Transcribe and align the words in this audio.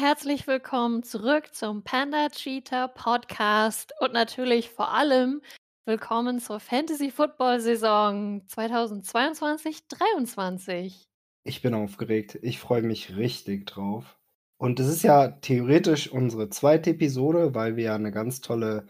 Herzlich 0.00 0.46
willkommen 0.46 1.02
zurück 1.02 1.52
zum 1.52 1.82
Panda 1.82 2.30
Cheetah 2.30 2.88
Podcast 2.88 3.92
und 4.00 4.14
natürlich 4.14 4.70
vor 4.70 4.94
allem 4.94 5.42
willkommen 5.84 6.40
zur 6.40 6.58
Fantasy 6.58 7.10
Football 7.10 7.60
Saison 7.60 8.40
2022-23. 8.48 11.04
Ich 11.44 11.60
bin 11.60 11.74
aufgeregt. 11.74 12.38
Ich 12.40 12.58
freue 12.58 12.80
mich 12.80 13.18
richtig 13.18 13.66
drauf. 13.66 14.18
Und 14.56 14.80
es 14.80 14.86
ist 14.86 15.02
ja 15.02 15.28
theoretisch 15.28 16.10
unsere 16.10 16.48
zweite 16.48 16.92
Episode, 16.92 17.54
weil 17.54 17.76
wir 17.76 17.84
ja 17.84 17.94
eine 17.94 18.10
ganz 18.10 18.40
tolle 18.40 18.86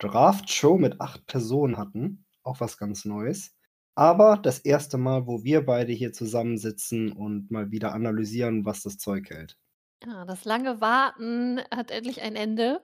Draft-Show 0.00 0.76
mit 0.76 1.00
acht 1.00 1.24
Personen 1.28 1.76
hatten. 1.76 2.24
Auch 2.42 2.58
was 2.58 2.78
ganz 2.78 3.04
Neues. 3.04 3.54
Aber 3.94 4.36
das 4.36 4.58
erste 4.58 4.98
Mal, 4.98 5.28
wo 5.28 5.44
wir 5.44 5.64
beide 5.64 5.92
hier 5.92 6.12
zusammensitzen 6.12 7.12
und 7.12 7.52
mal 7.52 7.70
wieder 7.70 7.94
analysieren, 7.94 8.64
was 8.64 8.82
das 8.82 8.98
Zeug 8.98 9.30
hält. 9.30 9.56
Ja, 10.06 10.24
das 10.24 10.44
lange 10.44 10.80
Warten 10.80 11.60
hat 11.74 11.90
endlich 11.90 12.22
ein 12.22 12.36
Ende. 12.36 12.82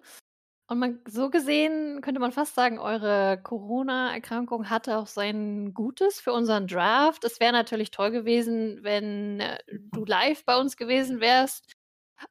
Und 0.69 0.79
man 0.81 1.01
so 1.09 1.31
gesehen 1.31 2.01
könnte 2.03 2.21
man 2.21 2.33
fast 2.33 2.55
sagen, 2.55 2.79
eure 2.79 3.41
Corona-Erkrankung 3.43 4.71
hatte 4.71 4.99
auch 4.99 5.07
sein 5.09 5.75
Gutes 5.75 6.21
für 6.21 6.33
unseren 6.33 6.67
Draft. 6.69 7.25
Es 7.25 7.41
wäre 7.41 7.53
natürlich 7.53 7.91
toll 7.93 8.11
gewesen, 8.13 8.81
wenn 8.83 9.41
äh, 9.41 9.59
du 9.71 10.05
live 10.07 10.45
bei 10.47 10.57
uns 10.59 10.77
gewesen 10.77 11.21
wärst. 11.21 11.73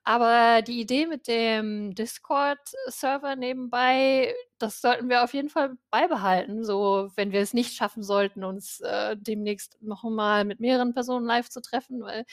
Aber 0.03 0.61
die 0.63 0.81
Idee 0.81 1.07
mit 1.07 1.27
dem 1.27 1.95
Discord-Server 1.95 3.35
nebenbei, 3.35 4.33
das 4.59 4.81
sollten 4.81 5.09
wir 5.09 5.23
auf 5.23 5.33
jeden 5.33 5.49
Fall 5.49 5.77
beibehalten. 5.91 6.63
So, 6.65 7.11
wenn 7.15 7.31
wir 7.33 7.41
es 7.41 7.53
nicht 7.53 7.75
schaffen 7.75 8.03
sollten, 8.03 8.43
uns 8.45 8.79
äh, 8.81 9.17
demnächst 9.19 9.77
noch 9.81 10.03
mal 10.03 10.45
mit 10.45 10.59
mehreren 10.59 10.93
Personen 10.93 11.25
live 11.25 11.49
zu 11.49 11.61
treffen, 11.61 12.01
weil 12.03 12.25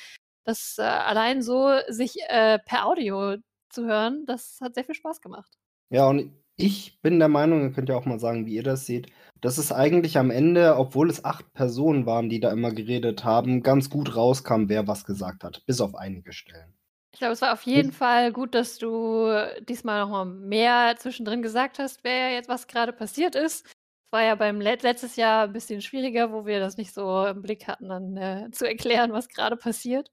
das 0.45 0.77
äh, 0.79 0.83
allein 0.83 1.43
so 1.43 1.71
sich 1.89 2.17
äh, 2.29 2.59
per 2.59 2.87
Audio 2.87 3.37
zu 3.69 3.87
hören, 3.87 4.25
das 4.27 4.59
hat 4.61 4.75
sehr 4.75 4.85
viel 4.85 4.95
Spaß 4.95 5.21
gemacht. 5.21 5.59
Ja, 5.91 6.09
und 6.09 6.33
ich 6.57 7.01
bin 7.01 7.19
der 7.19 7.29
Meinung, 7.29 7.63
ihr 7.63 7.73
könnt 7.73 7.89
ja 7.89 7.97
auch 7.97 8.05
mal 8.05 8.21
sagen, 8.21 8.47
wie 8.47 8.55
ihr 8.55 8.63
das 8.63 8.87
seht, 8.87 9.11
dass 9.41 9.59
es 9.59 9.73
eigentlich 9.73 10.19
am 10.19 10.31
Ende, 10.31 10.77
obwohl 10.77 11.09
es 11.09 11.25
acht 11.25 11.53
Personen 11.55 12.07
waren, 12.07 12.29
die 12.29 12.41
da 12.41 12.53
immer 12.53 12.73
geredet 12.73 13.25
haben, 13.25 13.63
ganz 13.63 13.89
gut 13.89 14.15
rauskam, 14.15 14.69
wer 14.69 14.87
was 14.87 15.05
gesagt 15.05 15.45
hat, 15.45 15.65
bis 15.67 15.81
auf 15.81 15.95
einige 15.95 16.33
Stellen. 16.33 16.75
Ich 17.13 17.19
glaube, 17.19 17.33
es 17.33 17.43
war 17.43 17.53
auf 17.53 17.63
jeden 17.63 17.93
Fall 17.93 18.33
gut, 18.33 18.55
dass 18.55 18.79
du 18.79 19.29
diesmal 19.69 20.01
noch 20.01 20.11
mal 20.11 20.25
mehr 20.25 20.95
zwischendrin 20.99 21.43
gesagt 21.43 21.79
hast, 21.79 22.05
wer 22.05 22.33
jetzt 22.33 22.49
was 22.49 22.67
gerade 22.67 22.93
passiert 22.93 23.35
ist. 23.35 23.65
Es 23.65 24.13
war 24.13 24.23
ja 24.23 24.35
beim 24.35 24.61
Let 24.61 24.83
letztes 24.83 25.17
Jahr 25.17 25.45
ein 25.45 25.53
bisschen 25.53 25.81
schwieriger, 25.81 26.33
wo 26.33 26.47
wir 26.47 26.61
das 26.61 26.77
nicht 26.77 26.93
so 26.93 27.27
im 27.27 27.43
Blick 27.43 27.67
hatten, 27.67 27.89
dann 27.89 28.17
äh, 28.17 28.51
zu 28.53 28.67
erklären, 28.67 29.13
was 29.13 29.29
gerade 29.29 29.57
passiert. 29.57 30.11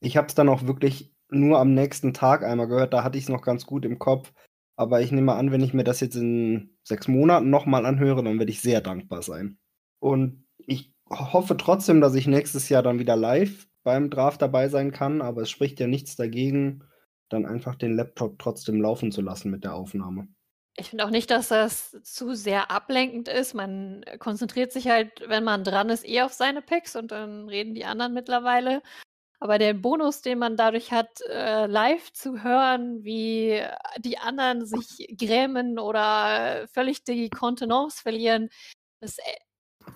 Ich 0.00 0.16
habe 0.16 0.28
es 0.28 0.34
dann 0.34 0.48
auch 0.48 0.66
wirklich 0.66 1.12
nur 1.28 1.58
am 1.58 1.74
nächsten 1.74 2.14
Tag 2.14 2.44
einmal 2.44 2.68
gehört, 2.68 2.92
da 2.92 3.02
hatte 3.02 3.18
ich 3.18 3.24
es 3.24 3.30
noch 3.30 3.42
ganz 3.42 3.66
gut 3.66 3.84
im 3.84 3.98
Kopf. 3.98 4.32
Aber 4.76 5.00
ich 5.00 5.10
nehme 5.10 5.34
an, 5.34 5.52
wenn 5.52 5.62
ich 5.62 5.72
mir 5.72 5.84
das 5.84 6.00
jetzt 6.00 6.16
in 6.16 6.76
sechs 6.82 7.08
Monaten 7.08 7.48
nochmal 7.48 7.86
anhöre, 7.86 8.22
dann 8.22 8.38
werde 8.38 8.52
ich 8.52 8.60
sehr 8.60 8.82
dankbar 8.82 9.22
sein. 9.22 9.58
Und 10.00 10.46
ich 10.58 10.92
hoffe 11.08 11.56
trotzdem, 11.56 12.00
dass 12.00 12.14
ich 12.14 12.26
nächstes 12.26 12.68
Jahr 12.68 12.82
dann 12.82 12.98
wieder 12.98 13.16
live 13.16 13.66
beim 13.84 14.10
Draft 14.10 14.42
dabei 14.42 14.68
sein 14.68 14.92
kann, 14.92 15.22
aber 15.22 15.42
es 15.42 15.50
spricht 15.50 15.80
ja 15.80 15.86
nichts 15.86 16.16
dagegen, 16.16 16.84
dann 17.28 17.46
einfach 17.46 17.74
den 17.74 17.96
Laptop 17.96 18.38
trotzdem 18.38 18.80
laufen 18.80 19.12
zu 19.12 19.22
lassen 19.22 19.50
mit 19.50 19.64
der 19.64 19.74
Aufnahme. 19.74 20.28
Ich 20.78 20.90
finde 20.90 21.06
auch 21.06 21.10
nicht, 21.10 21.30
dass 21.30 21.48
das 21.48 21.96
zu 22.02 22.34
sehr 22.34 22.70
ablenkend 22.70 23.28
ist. 23.28 23.54
Man 23.54 24.04
konzentriert 24.18 24.72
sich 24.72 24.88
halt, 24.88 25.24
wenn 25.26 25.42
man 25.42 25.64
dran 25.64 25.88
ist, 25.88 26.06
eh 26.06 26.20
auf 26.20 26.34
seine 26.34 26.60
Picks 26.60 26.96
und 26.96 27.12
dann 27.12 27.48
reden 27.48 27.74
die 27.74 27.86
anderen 27.86 28.12
mittlerweile. 28.12 28.82
Aber 29.38 29.58
der 29.58 29.74
Bonus, 29.74 30.22
den 30.22 30.38
man 30.38 30.56
dadurch 30.56 30.92
hat, 30.92 31.20
äh, 31.28 31.66
live 31.66 32.12
zu 32.12 32.42
hören, 32.42 33.04
wie 33.04 33.62
die 33.98 34.18
anderen 34.18 34.66
sich 34.66 35.14
grämen 35.18 35.78
oder 35.78 36.66
völlig 36.72 37.04
die 37.04 37.28
Kontenance 37.28 38.00
verlieren, 38.00 38.48
das 39.00 39.18
äh, 39.18 39.22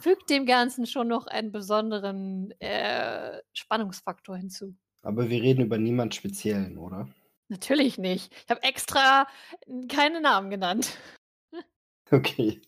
fügt 0.01 0.31
dem 0.31 0.47
Ganzen 0.47 0.87
schon 0.87 1.09
noch 1.09 1.27
einen 1.27 1.53
besonderen 1.53 2.53
äh, 2.61 3.41
Spannungsfaktor 3.53 4.37
hinzu. 4.37 4.75
Aber 5.03 5.31
wir 5.31 5.41
reden 5.43 5.63
über 5.63 5.79
niemand 5.79 6.15
Speziellen, 6.15 6.77
oder? 6.77 7.09
Natürlich 7.49 7.99
nicht. 7.99 8.33
Ich 8.45 8.51
habe 8.51 8.63
extra 8.63 9.27
keine 9.89 10.21
Namen 10.21 10.51
genannt. 10.51 10.97
Okay. 12.13 12.61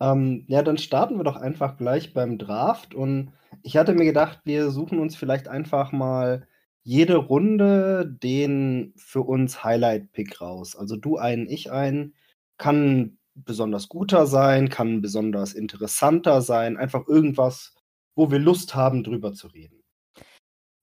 Ähm, 0.00 0.44
ja, 0.48 0.62
dann 0.62 0.78
starten 0.78 1.16
wir 1.16 1.24
doch 1.24 1.36
einfach 1.36 1.76
gleich 1.76 2.14
beim 2.14 2.38
Draft. 2.38 2.94
Und 2.94 3.32
ich 3.62 3.76
hatte 3.76 3.94
mir 3.94 4.04
gedacht, 4.04 4.40
wir 4.44 4.70
suchen 4.70 4.98
uns 4.98 5.16
vielleicht 5.16 5.48
einfach 5.48 5.92
mal 5.92 6.46
jede 6.82 7.16
Runde 7.16 8.06
den 8.22 8.92
für 8.96 9.22
uns 9.22 9.64
Highlight-Pick 9.64 10.40
raus. 10.40 10.76
Also 10.76 10.96
du 10.96 11.16
einen, 11.16 11.48
ich 11.48 11.72
einen. 11.72 12.14
Kann 12.58 13.18
besonders 13.34 13.88
guter 13.88 14.26
sein, 14.26 14.68
kann 14.68 15.02
besonders 15.02 15.52
interessanter 15.52 16.40
sein. 16.42 16.76
Einfach 16.76 17.06
irgendwas, 17.06 17.74
wo 18.14 18.30
wir 18.30 18.38
Lust 18.38 18.74
haben, 18.74 19.04
drüber 19.04 19.32
zu 19.34 19.48
reden. 19.48 19.75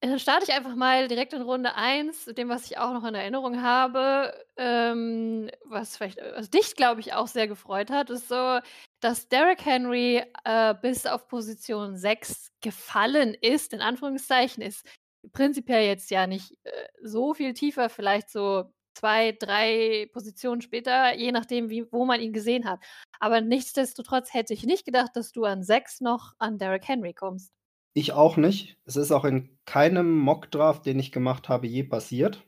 Dann 0.04 0.20
starte 0.20 0.44
ich 0.44 0.52
einfach 0.52 0.76
mal 0.76 1.08
direkt 1.08 1.32
in 1.32 1.42
Runde 1.42 1.76
1, 1.76 2.26
dem, 2.26 2.50
was 2.50 2.70
ich 2.70 2.78
auch 2.78 2.92
noch 2.92 3.06
in 3.06 3.16
Erinnerung 3.16 3.62
habe, 3.62 4.34
ähm, 4.58 5.50
was 5.64 5.96
vielleicht 5.96 6.18
was 6.36 6.50
dich, 6.50 6.76
glaube 6.76 7.00
ich, 7.00 7.14
auch 7.14 7.28
sehr 7.28 7.48
gefreut 7.48 7.90
hat, 7.90 8.10
ist 8.10 8.28
so, 8.28 8.60
dass 9.00 9.30
Derrick 9.30 9.66
Henry 9.66 10.22
äh, 10.44 10.76
bis 10.82 11.06
auf 11.06 11.30
Position 11.30 11.96
6 11.96 12.52
gefallen 12.60 13.34
ist, 13.34 13.72
in 13.72 13.80
Anführungszeichen, 13.80 14.62
ist 14.62 14.86
prinzipiell 15.32 15.88
jetzt 15.88 16.12
ja 16.12 16.28
nicht 16.28 16.52
äh, 16.66 16.72
so 17.02 17.34
viel 17.34 17.54
tiefer, 17.54 17.88
vielleicht 17.88 18.30
so 18.30 18.66
zwei, 18.96 19.32
drei 19.32 20.10
Positionen 20.12 20.62
später, 20.62 21.16
je 21.16 21.32
nachdem, 21.32 21.70
wie, 21.70 21.90
wo 21.94 22.04
man 22.04 22.20
ihn 22.20 22.34
gesehen 22.34 22.70
hat. 22.70 22.82
Aber 23.22 23.40
nichtsdestotrotz 23.40 24.34
hätte 24.34 24.54
ich 24.54 24.66
nicht 24.66 24.84
gedacht, 24.84 25.12
dass 25.16 25.32
du 25.32 25.46
an 25.46 25.64
6 25.64 26.02
noch 26.02 26.34
an 26.40 26.58
Derrick 26.58 26.90
Henry 26.90 27.14
kommst. 27.14 27.54
Ich 27.94 28.12
auch 28.14 28.38
nicht. 28.38 28.78
Es 28.86 28.96
ist 28.96 29.12
auch 29.12 29.26
in 29.26 29.58
keinem 29.66 30.18
Mockdraft, 30.18 30.86
den 30.86 31.00
ich 31.00 31.12
gemacht 31.12 31.50
habe, 31.50 31.68
je 31.68 31.84
passiert. 31.84 32.44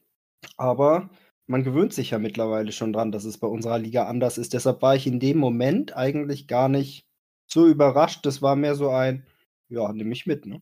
Aber 0.58 1.10
man 1.48 1.64
gewöhnt 1.64 1.94
sich 1.94 2.12
ja 2.12 2.20
mittlerweile 2.20 2.72
schon 2.72 2.94
dran, 2.94 3.12
dass 3.12 3.26
es 3.26 3.38
bei 3.38 3.48
unserer 3.48 3.78
Liga 3.78 4.08
anders 4.08 4.38
ist. 4.38 4.54
Deshalb 4.54 4.82
war 4.82 4.96
ich 4.96 5.06
in 5.06 5.20
dem 5.20 5.38
Moment 5.38 5.96
eigentlich 5.96 6.48
gar 6.48 6.70
nicht 6.70 7.08
so 7.48 7.68
überrascht. 7.68 8.26
Das 8.26 8.42
war 8.42 8.56
mehr 8.56 8.76
so 8.76 8.90
ein, 8.90 9.26
ja, 9.70 9.92
nehme 9.94 10.14
ich 10.14 10.26
mit, 10.26 10.46
ne? 10.46 10.62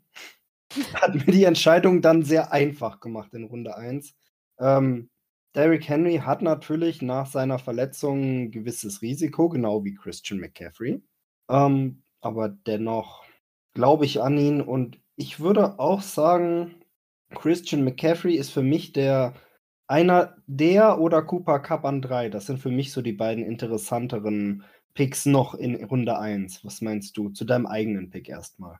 Hat 0.95 1.15
mir 1.15 1.31
die 1.31 1.43
Entscheidung 1.45 2.01
dann 2.01 2.23
sehr 2.23 2.51
einfach 2.51 2.99
gemacht 2.99 3.33
in 3.33 3.45
Runde 3.45 3.77
1. 3.77 4.13
Ähm, 4.59 5.09
Derrick 5.55 5.87
Henry 5.87 6.17
hat 6.17 6.41
natürlich 6.41 7.03
nach 7.03 7.27
seiner 7.27 7.59
Verletzung 7.59 8.45
ein 8.45 8.51
gewisses 8.51 9.03
Risiko, 9.03 9.49
genau 9.49 9.83
wie 9.83 9.93
Christian 9.93 10.39
McCaffrey. 10.39 11.03
Ähm, 11.47 12.03
aber 12.21 12.49
dennoch 12.49 13.22
glaube 13.73 14.05
ich 14.05 14.21
an 14.21 14.37
ihn. 14.37 14.61
Und 14.61 14.99
ich 15.15 15.39
würde 15.39 15.79
auch 15.79 16.01
sagen, 16.01 16.75
Christian 17.31 17.83
McCaffrey 17.83 18.35
ist 18.35 18.51
für 18.51 18.63
mich 18.63 18.93
der 18.93 19.33
einer 19.87 20.35
der 20.47 20.99
oder 20.99 21.21
Cooper 21.21 21.59
Cup 21.59 21.85
an 21.85 22.01
drei. 22.01 22.29
Das 22.29 22.45
sind 22.45 22.59
für 22.59 22.71
mich 22.71 22.91
so 22.91 23.01
die 23.01 23.13
beiden 23.13 23.43
interessanteren 23.43 24.63
Picks 24.93 25.25
noch 25.25 25.55
in 25.55 25.83
Runde 25.83 26.17
1. 26.17 26.63
Was 26.63 26.81
meinst 26.81 27.17
du 27.17 27.29
zu 27.29 27.45
deinem 27.45 27.65
eigenen 27.65 28.09
Pick 28.09 28.29
erstmal? 28.29 28.77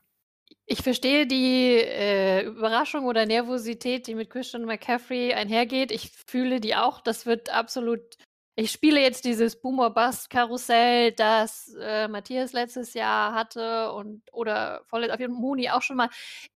Ich 0.66 0.82
verstehe 0.82 1.26
die 1.26 1.76
äh, 1.76 2.44
Überraschung 2.44 3.04
oder 3.04 3.26
Nervosität, 3.26 4.06
die 4.06 4.14
mit 4.14 4.30
Christian 4.30 4.64
McCaffrey 4.64 5.34
einhergeht. 5.34 5.92
Ich 5.92 6.10
fühle 6.26 6.60
die 6.60 6.74
auch. 6.74 7.00
Das 7.00 7.26
wird 7.26 7.50
absolut 7.50 8.16
ich 8.56 8.70
spiele 8.70 9.00
jetzt 9.00 9.24
dieses 9.24 9.60
Boomer-Bust-Karussell, 9.60 11.12
das 11.12 11.74
äh, 11.80 12.06
Matthias 12.06 12.52
letztes 12.52 12.94
Jahr 12.94 13.34
hatte 13.34 13.92
und 13.92 14.22
oder 14.32 14.82
vorletzt 14.86 15.12
auf 15.12 15.18
jeden 15.18 15.34
Fall 15.34 15.40
Moni 15.40 15.70
auch 15.70 15.82
schon 15.82 15.96
mal. 15.96 16.08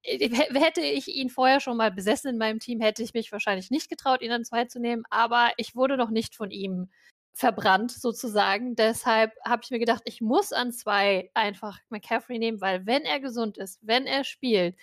Äh, 0.03 0.29
hätte 0.29 0.81
ich 0.81 1.07
ihn 1.07 1.29
vorher 1.29 1.59
schon 1.59 1.77
mal 1.77 1.91
besessen 1.91 2.29
in 2.29 2.37
meinem 2.37 2.59
Team, 2.59 2.81
hätte 2.81 3.01
ich 3.01 3.13
mich 3.13 3.31
wahrscheinlich 3.31 3.71
nicht 3.71 3.89
getraut, 3.89 4.21
ihn 4.21 4.31
an 4.31 4.45
zwei 4.45 4.65
zu 4.65 4.79
nehmen, 4.79 5.03
aber 5.09 5.51
ich 5.57 5.75
wurde 5.75 5.97
noch 5.97 6.11
nicht 6.11 6.35
von 6.35 6.51
ihm 6.51 6.89
verbrannt 7.33 7.91
sozusagen. 7.91 8.75
Deshalb 8.75 9.31
habe 9.45 9.61
ich 9.63 9.71
mir 9.71 9.79
gedacht, 9.79 10.03
ich 10.05 10.21
muss 10.21 10.53
an 10.53 10.71
zwei 10.71 11.31
einfach 11.33 11.79
McCaffrey 11.89 12.37
nehmen, 12.39 12.61
weil 12.61 12.85
wenn 12.85 13.03
er 13.03 13.19
gesund 13.19 13.57
ist, 13.57 13.79
wenn 13.81 14.05
er 14.05 14.23
spielt, 14.23 14.75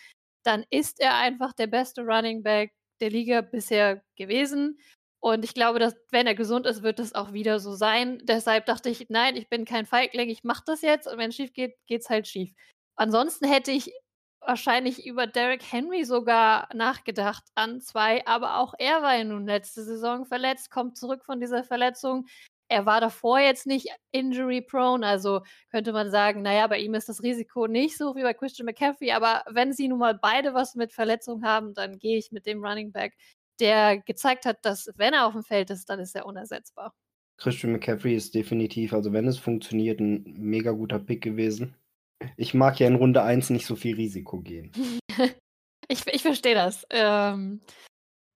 dann 0.45 0.65
ist 0.71 1.01
er 1.01 1.17
einfach 1.17 1.53
der 1.53 1.69
beste 1.69 2.03
Running 2.03 2.43
Back 2.43 2.73
der 3.01 3.11
Liga 3.11 3.41
bisher 3.41 4.03
gewesen. 4.17 4.79
Und 5.25 5.43
ich 5.43 5.55
glaube, 5.55 5.79
dass, 5.79 5.97
wenn 6.11 6.27
er 6.27 6.35
gesund 6.35 6.67
ist, 6.67 6.83
wird 6.83 7.01
es 7.01 7.15
auch 7.15 7.33
wieder 7.33 7.59
so 7.59 7.73
sein. 7.73 8.21
Deshalb 8.25 8.67
dachte 8.67 8.91
ich, 8.91 9.07
nein, 9.09 9.37
ich 9.37 9.49
bin 9.49 9.65
kein 9.65 9.87
Feigling, 9.87 10.29
ich 10.29 10.45
mache 10.45 10.65
das 10.67 10.83
jetzt 10.83 11.07
und 11.07 11.17
wenn 11.17 11.31
es 11.31 11.37
schief 11.37 11.55
geht, 11.55 11.77
geht 11.87 12.03
es 12.03 12.11
halt 12.11 12.29
schief. 12.29 12.53
Ansonsten 12.97 13.47
hätte 13.47 13.71
ich 13.71 13.91
wahrscheinlich 14.43 15.07
über 15.07 15.27
Derrick 15.27 15.63
Henry 15.63 16.05
sogar 16.05 16.69
nachgedacht 16.75 17.43
an 17.55 17.81
zwei, 17.81 18.27
aber 18.27 18.59
auch 18.59 18.75
er 18.79 19.01
war 19.01 19.17
ja 19.17 19.25
nun 19.25 19.47
letzte 19.47 19.83
Saison 19.83 20.27
verletzt, 20.27 20.71
kommt 20.71 20.99
zurück 20.99 21.25
von 21.25 21.41
dieser 21.41 21.65
Verletzung. 21.65 22.27
Er 22.69 22.85
war 22.85 23.01
davor 23.01 23.39
jetzt 23.39 23.67
nicht 23.67 23.89
injury 24.11 24.61
prone, 24.61 25.07
also 25.07 25.41
könnte 25.71 25.95
man 25.95 26.11
sagen, 26.11 26.43
naja, 26.43 26.67
bei 26.67 26.81
ihm 26.81 26.93
ist 26.93 27.09
das 27.09 27.23
Risiko 27.23 27.67
nicht 27.67 27.97
so 27.97 28.15
wie 28.15 28.23
bei 28.23 28.35
Christian 28.35 28.67
McCaffrey, 28.67 29.13
aber 29.13 29.43
wenn 29.49 29.73
sie 29.73 29.89
nun 29.89 30.01
mal 30.01 30.15
beide 30.15 30.53
was 30.53 30.75
mit 30.75 30.93
Verletzung 30.93 31.45
haben, 31.45 31.73
dann 31.73 31.99
gehe 31.99 32.19
ich 32.19 32.31
mit 32.31 32.45
dem 32.45 32.63
Running 32.63 32.93
Back 32.93 33.17
der 33.61 33.99
gezeigt 33.99 34.47
hat, 34.47 34.59
dass 34.63 34.91
wenn 34.97 35.15
er 35.15 35.27
auf 35.27 35.33
dem 35.33 35.43
Feld 35.43 35.71
ist, 35.71 35.89
dann 35.89 36.01
ist 36.01 36.15
er 36.15 36.27
unersetzbar. 36.27 36.95
Christian 37.37 37.73
McCaffrey 37.73 38.15
ist 38.15 38.35
definitiv, 38.35 38.93
also 38.93 39.13
wenn 39.13 39.27
es 39.27 39.39
funktioniert, 39.39 40.01
ein 40.01 40.25
mega 40.39 40.71
guter 40.71 40.99
Pick 40.99 41.23
gewesen. 41.23 41.75
Ich 42.37 42.55
mag 42.55 42.79
ja 42.79 42.87
in 42.87 42.95
Runde 42.95 43.23
1 43.23 43.51
nicht 43.51 43.67
so 43.67 43.77
viel 43.77 43.97
Risiko 43.97 44.41
gehen. 44.41 44.73
ich 45.89 46.07
ich 46.07 46.23
verstehe 46.23 46.55
das. 46.55 46.87
Ähm, 46.91 47.61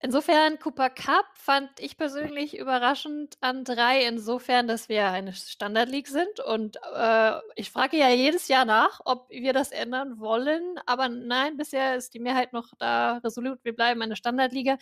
insofern, 0.01 0.59
Cooper 0.59 0.89
Cup 0.89 1.25
fand 1.33 1.69
ich 1.79 1.97
persönlich 1.97 2.57
überraschend 2.57 3.37
an 3.41 3.63
3, 3.63 4.05
insofern, 4.05 4.67
dass 4.67 4.89
wir 4.89 5.07
eine 5.09 5.33
Standard 5.33 5.89
League 5.89 6.09
sind. 6.09 6.39
Und 6.41 6.77
äh, 6.93 7.39
ich 7.55 7.71
frage 7.71 7.97
ja 7.97 8.09
jedes 8.09 8.47
Jahr 8.47 8.65
nach, 8.65 8.99
ob 9.05 9.29
wir 9.29 9.53
das 9.53 9.71
ändern 9.71 10.19
wollen. 10.19 10.77
Aber 10.85 11.09
nein, 11.09 11.57
bisher 11.57 11.95
ist 11.95 12.13
die 12.13 12.19
Mehrheit 12.19 12.53
noch 12.53 12.73
da 12.77 13.17
resolut. 13.23 13.59
Wir 13.63 13.73
bleiben 13.73 14.01
eine 14.01 14.17
Standardliga. 14.17 14.77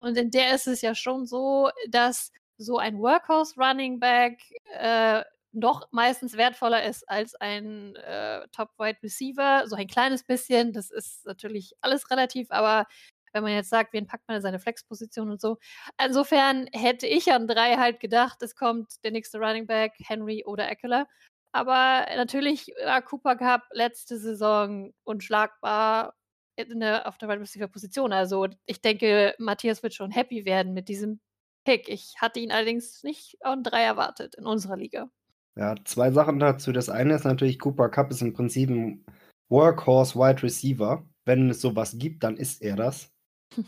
Und 0.00 0.16
in 0.16 0.30
der 0.30 0.54
ist 0.54 0.66
es 0.66 0.82
ja 0.82 0.94
schon 0.94 1.26
so, 1.26 1.70
dass 1.88 2.32
so 2.58 2.78
ein 2.78 2.98
Workhorse 2.98 3.54
Running 3.56 4.00
Back 4.00 4.40
äh, 4.72 5.22
noch 5.52 5.88
meistens 5.90 6.36
wertvoller 6.36 6.84
ist 6.84 7.08
als 7.08 7.34
ein 7.34 7.96
äh, 7.96 8.46
Top 8.52 8.70
Wide 8.78 8.98
Receiver. 9.02 9.66
So 9.66 9.76
ein 9.76 9.86
kleines 9.86 10.24
bisschen. 10.24 10.72
Das 10.72 10.90
ist 10.90 11.26
natürlich 11.26 11.74
alles 11.80 12.10
relativ, 12.10 12.50
aber 12.50 12.86
wenn 13.32 13.42
man 13.42 13.52
jetzt 13.52 13.70
sagt, 13.70 13.92
wen 13.92 14.06
packt 14.06 14.26
man 14.28 14.36
in 14.36 14.42
seine 14.42 14.58
Flexposition 14.58 15.30
und 15.30 15.40
so. 15.40 15.58
Insofern 16.04 16.66
hätte 16.72 17.06
ich 17.06 17.32
an 17.32 17.46
drei 17.46 17.76
halt 17.76 18.00
gedacht, 18.00 18.42
es 18.42 18.56
kommt 18.56 19.04
der 19.04 19.12
nächste 19.12 19.38
Running 19.38 19.66
Back, 19.66 19.94
Henry 19.98 20.44
oder 20.44 20.68
Eckler. 20.68 21.06
Aber 21.52 22.06
natürlich 22.16 22.72
war 22.84 23.02
Cooper 23.02 23.36
Cup 23.36 23.62
letzte 23.72 24.18
Saison 24.18 24.92
unschlagbar 25.04 26.14
der, 26.68 27.08
auf 27.08 27.18
der 27.18 27.28
Wide 27.28 27.40
Receiver 27.40 27.68
Position. 27.68 28.12
Also 28.12 28.46
ich 28.66 28.80
denke, 28.80 29.34
Matthias 29.38 29.82
wird 29.82 29.94
schon 29.94 30.10
happy 30.10 30.44
werden 30.44 30.72
mit 30.72 30.88
diesem 30.88 31.20
Pick. 31.64 31.88
Ich 31.88 32.14
hatte 32.20 32.40
ihn 32.40 32.50
allerdings 32.50 33.02
nicht 33.02 33.36
an 33.40 33.62
drei 33.62 33.82
erwartet 33.82 34.34
in 34.36 34.46
unserer 34.46 34.76
Liga. 34.76 35.10
Ja, 35.56 35.74
zwei 35.84 36.10
Sachen 36.10 36.38
dazu. 36.38 36.72
Das 36.72 36.88
eine 36.88 37.14
ist 37.14 37.24
natürlich, 37.24 37.58
Cooper 37.58 37.88
Cup 37.88 38.10
ist 38.10 38.22
im 38.22 38.32
Prinzip 38.32 38.70
ein 38.70 39.04
Workhorse 39.48 40.14
Wide 40.16 40.42
Receiver. 40.42 41.06
Wenn 41.24 41.50
es 41.50 41.60
sowas 41.60 41.98
gibt, 41.98 42.24
dann 42.24 42.36
ist 42.36 42.62
er 42.62 42.76
das. 42.76 43.12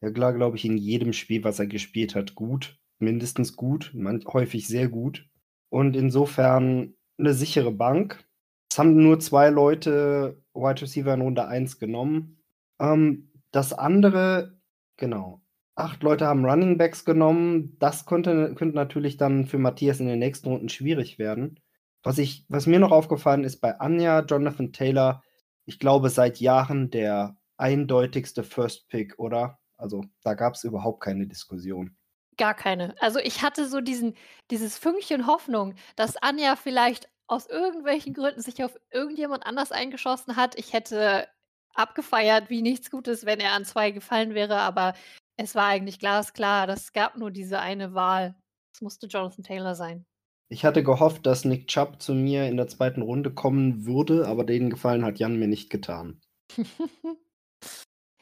Ja, 0.00 0.10
klar, 0.10 0.34
glaube 0.34 0.58
ich, 0.58 0.66
in 0.66 0.76
jedem 0.76 1.14
Spiel, 1.14 1.44
was 1.44 1.58
er 1.58 1.66
gespielt 1.66 2.14
hat, 2.14 2.34
gut. 2.34 2.78
Mindestens 2.98 3.56
gut, 3.56 3.90
manch, 3.94 4.26
häufig 4.26 4.68
sehr 4.68 4.88
gut. 4.88 5.26
Und 5.70 5.96
insofern 5.96 6.94
eine 7.18 7.32
sichere 7.32 7.72
Bank. 7.72 8.22
Es 8.70 8.78
haben 8.78 9.02
nur 9.02 9.18
zwei 9.20 9.48
Leute 9.48 10.42
Wide 10.52 10.82
Receiver 10.82 11.14
in 11.14 11.22
Runde 11.22 11.46
1 11.46 11.78
genommen. 11.78 12.33
Ähm, 12.78 13.30
das 13.50 13.72
andere, 13.72 14.58
genau, 14.96 15.40
acht 15.74 16.02
Leute 16.02 16.26
haben 16.26 16.44
Running 16.44 16.78
Backs 16.78 17.04
genommen. 17.04 17.76
Das 17.78 18.06
könnte, 18.06 18.54
könnte 18.54 18.76
natürlich 18.76 19.16
dann 19.16 19.46
für 19.46 19.58
Matthias 19.58 20.00
in 20.00 20.06
den 20.06 20.18
nächsten 20.18 20.48
Runden 20.48 20.68
schwierig 20.68 21.18
werden. 21.18 21.60
Was, 22.02 22.18
ich, 22.18 22.44
was 22.48 22.66
mir 22.66 22.78
noch 22.78 22.92
aufgefallen 22.92 23.44
ist 23.44 23.60
bei 23.60 23.80
Anja, 23.80 24.20
Jonathan 24.20 24.72
Taylor, 24.72 25.22
ich 25.64 25.78
glaube 25.78 26.10
seit 26.10 26.38
Jahren 26.40 26.90
der 26.90 27.36
eindeutigste 27.56 28.44
First 28.44 28.88
Pick, 28.88 29.18
oder? 29.18 29.58
Also 29.76 30.04
da 30.22 30.34
gab 30.34 30.54
es 30.54 30.64
überhaupt 30.64 31.02
keine 31.02 31.26
Diskussion. 31.26 31.96
Gar 32.36 32.54
keine. 32.54 32.94
Also 33.00 33.18
ich 33.20 33.42
hatte 33.42 33.68
so 33.68 33.80
diesen, 33.80 34.14
dieses 34.50 34.76
Fünkchen 34.76 35.26
Hoffnung, 35.26 35.74
dass 35.96 36.16
Anja 36.16 36.56
vielleicht 36.56 37.08
aus 37.26 37.46
irgendwelchen 37.46 38.12
Gründen 38.12 38.42
sich 38.42 38.62
auf 38.62 38.76
irgendjemand 38.90 39.46
anders 39.46 39.72
eingeschossen 39.72 40.36
hat. 40.36 40.58
Ich 40.58 40.72
hätte 40.72 41.26
abgefeiert 41.74 42.50
wie 42.50 42.62
nichts 42.62 42.90
Gutes, 42.90 43.26
wenn 43.26 43.40
er 43.40 43.52
an 43.52 43.64
zwei 43.64 43.90
gefallen 43.90 44.34
wäre, 44.34 44.58
aber 44.58 44.94
es 45.36 45.54
war 45.54 45.66
eigentlich 45.66 45.98
glasklar, 45.98 46.66
das 46.66 46.92
gab 46.92 47.16
nur 47.16 47.30
diese 47.30 47.58
eine 47.58 47.94
Wahl. 47.94 48.34
Es 48.72 48.80
musste 48.80 49.06
Jonathan 49.06 49.44
Taylor 49.44 49.74
sein. 49.74 50.04
Ich 50.48 50.64
hatte 50.64 50.84
gehofft, 50.84 51.26
dass 51.26 51.44
Nick 51.44 51.68
Chubb 51.68 52.00
zu 52.00 52.14
mir 52.14 52.46
in 52.46 52.56
der 52.56 52.68
zweiten 52.68 53.02
Runde 53.02 53.32
kommen 53.32 53.86
würde, 53.86 54.28
aber 54.28 54.44
den 54.44 54.70
Gefallen 54.70 55.04
hat 55.04 55.18
Jan 55.18 55.38
mir 55.38 55.48
nicht 55.48 55.70
getan. 55.70 56.20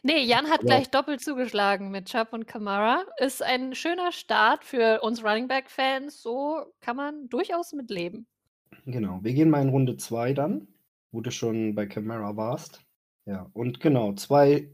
nee, 0.02 0.22
Jan 0.22 0.46
hat 0.46 0.60
aber 0.60 0.66
gleich 0.66 0.90
doppelt 0.90 1.20
zugeschlagen 1.20 1.90
mit 1.90 2.06
Chubb 2.06 2.32
und 2.32 2.46
Kamara. 2.46 3.04
Ist 3.19 3.43
ein 3.43 3.75
schöner 3.75 4.12
Start 4.12 4.64
für 4.64 5.02
uns 5.02 5.25
Running 5.25 5.49
Back-Fans. 5.49 6.22
So 6.22 6.64
kann 6.81 6.96
man 6.96 7.28
durchaus 7.28 7.72
mitleben. 7.72 8.26
Genau, 8.87 9.19
wir 9.22 9.34
gehen 9.34 9.50
mal 9.50 9.62
in 9.62 9.69
Runde 9.69 9.96
2 9.96 10.32
dann, 10.32 10.69
wo 11.10 11.20
du 11.20 11.31
schon 11.31 11.75
bei 11.75 11.87
Camara 11.87 12.37
warst. 12.37 12.81
Ja, 13.26 13.48
und 13.52 13.80
genau, 13.80 14.14
zwei 14.14 14.69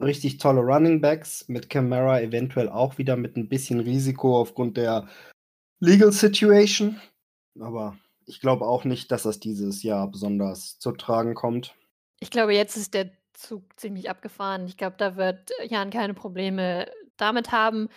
richtig 0.00 0.38
tolle 0.38 0.60
Running 0.60 1.00
Backs 1.00 1.48
mit 1.48 1.70
Camara 1.70 2.20
eventuell 2.20 2.68
auch 2.68 2.98
wieder 2.98 3.16
mit 3.16 3.36
ein 3.36 3.48
bisschen 3.48 3.80
Risiko 3.80 4.38
aufgrund 4.38 4.76
der 4.76 5.08
Legal 5.80 6.12
Situation. 6.12 7.00
Aber 7.60 7.96
ich 8.26 8.40
glaube 8.40 8.66
auch 8.66 8.84
nicht, 8.84 9.10
dass 9.10 9.22
das 9.22 9.40
dieses 9.40 9.82
Jahr 9.82 10.10
besonders 10.10 10.78
zu 10.78 10.92
tragen 10.92 11.34
kommt. 11.34 11.74
Ich 12.20 12.30
glaube, 12.30 12.54
jetzt 12.54 12.76
ist 12.76 12.94
der 12.94 13.10
Zug 13.32 13.64
ziemlich 13.78 14.08
abgefahren. 14.08 14.66
Ich 14.66 14.76
glaube, 14.76 14.96
da 14.98 15.16
wird 15.16 15.50
Jan 15.68 15.90
keine 15.90 16.14
Probleme 16.14 16.86
damit 17.16 17.52
haben. 17.52 17.88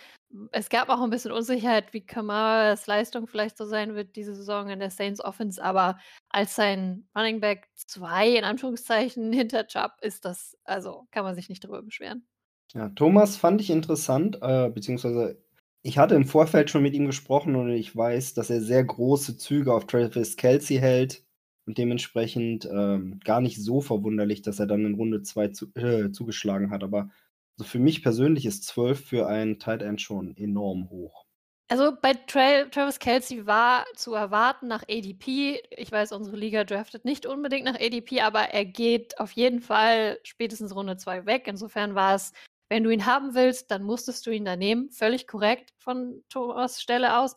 Es 0.52 0.68
gab 0.68 0.88
auch 0.88 1.00
ein 1.00 1.10
bisschen 1.10 1.32
Unsicherheit, 1.32 1.92
wie 1.92 2.04
Kamaras 2.04 2.86
Leistung 2.86 3.26
vielleicht 3.26 3.56
so 3.56 3.64
sein 3.64 3.94
wird 3.94 4.16
diese 4.16 4.34
Saison 4.34 4.68
in 4.68 4.78
der 4.78 4.90
Saints 4.90 5.24
Offense, 5.24 5.62
aber 5.62 5.98
als 6.28 6.54
sein 6.54 7.08
Running 7.16 7.40
Back 7.40 7.68
2 7.74 8.36
in 8.36 8.44
Anführungszeichen 8.44 9.32
hinter 9.32 9.66
Chubb 9.66 9.92
ist 10.02 10.24
das, 10.24 10.56
also 10.64 11.06
kann 11.10 11.24
man 11.24 11.34
sich 11.34 11.48
nicht 11.48 11.64
darüber 11.64 11.82
beschweren. 11.82 12.26
Ja, 12.74 12.90
Thomas 12.90 13.36
fand 13.36 13.60
ich 13.62 13.70
interessant, 13.70 14.38
äh, 14.42 14.68
beziehungsweise 14.68 15.42
ich 15.82 15.96
hatte 15.96 16.14
im 16.14 16.26
Vorfeld 16.26 16.70
schon 16.70 16.82
mit 16.82 16.94
ihm 16.94 17.06
gesprochen 17.06 17.56
und 17.56 17.70
ich 17.70 17.96
weiß, 17.96 18.34
dass 18.34 18.50
er 18.50 18.60
sehr 18.60 18.84
große 18.84 19.38
Züge 19.38 19.72
auf 19.72 19.86
Travis 19.86 20.36
Kelsey 20.36 20.76
hält 20.76 21.24
und 21.66 21.78
dementsprechend 21.78 22.68
ähm, 22.70 23.20
gar 23.24 23.40
nicht 23.40 23.62
so 23.62 23.80
verwunderlich, 23.80 24.42
dass 24.42 24.58
er 24.58 24.66
dann 24.66 24.84
in 24.84 24.94
Runde 24.94 25.22
2 25.22 25.48
zu, 25.48 25.66
äh, 25.74 26.10
zugeschlagen 26.10 26.70
hat. 26.70 26.82
Aber 26.82 27.10
also 27.58 27.68
für 27.68 27.80
mich 27.80 28.02
persönlich 28.04 28.46
ist 28.46 28.64
12 28.64 29.04
für 29.04 29.26
einen 29.26 29.58
Tight 29.58 29.82
End 29.82 30.00
schon 30.00 30.36
enorm 30.36 30.88
hoch. 30.90 31.24
Also 31.70 31.92
bei 32.00 32.14
Tra 32.14 32.64
Travis 32.66 32.98
Kelsey 32.98 33.46
war 33.46 33.84
zu 33.94 34.14
erwarten 34.14 34.68
nach 34.68 34.84
ADP. 34.88 35.60
Ich 35.76 35.92
weiß, 35.92 36.12
unsere 36.12 36.36
Liga 36.36 36.64
draftet 36.64 37.04
nicht 37.04 37.26
unbedingt 37.26 37.64
nach 37.64 37.74
ADP, 37.74 38.20
aber 38.22 38.40
er 38.50 38.64
geht 38.64 39.18
auf 39.18 39.32
jeden 39.32 39.60
Fall 39.60 40.18
spätestens 40.22 40.74
Runde 40.74 40.96
2 40.96 41.26
weg. 41.26 41.44
Insofern 41.46 41.94
war 41.94 42.14
es, 42.14 42.32
wenn 42.70 42.84
du 42.84 42.90
ihn 42.90 43.06
haben 43.06 43.34
willst, 43.34 43.70
dann 43.70 43.82
musstest 43.82 44.24
du 44.26 44.30
ihn 44.30 44.44
da 44.44 44.56
nehmen. 44.56 44.90
Völlig 44.90 45.26
korrekt 45.26 45.74
von 45.78 46.22
Thomas 46.30 46.80
Stelle 46.80 47.18
aus. 47.18 47.36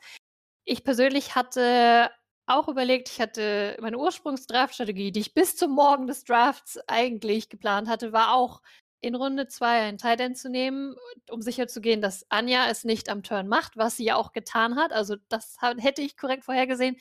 Ich 0.65 0.83
persönlich 0.83 1.35
hatte 1.35 2.11
auch 2.45 2.67
überlegt, 2.67 3.09
ich 3.09 3.19
hatte 3.19 3.77
meine 3.81 3.97
Ursprungsdraftstrategie, 3.97 5.11
die 5.11 5.21
ich 5.21 5.33
bis 5.33 5.55
zum 5.55 5.71
Morgen 5.71 6.07
des 6.07 6.23
Drafts 6.23 6.79
eigentlich 6.87 7.49
geplant 7.49 7.87
hatte, 7.87 8.13
war 8.13 8.35
auch 8.35 8.61
in 9.01 9.15
Runde 9.15 9.47
2 9.47 9.81
einen 9.81 9.97
Tight 9.97 10.21
End 10.21 10.37
zu 10.37 10.49
nehmen, 10.49 10.95
um 11.29 11.41
sicherzugehen, 11.41 12.01
dass 12.01 12.25
Anja 12.29 12.69
es 12.69 12.83
nicht 12.85 13.09
am 13.09 13.23
Turn 13.23 13.47
macht, 13.47 13.75
was 13.77 13.97
sie 13.97 14.05
ja 14.05 14.15
auch 14.15 14.31
getan 14.31 14.75
hat. 14.75 14.93
Also 14.93 15.15
das 15.27 15.57
hätte 15.79 16.01
ich 16.01 16.17
korrekt 16.17 16.45
vorhergesehen. 16.45 16.97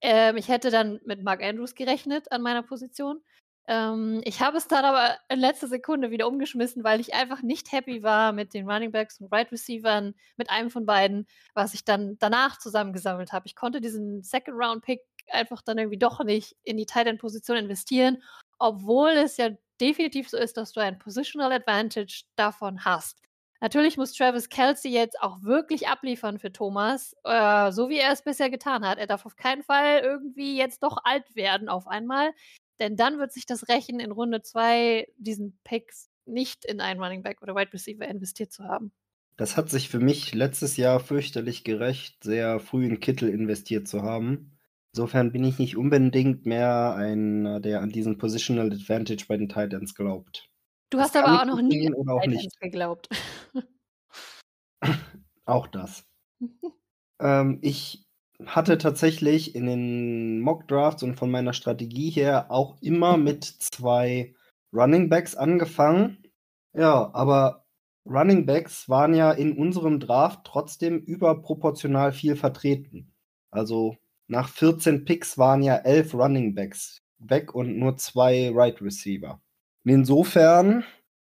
Ähm, 0.00 0.36
ich 0.36 0.48
hätte 0.48 0.70
dann 0.70 1.00
mit 1.04 1.22
Mark 1.22 1.42
Andrews 1.42 1.74
gerechnet 1.74 2.32
an 2.32 2.42
meiner 2.42 2.62
Position. 2.62 3.22
Ähm, 3.68 4.20
ich 4.24 4.40
habe 4.40 4.56
es 4.58 4.68
dann 4.68 4.84
aber 4.84 5.16
in 5.28 5.40
letzter 5.40 5.66
Sekunde 5.68 6.10
wieder 6.10 6.28
umgeschmissen, 6.28 6.84
weil 6.84 7.00
ich 7.00 7.14
einfach 7.14 7.42
nicht 7.42 7.72
happy 7.72 8.02
war 8.02 8.32
mit 8.32 8.54
den 8.54 8.70
Running 8.70 8.92
Backs 8.92 9.20
und 9.20 9.32
Right 9.32 9.50
Receivern, 9.50 10.14
mit 10.36 10.50
einem 10.50 10.70
von 10.70 10.86
beiden, 10.86 11.26
was 11.54 11.74
ich 11.74 11.84
dann 11.84 12.16
danach 12.18 12.58
zusammengesammelt 12.58 13.32
habe. 13.32 13.46
Ich 13.46 13.56
konnte 13.56 13.80
diesen 13.80 14.22
Second 14.22 14.56
Round 14.58 14.84
Pick 14.84 15.00
einfach 15.30 15.62
dann 15.62 15.78
irgendwie 15.78 15.98
doch 15.98 16.22
nicht 16.24 16.56
in 16.62 16.76
die 16.76 16.86
Tight 16.86 17.08
End 17.08 17.20
Position 17.20 17.56
investieren, 17.56 18.22
obwohl 18.58 19.10
es 19.10 19.36
ja 19.36 19.50
definitiv 19.80 20.28
so 20.28 20.36
ist, 20.36 20.56
dass 20.56 20.72
du 20.72 20.80
ein 20.80 20.98
Positional 20.98 21.52
Advantage 21.52 22.24
davon 22.36 22.84
hast. 22.84 23.20
Natürlich 23.60 23.96
muss 23.96 24.12
Travis 24.12 24.48
Kelsey 24.48 24.92
jetzt 24.92 25.20
auch 25.22 25.42
wirklich 25.42 25.88
abliefern 25.88 26.38
für 26.38 26.52
Thomas, 26.52 27.16
äh, 27.24 27.72
so 27.72 27.88
wie 27.88 27.98
er 27.98 28.12
es 28.12 28.22
bisher 28.22 28.50
getan 28.50 28.86
hat. 28.86 28.98
Er 28.98 29.06
darf 29.06 29.24
auf 29.24 29.36
keinen 29.36 29.62
Fall 29.62 30.00
irgendwie 30.00 30.56
jetzt 30.58 30.82
doch 30.82 30.98
alt 31.04 31.34
werden 31.34 31.68
auf 31.68 31.88
einmal, 31.88 32.32
denn 32.78 32.96
dann 32.96 33.18
wird 33.18 33.32
sich 33.32 33.46
das 33.46 33.68
rächen, 33.68 33.98
in 33.98 34.12
Runde 34.12 34.42
2 34.42 35.08
diesen 35.16 35.58
Picks 35.64 36.10
nicht 36.26 36.64
in 36.64 36.80
einen 36.80 37.02
Running 37.02 37.22
Back 37.22 37.40
oder 37.40 37.54
Wide 37.54 37.72
Receiver 37.72 38.06
investiert 38.06 38.52
zu 38.52 38.64
haben. 38.64 38.92
Das 39.36 39.56
hat 39.56 39.70
sich 39.70 39.88
für 39.88 40.00
mich 40.00 40.34
letztes 40.34 40.76
Jahr 40.76 40.98
fürchterlich 40.98 41.62
gerecht, 41.62 42.24
sehr 42.24 42.58
früh 42.58 42.86
in 42.86 43.00
Kittel 43.00 43.28
investiert 43.28 43.86
zu 43.86 44.02
haben. 44.02 44.55
Insofern 44.96 45.30
bin 45.30 45.44
ich 45.44 45.58
nicht 45.58 45.76
unbedingt 45.76 46.46
mehr 46.46 46.94
einer, 46.94 47.60
der 47.60 47.82
an 47.82 47.90
diesen 47.90 48.16
Positional 48.16 48.72
Advantage 48.72 49.26
bei 49.28 49.36
den 49.36 49.50
Titans 49.50 49.94
glaubt. 49.94 50.48
Du 50.88 50.98
hast 50.98 51.14
aber 51.14 51.42
auch 51.42 51.44
noch 51.44 51.60
nie 51.60 51.86
an 51.86 52.08
auch 52.08 52.22
Titans 52.22 52.58
geglaubt. 52.58 53.10
auch 55.44 55.66
das. 55.66 56.06
ähm, 57.20 57.58
ich 57.60 58.06
hatte 58.46 58.78
tatsächlich 58.78 59.54
in 59.54 59.66
den 59.66 60.40
Mock 60.40 60.66
Drafts 60.66 61.02
und 61.02 61.16
von 61.16 61.30
meiner 61.30 61.52
Strategie 61.52 62.08
her 62.08 62.50
auch 62.50 62.80
immer 62.80 63.18
mit 63.18 63.44
zwei 63.44 64.34
Running 64.72 65.10
Backs 65.10 65.34
angefangen. 65.34 66.24
Ja, 66.72 67.10
aber 67.12 67.66
Running 68.06 68.46
Backs 68.46 68.88
waren 68.88 69.12
ja 69.12 69.30
in 69.30 69.58
unserem 69.58 70.00
Draft 70.00 70.40
trotzdem 70.44 71.00
überproportional 71.00 72.14
viel 72.14 72.34
vertreten. 72.34 73.12
Also 73.50 73.98
nach 74.28 74.48
14 74.48 75.04
Picks 75.04 75.38
waren 75.38 75.62
ja 75.62 75.76
elf 75.76 76.14
Running 76.14 76.54
Backs 76.54 77.02
weg 77.18 77.54
und 77.54 77.78
nur 77.78 77.96
zwei 77.96 78.50
Right 78.52 78.80
Receiver. 78.82 79.40
insofern 79.84 80.84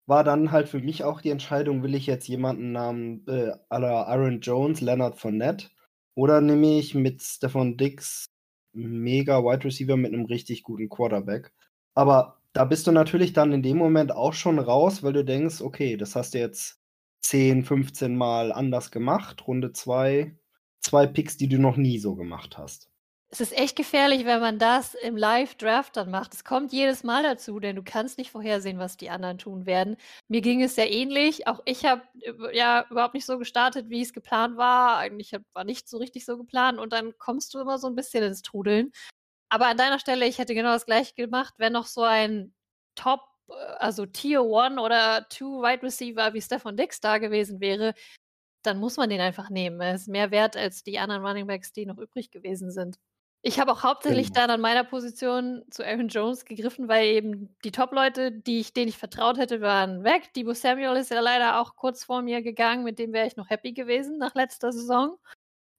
war 0.07 0.23
dann 0.23 0.51
halt 0.51 0.67
für 0.67 0.79
mich 0.79 1.03
auch 1.03 1.21
die 1.21 1.29
Entscheidung, 1.29 1.83
will 1.83 1.93
ich 1.93 2.07
jetzt 2.07 2.27
jemanden 2.27 2.71
namens 2.71 3.27
äh, 3.27 3.51
Aaron 3.69 4.41
Jones, 4.41 4.81
Leonard 4.81 5.17
Fournette 5.19 5.67
oder 6.15 6.41
nehme 6.41 6.79
ich 6.79 6.95
mit 6.95 7.21
Stefan 7.21 7.77
Dix 7.77 8.25
mega 8.73 9.43
Wide 9.43 9.65
Receiver 9.65 9.97
mit 9.97 10.13
einem 10.13 10.25
richtig 10.25 10.63
guten 10.63 10.89
Quarterback. 10.89 11.53
Aber 11.93 12.41
da 12.53 12.65
bist 12.65 12.87
du 12.87 12.91
natürlich 12.91 13.33
dann 13.33 13.51
in 13.51 13.61
dem 13.61 13.77
Moment 13.77 14.11
auch 14.11 14.33
schon 14.33 14.59
raus, 14.59 15.03
weil 15.03 15.13
du 15.13 15.23
denkst, 15.23 15.61
okay, 15.61 15.95
das 15.97 16.15
hast 16.15 16.33
du 16.33 16.39
jetzt 16.39 16.79
10, 17.21 17.63
15 17.63 18.15
Mal 18.15 18.51
anders 18.51 18.91
gemacht, 18.91 19.45
Runde 19.47 19.73
2, 19.73 20.35
zwei 20.81 21.07
Picks, 21.07 21.37
die 21.37 21.47
du 21.47 21.57
noch 21.57 21.77
nie 21.77 21.99
so 21.99 22.15
gemacht 22.15 22.57
hast 22.57 22.89
es 23.31 23.41
ist 23.41 23.55
echt 23.55 23.75
gefährlich, 23.75 24.25
wenn 24.25 24.39
man 24.39 24.57
das 24.57 24.95
im 24.95 25.15
Live-Draft 25.15 25.95
dann 25.95 26.09
macht. 26.09 26.33
Es 26.33 26.43
kommt 26.43 26.73
jedes 26.73 27.03
Mal 27.03 27.21
dazu, 27.21 27.59
denn 27.59 27.75
du 27.75 27.83
kannst 27.83 28.17
nicht 28.17 28.31
vorhersehen, 28.31 28.79
was 28.79 28.97
die 28.97 29.11
anderen 29.11 29.37
tun 29.37 29.67
werden. 29.67 29.97
Mir 30.27 30.41
ging 30.41 30.63
es 30.63 30.73
sehr 30.75 30.91
ähnlich. 30.91 31.47
Auch 31.47 31.61
ich 31.65 31.85
habe 31.85 32.01
ja 32.53 32.87
überhaupt 32.89 33.13
nicht 33.13 33.27
so 33.27 33.37
gestartet, 33.37 33.89
wie 33.89 34.01
es 34.01 34.13
geplant 34.13 34.57
war. 34.57 34.97
Eigentlich 34.97 35.31
war 35.53 35.63
nicht 35.63 35.87
so 35.87 35.97
richtig 35.97 36.25
so 36.25 36.37
geplant 36.37 36.79
und 36.79 36.91
dann 36.91 37.15
kommst 37.19 37.53
du 37.53 37.59
immer 37.59 37.77
so 37.77 37.87
ein 37.87 37.95
bisschen 37.95 38.23
ins 38.23 38.41
Trudeln. 38.41 38.91
Aber 39.49 39.67
an 39.67 39.77
deiner 39.77 39.99
Stelle, 39.99 40.27
ich 40.27 40.39
hätte 40.39 40.55
genau 40.55 40.73
das 40.73 40.87
gleiche 40.87 41.13
gemacht, 41.13 41.53
wenn 41.57 41.73
noch 41.73 41.85
so 41.87 42.01
ein 42.03 42.53
Top, 42.95 43.21
äh, 43.49 43.53
also 43.79 44.05
Tier 44.07 44.41
1 44.41 44.79
oder 44.79 45.27
2 45.29 45.45
Wide 45.45 45.83
Receiver 45.83 46.33
wie 46.33 46.41
Stefan 46.41 46.77
Dix 46.77 46.99
da 46.99 47.19
gewesen 47.19 47.59
wäre, 47.61 47.93
dann 48.63 48.79
muss 48.79 48.97
man 48.97 49.09
den 49.09 49.21
einfach 49.21 49.49
nehmen. 49.49 49.79
Er 49.81 49.95
ist 49.95 50.07
mehr 50.07 50.31
wert 50.31 50.57
als 50.57 50.83
die 50.83 50.99
anderen 50.99 51.25
Running 51.25 51.47
Backs, 51.47 51.71
die 51.73 51.85
noch 51.85 51.97
übrig 51.97 52.31
gewesen 52.31 52.71
sind. 52.71 52.97
Ich 53.41 53.57
habe 53.59 53.71
auch 53.71 53.83
hauptsächlich 53.83 54.27
Genau. 54.27 54.41
dann 54.41 54.49
an 54.51 54.59
meiner 54.61 54.83
Position 54.83 55.63
zu 55.71 55.85
Aaron 55.85 56.09
Jones 56.09 56.43
gegriffen, 56.43 56.89
weil 56.89 57.05
eben 57.07 57.55
die 57.63 57.71
Top-Leute, 57.71 58.31
die 58.33 58.59
ich 58.59 58.73
denen 58.73 58.89
ich 58.89 58.97
vertraut 58.97 59.37
hätte, 59.37 59.61
waren 59.61 60.03
weg. 60.03 60.33
Deebo 60.35 60.53
Samuel 60.53 60.97
ist 60.97 61.09
ja 61.11 61.21
leider 61.21 61.59
auch 61.61 61.75
kurz 61.77 62.03
vor 62.03 62.21
mir 62.21 62.41
gegangen, 62.41 62.83
mit 62.83 62.99
dem 62.99 63.13
wäre 63.13 63.27
ich 63.27 63.37
noch 63.37 63.49
happy 63.49 63.71
gewesen 63.71 64.17
nach 64.17 64.35
letzter 64.35 64.73
Saison. 64.73 65.17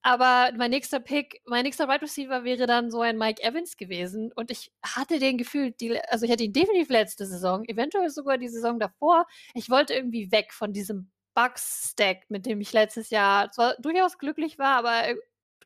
Aber 0.03 0.53
mein 0.57 0.71
nächster 0.71 1.01
Pick 1.01 1.43
mein 1.47 1.65
nächster 1.65 1.89
Wide 1.89 2.03
Receiver 2.03 2.45
wäre 2.45 2.67
dann 2.67 2.91
so 2.91 3.01
ein 3.03 3.19
Mike 3.19 3.43
Evans 3.43 3.77
gewesen 3.77 4.33
und 4.35 4.51
ich 4.51 4.73
hatte 4.83 5.19
den 5.19 5.37
Gefühl, 5.39 5.73
die 5.73 6.01
also, 6.09 6.25
ich 6.27 6.33
hatte 6.33 6.45
ihn 6.45 6.53
definitiv 6.55 6.89
letzte 6.91 7.27
Saison, 7.27 7.65
eventuell 7.67 8.09
sogar 8.11 8.39
die 8.39 8.49
Saison 8.49 8.79
davor. 8.81 9.27
Ich 9.55 9.69
wollte 9.71 9.95
irgendwie 9.95 10.33
weg 10.33 10.53
von 10.55 10.73
diesem 10.73 11.11
Bucks-Stack, 11.35 12.31
mit 12.31 12.47
dem 12.47 12.61
ich 12.61 12.73
letztes 12.73 13.11
Jahr 13.11 13.51
zwar 13.51 13.75
durchaus 13.81 14.19
glücklich 14.19 14.59
war, 14.59 14.77
aber, 14.77 15.09
äh, 15.09 15.17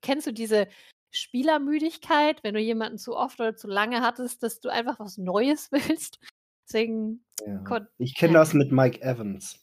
kennst 0.03 0.27
du 0.27 0.33
diese 0.33 0.69
Spielermüdigkeit, 1.11 2.43
wenn 2.43 2.55
du 2.55 2.61
jemanden 2.61 2.99
zu 2.99 3.17
oft 3.17 3.41
oder 3.41 3.57
zu 3.57 3.69
lange 3.69 4.01
hattest, 4.03 4.43
dass 4.43 4.61
du 4.61 4.69
einfach 4.69 4.99
was 4.99 5.17
Neues 5.17 5.71
willst. 5.73 6.19
Deswegen. 6.69 7.25
Ja. 7.47 7.87
Ich 7.99 8.15
kenne 8.15 8.35
ja. 8.35 8.41
das 8.41 8.55
mit 8.55 8.73
Mike 8.73 9.03
Evans. 9.03 9.61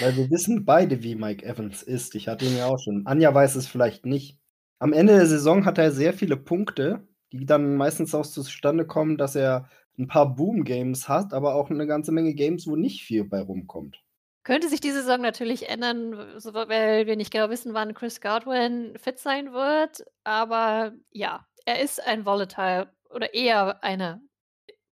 Weil 0.00 0.16
wir 0.16 0.30
wissen 0.30 0.64
beide, 0.64 1.02
wie 1.04 1.14
Mike 1.14 1.46
Evans 1.46 1.82
ist. 1.82 2.16
Ich 2.16 2.26
hatte 2.26 2.44
ihn 2.44 2.56
ja 2.56 2.66
auch 2.66 2.78
schon. 2.82 3.06
Anja 3.06 3.32
weiß 3.32 3.54
es 3.54 3.68
vielleicht 3.68 4.06
nicht. 4.06 4.38
Am 4.80 4.92
Ende 4.92 5.14
der 5.14 5.26
Saison 5.26 5.64
hat 5.64 5.78
er 5.78 5.92
sehr 5.92 6.12
viele 6.12 6.36
Punkte, 6.36 7.06
die 7.32 7.46
dann 7.46 7.76
meistens 7.76 8.14
auch 8.14 8.26
zustande 8.26 8.86
kommen, 8.86 9.18
dass 9.18 9.36
er 9.36 9.68
ein 9.98 10.08
paar 10.08 10.34
Boom-Games 10.34 11.08
hat, 11.08 11.32
aber 11.32 11.54
auch 11.54 11.70
eine 11.70 11.86
ganze 11.86 12.12
Menge 12.12 12.34
Games, 12.34 12.66
wo 12.66 12.76
nicht 12.76 13.02
viel 13.02 13.24
bei 13.24 13.40
rumkommt. 13.40 14.02
Könnte 14.48 14.70
sich 14.70 14.80
diese 14.80 15.02
Saison 15.02 15.20
natürlich 15.20 15.68
ändern, 15.68 16.16
weil 16.16 17.06
wir 17.06 17.16
nicht 17.16 17.30
genau 17.30 17.50
wissen, 17.50 17.74
wann 17.74 17.92
Chris 17.92 18.22
Godwin 18.22 18.96
fit 18.96 19.18
sein 19.18 19.52
wird. 19.52 20.06
Aber 20.24 20.94
ja, 21.10 21.46
er 21.66 21.82
ist 21.82 22.02
ein 22.02 22.24
Volatile 22.24 22.90
oder 23.10 23.34
eher 23.34 23.84
eine 23.84 24.22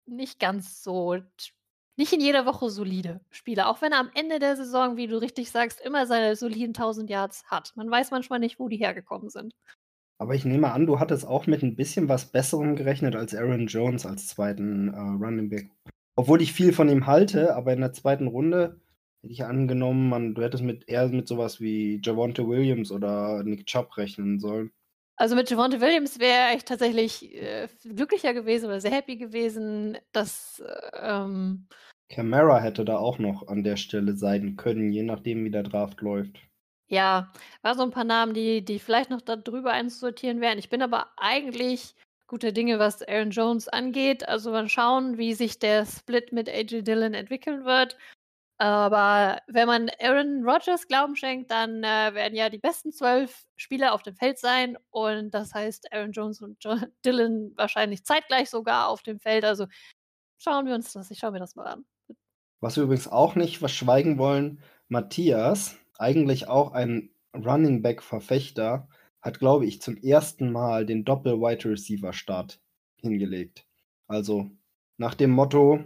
nicht 0.05 0.39
ganz 0.39 0.83
so, 0.83 1.17
nicht 1.97 2.13
in 2.13 2.21
jeder 2.21 2.45
Woche 2.45 2.69
solide 2.69 3.23
Spieler. 3.31 3.71
Auch 3.71 3.81
wenn 3.81 3.93
er 3.93 4.01
am 4.01 4.11
Ende 4.15 4.39
der 4.39 4.55
Saison, 4.55 4.99
wie 4.99 5.07
du 5.07 5.17
richtig 5.17 5.51
sagst, 5.51 5.81
immer 5.81 6.05
seine 6.05 6.37
soliden 6.37 6.75
1000 6.75 7.09
Yards 7.09 7.47
hat. 7.47 7.73
Man 7.75 7.91
weiß 7.91 8.11
manchmal 8.11 8.41
nicht, 8.41 8.59
wo 8.59 8.69
die 8.69 8.77
hergekommen 8.77 9.31
sind. 9.31 9.55
Aber 10.19 10.35
ich 10.35 10.45
nehme 10.45 10.73
an, 10.73 10.85
du 10.85 11.01
hattest 11.01 11.27
auch 11.27 11.47
mit 11.47 11.63
ein 11.63 11.75
bisschen 11.75 12.11
was 12.11 12.27
Besserem 12.27 12.77
gerechnet 12.77 13.17
als 13.17 13.35
Aaron 13.35 13.67
Jones 13.67 14.05
als 14.05 14.27
zweiten 14.27 14.93
äh, 14.93 14.99
Running 14.99 15.49
Back. 15.49 15.71
Obwohl 16.17 16.43
ich 16.43 16.53
viel 16.53 16.75
von 16.75 16.91
ihm 16.91 17.07
halte, 17.07 17.57
aber 17.57 17.73
in 17.73 17.81
der 17.81 17.95
zweiten 17.95 18.27
Runde 18.27 18.83
Hätte 19.23 19.33
ich 19.33 19.45
angenommen, 19.45 20.09
man, 20.09 20.35
du 20.35 20.43
hättest 20.43 20.63
mit 20.63 20.89
eher 20.89 21.09
mit 21.09 21.27
sowas 21.29 21.61
wie 21.61 22.01
Javonte 22.03 22.47
Williams 22.47 22.93
oder 22.93 23.43
Nick 23.43 23.67
Chubb 23.67 23.97
rechnen 23.97 24.39
sollen. 24.39 24.71
Also 25.17 25.35
mit 25.35 25.51
Javonte 25.51 25.81
Williams 25.81 26.21
wäre 26.21 26.57
ich 26.57 26.65
tatsächlich 26.65 27.35
äh, 27.35 27.69
glücklicher 27.83 28.35
gewesen 28.35 28.67
oder 28.67 28.81
sehr 28.81 28.93
happy 28.93 29.17
gewesen, 29.17 29.99
dass 30.13 30.63
ähm, 30.95 31.67
Camara 32.09 32.61
hätte 32.61 32.85
da 32.85 32.99
auch 32.99 33.19
noch 33.19 33.49
an 33.49 33.65
der 33.65 33.77
Stelle 33.77 34.17
sein 34.17 34.57
können, 34.57 34.93
je 34.93 35.03
nachdem, 35.03 35.45
wie 35.45 35.51
der 35.51 35.65
Draft 35.65 36.01
läuft. 36.01 36.39
Ja, 36.89 37.33
war 37.63 37.75
so 37.75 37.83
ein 37.83 37.91
paar 37.91 38.05
Namen, 38.05 38.33
die, 38.33 38.65
die 38.65 38.79
vielleicht 38.79 39.11
noch 39.11 39.21
da 39.21 39.37
drüber 39.37 39.73
einzusortieren 39.73 40.41
wären. 40.41 40.59
Ich 40.59 40.71
bin 40.71 40.81
aber 40.81 41.09
eigentlich 41.19 41.95
guter 42.29 42.53
Dinge, 42.53 42.79
was 42.79 43.03
Aaron 43.03 43.31
Jones 43.31 43.69
angeht. 43.69 44.27
Also 44.27 44.51
mal 44.53 44.69
schauen, 44.69 45.19
wie 45.19 45.35
sich 45.35 45.59
der 45.59 45.85
Split 45.85 46.33
mit 46.33 46.49
AJ 46.49 46.83
Dillon 46.83 47.13
entwickeln 47.13 47.65
wird. 47.65 47.99
Aber 48.61 49.41
wenn 49.47 49.69
man 49.69 49.89
Aaron 50.01 50.45
Rodgers 50.45 50.89
Glauben 50.89 51.15
schenkt, 51.15 51.53
dann 51.53 51.85
äh, 51.85 52.13
werden 52.13 52.35
ja 52.35 52.51
die 52.51 52.59
besten 52.59 52.91
zwölf 52.91 53.47
Spieler 53.57 53.95
auf 53.95 54.03
dem 54.03 54.17
Feld 54.17 54.39
sein. 54.39 54.77
Und 54.91 55.31
das 55.31 55.55
heißt, 55.55 55.93
Aaron 55.93 56.11
Jones 56.11 56.43
und 56.43 56.63
jo 56.63 56.75
Dylan 57.05 57.53
wahrscheinlich 57.57 58.05
zeitgleich 58.05 58.51
sogar 58.51 58.89
auf 58.89 59.03
dem 59.03 59.21
Feld. 59.21 59.45
Also 59.45 59.67
schauen 60.39 60.67
wir 60.67 60.75
uns 60.75 60.93
das, 60.93 61.11
ich 61.13 61.21
schaue 61.21 61.31
mir 61.31 61.39
das 61.39 61.55
mal 61.55 61.67
an. 61.67 61.85
Was 62.61 62.77
wir 62.77 62.83
übrigens 62.83 63.07
auch 63.07 63.37
nicht 63.37 63.59
verschweigen 63.59 64.19
wollen, 64.19 64.61
Matthias, 64.89 65.77
eigentlich 65.97 66.49
auch 66.49 66.73
ein 66.73 67.11
Running 67.35 67.83
Back-Verfechter, 67.83 68.89
hat, 69.21 69.39
glaube 69.39 69.67
ich, 69.67 69.81
zum 69.81 69.97
ersten 69.97 70.51
Mal 70.51 70.85
den 70.85 71.05
Doppel-Wide 71.05 71.71
Receiver-Start 71.71 72.61
hingelegt. 72.97 73.67
Also 74.09 74.51
nach 74.97 75.15
dem 75.15 75.31
Motto, 75.31 75.85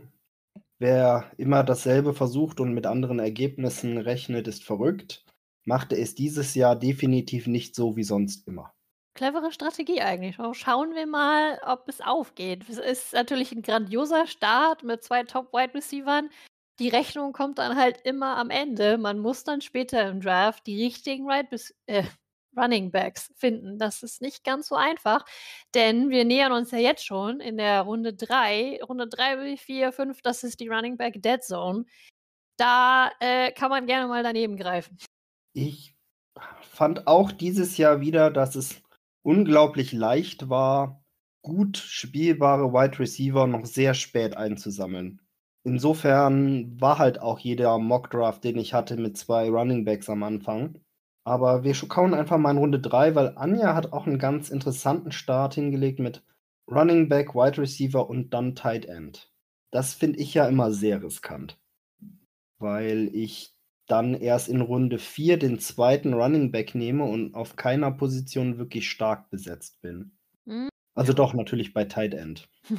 Wer 0.82 1.30
immer 1.36 1.62
dasselbe 1.62 2.12
versucht 2.12 2.58
und 2.58 2.74
mit 2.74 2.86
anderen 2.86 3.20
Ergebnissen 3.20 3.98
rechnet, 3.98 4.48
ist 4.48 4.64
verrückt. 4.64 5.24
Machte 5.64 5.96
es 5.96 6.16
dieses 6.16 6.56
Jahr 6.56 6.74
definitiv 6.74 7.46
nicht 7.46 7.76
so 7.76 7.94
wie 7.94 8.02
sonst 8.02 8.48
immer. 8.48 8.74
Clevere 9.14 9.52
Strategie 9.52 10.00
eigentlich. 10.00 10.38
Schauen 10.54 10.96
wir 10.96 11.06
mal, 11.06 11.60
ob 11.64 11.88
es 11.88 12.00
aufgeht. 12.00 12.68
Es 12.68 12.78
ist 12.78 13.12
natürlich 13.12 13.52
ein 13.52 13.62
grandioser 13.62 14.26
Start 14.26 14.82
mit 14.82 15.04
zwei 15.04 15.22
Top-Wide 15.22 15.72
Receivern. 15.72 16.30
Die 16.80 16.88
Rechnung 16.88 17.32
kommt 17.32 17.58
dann 17.58 17.76
halt 17.76 18.00
immer 18.02 18.36
am 18.36 18.50
Ende. 18.50 18.98
Man 18.98 19.20
muss 19.20 19.44
dann 19.44 19.60
später 19.60 20.08
im 20.08 20.20
Draft 20.20 20.66
die 20.66 20.82
richtigen 20.82 21.30
Right 21.30 21.46
äh, 21.86 22.02
Running 22.56 22.90
Backs 22.90 23.32
finden. 23.37 23.78
Das 23.78 24.02
ist 24.02 24.23
nicht 24.23 24.44
ganz 24.44 24.68
so 24.68 24.75
einfach, 24.75 25.25
denn 25.75 26.11
wir 26.11 26.25
nähern 26.25 26.52
uns 26.52 26.71
ja 26.71 26.78
jetzt 26.78 27.04
schon 27.04 27.40
in 27.40 27.56
der 27.56 27.82
Runde 27.82 28.14
3. 28.14 28.80
Runde 28.82 29.09
3, 29.09 29.56
4, 29.56 29.92
5, 29.92 30.23
das 30.23 30.44
ist 30.44 30.61
die 30.61 30.68
Running 30.68 30.97
Back 30.97 31.23
Dead 31.23 31.42
Zone. 31.42 31.85
Da 32.56 33.11
äh, 33.21 33.52
kann 33.52 33.71
man 33.71 33.87
gerne 33.87 34.09
mal 34.09 34.23
daneben 34.23 34.56
greifen. 34.56 34.99
Ich 35.54 35.97
fand 36.61 37.06
auch 37.06 37.32
dieses 37.32 37.76
Jahr 37.76 38.00
wieder, 38.00 38.30
dass 38.30 38.54
es 38.54 38.82
unglaublich 39.23 39.92
leicht 39.92 40.49
war, 40.49 41.04
gut 41.42 41.76
spielbare 41.76 42.73
Wide 42.73 42.99
Receiver 42.99 43.47
noch 43.47 43.66
sehr 43.66 43.94
spät 43.94 44.37
einzusammeln. 44.37 45.21
Insofern 45.64 46.80
war 46.80 46.99
halt 46.99 47.21
auch 47.21 47.38
jeder 47.38 47.78
Mock 47.78 48.11
Draft, 48.11 48.42
den 48.44 48.59
ich 48.59 48.75
hatte, 48.75 48.97
mit 48.97 49.16
zwei 49.16 49.49
Running 49.49 49.85
Backs 49.85 50.09
am 50.09 50.23
Anfang. 50.23 50.80
Aber 51.25 51.62
wir 51.62 51.75
schauen 51.75 52.14
einfach 52.14 52.38
mal 52.38 52.50
in 52.50 52.59
Runde 52.59 52.81
3, 52.81 53.14
weil 53.14 53.33
Anja 53.37 53.75
hat 53.75 53.93
auch 53.93 54.07
einen 54.07 54.19
ganz 54.19 54.50
interessanten 54.50 55.12
Start 55.12 55.55
hingelegt 55.55 56.00
mit 56.00 56.25
Running 56.71 57.09
Back, 57.09 57.35
Wide 57.35 57.59
Receiver 57.59 58.09
und 58.09 58.31
dann 58.31 58.55
Tight 58.55 58.87
End. 58.87 59.33
Das 59.71 59.95
finde 59.95 60.19
ich 60.19 60.35
ja 60.35 60.47
immer 60.49 60.73
sehr 60.73 61.02
riskant, 61.02 61.59
weil 62.59 63.09
ich 63.14 63.55
dann 63.87 64.14
erst 64.14 64.49
in 64.49 64.61
Runde 64.61 64.99
4 64.99 65.38
den 65.38 65.59
zweiten 65.59 66.14
Running 66.14 66.50
Back 66.50 66.75
nehme 66.75 67.05
und 67.05 67.35
auf 67.35 67.57
keiner 67.57 67.91
Position 67.91 68.59
wirklich 68.59 68.91
stark 68.91 69.31
besetzt 69.31 69.81
bin. 69.83 70.12
Mhm. 70.45 70.69
Also 70.95 71.12
doch 71.12 71.35
natürlich 71.35 71.73
bei 71.73 71.85
Tight 71.85 72.14
End. 72.14 72.49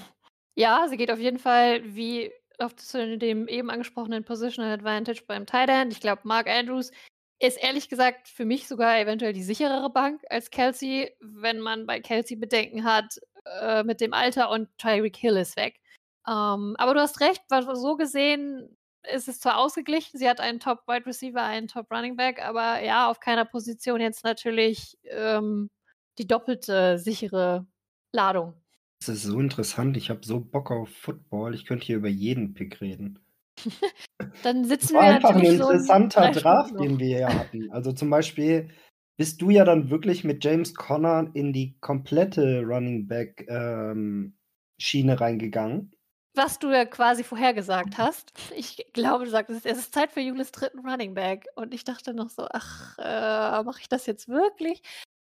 Ja, 0.55 0.85
sie 0.87 0.97
geht 0.97 1.09
auf 1.09 1.17
jeden 1.17 1.39
Fall 1.39 1.81
wie 1.95 2.31
auf 2.59 2.75
dem 2.75 3.47
eben 3.47 3.71
angesprochenen 3.71 4.23
Positional 4.23 4.71
Advantage 4.71 5.23
beim 5.25 5.47
Tight 5.47 5.67
End. 5.67 5.91
Ich 5.91 5.99
glaube, 5.99 6.21
Mark 6.25 6.47
Andrews 6.47 6.91
ist 7.47 7.61
ehrlich 7.61 7.89
gesagt 7.89 8.27
für 8.27 8.45
mich 8.45 8.67
sogar 8.67 8.99
eventuell 8.99 9.33
die 9.33 9.43
sicherere 9.43 9.89
Bank 9.89 10.21
als 10.29 10.49
Kelsey, 10.49 11.11
wenn 11.19 11.59
man 11.59 11.85
bei 11.85 11.99
Kelsey 11.99 12.37
Bedenken 12.37 12.83
hat 12.83 13.19
äh, 13.61 13.83
mit 13.83 14.01
dem 14.01 14.13
Alter 14.13 14.49
und 14.49 14.69
Tyreek 14.77 15.17
Hill 15.17 15.37
ist 15.37 15.57
weg. 15.57 15.79
Ähm, 16.27 16.75
aber 16.77 16.93
du 16.93 17.01
hast 17.01 17.19
recht, 17.19 17.43
so 17.73 17.95
gesehen 17.97 18.77
ist 19.11 19.27
es 19.27 19.39
zwar 19.39 19.57
ausgeglichen, 19.57 20.17
sie 20.17 20.29
hat 20.29 20.39
einen 20.39 20.59
Top-Wide 20.59 21.05
Receiver, 21.05 21.41
einen 21.41 21.67
Top-Running 21.67 22.15
Back, 22.15 22.41
aber 22.41 22.81
ja, 22.81 23.09
auf 23.09 23.19
keiner 23.19 23.45
Position 23.45 23.99
jetzt 23.99 24.23
natürlich 24.23 24.97
ähm, 25.09 25.69
die 26.17 26.27
doppelte 26.27 26.97
sichere 26.97 27.67
Ladung. 28.13 28.53
Das 28.99 29.09
ist 29.09 29.23
so 29.23 29.39
interessant. 29.39 29.97
Ich 29.97 30.09
habe 30.09 30.25
so 30.25 30.39
Bock 30.39 30.71
auf 30.71 30.89
Football. 30.89 31.55
Ich 31.55 31.65
könnte 31.65 31.85
hier 31.85 31.97
über 31.97 32.07
jeden 32.07 32.53
Pick 32.53 32.79
reden. 32.79 33.19
Dann 34.43 34.63
Das 34.63 34.69
sitzen 34.69 34.95
war 34.95 35.03
wir 35.03 35.15
einfach 35.15 35.35
ein 35.35 35.45
so 35.57 35.69
interessanter 35.69 36.31
drei 36.31 36.39
Draft, 36.39 36.79
den 36.79 36.99
wir 36.99 37.17
hier 37.17 37.33
hatten. 37.33 37.71
Also 37.71 37.91
zum 37.91 38.09
Beispiel 38.09 38.69
bist 39.17 39.41
du 39.41 39.49
ja 39.49 39.63
dann 39.63 39.89
wirklich 39.89 40.23
mit 40.23 40.43
James 40.43 40.73
Conner 40.73 41.29
in 41.33 41.53
die 41.53 41.77
komplette 41.79 42.63
Running 42.63 43.07
Back 43.07 43.45
ähm, 43.47 44.35
Schiene 44.79 45.19
reingegangen. 45.19 45.91
Was 46.35 46.57
du 46.57 46.71
ja 46.71 46.85
quasi 46.85 47.23
vorhergesagt 47.23 47.99
hast. 47.99 48.33
Ich 48.55 48.83
glaube, 48.93 49.25
du 49.25 49.29
sagtest, 49.29 49.67
es 49.67 49.77
ist 49.77 49.93
Zeit 49.93 50.11
für 50.11 50.19
Julis 50.19 50.51
dritten 50.51 50.79
Running 50.79 51.13
Back. 51.13 51.45
Und 51.55 51.75
ich 51.75 51.83
dachte 51.83 52.13
noch 52.15 52.29
so, 52.29 52.47
ach, 52.51 52.97
äh, 52.97 53.63
mache 53.63 53.81
ich 53.81 53.87
das 53.87 54.07
jetzt 54.07 54.27
wirklich? 54.27 54.81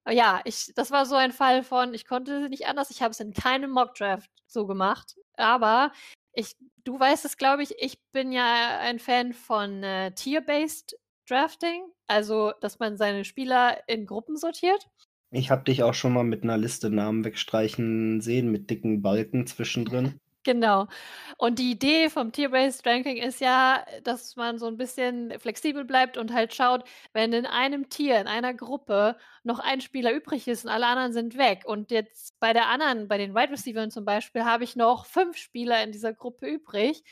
Aber 0.04 0.14
ja, 0.14 0.42
ich, 0.44 0.74
das 0.76 0.92
war 0.92 1.06
so 1.06 1.16
ein 1.16 1.32
Fall 1.32 1.64
von, 1.64 1.94
ich 1.94 2.06
konnte 2.06 2.50
nicht 2.50 2.68
anders. 2.68 2.92
Ich 2.92 3.02
habe 3.02 3.12
es 3.12 3.20
in 3.22 3.34
keinem 3.34 3.72
Mockdraft 3.72 4.30
so 4.46 4.68
gemacht. 4.68 5.16
Aber 5.38 5.94
ich, 6.34 6.56
du 6.84 7.00
weißt 7.00 7.26
es, 7.26 7.38
glaube 7.38 7.64
ich, 7.64 7.76
ich 7.80 8.00
bin 8.12 8.32
ja 8.32 8.80
ein 8.80 9.00
Fan 9.00 9.34
von 9.34 9.84
äh, 9.84 10.12
Tier-Based 10.12 10.98
Drafting. 11.28 11.84
Also, 12.08 12.54
dass 12.62 12.80
man 12.80 12.98
seine 12.98 13.24
Spieler 13.24 13.78
in 13.88 14.08
Gruppen 14.08 14.36
sortiert. 14.36 14.88
Ich 15.32 15.52
habe 15.52 15.64
dich 15.64 15.84
auch 15.84 15.94
schon 15.94 16.14
mal 16.14 16.24
mit 16.24 16.44
einer 16.44 16.58
Liste 16.58 16.90
Namen 16.90 17.24
wegstreichen 17.24 18.20
sehen, 18.20 18.52
mit 18.52 18.70
dicken 18.70 19.04
Balken 19.04 19.46
zwischendrin. 19.46 20.20
Genau. 20.46 20.88
Und 21.38 21.60
die 21.60 21.72
Idee 21.72 22.10
vom 22.10 22.32
Tier-Based 22.32 22.86
Ranking 22.88 23.18
ist 23.18 23.42
ja, 23.42 23.86
dass 24.04 24.38
man 24.38 24.58
so 24.58 24.68
ein 24.68 24.78
bisschen 24.78 25.38
flexibel 25.38 25.84
bleibt 25.84 26.18
und 26.18 26.34
halt 26.34 26.54
schaut, 26.54 26.86
wenn 27.14 27.34
in 27.34 27.46
einem 27.46 27.90
Tier, 27.90 28.20
in 28.22 28.28
einer 28.28 28.54
Gruppe 28.54 29.18
noch 29.44 29.60
ein 29.60 29.82
Spieler 29.82 30.14
übrig 30.14 30.48
ist 30.48 30.64
und 30.64 30.72
alle 30.72 30.88
anderen 30.88 31.12
sind 31.12 31.38
weg 31.38 31.64
und 31.66 31.92
jetzt 31.92 32.40
bei 32.40 32.54
der 32.54 32.68
anderen, 32.70 33.10
bei 33.10 33.18
den 33.18 33.36
Wide 33.36 33.52
Receivers 33.52 33.94
zum 33.94 34.06
Beispiel, 34.06 34.46
habe 34.46 34.64
ich 34.64 34.78
noch 34.78 35.06
fünf 35.06 35.36
Spieler 35.38 35.84
in 35.84 35.92
dieser 35.92 36.14
Gruppe 36.14 36.48
übrig, 36.48 37.04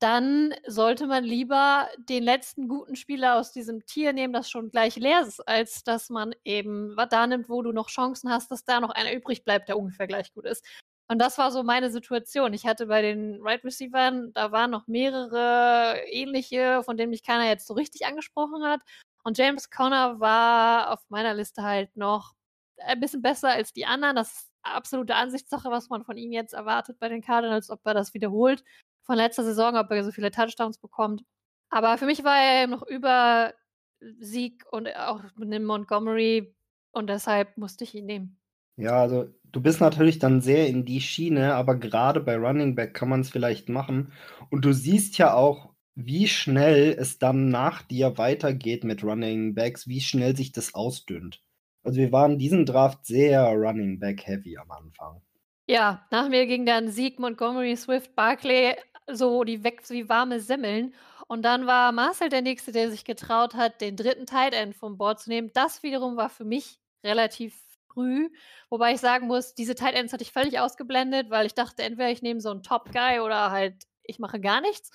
dann 0.00 0.54
sollte 0.66 1.06
man 1.06 1.24
lieber 1.24 1.88
den 1.98 2.22
letzten 2.24 2.68
guten 2.68 2.96
Spieler 2.96 3.38
aus 3.38 3.52
diesem 3.52 3.86
Tier 3.86 4.12
nehmen, 4.12 4.32
das 4.32 4.50
schon 4.50 4.70
gleich 4.70 4.96
leer 4.96 5.20
ist, 5.22 5.46
als 5.46 5.84
dass 5.84 6.10
man 6.10 6.34
eben 6.44 6.96
was 6.96 7.08
da 7.10 7.26
nimmt, 7.26 7.48
wo 7.48 7.62
du 7.62 7.72
noch 7.72 7.88
Chancen 7.88 8.30
hast, 8.30 8.50
dass 8.50 8.64
da 8.64 8.80
noch 8.80 8.90
einer 8.90 9.12
übrig 9.12 9.44
bleibt, 9.44 9.68
der 9.68 9.78
ungefähr 9.78 10.06
gleich 10.08 10.32
gut 10.34 10.46
ist. 10.46 10.64
Und 11.12 11.18
das 11.18 11.36
war 11.36 11.50
so 11.50 11.62
meine 11.62 11.90
Situation. 11.90 12.54
Ich 12.54 12.64
hatte 12.66 12.86
bei 12.86 13.02
den 13.02 13.38
Right 13.42 13.62
Receivern, 13.62 14.32
da 14.32 14.50
waren 14.50 14.70
noch 14.70 14.86
mehrere 14.86 16.00
ähnliche, 16.06 16.82
von 16.84 16.96
denen 16.96 17.10
mich 17.10 17.22
keiner 17.22 17.46
jetzt 17.46 17.66
so 17.66 17.74
richtig 17.74 18.06
angesprochen 18.06 18.64
hat. 18.64 18.80
Und 19.22 19.36
James 19.36 19.68
Conner 19.68 20.20
war 20.20 20.90
auf 20.90 21.00
meiner 21.10 21.34
Liste 21.34 21.64
halt 21.64 21.94
noch 21.98 22.32
ein 22.78 22.98
bisschen 22.98 23.20
besser 23.20 23.50
als 23.50 23.74
die 23.74 23.84
anderen. 23.84 24.16
Das 24.16 24.32
ist 24.32 24.52
absolute 24.62 25.14
Ansichtssache, 25.14 25.70
was 25.70 25.90
man 25.90 26.02
von 26.02 26.16
ihm 26.16 26.32
jetzt 26.32 26.54
erwartet 26.54 26.98
bei 26.98 27.10
den 27.10 27.20
Cardinals, 27.20 27.68
ob 27.68 27.84
er 27.84 27.92
das 27.92 28.14
wiederholt 28.14 28.64
von 29.02 29.16
letzter 29.16 29.44
Saison, 29.44 29.76
ob 29.76 29.90
er 29.90 30.04
so 30.04 30.12
viele 30.12 30.30
Touchdowns 30.30 30.78
bekommt. 30.78 31.24
Aber 31.68 31.98
für 31.98 32.06
mich 32.06 32.24
war 32.24 32.38
er 32.38 32.66
noch 32.68 32.86
über 32.86 33.52
Sieg 34.00 34.64
und 34.70 34.88
auch 34.96 35.20
mit 35.36 35.52
dem 35.52 35.66
Montgomery 35.66 36.56
und 36.90 37.08
deshalb 37.08 37.58
musste 37.58 37.84
ich 37.84 37.94
ihn 37.94 38.06
nehmen. 38.06 38.41
Ja, 38.76 39.00
also 39.00 39.26
du 39.52 39.60
bist 39.60 39.80
natürlich 39.80 40.18
dann 40.18 40.40
sehr 40.40 40.68
in 40.68 40.84
die 40.84 41.00
Schiene, 41.00 41.54
aber 41.54 41.76
gerade 41.76 42.20
bei 42.20 42.36
Running 42.36 42.74
Back 42.74 42.94
kann 42.94 43.08
man 43.08 43.20
es 43.20 43.30
vielleicht 43.30 43.68
machen. 43.68 44.12
Und 44.50 44.64
du 44.64 44.72
siehst 44.72 45.18
ja 45.18 45.34
auch, 45.34 45.74
wie 45.94 46.26
schnell 46.26 46.96
es 46.98 47.18
dann 47.18 47.50
nach 47.50 47.82
dir 47.82 48.16
weitergeht 48.16 48.82
mit 48.84 49.04
Running 49.04 49.54
Backs, 49.54 49.86
wie 49.88 50.00
schnell 50.00 50.36
sich 50.36 50.52
das 50.52 50.74
ausdünnt. 50.74 51.42
Also 51.84 52.00
wir 52.00 52.12
waren 52.12 52.38
diesen 52.38 52.64
Draft 52.64 53.04
sehr 53.06 53.44
Running 53.48 53.98
Back 53.98 54.26
heavy 54.26 54.56
am 54.56 54.70
Anfang. 54.70 55.20
Ja, 55.66 56.06
nach 56.10 56.28
mir 56.28 56.46
ging 56.46 56.66
dann 56.66 56.88
Sieg, 56.88 57.18
Montgomery, 57.18 57.76
Swift, 57.76 58.14
Barkley, 58.16 58.74
so 59.10 59.44
die 59.44 59.62
weg 59.64 59.82
wie 59.88 60.08
warme 60.08 60.40
Semmeln. 60.40 60.94
Und 61.28 61.42
dann 61.42 61.66
war 61.66 61.92
Marcel 61.92 62.28
der 62.28 62.42
Nächste, 62.42 62.72
der 62.72 62.90
sich 62.90 63.04
getraut 63.04 63.54
hat, 63.54 63.80
den 63.80 63.96
dritten 63.96 64.26
Tight 64.26 64.54
End 64.54 64.74
vom 64.74 64.98
Board 64.98 65.20
zu 65.20 65.30
nehmen. 65.30 65.50
Das 65.54 65.82
wiederum 65.82 66.16
war 66.16 66.28
für 66.30 66.44
mich 66.44 66.78
relativ 67.04 67.54
früh, 67.92 68.28
wobei 68.70 68.92
ich 68.94 69.00
sagen 69.00 69.26
muss, 69.26 69.54
diese 69.54 69.74
Tight 69.74 69.94
Ends 69.94 70.12
hatte 70.12 70.22
ich 70.22 70.32
völlig 70.32 70.58
ausgeblendet, 70.58 71.30
weil 71.30 71.46
ich 71.46 71.54
dachte, 71.54 71.82
entweder 71.82 72.10
ich 72.10 72.22
nehme 72.22 72.40
so 72.40 72.50
einen 72.50 72.62
Top 72.62 72.92
Guy 72.92 73.20
oder 73.20 73.50
halt 73.50 73.86
ich 74.04 74.18
mache 74.18 74.40
gar 74.40 74.60
nichts. 74.60 74.90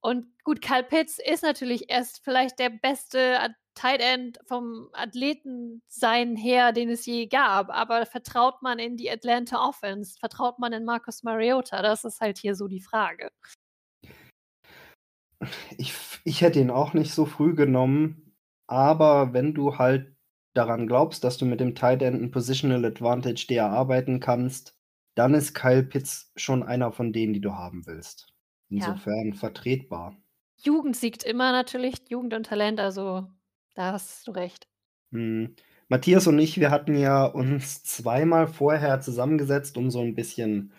Und 0.00 0.26
gut, 0.44 0.62
Kyle 0.62 0.84
Pitts 0.84 1.18
ist 1.18 1.42
natürlich 1.42 1.90
erst 1.90 2.22
vielleicht 2.22 2.58
der 2.58 2.70
beste 2.70 3.54
Tight 3.74 4.00
End 4.00 4.38
vom 4.46 4.88
Athletensein 4.92 6.36
her, 6.36 6.72
den 6.72 6.88
es 6.88 7.04
je 7.06 7.26
gab. 7.26 7.70
Aber 7.70 8.06
vertraut 8.06 8.62
man 8.62 8.78
in 8.78 8.96
die 8.96 9.10
Atlanta 9.10 9.68
Offense? 9.68 10.18
Vertraut 10.18 10.58
man 10.58 10.72
in 10.72 10.84
Marcus 10.84 11.22
Mariota? 11.22 11.82
Das 11.82 12.04
ist 12.04 12.20
halt 12.20 12.38
hier 12.38 12.54
so 12.54 12.68
die 12.68 12.80
Frage. 12.80 13.30
Ich, 15.76 15.94
ich 16.24 16.40
hätte 16.42 16.60
ihn 16.60 16.70
auch 16.70 16.94
nicht 16.94 17.12
so 17.12 17.24
früh 17.24 17.54
genommen, 17.54 18.34
aber 18.68 19.32
wenn 19.32 19.54
du 19.54 19.78
halt 19.78 20.16
daran 20.58 20.86
glaubst, 20.86 21.24
dass 21.24 21.38
du 21.38 21.46
mit 21.46 21.60
dem 21.60 21.74
Tight 21.74 22.02
End 22.02 22.20
ein 22.20 22.30
Positional 22.30 22.84
Advantage 22.84 23.46
dir 23.48 23.62
erarbeiten 23.62 24.20
kannst, 24.20 24.76
dann 25.14 25.34
ist 25.34 25.54
Kyle 25.54 25.82
Pitts 25.82 26.32
schon 26.36 26.62
einer 26.62 26.92
von 26.92 27.12
denen, 27.12 27.32
die 27.32 27.40
du 27.40 27.54
haben 27.54 27.86
willst. 27.86 28.26
Ja. 28.68 28.88
Insofern 28.88 29.34
vertretbar. 29.34 30.16
Jugend 30.56 30.96
siegt 30.96 31.22
immer 31.22 31.52
natürlich, 31.52 31.96
Jugend 32.08 32.34
und 32.34 32.46
Talent, 32.46 32.80
also 32.80 33.26
da 33.74 33.92
hast 33.92 34.26
du 34.26 34.32
recht. 34.32 34.68
Hm. 35.12 35.54
Matthias 35.88 36.26
und 36.26 36.38
ich, 36.38 36.60
wir 36.60 36.70
hatten 36.70 36.96
ja 36.96 37.24
uns 37.24 37.82
zweimal 37.84 38.46
vorher 38.46 39.00
zusammengesetzt, 39.00 39.78
um 39.78 39.90
so 39.90 40.00
ein 40.00 40.14
bisschen 40.14 40.72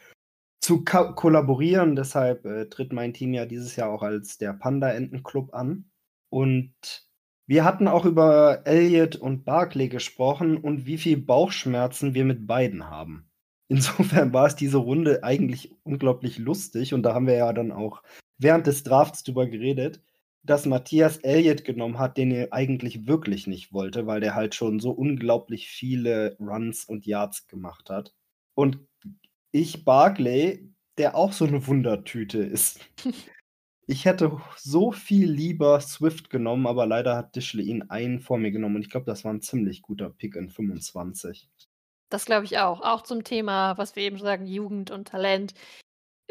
zu 0.61 0.83
ko 0.83 1.15
kollaborieren. 1.15 1.95
Deshalb 1.95 2.45
äh, 2.45 2.69
tritt 2.69 2.93
mein 2.93 3.13
Team 3.13 3.33
ja 3.33 3.45
dieses 3.45 3.75
Jahr 3.75 3.89
auch 3.89 4.03
als 4.03 4.37
der 4.37 4.53
Panda-Enten-Club 4.53 5.53
an. 5.53 5.89
Und 6.29 7.08
wir 7.49 7.65
hatten 7.65 7.87
auch 7.87 8.05
über 8.05 8.61
Elliot 8.65 9.15
und 9.15 9.43
Barclay 9.43 9.87
gesprochen 9.89 10.55
und 10.57 10.85
wie 10.85 10.99
viel 10.99 11.17
Bauchschmerzen 11.17 12.13
wir 12.13 12.23
mit 12.23 12.45
beiden 12.45 12.91
haben. 12.91 13.27
Insofern 13.69 14.31
war 14.33 14.45
es 14.45 14.55
diese 14.55 14.77
Runde 14.77 15.23
eigentlich 15.23 15.75
unglaublich 15.81 16.37
lustig 16.37 16.93
und 16.93 17.01
da 17.01 17.15
haben 17.15 17.25
wir 17.25 17.33
ja 17.33 17.51
dann 17.51 17.71
auch 17.71 18.03
während 18.37 18.67
des 18.67 18.83
Drafts 18.83 19.23
drüber 19.23 19.47
geredet, 19.47 19.99
dass 20.43 20.67
Matthias 20.67 21.17
Elliott 21.17 21.63
genommen 21.63 21.97
hat, 21.97 22.17
den 22.17 22.29
er 22.29 22.53
eigentlich 22.53 23.07
wirklich 23.07 23.47
nicht 23.47 23.73
wollte, 23.73 24.05
weil 24.05 24.19
der 24.19 24.35
halt 24.35 24.53
schon 24.53 24.79
so 24.79 24.91
unglaublich 24.91 25.69
viele 25.69 26.37
Runs 26.39 26.85
und 26.85 27.07
Yards 27.07 27.47
gemacht 27.47 27.89
hat. 27.89 28.13
Und 28.53 28.77
ich 29.51 29.85
Barclay, 29.85 30.69
der 30.99 31.15
auch 31.15 31.33
so 31.33 31.45
eine 31.45 31.65
Wundertüte 31.65 32.43
ist. 32.43 32.79
Ich 33.91 34.05
hätte 34.05 34.37
so 34.55 34.91
viel 34.91 35.31
lieber 35.31 35.81
Swift 35.81 36.29
genommen, 36.29 36.67
aber 36.67 36.85
leider 36.85 37.15
hat 37.15 37.35
Dishley 37.35 37.63
ihn 37.63 37.89
einen 37.89 38.19
vor 38.19 38.37
mir 38.37 38.51
genommen 38.51 38.75
und 38.75 38.81
ich 38.83 38.91
glaube, 38.91 39.07
das 39.07 39.23
war 39.25 39.33
ein 39.33 39.41
ziemlich 39.41 39.81
guter 39.81 40.11
Pick 40.11 40.35
in 40.35 40.51
25. 40.51 41.49
Das 42.09 42.25
glaube 42.25 42.45
ich 42.45 42.59
auch. 42.59 42.81
Auch 42.81 43.01
zum 43.01 43.23
Thema, 43.23 43.79
was 43.79 43.95
wir 43.95 44.03
eben 44.03 44.17
schon 44.17 44.27
sagen, 44.27 44.45
Jugend 44.45 44.91
und 44.91 45.07
Talent. 45.07 45.55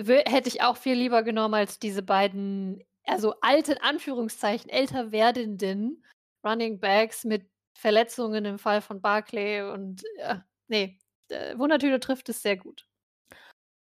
Wö- 0.00 0.28
Hätte 0.28 0.48
ich 0.48 0.62
auch 0.62 0.76
viel 0.76 0.94
lieber 0.94 1.24
genommen 1.24 1.54
als 1.54 1.80
diese 1.80 2.02
beiden, 2.04 2.84
also 3.04 3.34
alten 3.40 3.78
Anführungszeichen, 3.78 4.70
älter 4.70 5.10
werdenden 5.10 6.04
Running 6.46 6.78
Backs 6.78 7.24
mit 7.24 7.50
Verletzungen 7.76 8.44
im 8.44 8.60
Fall 8.60 8.82
von 8.82 9.00
Barclay 9.00 9.62
und 9.62 10.04
äh, 10.18 10.36
nee, 10.68 10.96
äh, 11.28 11.58
Wundertüte 11.58 11.98
trifft 11.98 12.28
es 12.28 12.40
sehr 12.40 12.56
gut. 12.56 12.86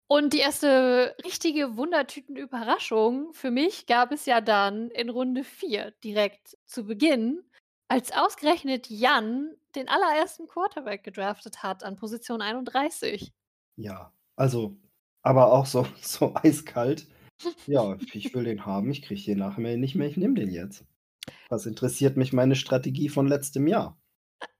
Und 0.09 0.31
die 0.31 0.39
erste 0.39 1.15
richtige 1.25 1.75
Wundertüten-Überraschung 1.75 3.33
für 3.33 3.51
mich 3.51 3.87
gab 3.87 4.13
es 4.13 4.25
ja 4.25 4.39
dann 4.39 4.89
in 4.91 5.09
Runde 5.09 5.43
4 5.43 5.91
direkt 6.03 6.57
zu 6.65 6.85
Beginn, 6.85 7.43
als 7.89 8.13
ausgerechnet 8.13 8.89
Jan 8.89 9.51
den 9.75 9.89
allerersten 9.89 10.47
Quarterback 10.47 11.03
gedraftet 11.03 11.61
hat 11.61 11.83
an 11.83 11.97
Position 11.97 12.41
31. 12.41 13.33
Ja, 13.75 14.13
also, 14.37 14.77
aber 15.23 15.51
auch 15.51 15.65
so, 15.65 15.85
so 16.01 16.33
eiskalt. 16.35 17.07
Ja, 17.67 17.97
ich 18.13 18.33
will 18.33 18.45
den 18.45 18.65
haben, 18.65 18.89
ich 18.89 19.03
kriege 19.03 19.23
den 19.23 19.39
nachher 19.39 19.77
nicht 19.77 19.95
mehr, 19.95 20.07
ich 20.07 20.17
nehme 20.17 20.33
den 20.35 20.51
jetzt. 20.51 20.85
Was 21.49 21.65
interessiert 21.65 22.17
mich 22.17 22.33
meine 22.33 22.55
Strategie 22.55 23.09
von 23.09 23.27
letztem 23.27 23.67
Jahr? 23.67 23.97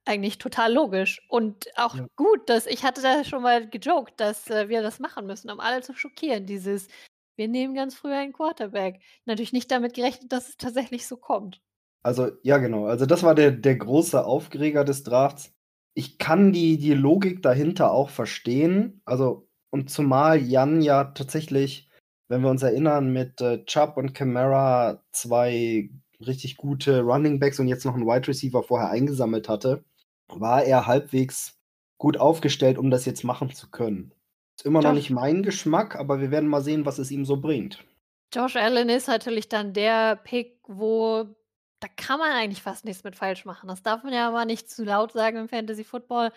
Eigentlich 0.08 0.38
total 0.38 0.74
logisch. 0.74 1.22
Und 1.30 1.68
auch 1.76 1.96
Ja. 1.96 2.08
gut, 2.16 2.50
dass 2.50 2.66
ich 2.66 2.84
hatte 2.84 3.02
da 3.02 3.24
schon 3.24 3.44
mal 3.44 3.68
gejoked, 3.70 4.20
dass 4.20 4.50
äh, 4.50 4.70
wir 4.70 4.82
das 4.82 5.00
machen 5.00 5.26
müssen, 5.28 5.50
um 5.50 5.60
alle 5.60 5.82
zu 5.82 5.94
schockieren. 5.94 6.46
Dieses, 6.46 6.88
wir 7.36 7.48
nehmen 7.48 7.76
ganz 7.76 7.96
früh 7.96 8.12
einen 8.14 8.34
Quarterback. 8.34 9.02
Natürlich 9.26 9.54
nicht 9.54 9.70
damit 9.72 9.94
gerechnet, 9.94 10.32
dass 10.32 10.50
es 10.50 10.58
tatsächlich 10.58 11.08
so 11.08 11.18
kommt. 11.18 11.62
Also, 12.04 12.30
ja, 12.44 12.58
genau. 12.58 12.86
Also, 12.86 13.06
das 13.06 13.24
war 13.24 13.36
der, 13.36 13.52
der 13.52 13.76
große 13.76 14.24
Aufreger 14.26 14.84
des 14.86 15.04
Drafts. 15.04 15.54
Ich 15.94 16.18
kann 16.18 16.54
die, 16.54 16.78
die 16.78 16.94
Logik 16.94 17.42
dahinter 17.42 17.92
auch 17.92 18.10
verstehen. 18.10 19.02
Also, 19.06 19.50
und 19.72 19.90
zumal 19.90 20.42
Jan 20.42 20.82
ja 20.82 21.06
tatsächlich 21.06 21.88
wenn 22.30 22.42
wir 22.42 22.50
uns 22.50 22.64
erinnern, 22.64 23.12
mit 23.12 23.42
äh, 23.42 23.64
Chubb 23.66 23.98
und 23.98 24.14
Camara 24.14 25.04
zwei 25.12 25.90
richtig 26.26 26.58
gute 26.58 27.02
Running 27.02 27.40
Backs 27.40 27.60
und 27.60 27.68
jetzt 27.68 27.86
noch 27.86 27.94
einen 27.94 28.06
Wide 28.06 28.28
Receiver 28.28 28.64
vorher 28.64 28.90
eingesammelt 28.90 29.48
hatte, 29.48 29.84
war 30.30 30.64
er 30.64 30.88
halbwegs 30.88 31.58
gut 31.98 32.18
aufgestellt, 32.18 32.78
um 32.78 32.92
das 32.92 33.06
jetzt 33.06 33.24
machen 33.24 33.50
zu 33.52 33.70
können. 33.70 34.14
Ist 34.56 34.66
immer 34.66 34.82
noch 34.82 34.94
nicht 34.94 35.10
mein 35.10 35.44
Geschmack, 35.44 35.96
aber 35.96 36.20
wir 36.20 36.32
werden 36.32 36.50
mal 36.50 36.62
sehen, 36.62 36.86
was 36.86 36.98
es 37.00 37.12
ihm 37.12 37.26
so 37.26 37.38
bringt. 37.38 37.86
Josh 38.34 38.56
Allen 38.56 38.90
ist 38.90 39.08
natürlich 39.08 39.50
dann 39.50 39.74
der 39.74 40.16
Pick, 40.16 40.60
wo 40.68 41.36
da 41.80 41.88
kann 41.96 42.20
man 42.20 42.32
eigentlich 42.32 42.62
fast 42.62 42.86
nichts 42.86 43.04
mit 43.04 43.16
falsch 43.16 43.46
machen. 43.46 43.68
Das 43.68 43.84
darf 43.84 44.04
man 44.04 44.14
ja 44.14 44.28
aber 44.28 44.46
nicht 44.46 44.70
zu 44.70 44.84
laut 44.84 45.12
sagen 45.12 45.38
im 45.38 45.50
Fantasy 45.50 45.84
Football. 45.84 46.32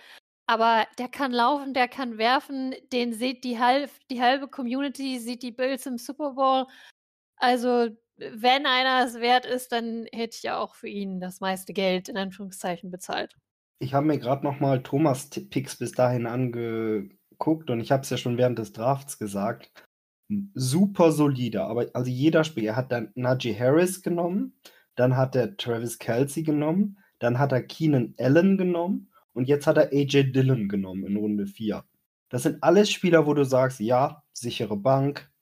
Aber 0.47 0.87
der 0.99 1.09
kann 1.09 1.33
laufen, 1.33 1.75
der 1.75 1.89
kann 1.89 2.19
werfen, 2.19 2.75
den 2.93 3.13
sieht 3.13 3.45
die, 3.45 3.59
halb, 3.59 3.91
die 4.11 4.21
halbe 4.21 4.49
Community, 4.49 5.19
sieht 5.19 5.43
die 5.43 5.53
Bills 5.53 5.87
im 5.87 5.97
Super 5.97 6.33
Bowl. 6.33 6.67
Also, 7.37 7.89
wenn 8.17 8.67
einer 8.67 9.07
es 9.07 9.15
wert 9.21 9.47
ist, 9.47 9.73
dann 9.73 10.07
hätte 10.13 10.37
ich 10.37 10.43
ja 10.43 10.59
auch 10.59 10.75
für 10.75 10.89
ihn 10.89 11.21
das 11.21 11.41
meiste 11.41 11.73
Geld 11.73 12.09
in 12.09 12.17
Anführungszeichen 12.19 12.91
bezahlt. 12.91 13.37
Ich 13.83 13.95
habe 13.95 14.07
mir 14.07 14.19
gerade 14.19 14.45
nochmal 14.45 14.83
Thomas 14.83 15.31
Picks 15.31 15.77
bis 15.77 15.93
dahin 15.93 16.27
angeguckt 16.27 17.71
und 17.71 17.81
ich 17.81 17.91
habe 17.91 18.03
es 18.03 18.11
ja 18.11 18.19
schon 18.19 18.37
während 18.37 18.59
des 18.59 18.73
Drafts 18.73 19.19
gesagt. 19.19 19.73
Super 20.55 21.11
solide, 21.13 21.65
aber 21.65 21.87
also 21.95 22.11
jeder 22.11 22.45
Spieler 22.45 22.77
hat 22.77 22.93
dann 22.93 23.11
Najee 23.15 23.59
Harris 23.59 24.03
genommen, 24.03 24.55
dann 24.95 25.17
hat 25.17 25.35
er 25.35 25.57
Travis 25.57 25.99
Kelsey 25.99 26.43
genommen, 26.43 26.99
dann 27.19 27.39
hat 27.39 27.53
er 27.53 27.63
Keenan 27.63 28.15
Allen 28.19 28.59
genommen 28.59 29.11
und 29.33 29.49
jetzt 29.49 29.67
hat 29.67 29.79
er 29.79 29.93
AJ 29.93 30.33
Dillon 30.33 30.69
genommen 30.69 31.05
in 31.05 31.17
Runde 31.17 31.47
4. 31.47 31.83
Das 32.29 32.45
sind 32.45 32.63
alles 32.63 32.93
Spieler, 32.93 33.27
wo 33.27 33.35
du 33.35 33.45
sagst, 33.45 33.81
ja, 33.81 34.23
sichere 34.33 34.77
Bank, 34.77 35.33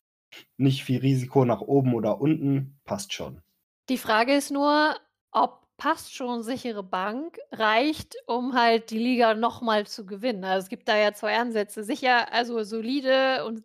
nicht 0.57 0.85
viel 0.85 1.01
Risiko 1.01 1.45
nach 1.45 1.61
oben 1.61 1.95
oder 1.95 2.21
unten, 2.21 2.79
passt 2.85 3.13
schon. 3.13 3.43
Die 3.89 3.99
Frage 3.99 4.35
ist 4.35 4.51
nur, 4.51 4.97
ob 5.33 5.68
passt 5.79 6.15
schon 6.15 6.43
sichere 6.43 6.83
Bank 6.83 7.39
reicht, 7.53 8.17
um 8.27 8.55
halt 8.55 8.91
die 8.91 8.99
Liga 8.99 9.35
nochmal 9.35 9.87
zu 9.87 10.05
gewinnen. 10.07 10.45
Also 10.45 10.65
es 10.65 10.69
gibt 10.69 10.89
da 10.89 10.99
ja 10.99 11.15
zwei 11.15 11.39
Ansätze. 11.39 11.85
Sicher, 11.85 12.33
also 12.33 12.63
solide 12.65 13.45
und 13.47 13.65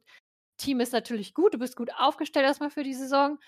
Team 0.57 0.79
ist 0.79 0.93
natürlich 0.93 1.33
gut, 1.33 1.53
du 1.55 1.59
bist 1.59 1.75
gut 1.75 1.91
aufgestellt 1.97 2.45
erstmal 2.45 2.69
für 2.71 2.83
die 2.83 2.93
Saison, 2.93 3.39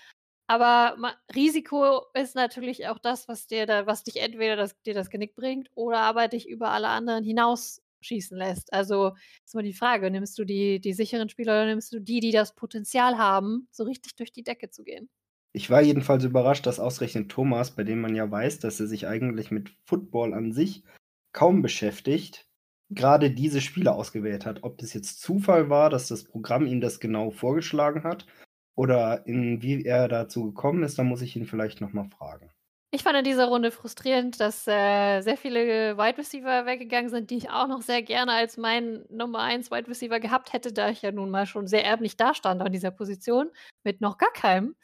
aber 0.48 0.96
Risiko 1.34 2.02
ist 2.14 2.36
natürlich 2.36 2.88
auch 2.88 2.98
das, 2.98 3.28
was 3.28 3.46
dir 3.48 3.66
da, 3.66 3.86
was 3.86 4.04
dich 4.04 4.18
entweder 4.18 4.56
das, 4.56 4.80
dir 4.82 4.94
das 4.94 5.10
Genick 5.10 5.34
bringt 5.36 5.70
oder 5.74 5.98
aber 6.00 6.28
dich 6.28 6.48
über 6.48 6.70
alle 6.70 6.88
anderen 6.88 7.24
hinausschießen 7.24 8.38
lässt. 8.38 8.72
Also 8.72 9.14
ist 9.44 9.54
immer 9.54 9.64
die 9.64 9.74
Frage, 9.74 10.10
nimmst 10.10 10.38
du 10.38 10.44
die, 10.44 10.80
die 10.80 10.92
sicheren 10.94 11.28
Spieler 11.30 11.54
oder 11.54 11.66
nimmst 11.66 11.92
du 11.92 12.00
die, 12.00 12.20
die 12.20 12.32
das 12.32 12.54
Potenzial 12.54 13.18
haben, 13.18 13.68
so 13.72 13.84
richtig 13.84 14.16
durch 14.16 14.32
die 14.32 14.44
Decke 14.44 14.70
zu 14.70 14.84
gehen? 14.84 15.08
Ich 15.56 15.70
war 15.70 15.80
jedenfalls 15.80 16.22
überrascht, 16.22 16.66
dass 16.66 16.78
ausgerechnet 16.78 17.30
Thomas, 17.30 17.70
bei 17.70 17.82
dem 17.82 18.02
man 18.02 18.14
ja 18.14 18.30
weiß, 18.30 18.58
dass 18.58 18.78
er 18.78 18.86
sich 18.86 19.08
eigentlich 19.08 19.50
mit 19.50 19.70
Football 19.86 20.34
an 20.34 20.52
sich 20.52 20.84
kaum 21.32 21.62
beschäftigt, 21.62 22.46
gerade 22.90 23.30
diese 23.30 23.62
Spiele 23.62 23.92
ausgewählt 23.92 24.44
hat. 24.44 24.64
Ob 24.64 24.76
das 24.76 24.92
jetzt 24.92 25.22
Zufall 25.22 25.70
war, 25.70 25.88
dass 25.88 26.08
das 26.08 26.24
Programm 26.24 26.66
ihm 26.66 26.82
das 26.82 27.00
genau 27.00 27.30
vorgeschlagen 27.30 28.04
hat 28.04 28.26
oder 28.74 29.26
in 29.26 29.62
wie 29.62 29.82
er 29.82 30.08
dazu 30.08 30.44
gekommen 30.44 30.82
ist, 30.82 30.98
da 30.98 31.04
muss 31.04 31.22
ich 31.22 31.34
ihn 31.36 31.46
vielleicht 31.46 31.80
nochmal 31.80 32.10
fragen. 32.10 32.50
Ich 32.90 33.02
fand 33.02 33.16
in 33.16 33.24
dieser 33.24 33.46
Runde 33.46 33.70
frustrierend, 33.70 34.38
dass 34.38 34.68
äh, 34.68 35.22
sehr 35.22 35.38
viele 35.38 35.96
Wide 35.96 36.18
Receiver 36.18 36.66
weggegangen 36.66 37.08
sind, 37.08 37.30
die 37.30 37.38
ich 37.38 37.48
auch 37.48 37.66
noch 37.66 37.80
sehr 37.80 38.02
gerne 38.02 38.32
als 38.32 38.58
mein 38.58 39.06
Nummer 39.08 39.40
1 39.40 39.70
Wide 39.70 39.88
Receiver 39.88 40.20
gehabt 40.20 40.52
hätte, 40.52 40.74
da 40.74 40.90
ich 40.90 41.00
ja 41.00 41.12
nun 41.12 41.30
mal 41.30 41.46
schon 41.46 41.66
sehr 41.66 41.82
erblich 41.86 42.18
dastand 42.18 42.60
an 42.60 42.72
dieser 42.72 42.90
Position, 42.90 43.50
mit 43.84 44.02
noch 44.02 44.18
gar 44.18 44.32
keinem. 44.34 44.76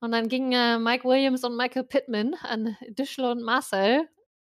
Und 0.00 0.12
dann 0.12 0.28
gingen 0.28 0.52
äh, 0.52 0.78
Mike 0.78 1.04
Williams 1.04 1.44
und 1.44 1.56
Michael 1.56 1.84
Pittman 1.84 2.34
an 2.42 2.76
Dischler 2.88 3.32
und 3.32 3.42
Marcel. 3.42 4.08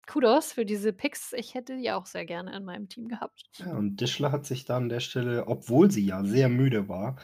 Kudos 0.06 0.52
für 0.52 0.64
diese 0.64 0.92
Picks. 0.92 1.32
Ich 1.32 1.54
hätte 1.54 1.76
die 1.76 1.90
auch 1.90 2.06
sehr 2.06 2.26
gerne 2.26 2.54
in 2.56 2.64
meinem 2.64 2.88
Team 2.88 3.08
gehabt. 3.08 3.44
Ja, 3.56 3.74
und 3.74 3.96
Dischler 3.96 4.32
hat 4.32 4.44
sich 4.46 4.64
da 4.64 4.76
an 4.76 4.88
der 4.88 5.00
Stelle, 5.00 5.46
obwohl 5.46 5.90
sie 5.90 6.04
ja 6.04 6.24
sehr 6.24 6.48
müde 6.48 6.88
war, 6.88 7.16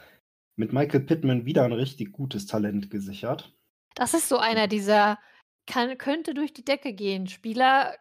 mit 0.55 0.73
Michael 0.73 1.01
Pittman 1.01 1.45
wieder 1.45 1.63
ein 1.63 1.73
richtig 1.73 2.11
gutes 2.11 2.45
Talent 2.45 2.89
gesichert. 2.89 3.55
Das 3.95 4.13
ist 4.13 4.29
so 4.29 4.37
einer 4.37 4.67
dieser, 4.67 5.19
kann, 5.67 5.97
könnte 5.97 6.33
durch 6.33 6.53
die 6.53 6.65
Decke 6.65 6.93
gehen. 6.93 7.27
Spieler, 7.27 7.95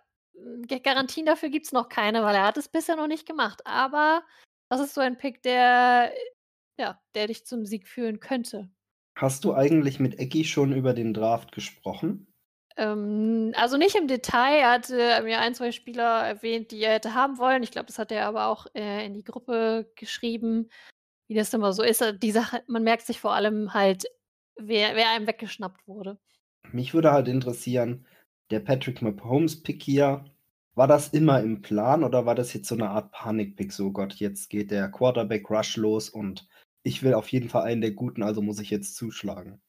Garantien 0.82 1.26
dafür 1.26 1.50
gibt 1.50 1.66
es 1.66 1.72
noch 1.72 1.88
keine, 1.88 2.22
weil 2.22 2.34
er 2.34 2.46
hat 2.46 2.56
es 2.56 2.68
bisher 2.68 2.96
noch 2.96 3.08
nicht 3.08 3.26
gemacht. 3.26 3.66
Aber 3.66 4.22
das 4.70 4.80
ist 4.80 4.94
so 4.94 5.00
ein 5.00 5.18
Pick, 5.18 5.42
der, 5.42 6.12
ja, 6.78 7.00
der 7.14 7.26
dich 7.26 7.44
zum 7.44 7.66
Sieg 7.66 7.86
führen 7.86 8.20
könnte. 8.20 8.70
Hast 9.16 9.44
du 9.44 9.54
eigentlich 9.54 10.00
mit 10.00 10.18
Ecki 10.18 10.44
schon 10.44 10.72
über 10.72 10.94
den 10.94 11.12
Draft 11.12 11.52
gesprochen? 11.52 12.26
Ähm, 12.76 13.52
also 13.56 13.76
nicht 13.76 13.94
im 13.94 14.08
Detail. 14.08 14.58
Er 14.58 14.70
hatte 14.72 15.22
mir 15.22 15.40
ein, 15.40 15.54
zwei 15.54 15.72
Spieler 15.72 16.26
erwähnt, 16.26 16.70
die 16.70 16.82
er 16.82 16.94
hätte 16.94 17.14
haben 17.14 17.38
wollen. 17.38 17.62
Ich 17.62 17.70
glaube, 17.70 17.86
das 17.86 17.98
hat 17.98 18.12
er 18.12 18.26
aber 18.26 18.46
auch 18.46 18.66
äh, 18.74 19.04
in 19.04 19.14
die 19.14 19.24
Gruppe 19.24 19.90
geschrieben, 19.96 20.70
wie 21.28 21.34
das 21.34 21.52
immer 21.52 21.72
so 21.72 21.82
ist. 21.82 22.02
Die 22.22 22.30
Sache, 22.30 22.62
man 22.66 22.82
merkt 22.82 23.06
sich 23.06 23.20
vor 23.20 23.34
allem 23.34 23.74
halt, 23.74 24.04
wer, 24.56 24.96
wer 24.96 25.10
einem 25.10 25.26
weggeschnappt 25.26 25.86
wurde. 25.86 26.18
Mich 26.72 26.94
würde 26.94 27.12
halt 27.12 27.28
interessieren, 27.28 28.06
der 28.50 28.60
Patrick 28.60 29.02
Mahomes-Pick 29.02 29.82
hier, 29.82 30.24
war 30.74 30.86
das 30.86 31.08
immer 31.08 31.40
im 31.40 31.62
Plan 31.62 32.04
oder 32.04 32.26
war 32.26 32.34
das 32.34 32.54
jetzt 32.54 32.68
so 32.68 32.74
eine 32.74 32.90
Art 32.90 33.12
Panik-Pick? 33.12 33.72
So 33.72 33.92
Gott, 33.92 34.14
jetzt 34.14 34.48
geht 34.48 34.70
der 34.70 34.88
Quarterback-Rush 34.88 35.76
los 35.76 36.08
und 36.08 36.48
ich 36.82 37.02
will 37.02 37.14
auf 37.14 37.28
jeden 37.28 37.48
Fall 37.48 37.62
einen 37.62 37.80
der 37.80 37.92
Guten, 37.92 38.22
also 38.22 38.42
muss 38.42 38.60
ich 38.60 38.70
jetzt 38.70 38.96
zuschlagen. 38.96 39.60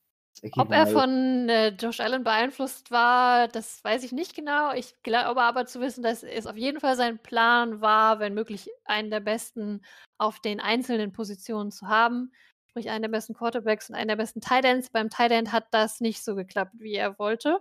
Ob 0.57 0.71
er 0.71 0.87
von 0.87 1.49
äh, 1.49 1.69
Josh 1.69 1.99
Allen 1.99 2.23
beeinflusst 2.23 2.89
war, 2.89 3.47
das 3.47 3.83
weiß 3.83 4.03
ich 4.03 4.11
nicht 4.11 4.33
genau. 4.33 4.73
Ich 4.73 4.95
glaube 5.03 5.41
aber 5.41 5.65
zu 5.67 5.81
wissen, 5.81 6.01
dass 6.01 6.23
es 6.23 6.47
auf 6.47 6.55
jeden 6.55 6.79
Fall 6.79 6.95
sein 6.95 7.19
Plan 7.19 7.81
war, 7.81 8.19
wenn 8.19 8.33
möglich 8.33 8.69
einen 8.85 9.11
der 9.11 9.19
besten 9.19 9.81
auf 10.17 10.39
den 10.39 10.59
einzelnen 10.59 11.11
Positionen 11.11 11.69
zu 11.69 11.87
haben. 11.87 12.31
Sprich, 12.69 12.89
einen 12.89 13.03
der 13.03 13.09
besten 13.09 13.33
Quarterbacks 13.35 13.89
und 13.89 13.95
einen 13.95 14.07
der 14.07 14.15
besten 14.15 14.41
Tight 14.41 14.65
Ends. 14.65 14.89
Beim 14.89 15.09
Tight 15.09 15.31
End 15.31 15.51
hat 15.51 15.67
das 15.71 15.99
nicht 15.99 16.23
so 16.23 16.33
geklappt, 16.33 16.73
wie 16.79 16.95
er 16.95 17.19
wollte. 17.19 17.59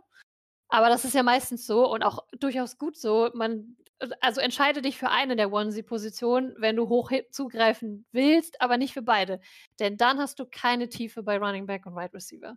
Aber 0.68 0.88
das 0.88 1.04
ist 1.04 1.14
ja 1.14 1.24
meistens 1.24 1.66
so 1.66 1.90
und 1.92 2.04
auch 2.04 2.24
durchaus 2.38 2.78
gut 2.78 2.96
so. 2.96 3.30
Man 3.34 3.76
also 4.20 4.40
entscheide 4.40 4.82
dich 4.82 4.98
für 4.98 5.10
eine 5.10 5.36
der 5.36 5.52
Onesie-Positionen, 5.52 6.54
wenn 6.58 6.76
du 6.76 6.88
hoch 6.88 7.12
zugreifen 7.30 8.06
willst, 8.12 8.60
aber 8.60 8.76
nicht 8.76 8.94
für 8.94 9.02
beide. 9.02 9.40
Denn 9.78 9.96
dann 9.96 10.18
hast 10.18 10.38
du 10.38 10.46
keine 10.46 10.88
Tiefe 10.88 11.22
bei 11.22 11.38
Running 11.38 11.66
Back 11.66 11.86
und 11.86 11.94
Wide 11.94 12.14
Receiver. 12.14 12.56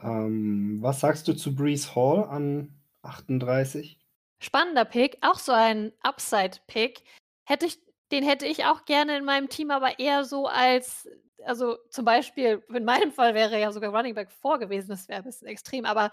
Ähm, 0.00 0.78
was 0.80 1.00
sagst 1.00 1.28
du 1.28 1.34
zu 1.34 1.54
Brees 1.54 1.94
Hall 1.94 2.24
an 2.24 2.74
38? 3.02 3.98
Spannender 4.40 4.84
Pick, 4.84 5.18
auch 5.20 5.38
so 5.38 5.52
ein 5.52 5.92
Upside-Pick. 6.02 7.02
Hätte 7.44 7.66
ich, 7.66 7.78
den 8.12 8.24
hätte 8.24 8.46
ich 8.46 8.64
auch 8.64 8.84
gerne 8.84 9.16
in 9.16 9.24
meinem 9.24 9.48
Team, 9.48 9.70
aber 9.70 9.98
eher 9.98 10.24
so 10.24 10.46
als, 10.46 11.08
also 11.44 11.76
zum 11.90 12.04
Beispiel, 12.04 12.62
in 12.72 12.84
meinem 12.84 13.12
Fall 13.12 13.34
wäre 13.34 13.60
ja 13.60 13.72
sogar 13.72 13.94
Running 13.94 14.14
Back 14.14 14.30
vor 14.30 14.58
gewesen, 14.58 14.88
das 14.88 15.08
wäre 15.08 15.18
ein 15.20 15.24
bisschen 15.24 15.48
extrem, 15.48 15.84
aber 15.84 16.10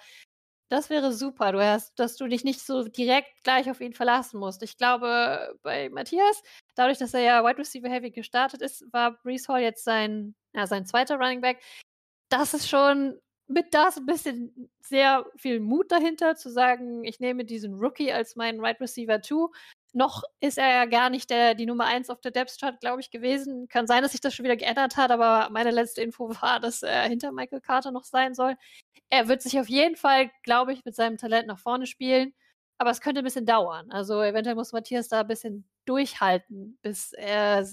das 0.72 0.90
wäre 0.90 1.12
super, 1.12 1.52
du 1.52 1.62
hast 1.62 2.00
dass 2.00 2.16
du 2.16 2.28
dich 2.28 2.46
nicht 2.46 2.62
so 2.62 2.84
direkt 2.88 3.44
gleich 3.44 3.70
auf 3.70 3.82
ihn 3.82 3.94
verlassen 3.94 4.40
musst. 4.40 4.64
Ich 4.64 4.78
glaube, 4.78 5.54
bei 5.64 5.90
Matthias, 5.90 6.42
dadurch, 6.76 6.98
dass 6.98 7.14
er 7.14 7.20
ja 7.22 7.44
Wide 7.44 7.58
Receiver 7.58 7.90
Heavy 7.90 8.12
gestartet 8.12 8.62
ist, 8.62 8.86
war 8.94 9.22
Brees 9.22 9.50
Hall 9.50 9.62
jetzt 9.62 9.84
sein, 9.84 10.34
ja, 10.54 10.66
sein 10.68 10.86
zweiter 10.86 11.18
Running 11.18 11.42
Back. 11.42 11.62
Das 12.30 12.54
ist 12.54 12.70
schon 12.70 13.20
mit 13.48 13.74
das 13.74 13.98
ein 13.98 14.06
bisschen 14.06 14.72
sehr 14.80 15.26
viel 15.36 15.60
Mut 15.60 15.92
dahinter, 15.92 16.36
zu 16.38 16.50
sagen, 16.50 17.04
ich 17.04 17.20
nehme 17.20 17.44
diesen 17.44 17.74
Rookie 17.74 18.14
als 18.14 18.38
meinen 18.38 18.62
Wide 18.62 18.80
Receiver 18.80 19.22
2. 19.22 19.50
Noch 19.94 20.24
ist 20.40 20.58
er 20.58 20.70
ja 20.70 20.86
gar 20.86 21.10
nicht 21.10 21.30
der, 21.30 21.54
die 21.54 21.66
Nummer 21.66 21.86
1 21.86 22.10
auf 22.10 22.22
der 22.22 22.32
Depth 22.32 22.58
Chart, 22.60 22.80
glaube 22.80 23.02
ich, 23.02 23.12
gewesen. 23.12 23.68
Kann 23.68 23.88
sein, 23.88 24.02
dass 24.02 24.12
sich 24.14 24.22
das 24.22 24.34
schon 24.34 24.46
wieder 24.46 24.56
geändert 24.56 24.96
hat, 24.96 25.12
aber 25.12 25.50
meine 25.52 25.72
letzte 25.72 26.02
Info 26.02 26.30
war, 26.42 26.60
dass 26.60 26.82
er 26.82 27.04
hinter 27.04 27.32
Michael 27.32 27.62
Carter 27.62 27.92
noch 27.92 28.06
sein 28.06 28.34
soll. 28.34 28.56
Er 29.10 29.28
wird 29.28 29.42
sich 29.42 29.60
auf 29.60 29.68
jeden 29.68 29.98
Fall, 29.98 30.32
glaube 30.44 30.72
ich, 30.72 30.86
mit 30.86 30.96
seinem 30.96 31.18
Talent 31.18 31.48
nach 31.48 31.60
vorne 31.60 31.88
spielen, 31.88 32.34
aber 32.78 32.92
es 32.92 33.02
könnte 33.02 33.20
ein 33.20 33.26
bisschen 33.26 33.46
dauern. 33.46 33.92
Also 33.92 34.22
eventuell 34.22 34.56
muss 34.56 34.72
Matthias 34.72 35.10
da 35.10 35.22
ein 35.22 35.28
bisschen 35.28 35.68
durchhalten, 35.86 36.78
bis 36.82 37.12
er 37.12 37.68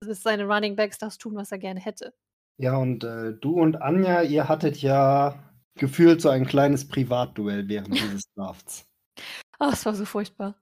bis 0.00 0.22
seine 0.22 0.44
Running 0.44 0.76
Backs 0.76 0.98
das 0.98 1.18
tun, 1.18 1.34
was 1.34 1.50
er 1.50 1.58
gerne 1.58 1.80
hätte. 1.80 2.14
Ja, 2.58 2.76
und 2.76 3.04
äh, 3.04 3.34
du 3.34 3.60
und 3.60 3.82
Anja, 3.82 4.22
ihr 4.22 4.48
hattet 4.48 4.80
ja 4.80 5.52
gefühlt 5.76 6.22
so 6.22 6.28
ein 6.28 6.46
kleines 6.46 6.88
Privatduell 6.88 7.68
während 7.68 7.94
dieses 7.94 8.30
Drafts. 8.36 8.86
Oh, 9.58 9.70
es 9.72 9.84
war 9.84 9.94
so 9.94 10.04
furchtbar. 10.04 10.54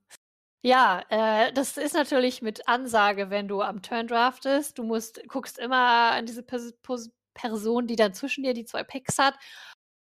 Ja, 0.67 1.03
äh, 1.11 1.53
das 1.53 1.77
ist 1.77 1.93
natürlich 1.95 2.41
mit 2.41 2.67
Ansage, 2.69 3.29
wenn 3.29 3.49
du 3.49 3.61
am 3.61 3.83
Turn 3.83 4.07
draftest. 4.07 4.79
Du 4.79 4.83
musst, 4.83 5.21
guckst 5.29 5.59
immer 5.59 5.77
an 6.13 6.25
diese 6.25 6.43
Pers 6.43 6.73
Pers 6.83 7.11
Person, 7.35 7.87
die 7.87 7.97
dann 7.97 8.15
zwischen 8.15 8.45
dir 8.45 8.55
die 8.55 8.65
zwei 8.65 8.83
Picks 8.83 9.19
hat. 9.19 9.35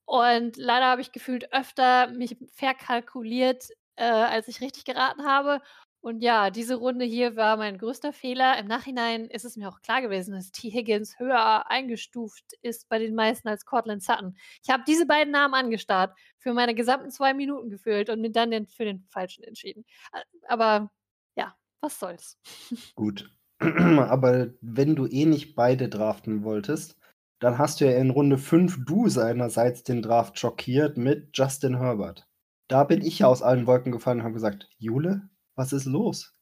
Und 0.06 0.56
leider 0.56 0.86
habe 0.86 1.00
ich 1.00 1.12
gefühlt 1.12 1.52
öfter 1.52 2.08
mich 2.08 2.36
verkalkuliert, 2.54 3.68
äh, 3.96 4.04
als 4.04 4.48
ich 4.48 4.60
richtig 4.60 4.84
geraten 4.84 5.24
habe. 5.24 5.60
Und 6.02 6.22
ja, 6.22 6.48
diese 6.48 6.76
Runde 6.76 7.04
hier 7.04 7.36
war 7.36 7.58
mein 7.58 7.76
größter 7.76 8.12
Fehler. 8.12 8.58
Im 8.58 8.66
Nachhinein 8.66 9.26
ist 9.26 9.44
es 9.44 9.56
mir 9.56 9.68
auch 9.68 9.82
klar 9.82 10.00
gewesen, 10.00 10.32
dass 10.32 10.50
T. 10.50 10.70
Higgins 10.70 11.18
höher 11.18 11.70
eingestuft 11.70 12.54
ist 12.62 12.88
bei 12.88 12.98
den 12.98 13.14
meisten 13.14 13.48
als 13.48 13.66
Cortland 13.66 14.02
Sutton. 14.02 14.34
Ich 14.62 14.70
habe 14.70 14.82
diese 14.86 15.04
beiden 15.06 15.30
Namen 15.30 15.54
angestarrt, 15.54 16.16
für 16.38 16.54
meine 16.54 16.74
gesamten 16.74 17.10
zwei 17.10 17.34
Minuten 17.34 17.68
gefühlt 17.68 18.08
und 18.08 18.22
mir 18.22 18.32
dann 18.32 18.50
den, 18.50 18.66
für 18.66 18.86
den 18.86 19.04
falschen 19.10 19.44
entschieden. 19.44 19.84
Aber 20.48 20.90
ja, 21.36 21.54
was 21.82 21.98
soll's. 21.98 22.38
Gut. 22.94 23.30
Aber 23.60 24.54
wenn 24.62 24.96
du 24.96 25.06
eh 25.06 25.26
nicht 25.26 25.54
beide 25.54 25.90
draften 25.90 26.44
wolltest, 26.44 26.96
dann 27.40 27.58
hast 27.58 27.80
du 27.80 27.84
ja 27.84 27.98
in 27.98 28.08
Runde 28.08 28.38
5 28.38 28.86
du 28.86 29.08
seinerseits 29.08 29.82
den 29.82 30.00
Draft 30.00 30.38
schockiert 30.38 30.96
mit 30.96 31.30
Justin 31.34 31.78
Herbert. 31.78 32.26
Da 32.68 32.84
bin 32.84 33.02
ich 33.02 33.18
ja 33.18 33.26
aus 33.28 33.42
allen 33.42 33.66
Wolken 33.66 33.92
gefallen 33.92 34.20
und 34.20 34.24
habe 34.24 34.34
gesagt, 34.34 34.70
Jule, 34.78 35.28
was 35.56 35.72
ist 35.72 35.86
los? 35.86 36.32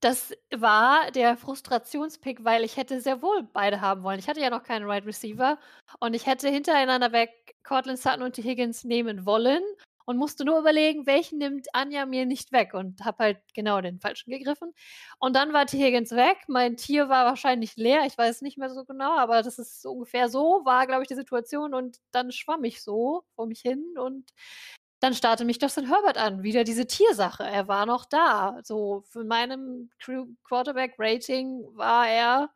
Das 0.00 0.32
war 0.54 1.10
der 1.10 1.36
Frustrationspick, 1.36 2.44
weil 2.44 2.64
ich 2.64 2.76
hätte 2.76 3.00
sehr 3.00 3.22
wohl 3.22 3.44
beide 3.52 3.80
haben 3.80 4.02
wollen. 4.02 4.18
Ich 4.18 4.28
hatte 4.28 4.40
ja 4.40 4.50
noch 4.50 4.62
keinen 4.62 4.84
Wide 4.84 4.92
right 4.92 5.06
Receiver 5.06 5.58
und 6.00 6.14
ich 6.14 6.26
hätte 6.26 6.48
hintereinander 6.48 7.12
weg 7.12 7.56
Cortland 7.64 7.98
Sutton 7.98 8.22
und 8.22 8.36
die 8.36 8.42
Higgins 8.42 8.84
nehmen 8.84 9.24
wollen 9.24 9.62
und 10.06 10.16
musste 10.18 10.44
nur 10.44 10.58
überlegen, 10.60 11.06
welchen 11.06 11.38
nimmt 11.38 11.66
Anja 11.74 12.06
mir 12.06 12.26
nicht 12.26 12.52
weg 12.52 12.74
und 12.74 13.04
habe 13.04 13.24
halt 13.24 13.38
genau 13.54 13.80
den 13.80 13.98
falschen 13.98 14.30
gegriffen. 14.30 14.72
Und 15.18 15.34
dann 15.34 15.52
war 15.52 15.66
T. 15.66 15.78
Higgins 15.78 16.12
weg. 16.12 16.38
Mein 16.46 16.76
Tier 16.76 17.08
war 17.08 17.26
wahrscheinlich 17.26 17.76
leer. 17.76 18.04
Ich 18.06 18.16
weiß 18.16 18.42
nicht 18.42 18.56
mehr 18.56 18.70
so 18.70 18.84
genau, 18.84 19.16
aber 19.18 19.42
das 19.42 19.58
ist 19.58 19.84
ungefähr 19.84 20.28
so, 20.28 20.62
war, 20.64 20.86
glaube 20.86 21.02
ich, 21.02 21.08
die 21.08 21.16
Situation. 21.16 21.74
Und 21.74 21.98
dann 22.12 22.30
schwamm 22.32 22.64
ich 22.64 22.82
so 22.82 23.24
vor 23.34 23.46
mich 23.46 23.60
hin 23.60 23.84
und 23.98 24.30
dann 25.00 25.14
starrte 25.14 25.44
mich 25.44 25.60
Justin 25.60 25.88
Herbert 25.88 26.16
an, 26.16 26.42
wieder 26.42 26.64
diese 26.64 26.86
Tiersache. 26.86 27.44
Er 27.44 27.68
war 27.68 27.86
noch 27.86 28.06
da. 28.06 28.60
So, 28.62 29.02
für 29.08 29.24
meinem 29.24 29.90
Quarterback-Rating 30.44 31.64
war 31.74 32.08
er 32.08 32.50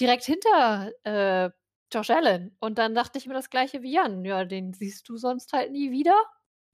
direkt 0.00 0.24
hinter 0.24 0.90
äh, 1.04 1.50
Josh 1.92 2.10
Allen. 2.10 2.56
Und 2.60 2.78
dann 2.78 2.94
dachte 2.94 3.18
ich 3.18 3.26
mir 3.26 3.34
das 3.34 3.50
gleiche 3.50 3.82
wie 3.82 3.92
Jan. 3.92 4.24
Ja, 4.24 4.44
den 4.44 4.72
siehst 4.72 5.08
du 5.08 5.16
sonst 5.16 5.52
halt 5.52 5.72
nie 5.72 5.90
wieder. 5.90 6.16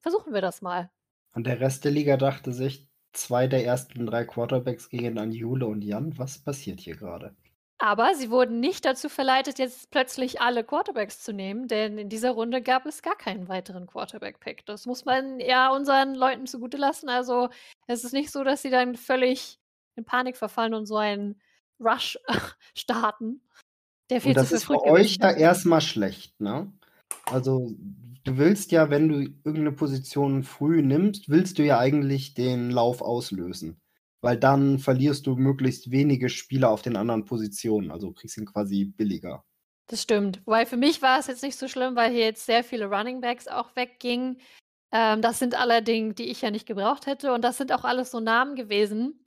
Versuchen 0.00 0.32
wir 0.32 0.40
das 0.40 0.62
mal. 0.62 0.90
Und 1.34 1.46
der 1.46 1.60
Rest 1.60 1.84
der 1.84 1.92
Liga 1.92 2.16
dachte 2.16 2.52
sich, 2.52 2.88
zwei 3.12 3.46
der 3.46 3.64
ersten 3.64 4.06
drei 4.06 4.24
Quarterbacks 4.24 4.88
gingen 4.88 5.18
an 5.18 5.32
Jule 5.32 5.66
und 5.66 5.82
Jan. 5.82 6.16
Was 6.18 6.38
passiert 6.38 6.80
hier 6.80 6.96
gerade? 6.96 7.34
Aber 7.84 8.14
sie 8.14 8.30
wurden 8.30 8.60
nicht 8.60 8.86
dazu 8.86 9.10
verleitet, 9.10 9.58
jetzt 9.58 9.90
plötzlich 9.90 10.40
alle 10.40 10.64
Quarterbacks 10.64 11.22
zu 11.22 11.34
nehmen, 11.34 11.68
denn 11.68 11.98
in 11.98 12.08
dieser 12.08 12.30
Runde 12.30 12.62
gab 12.62 12.86
es 12.86 13.02
gar 13.02 13.14
keinen 13.14 13.46
weiteren 13.46 13.86
Quarterback-Pick. 13.86 14.64
Das 14.64 14.86
muss 14.86 15.04
man 15.04 15.38
ja 15.38 15.70
unseren 15.70 16.14
Leuten 16.14 16.46
zugute 16.46 16.78
lassen. 16.78 17.10
Also 17.10 17.50
es 17.86 18.02
ist 18.02 18.14
nicht 18.14 18.30
so, 18.30 18.42
dass 18.42 18.62
sie 18.62 18.70
dann 18.70 18.96
völlig 18.96 19.58
in 19.96 20.06
Panik 20.06 20.38
verfallen 20.38 20.72
und 20.72 20.86
so 20.86 20.96
einen 20.96 21.38
Rush 21.78 22.18
starten. 22.74 23.42
Der 24.08 24.22
viel 24.22 24.30
und 24.30 24.38
das 24.38 24.48
zu 24.48 24.54
ist 24.54 24.64
für 24.64 24.82
euch 24.82 25.18
da 25.18 25.30
erstmal 25.30 25.82
schlecht, 25.82 26.40
ne? 26.40 26.72
Also 27.26 27.70
du 28.24 28.38
willst 28.38 28.72
ja, 28.72 28.88
wenn 28.88 29.10
du 29.10 29.20
irgendeine 29.44 29.72
Position 29.72 30.42
früh 30.42 30.80
nimmst, 30.80 31.28
willst 31.28 31.58
du 31.58 31.62
ja 31.62 31.78
eigentlich 31.80 32.32
den 32.32 32.70
Lauf 32.70 33.02
auslösen 33.02 33.78
weil 34.24 34.38
dann 34.38 34.78
verlierst 34.78 35.26
du 35.26 35.36
möglichst 35.36 35.90
wenige 35.90 36.30
Spieler 36.30 36.70
auf 36.70 36.80
den 36.80 36.96
anderen 36.96 37.26
Positionen. 37.26 37.90
Also 37.90 38.10
kriegst 38.10 38.38
ihn 38.38 38.46
quasi 38.46 38.86
billiger. 38.86 39.44
Das 39.86 40.00
stimmt. 40.00 40.40
Weil 40.46 40.64
für 40.64 40.78
mich 40.78 41.02
war 41.02 41.18
es 41.18 41.26
jetzt 41.26 41.42
nicht 41.42 41.58
so 41.58 41.68
schlimm, 41.68 41.94
weil 41.94 42.10
hier 42.10 42.24
jetzt 42.24 42.46
sehr 42.46 42.64
viele 42.64 42.86
Running 42.86 43.20
Backs 43.20 43.48
auch 43.48 43.76
weggingen. 43.76 44.40
Ähm, 44.92 45.20
das 45.20 45.38
sind 45.38 45.60
allerdings, 45.60 46.14
die 46.14 46.30
ich 46.30 46.40
ja 46.40 46.50
nicht 46.50 46.66
gebraucht 46.66 47.04
hätte. 47.04 47.34
Und 47.34 47.42
das 47.42 47.58
sind 47.58 47.70
auch 47.70 47.84
alles 47.84 48.10
so 48.10 48.18
Namen 48.18 48.54
gewesen, 48.54 49.22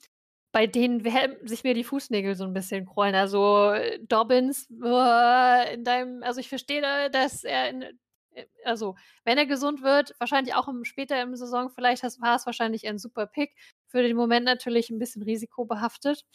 bei 0.51 0.65
denen 0.65 1.03
sich 1.47 1.63
mir 1.63 1.75
die 1.75 1.83
Fußnägel 1.83 2.33
so 2.33 2.45
ein 2.45 2.53
bisschen 2.53 2.87
krollen. 2.87 3.13
Also 3.13 3.75
Dobbins, 4.01 4.67
äh, 4.83 5.75
in 5.75 5.83
deinem, 5.83 6.23
also 6.23 6.39
ich 6.39 6.49
verstehe, 6.49 7.11
dass 7.11 7.43
er 7.43 7.69
in, 7.69 7.83
äh, 8.31 8.47
also 8.65 8.95
wenn 9.25 9.37
er 9.37 9.45
gesund 9.45 9.83
wird, 9.83 10.15
wahrscheinlich 10.17 10.55
auch 10.55 10.67
im, 10.67 10.85
später 10.85 11.21
im 11.21 11.35
Saison, 11.35 11.69
vielleicht 11.69 12.01
war 12.19 12.35
es 12.35 12.47
wahrscheinlich 12.47 12.87
ein 12.87 12.97
super 12.97 13.27
Pick 13.27 13.53
für 13.87 14.03
den 14.03 14.15
Moment 14.15 14.45
natürlich 14.45 14.89
ein 14.89 14.99
bisschen 14.99 15.23
risikobehaftet. 15.23 16.25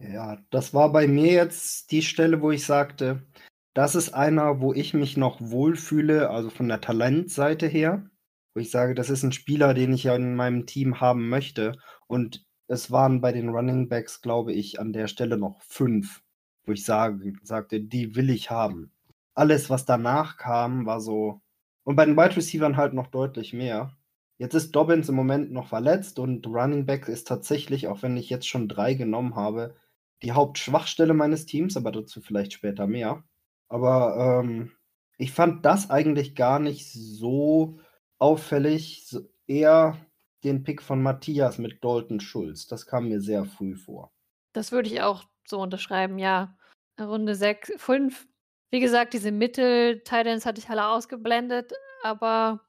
Ja, 0.00 0.38
das 0.50 0.74
war 0.74 0.92
bei 0.92 1.08
mir 1.08 1.32
jetzt 1.32 1.90
die 1.90 2.02
Stelle, 2.02 2.40
wo 2.40 2.52
ich 2.52 2.64
sagte, 2.64 3.26
das 3.74 3.94
ist 3.94 4.14
einer, 4.14 4.60
wo 4.60 4.72
ich 4.72 4.94
mich 4.94 5.16
noch 5.16 5.40
wohlfühle, 5.40 6.30
also 6.30 6.50
von 6.50 6.68
der 6.68 6.80
Talentseite 6.80 7.66
her, 7.66 8.08
wo 8.54 8.60
ich 8.60 8.70
sage, 8.70 8.94
das 8.94 9.10
ist 9.10 9.22
ein 9.24 9.32
Spieler, 9.32 9.74
den 9.74 9.92
ich 9.92 10.04
ja 10.04 10.14
in 10.14 10.34
meinem 10.36 10.66
Team 10.66 11.00
haben 11.00 11.28
möchte. 11.28 11.78
Und 12.06 12.44
es 12.68 12.90
waren 12.90 13.20
bei 13.20 13.32
den 13.32 13.48
Running 13.48 13.88
Backs, 13.88 14.20
glaube 14.20 14.52
ich, 14.52 14.78
an 14.78 14.92
der 14.92 15.08
Stelle 15.08 15.36
noch 15.36 15.62
fünf, 15.62 16.22
wo 16.64 16.72
ich 16.72 16.84
sage, 16.84 17.32
sagte, 17.42 17.80
die 17.80 18.14
will 18.14 18.30
ich 18.30 18.50
haben. 18.50 18.92
Alles, 19.34 19.70
was 19.70 19.84
danach 19.84 20.36
kam, 20.36 20.86
war 20.86 21.00
so. 21.00 21.40
Und 21.84 21.96
bei 21.96 22.04
den 22.04 22.16
Wide 22.16 22.36
Receivers 22.36 22.76
halt 22.76 22.94
noch 22.94 23.06
deutlich 23.08 23.52
mehr. 23.52 23.96
Jetzt 24.38 24.54
ist 24.54 24.70
Dobbins 24.72 25.08
im 25.08 25.16
Moment 25.16 25.50
noch 25.50 25.66
verletzt 25.66 26.18
und 26.20 26.46
Running 26.46 26.86
Back 26.86 27.08
ist 27.08 27.26
tatsächlich, 27.26 27.88
auch 27.88 28.02
wenn 28.02 28.16
ich 28.16 28.30
jetzt 28.30 28.48
schon 28.48 28.68
drei 28.68 28.94
genommen 28.94 29.34
habe, 29.34 29.74
die 30.22 30.32
Hauptschwachstelle 30.32 31.12
meines 31.12 31.44
Teams, 31.44 31.76
aber 31.76 31.90
dazu 31.90 32.20
vielleicht 32.20 32.52
später 32.52 32.86
mehr. 32.86 33.24
Aber 33.68 34.42
ähm, 34.44 34.72
ich 35.16 35.32
fand 35.32 35.64
das 35.64 35.90
eigentlich 35.90 36.36
gar 36.36 36.60
nicht 36.60 36.92
so 36.92 37.80
auffällig. 38.18 39.06
So 39.06 39.28
eher 39.46 39.96
den 40.44 40.62
Pick 40.62 40.82
von 40.82 41.02
Matthias 41.02 41.58
mit 41.58 41.82
Dalton 41.82 42.20
Schulz. 42.20 42.66
Das 42.66 42.86
kam 42.86 43.08
mir 43.08 43.20
sehr 43.20 43.44
früh 43.44 43.74
vor. 43.74 44.12
Das 44.52 44.72
würde 44.72 44.88
ich 44.88 45.02
auch 45.02 45.24
so 45.46 45.60
unterschreiben, 45.60 46.18
ja. 46.18 46.56
Runde 47.00 47.34
6, 47.34 47.72
5. 47.76 48.26
Wie 48.70 48.80
gesagt, 48.80 49.14
diese 49.14 49.32
Mittel-Titans 49.32 50.46
hatte 50.46 50.60
ich 50.60 50.68
alle 50.68 50.86
ausgeblendet, 50.88 51.72
aber 52.02 52.60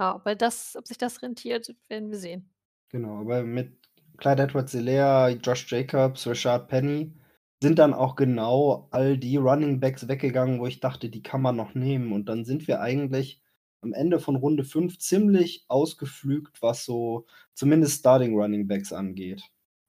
ja, 0.00 0.20
weil 0.24 0.34
das, 0.34 0.76
ob 0.76 0.86
sich 0.88 0.98
das 0.98 1.22
rentiert, 1.22 1.74
werden 1.88 2.10
wir 2.10 2.18
sehen. 2.18 2.48
Genau, 2.88 3.20
aber 3.20 3.42
mit 3.42 3.78
Clyde 4.16 4.44
edwards 4.44 4.72
Hilaire, 4.72 5.38
Josh 5.42 5.70
Jacobs, 5.70 6.26
Rashad 6.26 6.68
Penny 6.68 7.12
sind 7.62 7.78
dann 7.78 7.92
auch 7.92 8.16
genau 8.16 8.88
all 8.90 9.18
die 9.18 9.36
Running 9.36 9.80
Backs 9.80 10.08
weggegangen, 10.08 10.58
wo 10.58 10.66
ich 10.66 10.80
dachte, 10.80 11.10
die 11.10 11.22
kann 11.22 11.42
man 11.42 11.56
noch 11.56 11.74
nehmen. 11.74 12.12
Und 12.12 12.30
dann 12.30 12.46
sind 12.46 12.66
wir 12.66 12.80
eigentlich 12.80 13.42
am 13.82 13.92
Ende 13.92 14.18
von 14.18 14.36
Runde 14.36 14.64
5 14.64 14.98
ziemlich 14.98 15.66
ausgeflügt, 15.68 16.62
was 16.62 16.86
so 16.86 17.26
zumindest 17.52 18.00
Starting 18.00 18.34
Running 18.34 18.66
Backs 18.66 18.92
angeht. 18.92 19.42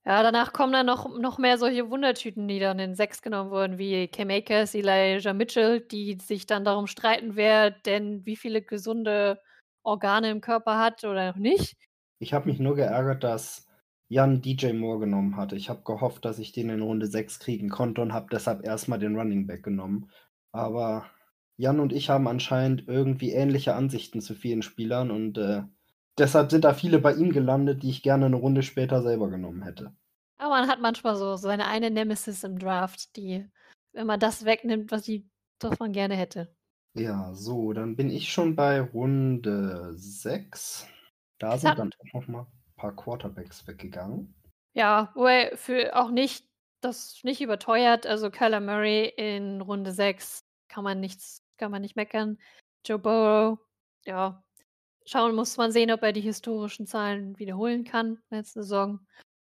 Ja, 0.05 0.23
danach 0.23 0.51
kommen 0.51 0.73
dann 0.73 0.87
noch, 0.87 1.17
noch 1.17 1.37
mehr 1.37 1.57
solche 1.57 1.89
Wundertüten, 1.89 2.47
die 2.47 2.59
dann 2.59 2.79
in 2.79 2.95
sechs 2.95 3.21
genommen 3.21 3.51
wurden, 3.51 3.77
wie 3.77 4.07
Cam 4.07 4.29
Akers, 4.31 4.75
Elijah 4.75 5.33
Mitchell, 5.33 5.79
die 5.79 6.17
sich 6.19 6.47
dann 6.47 6.65
darum 6.65 6.87
streiten, 6.87 7.35
wer 7.35 7.71
denn 7.71 8.25
wie 8.25 8.35
viele 8.35 8.61
gesunde 8.61 9.39
Organe 9.83 10.29
im 10.29 10.41
Körper 10.41 10.77
hat 10.77 11.03
oder 11.03 11.31
noch 11.31 11.37
nicht. 11.37 11.75
Ich 12.19 12.33
habe 12.33 12.49
mich 12.49 12.59
nur 12.59 12.75
geärgert, 12.75 13.23
dass 13.23 13.67
Jan 14.07 14.41
DJ 14.41 14.73
Moore 14.73 14.99
genommen 14.99 15.37
hatte. 15.37 15.55
Ich 15.55 15.69
habe 15.69 15.83
gehofft, 15.83 16.25
dass 16.25 16.37
ich 16.37 16.51
den 16.51 16.69
in 16.69 16.81
Runde 16.81 17.07
6 17.07 17.39
kriegen 17.39 17.69
konnte 17.69 18.01
und 18.01 18.13
habe 18.13 18.27
deshalb 18.31 18.65
erstmal 18.65 18.99
den 18.99 19.15
Running 19.15 19.47
Back 19.47 19.63
genommen. 19.63 20.11
Aber 20.51 21.05
Jan 21.57 21.79
und 21.79 21.93
ich 21.93 22.09
haben 22.09 22.27
anscheinend 22.27 22.87
irgendwie 22.87 23.31
ähnliche 23.31 23.73
Ansichten 23.73 24.21
zu 24.21 24.35
vielen 24.35 24.63
Spielern 24.63 25.11
und 25.11 25.37
äh, 25.37 25.63
deshalb 26.17 26.51
sind 26.51 26.63
da 26.65 26.73
viele 26.73 26.99
bei 26.99 27.13
ihm 27.13 27.31
gelandet, 27.31 27.83
die 27.83 27.89
ich 27.89 28.03
gerne 28.03 28.25
eine 28.25 28.35
Runde 28.35 28.63
später 28.63 29.01
selber 29.01 29.29
genommen 29.29 29.61
hätte. 29.61 29.93
Aber 30.37 30.55
man 30.55 30.67
hat 30.67 30.81
manchmal 30.81 31.15
so 31.15 31.35
seine 31.35 31.67
eine 31.67 31.91
Nemesis 31.91 32.43
im 32.43 32.57
Draft, 32.57 33.15
die, 33.15 33.47
wenn 33.93 34.07
man 34.07 34.19
das 34.19 34.43
wegnimmt, 34.43 34.91
was, 34.91 35.03
die, 35.03 35.29
was 35.59 35.79
man 35.79 35.91
gerne 35.91 36.15
hätte. 36.15 36.53
Ja, 36.93 37.33
so, 37.33 37.73
dann 37.73 37.95
bin 37.95 38.09
ich 38.09 38.31
schon 38.31 38.55
bei 38.55 38.81
Runde 38.81 39.93
6. 39.95 40.87
Da 41.39 41.57
sind 41.57 41.79
dann 41.79 41.91
auch 41.97 42.13
noch 42.13 42.27
mal 42.27 42.41
ein 42.41 42.75
paar 42.75 42.95
Quarterbacks 42.95 43.65
weggegangen. 43.67 44.35
Ja, 44.73 45.11
wobei 45.15 45.55
für 45.55 45.95
auch 45.95 46.11
nicht 46.11 46.45
das 46.81 47.19
nicht 47.23 47.41
überteuert. 47.41 48.05
Also 48.05 48.29
Kyler 48.29 48.59
Murray 48.59 49.05
in 49.15 49.61
Runde 49.61 49.91
6 49.91 50.43
kann 50.67 50.83
man 50.83 50.99
nichts, 50.99 51.43
kann 51.57 51.71
man 51.71 51.81
nicht 51.81 51.95
meckern. 51.95 52.37
Joe 52.85 52.99
Burrow, 52.99 53.59
ja. 54.05 54.43
Schauen 55.05 55.35
muss 55.35 55.57
man 55.57 55.71
sehen, 55.71 55.91
ob 55.91 56.03
er 56.03 56.13
die 56.13 56.21
historischen 56.21 56.85
Zahlen 56.85 57.37
wiederholen 57.39 57.83
kann 57.83 58.21
letzte 58.29 58.63
Saison. 58.63 58.99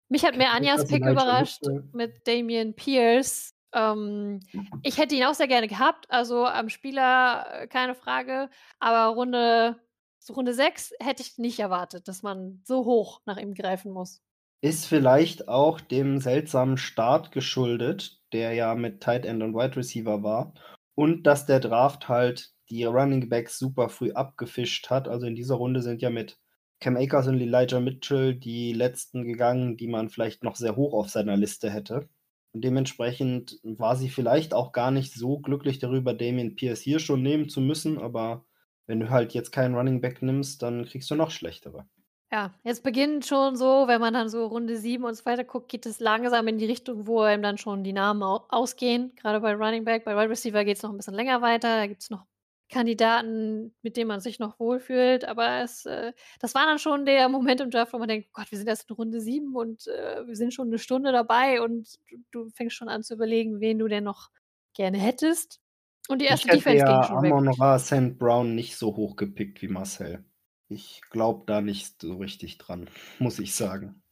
Mich 0.09 0.25
hat 0.25 0.37
mehr 0.37 0.53
Anjas 0.53 0.87
Pick 0.87 1.05
überrascht 1.05 1.63
mit 1.93 2.27
Damian 2.27 2.75
Pierce. 2.75 3.52
Ähm, 3.75 4.41
ich 4.83 4.99
hätte 4.99 5.15
ihn 5.15 5.25
auch 5.25 5.35
sehr 5.35 5.49
gerne 5.49 5.69
gehabt, 5.69 6.11
also 6.11 6.45
am 6.45 6.69
Spieler 6.69 7.47
äh, 7.53 7.67
keine 7.67 7.95
Frage, 7.95 8.51
aber 8.79 9.15
Runde, 9.15 9.77
so 10.19 10.35
Runde 10.35 10.55
6 10.55 10.93
hätte 11.01 11.23
ich 11.23 11.39
nicht 11.39 11.59
erwartet, 11.59 12.09
dass 12.09 12.23
man 12.23 12.61
so 12.65 12.85
hoch 12.85 13.21
nach 13.25 13.39
ihm 13.39 13.55
greifen 13.55 13.93
muss. 13.93 14.21
Ist 14.61 14.87
vielleicht 14.87 15.49
auch 15.49 15.81
dem 15.81 16.19
seltsamen 16.19 16.77
Start 16.77 17.33
geschuldet, 17.33 18.21
der 18.33 18.53
ja 18.53 18.75
mit 18.75 19.01
Tight 19.01 19.27
End 19.27 19.43
und 19.43 19.55
Wide 19.55 19.77
Receiver 19.77 20.23
war, 20.23 20.55
und 20.95 21.27
dass 21.27 21.47
der 21.47 21.61
Draft 21.61 22.09
halt 22.09 22.53
die 22.69 22.85
Running 22.85 23.29
Backs 23.29 23.59
super 23.59 23.89
früh 23.89 24.13
abgefischt 24.13 24.89
hat. 24.89 25.09
Also 25.09 25.27
in 25.27 25.35
dieser 25.35 25.57
Runde 25.57 25.83
sind 25.83 26.01
ja 26.01 26.11
mit 26.11 26.39
Cam 26.81 26.97
Akers 26.97 27.29
und 27.29 27.41
Elijah 27.41 27.81
Mitchell 27.81 28.35
die 28.35 28.73
letzten 28.73 29.25
gegangen, 29.25 29.77
die 29.77 29.89
man 29.89 30.09
vielleicht 30.09 30.43
noch 30.43 30.57
sehr 30.57 30.75
hoch 30.77 30.95
auf 30.95 31.09
seiner 31.09 31.37
Liste 31.37 31.71
hätte. 31.71 32.09
Und 32.53 32.63
dementsprechend 32.63 33.59
war 33.63 33.97
sie 33.97 34.11
vielleicht 34.11 34.53
auch 34.53 34.73
gar 34.73 34.91
nicht 34.91 35.15
so 35.15 35.39
glücklich 35.39 35.79
darüber, 35.79 36.13
Damien 36.13 36.55
Pierce 36.55 36.81
hier 36.81 36.99
schon 36.99 37.23
nehmen 37.23 37.49
zu 37.49 37.61
müssen, 37.61 37.99
aber 37.99 38.45
wenn 38.87 39.01
du 39.01 39.11
halt 39.11 39.33
jetzt 39.33 39.53
keinen 39.53 39.75
Running 39.75 40.01
Back 40.01 40.23
nimmst, 40.23 40.63
dann 40.63 40.85
kriegst 40.85 41.11
du 41.11 41.15
noch 41.15 41.31
schlechtere. 41.31 41.87
Ja, 42.31 42.55
jetzt 42.65 42.83
beginnt 42.83 43.27
schon 43.27 43.57
so, 43.57 43.87
wenn 43.89 44.01
man 44.01 44.15
dann 44.15 44.31
so 44.31 44.47
Runde 44.47 44.79
7 44.79 45.05
und 45.05 45.15
so 45.15 45.27
weiter 45.27 45.45
guckt, 45.45 45.69
geht 45.71 45.85
es 45.85 46.01
langsam 46.01 46.49
in 46.49 46.57
die 46.59 46.65
Richtung, 46.65 47.07
wo 47.07 47.21
einem 47.21 47.43
dann 47.43 47.59
schon 47.59 47.85
die 47.85 47.93
Namen 47.93 48.23
ausgehen. 48.23 49.15
Gerade 49.17 49.41
bei 49.41 49.55
Running 49.55 49.85
Back, 49.85 50.05
bei 50.05 50.17
Wide 50.17 50.31
Receiver 50.31 50.65
geht 50.65 50.79
es 50.79 50.83
noch 50.83 50.91
ein 50.91 50.97
bisschen 50.97 51.15
länger 51.15 51.43
weiter. 51.43 51.77
Da 51.77 51.87
gibt 51.87 52.03
es 52.03 52.09
noch 52.09 52.25
Kandidaten, 52.73 53.75
mit 53.83 53.97
denen 53.97 54.09
man 54.09 54.21
sich 54.21 54.39
noch 54.39 54.59
wohlfühlt. 54.59 55.27
Aber 55.27 55.61
es, 55.61 55.85
äh, 55.87 56.13
das 56.41 56.55
war 56.55 56.65
dann 56.65 56.79
schon 56.79 57.05
der 57.05 57.29
Moment 57.29 57.61
im 57.61 57.71
Draft, 57.71 57.93
wo 57.93 57.99
man 57.99 58.09
denkt, 58.09 58.33
Gott, 58.33 58.51
wir 58.51 58.59
sind 58.59 58.67
erst 58.67 58.89
in 58.89 58.97
Runde 58.97 59.21
7 59.21 59.55
und 59.55 59.87
äh, 59.87 60.27
wir 60.27 60.35
sind 60.35 60.55
schon 60.55 60.69
eine 60.69 60.79
Stunde 60.79 61.13
dabei 61.13 61.61
und 61.61 61.99
du, 62.11 62.17
du, 62.31 62.51
fängst 62.51 62.75
schon 62.75 62.89
an 62.89 63.03
zu 63.03 63.15
überlegen, 63.15 63.61
wen 63.61 63.79
du 63.79 63.89
denn 63.89 64.05
noch 64.05 64.31
gerne 64.75 64.99
hättest. 64.99 65.61
Und 66.09 66.21
die 66.21 66.25
erste 66.25 66.49
ich 66.49 66.53
hätte 66.55 66.65
Defense 66.65 66.85
ja 66.85 67.01
ging 67.01 67.09
schon 67.09 67.33
Amon 67.33 67.49
Ra 67.49 67.79
St. 67.79 68.19
Brown 68.19 68.55
nicht 68.55 68.77
so 68.77 68.97
hoch 68.97 69.17
gepickt 69.17 69.63
wie 69.63 69.69
Marcel. 69.69 70.25
Ich 70.69 71.03
glaube 71.11 71.45
da 71.47 71.61
nicht 71.61 72.01
so 72.01 72.17
richtig 72.17 72.57
dran, 72.57 72.89
muss 73.19 73.39
ich 73.39 73.55
sagen. 73.55 74.03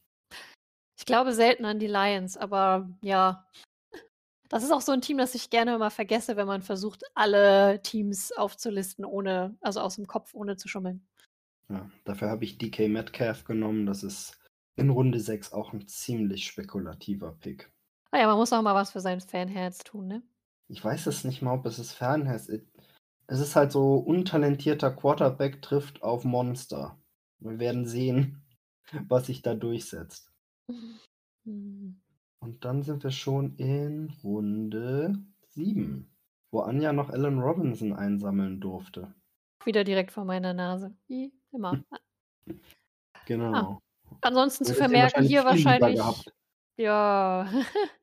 Ich 0.99 1.05
glaube 1.05 1.33
selten 1.33 1.65
an 1.65 1.79
die 1.79 1.87
Lions, 1.87 2.37
aber 2.37 2.87
ja. 3.01 3.47
Das 4.51 4.63
ist 4.63 4.71
auch 4.71 4.81
so 4.81 4.91
ein 4.91 5.01
Team, 5.01 5.17
das 5.17 5.33
ich 5.33 5.49
gerne 5.49 5.75
immer 5.75 5.89
vergesse, 5.91 6.35
wenn 6.35 6.47
man 6.47 6.61
versucht, 6.61 7.03
alle 7.15 7.81
Teams 7.81 8.31
aufzulisten, 8.33 9.05
ohne, 9.05 9.55
also 9.61 9.79
aus 9.79 9.95
dem 9.95 10.07
Kopf, 10.07 10.33
ohne 10.33 10.57
zu 10.57 10.67
schummeln. 10.67 11.07
Ja, 11.69 11.89
dafür 12.03 12.29
habe 12.29 12.43
ich 12.43 12.57
DK 12.57 12.89
Metcalf 12.89 13.45
genommen. 13.45 13.85
Das 13.85 14.03
ist 14.03 14.37
in 14.75 14.89
Runde 14.89 15.19
6 15.19 15.53
auch 15.53 15.73
ein 15.73 15.87
ziemlich 15.87 16.45
spekulativer 16.45 17.31
Pick. 17.39 17.71
Ah 18.11 18.25
man 18.25 18.37
muss 18.37 18.51
auch 18.51 18.61
mal 18.61 18.75
was 18.75 18.91
für 18.91 18.99
sein 18.99 19.21
Fanherz 19.21 19.79
tun, 19.79 20.07
ne? 20.07 20.21
Ich 20.67 20.83
weiß 20.83 21.07
es 21.07 21.23
nicht 21.23 21.41
mal, 21.41 21.53
ob 21.53 21.65
es 21.65 21.77
das 21.77 21.93
Fanherz 21.93 22.47
ist 22.47 22.65
es 23.31 23.39
ist 23.39 23.55
halt 23.55 23.71
so 23.71 23.95
untalentierter 23.95 24.91
Quarterback 24.91 25.61
trifft 25.61 26.03
auf 26.03 26.25
Monster. 26.25 26.99
Wir 27.39 27.59
werden 27.59 27.85
sehen, 27.85 28.43
was 29.07 29.27
sich 29.27 29.41
da 29.41 29.55
durchsetzt. 29.55 30.29
Mhm. 31.45 32.01
Und 32.41 32.65
dann 32.65 32.81
sind 32.81 33.03
wir 33.03 33.11
schon 33.11 33.55
in 33.57 34.11
Runde 34.23 35.13
7, 35.49 36.09
wo 36.51 36.61
Anja 36.61 36.91
noch 36.91 37.09
Alan 37.09 37.39
Robinson 37.39 37.93
einsammeln 37.93 38.59
durfte. 38.59 39.13
Wieder 39.63 39.83
direkt 39.83 40.11
vor 40.11 40.25
meiner 40.25 40.53
Nase. 40.53 40.95
Wie 41.07 41.31
immer. 41.51 41.83
Genau. 43.27 43.53
Ah. 43.53 43.79
Ansonsten 44.21 44.65
zu 44.65 44.73
vermerken 44.73 45.23
hier 45.23 45.45
wahrscheinlich. 45.45 46.01
Ja. 46.75 47.47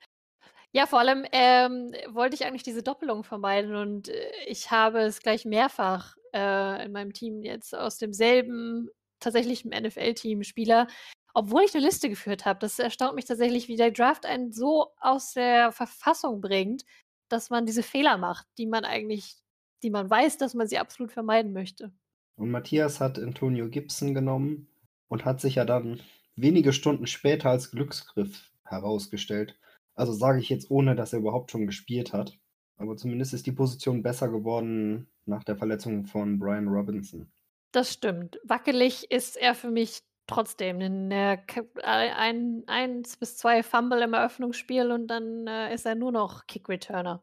Ja, 0.73 0.87
vor 0.87 0.99
allem 0.99 1.25
ähm, 1.33 1.95
wollte 2.11 2.35
ich 2.37 2.45
eigentlich 2.45 2.63
diese 2.63 2.83
Doppelung 2.83 3.25
vermeiden 3.25 3.75
und 3.75 4.11
äh, 4.11 4.31
ich 4.47 4.71
habe 4.71 5.01
es 5.01 5.21
gleich 5.21 5.47
mehrfach 5.47 6.15
äh, 6.35 6.85
in 6.85 6.93
meinem 6.93 7.15
Team 7.15 7.43
jetzt 7.43 7.75
aus 7.75 7.97
demselben 7.97 8.91
tatsächlichen 9.19 9.71
NFL-Team 9.71 10.43
Spieler, 10.43 10.87
obwohl 11.35 11.63
ich 11.63 11.75
eine 11.75 11.85
Liste 11.85 12.09
geführt 12.09 12.45
habe. 12.45 12.59
Das 12.61 12.79
erstaunt 12.79 13.15
mich 13.15 13.25
tatsächlich, 13.25 13.69
wie 13.69 13.77
der 13.77 13.91
Draft 13.91 14.27
einen 14.27 14.53
so 14.53 14.89
aus 15.01 15.35
der 15.35 15.73
Verfassung 15.73 16.41
bringt, 16.41 16.85
dass 17.29 17.51
man 17.51 17.67
diese 17.67 17.83
Fehler 17.83 18.19
macht, 18.19 18.47
die 18.59 18.67
man 18.67 18.85
eigentlich, 18.85 19.37
die 19.83 19.91
man 19.91 20.09
weiß, 20.09 20.39
dass 20.39 20.55
man 20.55 20.67
sie 20.67 20.79
absolut 20.79 21.13
vermeiden 21.13 21.53
möchte. 21.53 21.93
Und 22.37 22.51
Matthias 22.51 23.01
hat 23.01 23.19
Antonio 23.19 23.69
Gibson 23.69 24.15
genommen 24.15 24.69
und 25.09 25.25
hat 25.25 25.41
sich 25.41 25.57
ja 25.57 25.65
dann 25.65 26.01
wenige 26.37 26.73
Stunden 26.73 27.07
später 27.07 27.51
als 27.51 27.71
Glücksgriff 27.71 28.53
herausgestellt. 28.65 29.59
Also 29.95 30.13
sage 30.13 30.39
ich 30.39 30.49
jetzt, 30.49 30.71
ohne 30.71 30.95
dass 30.95 31.13
er 31.13 31.19
überhaupt 31.19 31.51
schon 31.51 31.67
gespielt 31.67 32.13
hat. 32.13 32.39
Aber 32.77 32.97
zumindest 32.97 33.35
ist 33.35 33.47
die 33.47 33.53
Position 33.53 34.03
besser 34.03 34.29
geworden 34.29 35.09
nach 35.27 35.43
der 35.43 35.57
Verletzung 35.57 36.07
von 36.07 36.39
Brian 36.39 36.69
Robinson. 36.69 37.31
Das 37.73 37.93
stimmt. 37.93 38.39
Wackelig 38.45 39.11
ist 39.11 39.37
er 39.37 39.55
für 39.55 39.71
mich 39.71 40.03
trotzdem. 40.29 40.79
Denn 40.79 41.11
er 41.11 41.43
ein, 41.85 42.63
eins 42.67 43.17
bis 43.17 43.37
zwei 43.37 43.63
Fumble 43.63 44.03
im 44.03 44.15
Eröffnungsspiel 44.15 44.93
und 44.93 45.09
dann 45.09 45.47
äh, 45.47 45.75
ist 45.75 45.87
er 45.87 45.95
nur 45.95 46.13
noch 46.13 46.47
Kick-Returner. 46.47 47.23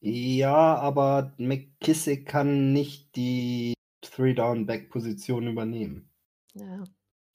Ja, 0.00 0.76
aber 0.76 1.34
McKissick 1.38 2.26
kann 2.26 2.72
nicht 2.72 3.14
die 3.16 3.74
Three-Down-Back-Position 4.02 5.48
übernehmen. 5.48 6.10
Ja, 6.54 6.84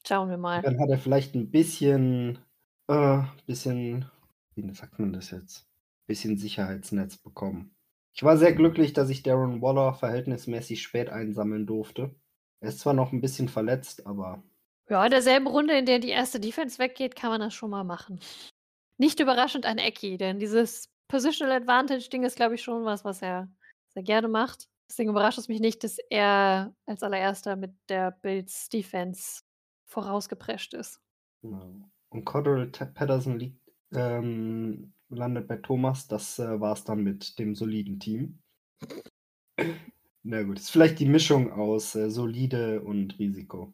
schauen 0.07 0.29
wir 0.29 0.37
mal. 0.37 0.61
Dann 0.61 0.79
hat 0.79 0.89
er 0.89 0.97
vielleicht 0.97 1.35
ein 1.35 1.51
bisschen, 1.51 2.39
äh, 2.87 3.21
bisschen 3.45 4.05
wie 4.55 4.73
sagt 4.73 4.99
man 4.99 5.13
das 5.13 5.31
jetzt? 5.31 5.67
Bisschen 6.07 6.37
Sicherheitsnetz 6.37 7.17
bekommen. 7.17 7.75
Ich 8.15 8.23
war 8.23 8.37
sehr 8.37 8.53
glücklich, 8.53 8.93
dass 8.93 9.09
ich 9.09 9.23
Darren 9.23 9.61
Waller 9.61 9.93
verhältnismäßig 9.93 10.81
spät 10.81 11.09
einsammeln 11.09 11.65
durfte. 11.65 12.15
Er 12.59 12.69
ist 12.69 12.79
zwar 12.79 12.93
noch 12.93 13.11
ein 13.11 13.21
bisschen 13.21 13.49
verletzt, 13.49 14.05
aber. 14.05 14.43
Ja, 14.93 15.03
in 15.05 15.09
derselben 15.09 15.47
Runde, 15.47 15.75
in 15.75 15.87
der 15.87 15.97
die 15.97 16.09
erste 16.09 16.39
Defense 16.39 16.77
weggeht, 16.77 17.15
kann 17.15 17.31
man 17.31 17.41
das 17.41 17.55
schon 17.55 17.71
mal 17.71 17.83
machen. 17.83 18.19
Nicht 18.99 19.19
überraschend 19.19 19.65
an 19.65 19.79
Eki, 19.79 20.17
denn 20.17 20.37
dieses 20.37 20.87
Positional 21.07 21.55
Advantage-Ding 21.55 22.23
ist, 22.23 22.35
glaube 22.35 22.53
ich, 22.53 22.61
schon 22.61 22.85
was, 22.85 23.03
was 23.03 23.23
er 23.23 23.51
sehr 23.95 24.03
gerne 24.03 24.27
macht. 24.27 24.69
Deswegen 24.87 25.09
überrascht 25.09 25.39
es 25.39 25.47
mich 25.47 25.59
nicht, 25.61 25.83
dass 25.83 25.97
er 26.11 26.75
als 26.85 27.01
allererster 27.01 27.55
mit 27.55 27.73
der 27.89 28.11
Bills 28.11 28.69
Defense 28.69 29.41
vorausgeprescht 29.87 30.75
ist. 30.75 31.01
Genau. 31.41 31.89
Und 32.09 32.23
Cordell 32.25 32.67
Patterson 32.67 33.39
liegt 33.39 33.59
ähm, 33.95 34.93
landet 35.09 35.47
bei 35.47 35.57
Thomas. 35.57 36.07
Das 36.07 36.37
äh, 36.37 36.59
war 36.61 36.73
es 36.73 36.83
dann 36.83 37.01
mit 37.01 37.39
dem 37.39 37.55
soliden 37.55 37.99
Team. 37.99 38.43
Na 40.21 40.43
gut, 40.43 40.59
ist 40.59 40.69
vielleicht 40.69 40.99
die 40.99 41.07
Mischung 41.07 41.51
aus 41.51 41.95
äh, 41.95 42.11
solide 42.11 42.83
und 42.83 43.17
Risiko. 43.17 43.73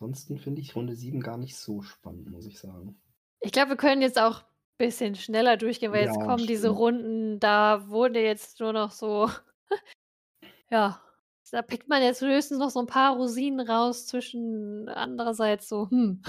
Ansonsten 0.00 0.38
finde 0.38 0.62
ich 0.62 0.74
Runde 0.74 0.96
7 0.96 1.20
gar 1.20 1.36
nicht 1.36 1.56
so 1.56 1.82
spannend, 1.82 2.30
muss 2.30 2.46
ich 2.46 2.58
sagen. 2.58 2.98
Ich 3.40 3.52
glaube, 3.52 3.70
wir 3.70 3.76
können 3.76 4.00
jetzt 4.00 4.18
auch 4.18 4.40
ein 4.40 4.46
bisschen 4.78 5.14
schneller 5.14 5.58
durchgehen, 5.58 5.92
weil 5.92 6.06
ja, 6.06 6.06
jetzt 6.06 6.20
kommen 6.20 6.38
stimmt. 6.38 6.48
diese 6.48 6.70
Runden, 6.70 7.38
da 7.38 7.86
wurde 7.90 8.22
jetzt 8.22 8.60
nur 8.60 8.72
noch 8.72 8.92
so, 8.92 9.28
ja, 10.70 11.02
da 11.50 11.60
pickt 11.60 11.88
man 11.88 12.02
jetzt 12.02 12.22
höchstens 12.22 12.58
noch 12.58 12.70
so 12.70 12.80
ein 12.80 12.86
paar 12.86 13.14
Rosinen 13.14 13.60
raus 13.60 14.06
zwischen 14.06 14.88
andererseits 14.88 15.68
so, 15.68 15.90
hm, 15.90 16.22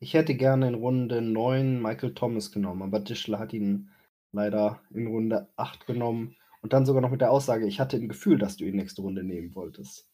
ich 0.00 0.14
hätte 0.14 0.34
gerne 0.34 0.66
in 0.66 0.74
Runde 0.74 1.22
9 1.22 1.80
Michael 1.80 2.14
Thomas 2.14 2.50
genommen, 2.50 2.82
aber 2.82 2.98
Dischler 2.98 3.38
hat 3.38 3.52
ihn 3.52 3.90
leider 4.32 4.82
in 4.90 5.06
Runde 5.06 5.48
8 5.54 5.86
genommen 5.86 6.36
und 6.62 6.72
dann 6.72 6.84
sogar 6.84 7.00
noch 7.00 7.12
mit 7.12 7.20
der 7.20 7.30
Aussage, 7.30 7.66
ich 7.66 7.78
hatte 7.78 7.96
ein 7.96 8.08
Gefühl, 8.08 8.38
dass 8.38 8.56
du 8.56 8.64
ihn 8.64 8.74
nächste 8.74 9.02
Runde 9.02 9.22
nehmen 9.22 9.54
wolltest. 9.54 10.10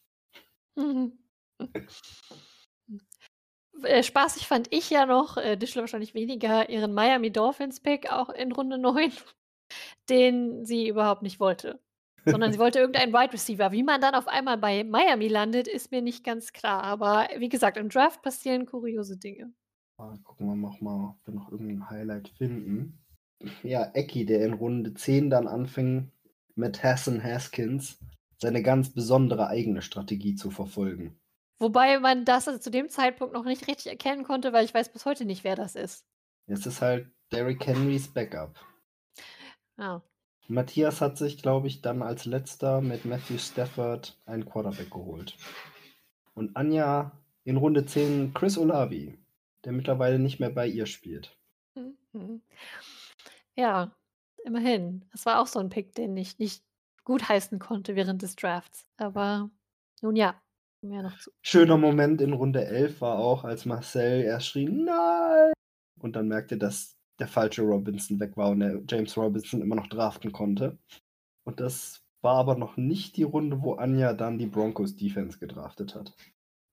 Mhm. 0.76 1.18
Äh, 3.84 4.02
spaßig 4.02 4.46
fand 4.46 4.68
ich 4.72 4.90
ja 4.90 5.06
noch, 5.06 5.36
äh, 5.36 5.56
Dischler 5.56 5.82
wahrscheinlich 5.82 6.14
weniger, 6.14 6.68
ihren 6.68 6.92
Miami 6.92 7.30
Dolphins 7.30 7.80
Pick 7.80 8.10
auch 8.12 8.30
in 8.30 8.52
Runde 8.52 8.78
9, 8.78 9.12
den 10.10 10.64
sie 10.64 10.88
überhaupt 10.88 11.22
nicht 11.22 11.40
wollte. 11.40 11.80
Sondern 12.26 12.52
sie 12.52 12.58
wollte 12.58 12.78
irgendeinen 12.78 13.14
Wide 13.14 13.32
Receiver. 13.32 13.72
Wie 13.72 13.82
man 13.82 14.00
dann 14.00 14.14
auf 14.14 14.28
einmal 14.28 14.58
bei 14.58 14.84
Miami 14.84 15.28
landet, 15.28 15.66
ist 15.66 15.90
mir 15.90 16.02
nicht 16.02 16.22
ganz 16.22 16.52
klar. 16.52 16.82
Aber 16.82 17.28
wie 17.38 17.48
gesagt, 17.48 17.78
im 17.78 17.88
Draft 17.88 18.20
passieren 18.20 18.66
kuriose 18.66 19.16
Dinge. 19.16 19.52
Gucken 20.24 20.46
wir 20.46 20.56
noch 20.56 20.80
mal, 20.80 21.10
ob 21.10 21.26
wir 21.26 21.34
noch 21.34 21.50
irgendein 21.50 21.88
Highlight 21.88 22.28
finden. 22.28 22.98
Ja, 23.62 23.90
Eki, 23.94 24.26
der 24.26 24.44
in 24.44 24.54
Runde 24.54 24.92
10 24.92 25.30
dann 25.30 25.46
anfing, 25.46 26.10
mit 26.54 26.82
Hassan 26.82 27.22
Haskins 27.22 27.98
seine 28.38 28.62
ganz 28.62 28.92
besondere 28.92 29.48
eigene 29.48 29.82
Strategie 29.82 30.34
zu 30.34 30.50
verfolgen. 30.50 31.19
Wobei 31.60 32.00
man 32.00 32.24
das 32.24 32.48
also 32.48 32.58
zu 32.58 32.70
dem 32.70 32.88
Zeitpunkt 32.88 33.32
noch 33.32 33.44
nicht 33.44 33.68
richtig 33.68 33.86
erkennen 33.86 34.24
konnte, 34.24 34.52
weil 34.52 34.64
ich 34.64 34.74
weiß 34.74 34.92
bis 34.92 35.04
heute 35.04 35.24
nicht, 35.24 35.44
wer 35.44 35.54
das 35.54 35.76
ist. 35.76 36.04
Es 36.46 36.66
ist 36.66 36.82
halt 36.82 37.08
Derrick 37.30 37.64
Henrys 37.64 38.08
Backup. 38.08 38.56
Ah. 39.76 40.00
Matthias 40.48 41.00
hat 41.00 41.16
sich, 41.16 41.40
glaube 41.40 41.68
ich, 41.68 41.80
dann 41.80 42.02
als 42.02 42.24
letzter 42.24 42.80
mit 42.80 43.04
Matthew 43.04 43.38
Stafford 43.38 44.18
einen 44.26 44.44
Quarterback 44.44 44.90
geholt. 44.90 45.36
Und 46.34 46.56
Anja 46.56 47.12
in 47.44 47.56
Runde 47.56 47.86
10 47.86 48.34
Chris 48.34 48.58
Olavi 48.58 49.16
der 49.64 49.72
mittlerweile 49.72 50.18
nicht 50.18 50.40
mehr 50.40 50.50
bei 50.50 50.66
ihr 50.66 50.86
spielt. 50.86 51.36
Mhm. 51.74 52.42
Ja, 53.54 53.94
immerhin. 54.44 55.04
Das 55.12 55.26
war 55.26 55.40
auch 55.40 55.46
so 55.46 55.58
ein 55.58 55.70
Pick, 55.70 55.94
den 55.94 56.16
ich 56.16 56.38
nicht 56.38 56.64
gutheißen 57.04 57.58
konnte 57.58 57.96
während 57.96 58.22
des 58.22 58.36
Drafts. 58.36 58.86
Aber 58.96 59.50
nun 60.00 60.16
ja, 60.16 60.40
mehr 60.82 61.02
noch 61.02 61.18
zu. 61.18 61.30
Schöner 61.42 61.76
Moment 61.76 62.20
in 62.20 62.32
Runde 62.32 62.64
11 62.64 63.00
war 63.00 63.18
auch, 63.18 63.44
als 63.44 63.66
Marcel 63.66 64.22
erst 64.22 64.48
schrie, 64.48 64.66
nein! 64.66 65.52
Und 66.00 66.16
dann 66.16 66.28
merkte, 66.28 66.56
dass 66.56 66.96
der 67.18 67.28
falsche 67.28 67.62
Robinson 67.62 68.18
weg 68.18 68.36
war 68.36 68.50
und 68.50 68.60
der 68.60 68.82
James 68.88 69.16
Robinson 69.16 69.60
immer 69.60 69.76
noch 69.76 69.88
draften 69.88 70.32
konnte. 70.32 70.78
Und 71.44 71.60
das 71.60 72.02
war 72.22 72.36
aber 72.36 72.56
noch 72.56 72.76
nicht 72.76 73.16
die 73.16 73.22
Runde, 73.22 73.62
wo 73.62 73.74
Anja 73.74 74.12
dann 74.14 74.38
die 74.38 74.46
Broncos 74.46 74.96
Defense 74.96 75.38
gedraftet 75.38 75.94
hat. 75.94 76.14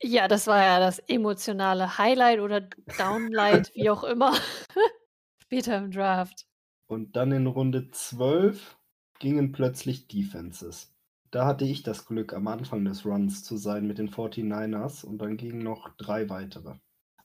Ja, 0.02 0.28
das 0.28 0.48
war 0.48 0.62
ja 0.62 0.80
das 0.80 1.00
emotionale 1.00 1.98
Highlight 1.98 2.40
oder 2.40 2.62
Downlight, 2.98 3.72
wie 3.76 3.90
auch 3.90 4.04
immer, 4.04 4.34
später 5.44 5.78
im 5.78 5.92
Draft. 5.92 6.46
Und 6.88 7.16
dann 7.16 7.32
in 7.32 7.48
Runde 7.48 7.90
12 7.90 8.78
gingen 9.20 9.52
plötzlich 9.52 10.08
Defenses. 10.08 10.94
Da 11.38 11.46
hatte 11.46 11.66
ich 11.66 11.84
das 11.84 12.08
Glück, 12.08 12.34
am 12.34 12.48
Anfang 12.48 12.84
des 12.84 13.06
Runs 13.06 13.44
zu 13.44 13.58
sein 13.58 13.86
mit 13.86 14.00
den 14.00 14.10
49ers 14.10 15.06
und 15.06 15.20
dann 15.20 15.38
gingen 15.38 15.60
noch 15.60 15.88
drei 15.98 16.32
weitere. 16.32 16.74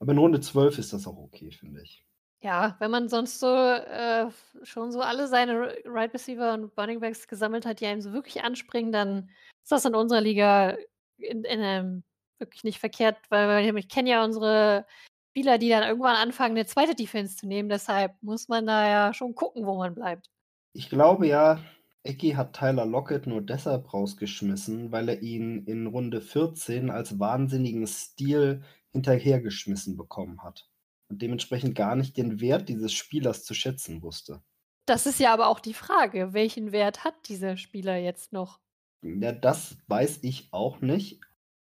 Aber 0.01 0.13
in 0.13 0.19
Runde 0.19 0.39
12 0.39 0.77
ist 0.77 0.93
das 0.93 1.07
auch 1.07 1.17
okay, 1.17 1.51
finde 1.51 1.81
ich. 1.81 2.05
Ja, 2.43 2.77
wenn 2.79 2.91
man 2.91 3.09
sonst 3.09 3.41
so 3.41 3.47
äh, 3.47 4.27
schon 4.65 4.93
so 4.93 5.01
alle 5.01 5.29
seine 5.29 5.75
Right 5.87 6.13
Receiver 6.13 6.53
und 6.53 6.77
Running 6.77 7.01
Backs 7.01 7.27
gesammelt 7.27 7.65
hat, 7.65 7.81
die 7.81 7.87
einem 7.87 8.03
so 8.03 8.13
wirklich 8.13 8.45
anspringen, 8.45 8.93
dann 8.93 9.31
ist 9.63 9.73
das 9.73 9.87
in 9.87 9.95
unserer 9.95 10.21
Liga 10.21 10.77
in, 11.17 11.45
in 11.45 11.61
einem 11.63 12.03
wirklich 12.39 12.65
nicht 12.65 12.81
verkehrt, 12.81 13.17
weil 13.31 13.75
ich 13.79 13.89
kenne 13.89 14.11
ja 14.11 14.23
unsere 14.23 14.85
Spieler, 15.31 15.57
die 15.57 15.71
dann 15.71 15.89
irgendwann 15.89 16.17
anfangen, 16.17 16.55
eine 16.55 16.67
zweite 16.67 16.95
Defense 16.95 17.39
zu 17.39 17.47
nehmen. 17.47 17.71
Deshalb 17.71 18.13
muss 18.21 18.47
man 18.49 18.67
da 18.67 18.87
ja 18.87 19.15
schon 19.15 19.35
gucken, 19.35 19.65
wo 19.65 19.79
man 19.79 19.95
bleibt. 19.95 20.29
Ich 20.75 20.91
glaube 20.91 21.27
ja, 21.27 21.61
Ecki 22.05 22.33
hat 22.33 22.55
Tyler 22.55 22.85
Lockett 22.85 23.27
nur 23.27 23.43
deshalb 23.43 23.93
rausgeschmissen, 23.95 24.91
weil 24.91 25.09
er 25.09 25.23
ihn 25.23 25.65
in 25.67 25.87
Runde 25.87 26.21
14 26.21 26.91
als 26.91 27.19
wahnsinnigen 27.19 27.87
Stil 27.87 28.63
hinterhergeschmissen 28.91 29.97
bekommen 29.97 30.43
hat 30.43 30.69
und 31.09 31.23
dementsprechend 31.23 31.75
gar 31.75 31.95
nicht 31.95 32.17
den 32.17 32.41
Wert 32.41 32.69
dieses 32.69 32.93
Spielers 32.93 33.45
zu 33.45 33.55
schätzen 33.55 34.03
wusste. 34.03 34.43
Das 34.87 35.07
ist 35.07 35.21
ja 35.21 35.33
aber 35.33 35.47
auch 35.47 35.61
die 35.61 35.75
Frage, 35.75 36.33
welchen 36.33 36.73
Wert 36.73 37.05
hat 37.05 37.15
dieser 37.29 37.57
Spieler 37.57 37.97
jetzt 37.97 38.33
noch? 38.33 38.59
Ja, 39.03 39.33
das 39.33 39.77
weiß 39.87 40.21
ich 40.23 40.49
auch 40.53 40.81
nicht, 40.81 41.21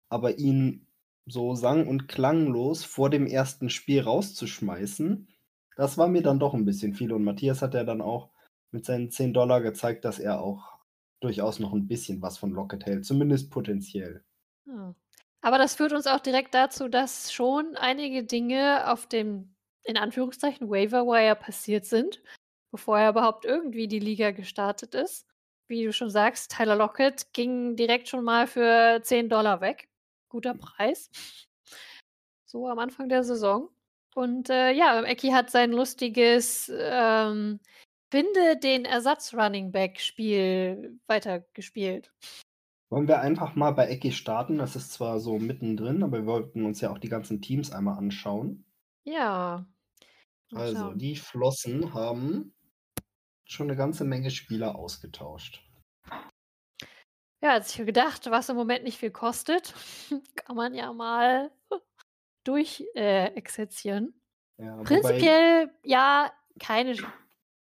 aber 0.08 0.38
ihn 0.38 0.86
so 1.26 1.54
sang- 1.54 1.86
und 1.86 2.08
klanglos 2.08 2.84
vor 2.84 3.10
dem 3.10 3.26
ersten 3.26 3.68
Spiel 3.68 4.00
rauszuschmeißen, 4.00 5.28
das 5.76 5.98
war 5.98 6.08
mir 6.08 6.22
dann 6.22 6.38
doch 6.38 6.54
ein 6.54 6.64
bisschen 6.64 6.94
viel. 6.94 7.12
Und 7.12 7.24
Matthias 7.24 7.62
hat 7.62 7.74
ja 7.74 7.84
dann 7.84 8.00
auch 8.00 8.30
mit 8.72 8.84
seinen 8.84 9.10
10 9.10 9.34
Dollar 9.34 9.60
gezeigt, 9.60 10.04
dass 10.04 10.18
er 10.18 10.40
auch 10.40 10.78
durchaus 11.20 11.58
noch 11.58 11.72
ein 11.72 11.86
bisschen 11.86 12.22
was 12.22 12.38
von 12.38 12.50
Locket 12.50 12.86
hält, 12.86 13.04
zumindest 13.04 13.50
potenziell. 13.50 14.24
Hm. 14.66 14.94
Aber 15.42 15.58
das 15.58 15.74
führt 15.74 15.92
uns 15.92 16.06
auch 16.06 16.20
direkt 16.20 16.54
dazu, 16.54 16.88
dass 16.88 17.32
schon 17.32 17.76
einige 17.76 18.24
Dinge 18.24 18.90
auf 18.90 19.06
dem, 19.06 19.54
in 19.84 19.96
Anführungszeichen, 19.96 20.68
Waiver 20.68 21.06
Wire 21.06 21.36
passiert 21.36 21.86
sind, 21.86 22.22
bevor 22.70 22.98
er 22.98 23.10
überhaupt 23.10 23.44
irgendwie 23.44 23.88
die 23.88 24.00
Liga 24.00 24.32
gestartet 24.32 24.94
ist. 24.94 25.26
Wie 25.66 25.84
du 25.84 25.92
schon 25.92 26.10
sagst, 26.10 26.52
Tyler 26.52 26.76
Lockett 26.76 27.32
ging 27.32 27.76
direkt 27.76 28.08
schon 28.08 28.24
mal 28.24 28.46
für 28.46 29.00
10 29.02 29.28
Dollar 29.28 29.60
weg. 29.60 29.88
Guter 30.28 30.54
Preis. 30.54 31.10
So 32.44 32.68
am 32.68 32.78
Anfang 32.78 33.08
der 33.08 33.24
Saison. 33.24 33.68
Und 34.14 34.50
äh, 34.50 34.72
ja, 34.72 35.00
Ecki 35.02 35.28
hat 35.30 35.50
sein 35.50 35.70
lustiges 35.70 36.70
ähm, 36.74 37.60
Finde 38.10 38.56
den 38.56 38.84
Ersatz-Running 38.84 39.70
Back-Spiel 39.70 40.98
weitergespielt. 41.06 42.12
Wollen 42.90 43.06
wir 43.06 43.20
einfach 43.20 43.54
mal 43.54 43.70
bei 43.70 43.86
Ecki 43.86 44.10
starten? 44.10 44.58
Das 44.58 44.74
ist 44.74 44.92
zwar 44.92 45.20
so 45.20 45.38
mittendrin, 45.38 46.02
aber 46.02 46.18
wir 46.18 46.26
wollten 46.26 46.64
uns 46.64 46.80
ja 46.80 46.90
auch 46.90 46.98
die 46.98 47.08
ganzen 47.08 47.40
Teams 47.40 47.70
einmal 47.70 47.96
anschauen. 47.96 48.64
Ja. 49.04 49.64
Also, 50.52 50.92
die 50.94 51.14
Flossen 51.14 51.94
haben 51.94 52.52
schon 53.44 53.68
eine 53.68 53.76
ganze 53.76 54.04
Menge 54.04 54.30
Spieler 54.30 54.74
ausgetauscht. 54.74 55.62
Ja, 57.42 57.52
als 57.52 57.78
ich 57.78 57.86
gedacht, 57.86 58.28
was 58.28 58.48
im 58.48 58.56
Moment 58.56 58.82
nicht 58.82 58.98
viel 58.98 59.12
kostet, 59.12 59.72
kann 60.34 60.56
man 60.56 60.74
ja 60.74 60.92
mal 60.92 61.52
durch 62.44 62.84
äh. 62.94 63.30
Ja, 64.58 64.76
Prinzipiell 64.82 65.70
ja 65.84 66.32
keine 66.58 66.96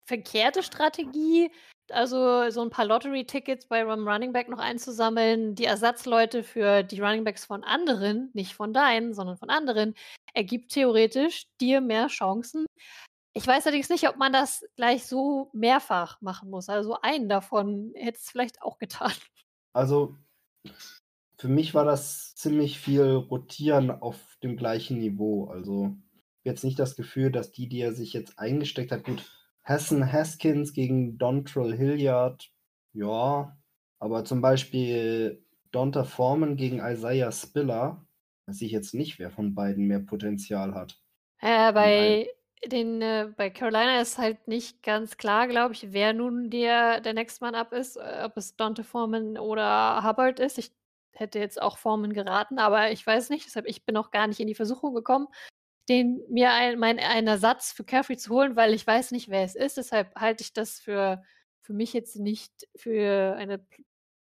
verkehrte 0.06 0.62
Strategie, 0.62 1.50
also 1.90 2.48
so 2.50 2.62
ein 2.62 2.70
paar 2.70 2.84
Lottery-Tickets 2.84 3.66
bei 3.66 3.80
einem 3.80 4.08
Running 4.08 4.32
Back 4.32 4.48
noch 4.48 4.58
einzusammeln, 4.58 5.54
die 5.54 5.64
Ersatzleute 5.64 6.42
für 6.42 6.82
die 6.82 7.00
Running 7.00 7.24
Backs 7.24 7.44
von 7.44 7.62
anderen, 7.64 8.30
nicht 8.32 8.54
von 8.54 8.72
deinen, 8.72 9.14
sondern 9.14 9.36
von 9.36 9.50
anderen, 9.50 9.94
ergibt 10.34 10.72
theoretisch 10.72 11.46
dir 11.60 11.80
mehr 11.80 12.08
Chancen. 12.08 12.66
Ich 13.34 13.46
weiß 13.46 13.66
allerdings 13.66 13.90
nicht, 13.90 14.08
ob 14.08 14.16
man 14.16 14.32
das 14.32 14.64
gleich 14.76 15.06
so 15.06 15.50
mehrfach 15.52 16.20
machen 16.22 16.50
muss. 16.50 16.68
Also 16.68 16.98
einen 17.02 17.28
davon 17.28 17.92
hätte 17.94 18.18
es 18.18 18.30
vielleicht 18.30 18.62
auch 18.62 18.78
getan. 18.78 19.12
Also 19.72 20.16
für 21.38 21.48
mich 21.48 21.74
war 21.74 21.84
das 21.84 22.34
ziemlich 22.34 22.80
viel 22.80 23.04
Rotieren 23.04 23.90
auf 23.90 24.38
dem 24.42 24.56
gleichen 24.56 24.98
Niveau. 24.98 25.48
Also 25.48 25.94
jetzt 26.44 26.64
nicht 26.64 26.78
das 26.78 26.96
Gefühl, 26.96 27.30
dass 27.30 27.52
die, 27.52 27.68
die 27.68 27.80
er 27.80 27.92
sich 27.92 28.14
jetzt 28.14 28.38
eingesteckt 28.38 28.90
hat, 28.90 29.04
gut, 29.04 29.30
Hassan 29.66 30.10
Haskins 30.10 30.72
gegen 30.72 31.18
Dontrell 31.18 31.76
Hilliard, 31.76 32.48
ja, 32.92 33.58
aber 33.98 34.24
zum 34.24 34.40
Beispiel 34.40 35.44
Donta 35.72 36.04
Foreman 36.04 36.56
gegen 36.56 36.78
Isaiah 36.78 37.32
Spiller, 37.32 38.06
weiß 38.46 38.62
ich 38.62 38.70
jetzt 38.70 38.94
nicht, 38.94 39.18
wer 39.18 39.30
von 39.30 39.56
beiden 39.56 39.88
mehr 39.88 39.98
Potenzial 39.98 40.72
hat. 40.74 40.96
Ja, 41.42 41.72
bei 41.72 42.28
den, 42.64 43.02
äh, 43.02 43.32
bei 43.36 43.50
Carolina 43.50 44.00
ist 44.00 44.18
halt 44.18 44.46
nicht 44.46 44.84
ganz 44.84 45.16
klar, 45.16 45.48
glaube 45.48 45.74
ich, 45.74 45.92
wer 45.92 46.12
nun 46.12 46.48
der, 46.48 47.00
der 47.00 47.14
Next 47.14 47.40
Man 47.42 47.56
Up 47.56 47.72
ist, 47.72 47.96
äh, 47.96 48.22
ob 48.24 48.36
es 48.36 48.56
Dante 48.56 48.84
Foreman 48.84 49.36
oder 49.36 50.02
Hubbard 50.04 50.38
ist. 50.38 50.58
Ich 50.58 50.70
hätte 51.12 51.40
jetzt 51.40 51.60
auch 51.60 51.76
Foreman 51.76 52.12
geraten, 52.12 52.60
aber 52.60 52.92
ich 52.92 53.04
weiß 53.04 53.30
nicht, 53.30 53.46
deshalb 53.46 53.66
ich 53.66 53.84
bin 53.84 53.94
noch 53.94 54.12
gar 54.12 54.28
nicht 54.28 54.38
in 54.38 54.46
die 54.46 54.54
Versuchung 54.54 54.94
gekommen, 54.94 55.26
den 55.88 56.20
mir 56.28 56.52
ein, 56.52 56.78
mein, 56.78 56.98
einen 56.98 57.28
Ersatz 57.28 57.72
für 57.72 57.84
Caffrey 57.84 58.16
zu 58.16 58.34
holen, 58.34 58.56
weil 58.56 58.74
ich 58.74 58.86
weiß 58.86 59.12
nicht, 59.12 59.28
wer 59.28 59.42
es 59.42 59.54
ist. 59.54 59.76
Deshalb 59.76 60.14
halte 60.16 60.42
ich 60.42 60.52
das 60.52 60.80
für, 60.80 61.22
für 61.60 61.72
mich 61.72 61.92
jetzt 61.92 62.16
nicht 62.16 62.68
für 62.76 63.36
eine 63.36 63.64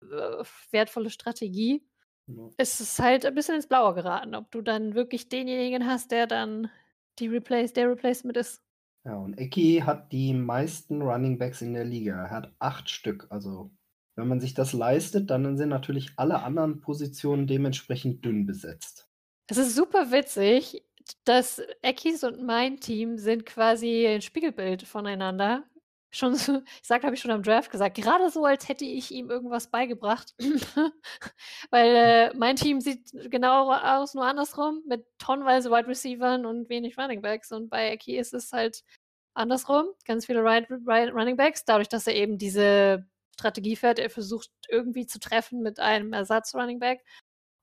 äh, 0.02 0.44
wertvolle 0.70 1.10
Strategie. 1.10 1.86
Ja. 2.26 2.50
Es 2.56 2.80
ist 2.80 2.98
halt 2.98 3.26
ein 3.26 3.34
bisschen 3.34 3.56
ins 3.56 3.66
Blaue 3.66 3.94
geraten, 3.94 4.34
ob 4.34 4.50
du 4.50 4.60
dann 4.62 4.94
wirklich 4.94 5.28
denjenigen 5.28 5.86
hast, 5.86 6.10
der 6.10 6.26
dann 6.26 6.70
die 7.18 7.28
Replace, 7.28 7.72
der 7.72 7.90
Replacement 7.90 8.36
ist. 8.36 8.62
Ja, 9.04 9.16
und 9.16 9.38
Eki 9.38 9.82
hat 9.84 10.12
die 10.12 10.32
meisten 10.32 11.02
Running 11.02 11.38
Backs 11.38 11.60
in 11.60 11.74
der 11.74 11.84
Liga. 11.84 12.24
Er 12.24 12.30
hat 12.30 12.54
acht 12.58 12.88
Stück. 12.88 13.26
Also, 13.28 13.70
wenn 14.16 14.28
man 14.28 14.40
sich 14.40 14.54
das 14.54 14.72
leistet, 14.72 15.30
dann 15.30 15.58
sind 15.58 15.68
natürlich 15.68 16.12
alle 16.16 16.42
anderen 16.42 16.80
Positionen 16.80 17.46
dementsprechend 17.46 18.24
dünn 18.24 18.46
besetzt. 18.46 19.10
Es 19.46 19.58
ist 19.58 19.74
super 19.74 20.10
witzig 20.10 20.82
dass 21.24 21.62
Ekis 21.82 22.24
und 22.24 22.42
mein 22.42 22.80
Team 22.80 23.18
sind 23.18 23.46
quasi 23.46 24.06
ein 24.06 24.22
Spiegelbild 24.22 24.82
voneinander. 24.82 25.64
Schon 26.10 26.34
so, 26.36 26.62
ich 26.82 26.86
sag, 26.88 27.02
habe 27.02 27.14
ich 27.14 27.20
schon 27.20 27.30
am 27.30 27.42
Draft 27.42 27.70
gesagt, 27.70 27.96
gerade 27.96 28.30
so, 28.30 28.44
als 28.44 28.68
hätte 28.68 28.84
ich 28.84 29.10
ihm 29.10 29.30
irgendwas 29.30 29.68
beigebracht. 29.70 30.34
Weil 31.70 31.96
äh, 31.96 32.34
mein 32.36 32.56
Team 32.56 32.80
sieht 32.80 33.10
genau 33.30 33.72
aus, 33.72 34.14
nur 34.14 34.24
andersrum, 34.24 34.82
mit 34.86 35.06
tonnenweise 35.18 35.70
Wide 35.70 35.88
Receivers 35.88 36.44
und 36.44 36.68
wenig 36.68 36.96
Running 36.98 37.22
Backs. 37.22 37.52
Und 37.52 37.68
bei 37.70 37.90
Eki 37.92 38.16
ist 38.18 38.34
es 38.34 38.52
halt 38.52 38.84
andersrum, 39.34 39.86
ganz 40.06 40.26
viele 40.26 40.42
right, 40.44 40.66
right 40.86 41.12
Running 41.12 41.36
Backs, 41.36 41.64
dadurch, 41.64 41.88
dass 41.88 42.06
er 42.06 42.14
eben 42.14 42.38
diese 42.38 43.06
Strategie 43.34 43.76
fährt, 43.76 43.98
er 43.98 44.10
versucht 44.10 44.50
irgendwie 44.68 45.06
zu 45.06 45.18
treffen 45.18 45.60
mit 45.60 45.80
einem 45.80 46.12
Ersatz 46.12 46.54
Running 46.54 46.78
Back 46.78 47.04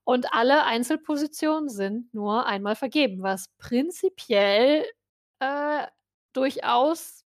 und 0.04 0.32
alle 0.32 0.64
Einzelpositionen 0.64 1.68
sind 1.68 2.12
nur 2.14 2.46
einmal 2.46 2.76
vergeben, 2.76 3.22
was 3.22 3.48
prinzipiell 3.58 4.84
äh, 5.40 5.86
durchaus, 6.32 7.24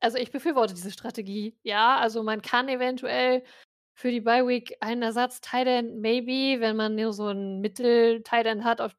also 0.00 0.18
ich 0.18 0.30
befürworte 0.30 0.74
diese 0.74 0.90
Strategie. 0.90 1.56
Ja, 1.62 1.96
also 1.98 2.22
man 2.22 2.42
kann 2.42 2.68
eventuell 2.68 3.44
für 3.94 4.10
die 4.10 4.20
Bye 4.20 4.46
Week 4.46 4.76
einen 4.80 5.02
Ersatz 5.02 5.40
Titan 5.40 6.00
maybe, 6.00 6.60
wenn 6.60 6.76
man 6.76 6.94
nur 6.94 7.12
so 7.12 7.26
einen 7.26 7.60
Mittel 7.60 8.22
Titan 8.22 8.64
hat, 8.64 8.80
auf 8.80 8.94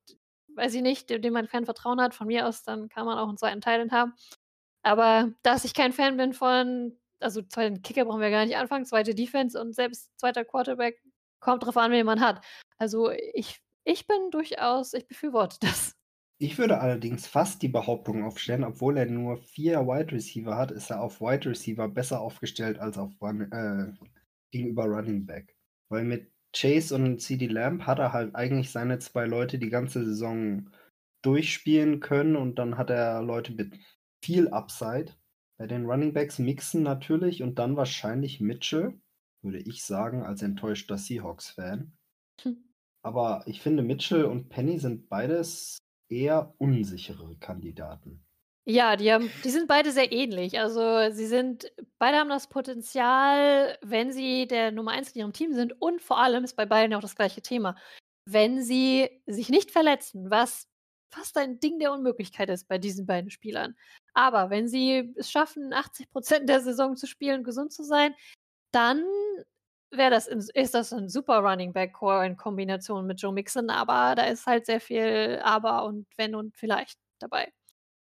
weiß 0.55 0.73
ich 0.73 0.82
nicht, 0.82 1.09
dem 1.09 1.34
man 1.34 1.47
kein 1.47 1.65
Vertrauen 1.65 2.01
hat, 2.01 2.13
von 2.13 2.27
mir 2.27 2.47
aus, 2.47 2.63
dann 2.63 2.89
kann 2.89 3.05
man 3.05 3.17
auch 3.17 3.30
einen 3.30 3.38
zweiten 3.38 3.61
Titan 3.61 3.91
haben. 3.91 4.13
Aber 4.84 5.32
dass 5.43 5.65
ich 5.65 5.73
kein 5.73 5.93
Fan 5.93 6.17
bin 6.17 6.34
von, 6.34 6.97
also 7.19 7.41
zweiten 7.41 7.82
Kicker 7.82 8.05
brauchen 8.05 8.21
wir 8.21 8.30
gar 8.30 8.45
nicht 8.45 8.57
anfangen, 8.57 8.86
zweite 8.86 9.15
Defense 9.15 9.59
und 9.59 9.73
selbst 9.73 10.11
zweiter 10.19 10.43
Quarterback 10.45 11.01
kommt 11.40 11.64
drauf 11.64 11.78
an, 11.78 11.92
wen 11.92 12.06
man 12.06 12.20
hat. 12.20 12.44
Also 12.78 13.12
ich, 13.12 13.60
ich 13.84 14.08
bin 14.08 14.32
durchaus, 14.32 14.94
ich 14.94 15.08
befürworte 15.08 15.58
das. 15.62 15.96
Ich 16.42 16.58
würde 16.58 16.80
allerdings 16.80 17.28
fast 17.28 17.62
die 17.62 17.68
Behauptung 17.68 18.24
aufstellen, 18.24 18.64
obwohl 18.64 18.98
er 18.98 19.06
nur 19.08 19.38
vier 19.38 19.82
Wide 19.82 20.14
Receiver 20.14 20.56
hat, 20.56 20.72
ist 20.72 20.90
er 20.90 21.02
auf 21.02 21.20
Wide 21.20 21.50
Receiver 21.50 21.90
besser 21.90 22.22
aufgestellt 22.22 22.80
als 22.80 22.98
auf 22.98 23.12
Run, 23.22 23.52
äh, 23.52 23.92
gegenüber 24.52 24.86
Running 24.86 25.26
Back. 25.26 25.54
Weil 25.90 26.06
mit 26.06 26.32
Chase 26.56 26.96
und 26.96 27.20
CD 27.20 27.48
Lamb 27.48 27.86
hat 27.86 28.00
er 28.00 28.14
halt 28.14 28.36
eigentlich 28.36 28.72
seine 28.72 29.00
zwei 29.00 29.26
Leute 29.26 29.60
die 29.60 29.70
ganze 29.70 30.06
Saison 30.06 30.70
durchspielen 31.22 32.00
können 32.00 32.38
und 32.38 32.58
dann 32.58 32.78
hat 32.78 32.90
er 32.90 33.22
Leute 33.22 33.54
mit 33.54 33.78
viel 34.24 34.48
Upside. 34.48 35.14
Bei 35.58 35.68
den 35.68 35.86
Running 35.86 36.14
Backs 36.14 36.40
mixen 36.40 36.84
natürlich 36.84 37.44
und 37.44 37.60
dann 37.60 37.76
wahrscheinlich 37.76 38.40
Mitchell, 38.40 39.00
würde 39.42 39.60
ich 39.60 39.84
sagen, 39.84 40.24
als 40.24 40.42
enttäuschter 40.42 40.98
Seahawks-Fan. 40.98 41.92
Hm. 42.42 42.58
Aber 43.02 43.44
ich 43.46 43.62
finde, 43.62 43.84
Mitchell 43.84 44.26
und 44.26 44.50
Penny 44.50 44.80
sind 44.80 45.10
beides 45.10 45.78
eher 46.10 46.54
unsichere 46.58 47.36
Kandidaten. 47.38 48.26
Ja, 48.66 48.96
die 48.98 49.12
haben 49.12 49.32
die 49.44 49.50
sind 49.50 49.68
beide 49.68 49.92
sehr 49.92 50.12
ähnlich. 50.12 50.60
Also, 50.60 51.12
sie 51.12 51.26
sind 51.26 51.72
beide 51.98 52.18
haben 52.18 52.30
das 52.30 52.50
Potenzial, 52.50 53.78
wenn 53.82 54.12
sie 54.12 54.48
der 54.48 54.72
Nummer 54.72 54.92
1 54.92 55.14
in 55.14 55.22
ihrem 55.22 55.34
Team 55.34 55.54
sind 55.54 55.82
und 55.82 56.02
vor 56.02 56.20
allem 56.20 56.44
ist 56.44 56.56
bei 56.56 56.66
beiden 56.66 56.94
auch 56.94 57.02
das 57.02 57.16
gleiche 57.16 57.42
Thema, 57.42 57.76
wenn 58.26 58.62
sie 58.62 59.10
sich 59.26 59.50
nicht 59.50 59.72
verletzen, 59.72 60.30
was 60.30 60.68
fast 61.12 61.38
ein 61.38 61.60
Ding 61.60 61.80
der 61.80 61.92
Unmöglichkeit 61.92 62.50
ist 62.50 62.68
bei 62.68 62.78
diesen 62.78 63.06
beiden 63.06 63.32
Spielern. 63.32 63.76
Aber 64.14 64.50
wenn 64.50 64.68
sie 64.68 65.14
es 65.16 65.32
schaffen, 65.32 65.74
80% 65.74 66.46
der 66.46 66.62
Saison 66.62 66.96
zu 66.96 67.08
spielen, 67.08 67.44
gesund 67.44 67.74
zu 67.74 67.84
sein, 67.84 68.14
dann 68.72 69.03
wäre 69.91 70.11
das 70.11 70.28
ist 70.28 70.74
das 70.74 70.93
ein 70.93 71.09
super 71.09 71.39
Running 71.39 71.74
Back 71.74 71.93
Core 71.93 72.26
in 72.26 72.38
Kombination 72.38 73.07
mit 73.07 73.22
Joe 73.22 73.34
Mixon, 73.34 73.70
aber 73.70 74.15
da 74.15 74.24
ist 74.26 74.45
halt 74.45 74.65
sehr 74.65 74.80
viel 74.80 75.39
Aber 75.43 75.86
und 75.86 76.07
Wenn 76.15 76.36
und 76.36 76.55
Vielleicht 76.55 76.99
dabei. 77.20 77.51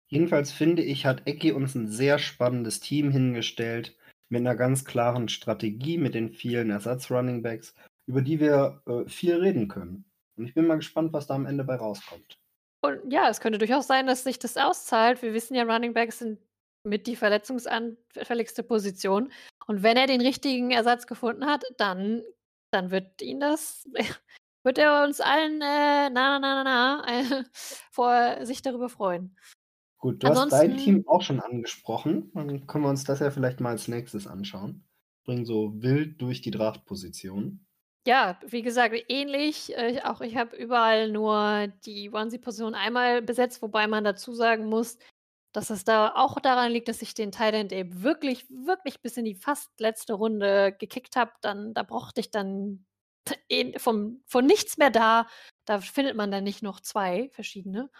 Jedenfalls 0.08 0.52
finde 0.52 0.82
ich, 0.82 1.06
hat 1.06 1.26
Ecki 1.26 1.52
uns 1.52 1.74
ein 1.74 1.88
sehr 1.88 2.18
spannendes 2.18 2.80
Team 2.80 3.10
hingestellt 3.10 3.96
mit 4.28 4.40
einer 4.40 4.54
ganz 4.54 4.84
klaren 4.84 5.28
Strategie, 5.28 5.98
mit 5.98 6.14
den 6.14 6.30
vielen 6.30 6.70
Ersatz-Runningbacks, 6.70 7.74
über 8.06 8.20
die 8.20 8.38
wir 8.38 8.82
äh, 8.86 9.08
viel 9.08 9.36
reden 9.36 9.68
können. 9.68 10.04
Und 10.36 10.46
ich 10.46 10.54
bin 10.54 10.66
mal 10.66 10.76
gespannt, 10.76 11.12
was 11.12 11.26
da 11.26 11.34
am 11.34 11.46
Ende 11.46 11.64
bei 11.64 11.76
rauskommt. 11.76 12.38
Und 12.82 13.12
ja, 13.12 13.28
es 13.28 13.40
könnte 13.40 13.58
durchaus 13.58 13.86
sein, 13.86 14.06
dass 14.06 14.24
sich 14.24 14.38
das 14.38 14.56
auszahlt. 14.56 15.22
Wir 15.22 15.34
wissen 15.34 15.54
ja, 15.54 15.62
Runningbacks 15.64 16.18
sind 16.18 16.38
mit 16.84 17.06
die 17.06 17.16
verletzungsanfälligste 17.16 18.62
Position. 18.62 19.32
Und 19.66 19.82
wenn 19.82 19.96
er 19.96 20.06
den 20.06 20.20
richtigen 20.20 20.70
Ersatz 20.70 21.06
gefunden 21.06 21.46
hat, 21.46 21.64
dann, 21.76 22.22
dann 22.72 22.90
wird 22.90 23.22
ihn 23.22 23.40
das, 23.40 23.88
wird 24.64 24.78
er 24.78 25.04
uns 25.04 25.20
allen 25.20 25.60
äh, 25.60 26.10
na 26.10 26.38
na 26.38 26.64
na 26.64 26.64
na 26.64 27.04
äh, 27.06 27.44
vor 27.90 28.44
sich 28.44 28.62
darüber 28.62 28.88
freuen. 28.88 29.36
Gut, 29.98 30.22
du 30.22 30.28
hast 30.28 30.50
dein 30.50 30.78
Team 30.78 31.06
auch 31.06 31.22
schon 31.22 31.38
angesprochen. 31.38 32.32
Dann 32.34 32.66
können 32.66 32.84
wir 32.84 32.90
uns 32.90 33.04
das 33.04 33.20
ja 33.20 33.30
vielleicht 33.30 33.60
mal 33.60 33.70
als 33.70 33.86
nächstes 33.86 34.26
anschauen. 34.26 34.84
Bringen 35.24 35.44
so 35.44 35.80
wild 35.80 36.20
durch 36.20 36.40
die 36.40 36.50
Draftposition. 36.50 37.64
Ja, 38.04 38.36
wie 38.44 38.62
gesagt, 38.62 38.96
ähnlich. 39.08 39.76
Äh, 39.76 40.00
auch 40.02 40.20
ich 40.20 40.36
habe 40.36 40.56
überall 40.56 41.08
nur 41.08 41.68
die 41.86 42.10
Onesie-Position 42.12 42.74
einmal 42.74 43.22
besetzt, 43.22 43.62
wobei 43.62 43.86
man 43.86 44.02
dazu 44.02 44.32
sagen 44.32 44.66
muss, 44.66 44.98
dass 45.52 45.70
es 45.70 45.84
da 45.84 46.14
auch 46.14 46.38
daran 46.40 46.72
liegt, 46.72 46.88
dass 46.88 47.02
ich 47.02 47.14
den 47.14 47.32
Thailand 47.32 47.72
eben 47.72 48.02
wirklich, 48.02 48.46
wirklich 48.48 49.00
bis 49.02 49.16
in 49.16 49.24
die 49.24 49.34
fast 49.34 49.68
letzte 49.78 50.14
Runde 50.14 50.74
gekickt 50.78 51.16
habe. 51.16 51.32
Dann, 51.42 51.74
da 51.74 51.82
brauchte 51.82 52.20
ich 52.20 52.30
dann 52.30 52.86
vom, 53.76 54.22
von 54.26 54.46
nichts 54.46 54.78
mehr 54.78 54.90
da. 54.90 55.26
Da 55.66 55.80
findet 55.80 56.16
man 56.16 56.30
dann 56.30 56.44
nicht 56.44 56.62
noch 56.62 56.80
zwei 56.80 57.30
verschiedene. 57.32 57.90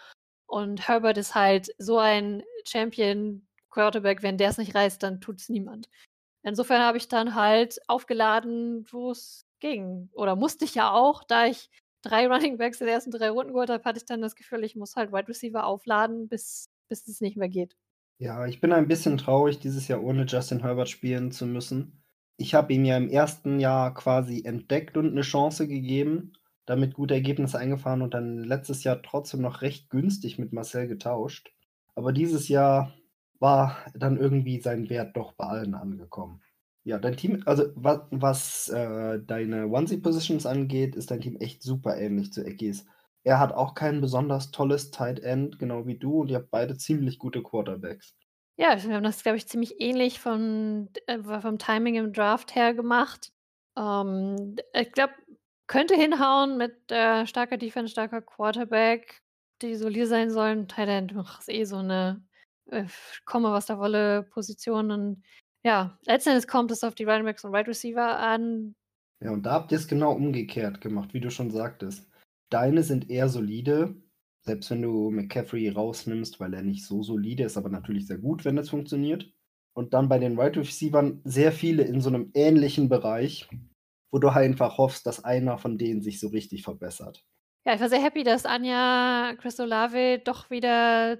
Und 0.47 0.87
Herbert 0.87 1.17
ist 1.17 1.35
halt 1.35 1.73
so 1.77 1.97
ein 1.99 2.43
Champion 2.65 3.47
Quarterback, 3.69 4.21
wenn 4.23 4.37
der 4.37 4.49
es 4.49 4.57
nicht 4.57 4.75
reißt, 4.75 5.01
dann 5.01 5.21
tut 5.21 5.39
es 5.39 5.49
niemand. 5.49 5.89
Insofern 6.43 6.81
habe 6.81 6.97
ich 6.97 7.07
dann 7.07 7.35
halt 7.35 7.79
aufgeladen, 7.87 8.85
wo 8.91 9.11
es 9.11 9.45
ging. 9.59 10.09
Oder 10.13 10.35
musste 10.35 10.65
ich 10.65 10.75
ja 10.75 10.91
auch, 10.91 11.23
da 11.23 11.45
ich 11.45 11.69
drei 12.01 12.27
Running 12.27 12.57
Backs 12.57 12.81
in 12.81 12.87
den 12.87 12.95
ersten 12.95 13.11
drei 13.11 13.29
Runden 13.29 13.53
geholt 13.53 13.69
habe, 13.69 13.83
hatte 13.83 13.97
ich 13.97 14.05
dann 14.05 14.21
das 14.21 14.35
Gefühl, 14.35 14.63
ich 14.63 14.75
muss 14.75 14.95
halt 14.95 15.11
Wide 15.11 15.27
Receiver 15.27 15.65
aufladen, 15.65 16.27
bis, 16.27 16.69
bis 17.01 17.15
es 17.15 17.21
nicht 17.21 17.37
mehr 17.37 17.49
geht. 17.49 17.75
Ja, 18.19 18.45
ich 18.45 18.61
bin 18.61 18.71
ein 18.71 18.87
bisschen 18.87 19.17
traurig, 19.17 19.59
dieses 19.59 19.87
Jahr 19.87 20.03
ohne 20.03 20.25
Justin 20.25 20.61
Herbert 20.61 20.89
spielen 20.89 21.31
zu 21.31 21.45
müssen. 21.45 22.03
Ich 22.37 22.53
habe 22.53 22.73
ihn 22.73 22.85
ja 22.85 22.97
im 22.97 23.09
ersten 23.09 23.59
Jahr 23.59 23.93
quasi 23.93 24.43
entdeckt 24.45 24.97
und 24.97 25.11
eine 25.11 25.21
Chance 25.21 25.67
gegeben 25.67 26.33
damit 26.65 26.93
gute 26.93 27.13
Ergebnisse 27.13 27.57
eingefahren 27.57 28.01
und 28.01 28.13
dann 28.13 28.43
letztes 28.43 28.83
Jahr 28.83 29.01
trotzdem 29.01 29.41
noch 29.41 29.61
recht 29.61 29.89
günstig 29.89 30.39
mit 30.39 30.53
Marcel 30.53 30.87
getauscht. 30.87 31.51
Aber 31.95 32.13
dieses 32.13 32.47
Jahr 32.47 32.93
war 33.39 33.77
dann 33.93 34.17
irgendwie 34.17 34.61
sein 34.61 34.89
Wert 34.89 35.17
doch 35.17 35.33
bei 35.33 35.45
allen 35.45 35.75
angekommen. 35.75 36.41
Ja, 36.85 36.99
dein 36.99 37.17
Team, 37.17 37.43
also 37.45 37.65
was, 37.75 38.01
was 38.11 38.69
äh, 38.69 39.19
deine 39.21 39.67
Onesie-Positions 39.67 40.45
angeht, 40.45 40.95
ist 40.95 41.11
dein 41.11 41.21
Team 41.21 41.37
echt 41.37 41.61
super 41.61 41.97
ähnlich 41.97 42.33
zu 42.33 42.45
Eckis. 42.45 42.85
Er 43.23 43.39
hat 43.39 43.53
auch 43.53 43.73
kein 43.73 44.01
besonders 44.01 44.51
tolles 44.51 44.91
Tight 44.91 45.19
End, 45.19 45.59
genau 45.59 45.85
wie 45.85 45.97
du, 45.97 46.21
und 46.21 46.29
ihr 46.29 46.37
habt 46.37 46.51
beide 46.51 46.77
ziemlich 46.77 47.19
gute 47.19 47.41
Quarterbacks. 47.41 48.15
Ja, 48.57 48.81
wir 48.83 48.95
haben 48.95 49.03
das, 49.03 49.23
glaube 49.23 49.37
ich, 49.37 49.47
ziemlich 49.47 49.79
ähnlich 49.79 50.19
von, 50.19 50.89
äh, 51.07 51.19
vom 51.23 51.57
Timing 51.57 51.95
im 51.95 52.13
Draft 52.13 52.53
her 52.55 52.73
gemacht. 52.73 53.31
Ähm, 53.77 54.55
ich 54.73 54.91
glaube, 54.91 55.13
könnte 55.67 55.95
hinhauen 55.95 56.57
mit 56.57 56.91
äh, 56.91 57.25
starker 57.25 57.57
Defense, 57.57 57.91
starker 57.91 58.21
Quarterback, 58.21 59.23
die 59.61 59.75
solide 59.75 60.05
sein 60.07 60.29
sollen. 60.29 60.67
Thailand 60.67 61.13
ist 61.39 61.49
eh 61.49 61.63
so 61.63 61.77
eine 61.77 62.23
äh, 62.67 62.85
komme 63.25 63.51
was 63.51 63.65
da 63.65 63.77
wolle 63.77 64.23
Position 64.23 64.91
und 64.91 65.23
ja, 65.65 65.97
letztendlich 66.05 66.47
kommt 66.47 66.71
es 66.71 66.83
auf 66.83 66.95
die 66.95 67.05
Running 67.05 67.25
Backs 67.25 67.45
und 67.45 67.53
Wide 67.53 67.67
Receiver 67.67 68.19
an. 68.19 68.75
Ja, 69.21 69.31
und 69.31 69.45
da 69.45 69.53
habt 69.53 69.71
ihr 69.71 69.77
es 69.77 69.87
genau 69.87 70.11
umgekehrt 70.11 70.81
gemacht, 70.81 71.13
wie 71.13 71.21
du 71.21 71.31
schon 71.31 71.51
sagtest. 71.51 72.09
Deine 72.53 72.83
sind 72.83 73.09
eher 73.09 73.29
solide, 73.29 73.95
selbst 74.41 74.69
wenn 74.69 74.83
du 74.83 75.09
McCaffrey 75.09 75.69
rausnimmst, 75.69 76.39
weil 76.39 76.53
er 76.53 76.61
nicht 76.61 76.85
so 76.85 77.01
solide 77.01 77.45
ist, 77.45 77.57
aber 77.57 77.69
natürlich 77.69 78.05
sehr 78.05 78.19
gut, 78.19 78.45
wenn 78.45 78.55
das 78.55 78.69
funktioniert. 78.69 79.33
Und 79.75 79.95
dann 79.95 80.07
bei 80.07 80.19
den 80.19 80.37
Wide 80.37 80.59
Receivers 80.59 81.13
sehr 81.23 81.51
viele 81.51 81.81
in 81.81 81.99
so 81.99 82.09
einem 82.09 82.29
ähnlichen 82.35 82.89
Bereich, 82.89 83.49
wo 84.11 84.19
du 84.19 84.35
halt 84.35 84.45
einfach 84.45 84.77
hoffst, 84.77 85.07
dass 85.07 85.23
einer 85.23 85.57
von 85.57 85.79
denen 85.79 86.03
sich 86.03 86.19
so 86.19 86.27
richtig 86.27 86.61
verbessert. 86.61 87.25
Ja, 87.65 87.73
ich 87.73 87.81
war 87.81 87.89
sehr 87.89 88.03
happy, 88.03 88.23
dass 88.23 88.45
Anja 88.45 89.33
Christolave 89.39 90.19
doch 90.19 90.51
wieder 90.51 91.13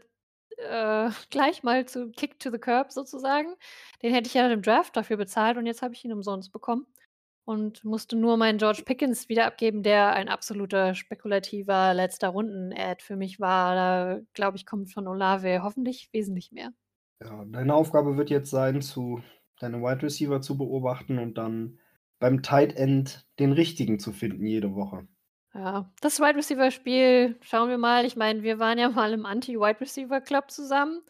äh, 0.57 1.09
gleich 1.31 1.63
mal 1.63 1.87
zu 1.87 2.11
Kick 2.11 2.37
to 2.37 2.51
the 2.51 2.59
Curb 2.59 2.91
sozusagen. 2.91 3.55
Den 4.03 4.13
hätte 4.13 4.27
ich 4.27 4.35
ja 4.35 4.47
im 4.51 4.61
Draft 4.61 4.95
dafür 4.95 5.17
bezahlt 5.17 5.57
und 5.57 5.65
jetzt 5.65 5.81
habe 5.81 5.95
ich 5.95 6.05
ihn 6.05 6.13
umsonst 6.13 6.51
bekommen 6.51 6.85
und 7.45 7.83
musste 7.83 8.15
nur 8.15 8.37
meinen 8.37 8.57
George 8.57 8.83
Pickens 8.85 9.29
wieder 9.29 9.45
abgeben, 9.45 9.83
der 9.83 10.13
ein 10.13 10.29
absoluter 10.29 10.95
spekulativer 10.95 11.93
letzter 11.93 12.29
Runden-Ad 12.29 13.03
für 13.03 13.15
mich 13.15 13.39
war. 13.39 13.75
Da 13.75 14.21
glaube 14.33 14.57
ich, 14.57 14.65
kommt 14.65 14.91
von 14.91 15.07
Olave 15.07 15.61
hoffentlich 15.63 16.09
wesentlich 16.13 16.51
mehr. 16.51 16.71
Ja, 17.21 17.43
deine 17.45 17.73
Aufgabe 17.73 18.17
wird 18.17 18.29
jetzt 18.29 18.49
sein, 18.49 18.81
zu 18.81 19.21
deine 19.59 19.81
Wide 19.81 20.03
Receiver 20.03 20.41
zu 20.41 20.57
beobachten 20.57 21.19
und 21.19 21.37
dann 21.37 21.79
beim 22.19 22.41
Tight 22.41 22.75
End 22.75 23.25
den 23.39 23.51
richtigen 23.51 23.99
zu 23.99 24.11
finden 24.11 24.45
jede 24.45 24.75
Woche. 24.75 25.07
Ja, 25.53 25.91
das 26.01 26.19
Wide 26.19 26.35
Receiver 26.35 26.71
Spiel, 26.71 27.37
schauen 27.41 27.69
wir 27.69 27.77
mal. 27.77 28.05
Ich 28.05 28.15
meine, 28.15 28.41
wir 28.43 28.59
waren 28.59 28.79
ja 28.79 28.89
mal 28.89 29.13
im 29.13 29.25
Anti-Wide 29.25 29.81
Receiver 29.81 30.19
Club 30.19 30.49
zusammen. 30.49 31.01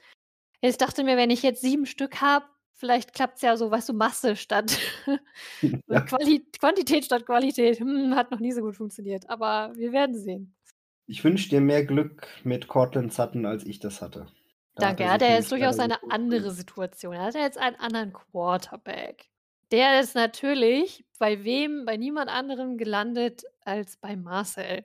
Jetzt 0.61 0.81
dachte 0.81 1.03
mir, 1.03 1.17
wenn 1.17 1.29
ich 1.29 1.43
jetzt 1.43 1.61
sieben 1.61 1.85
Stück 1.85 2.21
habe, 2.21 2.45
vielleicht 2.73 3.13
klappt 3.13 3.37
es 3.37 3.41
ja 3.41 3.55
so, 3.57 3.71
weißt 3.71 3.89
du, 3.89 3.93
Masse 3.93 4.35
statt 4.35 4.77
ja. 5.87 6.01
Quali 6.01 6.45
Quantität 6.59 7.05
statt 7.05 7.25
Qualität. 7.25 7.79
Hm, 7.79 8.15
hat 8.15 8.31
noch 8.31 8.39
nie 8.39 8.51
so 8.51 8.61
gut 8.61 8.75
funktioniert, 8.75 9.29
aber 9.29 9.73
wir 9.75 9.91
werden 9.91 10.15
sehen. 10.15 10.55
Ich 11.05 11.23
wünsche 11.23 11.49
dir 11.49 11.61
mehr 11.61 11.85
Glück 11.85 12.27
mit 12.43 12.67
Cortland 12.67 13.13
Sutton, 13.13 13.45
als 13.45 13.65
ich 13.65 13.79
das 13.79 14.01
hatte. 14.01 14.27
Da 14.75 14.87
Danke, 14.87 15.09
hat 15.09 15.21
er 15.21 15.35
jetzt 15.35 15.51
durchaus 15.51 15.77
eine 15.77 16.01
andere 16.09 16.51
Situation. 16.51 17.13
Er 17.13 17.25
hat 17.25 17.35
ja 17.35 17.41
jetzt 17.41 17.57
einen 17.57 17.75
anderen 17.75 18.13
Quarterback. 18.13 19.29
Der 19.71 19.99
ist 19.99 20.15
natürlich 20.15 21.05
bei 21.19 21.43
wem, 21.43 21.85
bei 21.85 21.97
niemand 21.97 22.29
anderem 22.29 22.77
gelandet 22.77 23.43
als 23.61 23.97
bei 23.97 24.15
Marcel. 24.15 24.83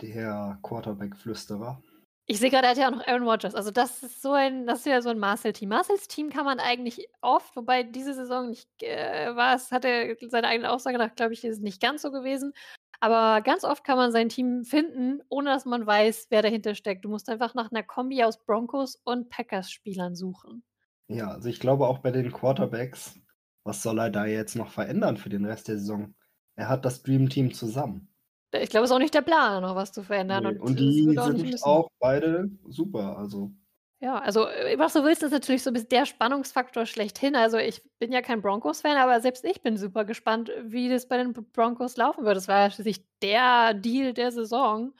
Der 0.00 0.58
Quarterback-Flüsterer. 0.62 1.82
Ich 2.30 2.38
sehe 2.40 2.50
gerade, 2.50 2.66
er 2.66 2.70
hat 2.72 2.76
ja 2.76 2.88
auch 2.88 2.94
noch 2.94 3.06
Aaron 3.06 3.26
Rodgers. 3.26 3.54
Also 3.54 3.70
das 3.70 4.02
ist 4.02 4.20
so 4.20 4.32
ein, 4.32 4.66
das 4.66 4.80
ist 4.80 4.86
ja 4.86 5.00
so 5.00 5.08
ein 5.08 5.18
Marcel-Team. 5.18 5.70
Marcels 5.70 6.08
Team 6.08 6.28
kann 6.28 6.44
man 6.44 6.60
eigentlich 6.60 7.08
oft, 7.22 7.56
wobei 7.56 7.84
diese 7.84 8.12
Saison 8.12 8.50
nicht 8.50 8.68
äh, 8.82 9.34
war 9.34 9.56
es, 9.56 9.72
hat 9.72 9.86
er 9.86 10.14
seine 10.28 10.48
eigene 10.48 10.70
Aussage 10.70 10.98
nach, 10.98 11.14
glaube 11.14 11.32
ich, 11.32 11.42
ist 11.42 11.62
nicht 11.62 11.80
ganz 11.80 12.02
so 12.02 12.10
gewesen. 12.10 12.52
Aber 13.00 13.40
ganz 13.40 13.64
oft 13.64 13.82
kann 13.82 13.96
man 13.96 14.12
sein 14.12 14.28
Team 14.28 14.64
finden, 14.64 15.22
ohne 15.30 15.48
dass 15.48 15.64
man 15.64 15.86
weiß, 15.86 16.26
wer 16.28 16.42
dahinter 16.42 16.74
steckt. 16.74 17.06
Du 17.06 17.08
musst 17.08 17.30
einfach 17.30 17.54
nach 17.54 17.70
einer 17.70 17.82
Kombi 17.82 18.22
aus 18.22 18.44
Broncos 18.44 19.00
und 19.04 19.30
Packers-Spielern 19.30 20.14
suchen. 20.14 20.62
Ja, 21.08 21.30
also 21.30 21.48
ich 21.48 21.60
glaube 21.60 21.86
auch 21.86 22.00
bei 22.00 22.10
den 22.10 22.30
Quarterbacks, 22.30 23.18
was 23.64 23.82
soll 23.82 23.98
er 24.00 24.10
da 24.10 24.26
jetzt 24.26 24.54
noch 24.54 24.70
verändern 24.70 25.16
für 25.16 25.30
den 25.30 25.46
Rest 25.46 25.68
der 25.68 25.78
Saison? 25.78 26.14
Er 26.56 26.68
hat 26.68 26.84
das 26.84 27.02
Dream 27.02 27.30
Team 27.30 27.54
zusammen. 27.54 28.07
Ich 28.52 28.70
glaube, 28.70 28.84
es 28.84 28.90
ist 28.90 28.94
auch 28.94 29.00
nicht 29.00 29.14
der 29.14 29.22
Plan, 29.22 29.62
noch 29.62 29.74
was 29.74 29.92
zu 29.92 30.02
verändern. 30.02 30.44
Nee, 30.44 30.48
und, 30.50 30.60
und 30.60 30.78
die 30.78 31.04
sind 31.04 31.18
auch, 31.18 31.66
auch 31.66 31.88
beide 31.98 32.50
super. 32.68 33.18
Also 33.18 33.52
ja, 34.00 34.18
also 34.18 34.46
äh, 34.46 34.78
was 34.78 34.92
du 34.92 35.02
willst, 35.02 35.22
ist 35.24 35.32
natürlich 35.32 35.62
so 35.62 35.70
ein 35.70 35.74
bisschen 35.74 35.88
der 35.88 36.06
Spannungsfaktor 36.06 36.86
schlechthin. 36.86 37.34
Also 37.34 37.58
ich 37.58 37.82
bin 37.98 38.12
ja 38.12 38.22
kein 38.22 38.40
Broncos-Fan, 38.42 38.96
aber 38.96 39.20
selbst 39.20 39.44
ich 39.44 39.60
bin 39.60 39.76
super 39.76 40.04
gespannt, 40.04 40.52
wie 40.62 40.88
das 40.88 41.08
bei 41.08 41.16
den 41.16 41.32
Broncos 41.32 41.96
laufen 41.96 42.24
wird. 42.24 42.36
Das 42.36 42.46
war 42.46 42.60
ja 42.60 42.70
schließlich 42.70 43.04
der 43.22 43.74
Deal 43.74 44.12
der 44.12 44.30
Saison. 44.30 44.94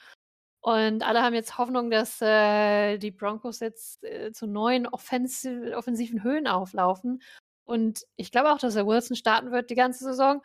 Und 0.61 1.07
alle 1.07 1.23
haben 1.23 1.35
jetzt 1.35 1.59
Hoffnung, 1.59 1.91
dass 1.91 2.21
äh, 2.21 2.99
die 2.99 3.13
Broncos 3.13 3.61
jetzt 3.61 4.03
äh, 4.03 4.33
zu 4.33 4.49
neuen 4.49 4.89
offensiv, 4.89 5.75
offensiven 5.77 6.25
Höhen 6.25 6.49
auflaufen. 6.49 7.23
Und 7.65 8.05
ich 8.17 8.33
glaube 8.33 8.53
auch, 8.53 8.59
dass 8.59 8.75
er 8.75 8.87
Wilson 8.87 9.17
starten 9.17 9.53
wird 9.53 9.71
die 9.71 9.77
ganze 9.77 10.03
Saison. 10.05 10.43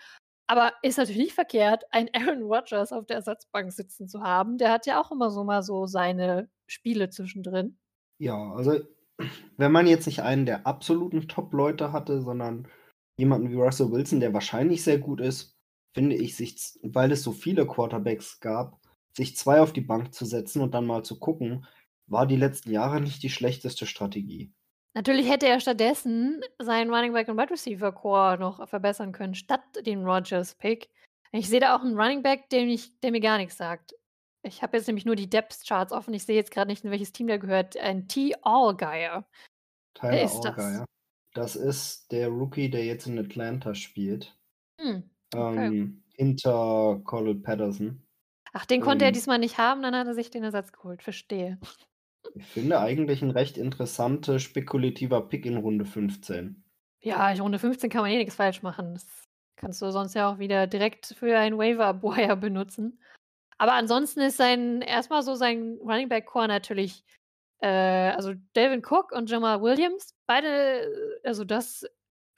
Aber 0.47 0.73
ist 0.81 0.97
natürlich 0.97 1.21
nicht 1.21 1.33
verkehrt, 1.33 1.83
einen 1.91 2.09
Aaron 2.13 2.43
Rodgers 2.43 2.91
auf 2.91 3.05
der 3.05 3.17
Ersatzbank 3.17 3.71
sitzen 3.71 4.07
zu 4.07 4.21
haben. 4.21 4.57
Der 4.57 4.71
hat 4.71 4.85
ja 4.85 5.01
auch 5.01 5.11
immer 5.11 5.31
so 5.31 5.43
mal 5.43 5.63
so 5.63 5.85
seine 5.85 6.49
Spiele 6.67 7.09
zwischendrin. 7.09 7.77
Ja, 8.19 8.53
also 8.53 8.79
wenn 9.57 9.71
man 9.71 9.87
jetzt 9.87 10.05
nicht 10.05 10.21
einen 10.21 10.45
der 10.45 10.67
absoluten 10.67 11.27
Top-Leute 11.27 11.91
hatte, 11.91 12.21
sondern 12.21 12.67
jemanden 13.17 13.51
wie 13.51 13.55
Russell 13.55 13.91
Wilson, 13.91 14.19
der 14.19 14.33
wahrscheinlich 14.33 14.83
sehr 14.83 14.97
gut 14.97 15.21
ist, 15.21 15.55
finde 15.93 16.15
ich, 16.15 16.35
sich, 16.35 16.79
weil 16.81 17.11
es 17.11 17.23
so 17.23 17.31
viele 17.31 17.67
Quarterbacks 17.67 18.39
gab, 18.39 18.79
sich 19.15 19.37
zwei 19.37 19.61
auf 19.61 19.73
die 19.73 19.81
Bank 19.81 20.13
zu 20.13 20.25
setzen 20.25 20.61
und 20.61 20.73
dann 20.73 20.87
mal 20.87 21.03
zu 21.03 21.19
gucken, 21.19 21.65
war 22.07 22.25
die 22.25 22.35
letzten 22.35 22.71
Jahre 22.71 22.99
nicht 22.99 23.21
die 23.23 23.29
schlechteste 23.29 23.85
Strategie. 23.85 24.51
Natürlich 24.95 25.29
hätte 25.29 25.47
er 25.47 25.59
stattdessen 25.59 26.41
seinen 26.59 26.93
Running 26.93 27.13
Back 27.13 27.27
und 27.27 27.37
Wide 27.37 27.51
Receiver 27.51 27.91
Core 27.91 28.37
noch 28.37 28.67
verbessern 28.67 29.11
können, 29.11 29.33
statt 29.33 29.63
den 29.85 30.05
Rodgers 30.05 30.55
Pick. 30.55 30.89
Ich 31.31 31.49
sehe 31.49 31.59
da 31.59 31.75
auch 31.75 31.81
einen 31.81 31.99
Running 31.99 32.21
Back, 32.21 32.49
der, 32.49 32.65
mich, 32.65 32.99
der 32.99 33.11
mir 33.11 33.19
gar 33.19 33.37
nichts 33.37 33.57
sagt. 33.57 33.95
Ich 34.43 34.61
habe 34.61 34.77
jetzt 34.77 34.87
nämlich 34.87 35.05
nur 35.05 35.15
die 35.15 35.29
Depth 35.29 35.65
Charts 35.65 35.91
offen. 35.91 36.13
Ich 36.13 36.25
sehe 36.25 36.35
jetzt 36.35 36.51
gerade 36.51 36.69
nicht, 36.69 36.83
in 36.83 36.91
welches 36.91 37.11
Team 37.11 37.27
der 37.27 37.39
gehört. 37.39 37.75
Ein 37.77 38.07
T. 38.07 38.35
Allgeier. 38.43 39.25
Tyler 39.95 40.11
Wer 40.11 40.23
ist 40.23 40.45
Allgeier. 40.45 40.85
Das? 41.33 41.53
das 41.53 41.55
ist 41.55 42.11
der 42.11 42.27
Rookie, 42.27 42.69
der 42.69 42.85
jetzt 42.85 43.07
in 43.07 43.17
Atlanta 43.17 43.73
spielt. 43.73 44.37
Hm, 44.79 45.09
okay. 45.33 45.65
ähm, 45.65 46.03
hinter 46.13 47.01
Colin 47.03 47.41
Patterson. 47.41 48.05
Ach, 48.51 48.65
den 48.65 48.81
konnte 48.81 49.05
er 49.05 49.11
diesmal 49.11 49.39
nicht 49.39 49.57
haben, 49.57 49.81
dann 49.81 49.95
hat 49.95 50.05
er 50.05 50.13
sich 50.13 50.29
den 50.29 50.43
Ersatz 50.43 50.71
geholt. 50.71 51.01
Verstehe. 51.01 51.57
Ich 52.35 52.45
finde 52.45 52.79
eigentlich 52.79 53.21
ein 53.21 53.31
recht 53.31 53.57
interessanter, 53.57 54.39
spekulativer 54.39 55.21
Pick 55.27 55.45
in 55.45 55.57
Runde 55.57 55.85
15. 55.85 56.63
Ja, 57.01 57.29
in 57.29 57.39
Runde 57.39 57.59
15 57.59 57.89
kann 57.89 58.01
man 58.01 58.11
eh 58.11 58.17
nichts 58.17 58.35
falsch 58.35 58.63
machen. 58.63 58.93
Das 58.93 59.05
kannst 59.55 59.81
du 59.81 59.91
sonst 59.91 60.15
ja 60.15 60.31
auch 60.31 60.39
wieder 60.39 60.67
direkt 60.67 61.15
für 61.17 61.37
ein 61.37 61.57
Waiver-Wire 61.57 62.37
benutzen. 62.37 62.99
Aber 63.57 63.73
ansonsten 63.73 64.21
ist 64.21 64.37
sein 64.37 64.81
erstmal 64.81 65.21
so 65.21 65.35
sein 65.35 65.77
Running 65.81 66.09
Back 66.09 66.25
Core 66.25 66.47
natürlich, 66.47 67.03
äh, 67.59 67.67
also 67.67 68.33
Delvin 68.55 68.83
Cook 68.83 69.11
und 69.11 69.29
Jamal 69.29 69.61
Williams, 69.61 70.15
beide, 70.25 71.19
also 71.23 71.43
das 71.45 71.85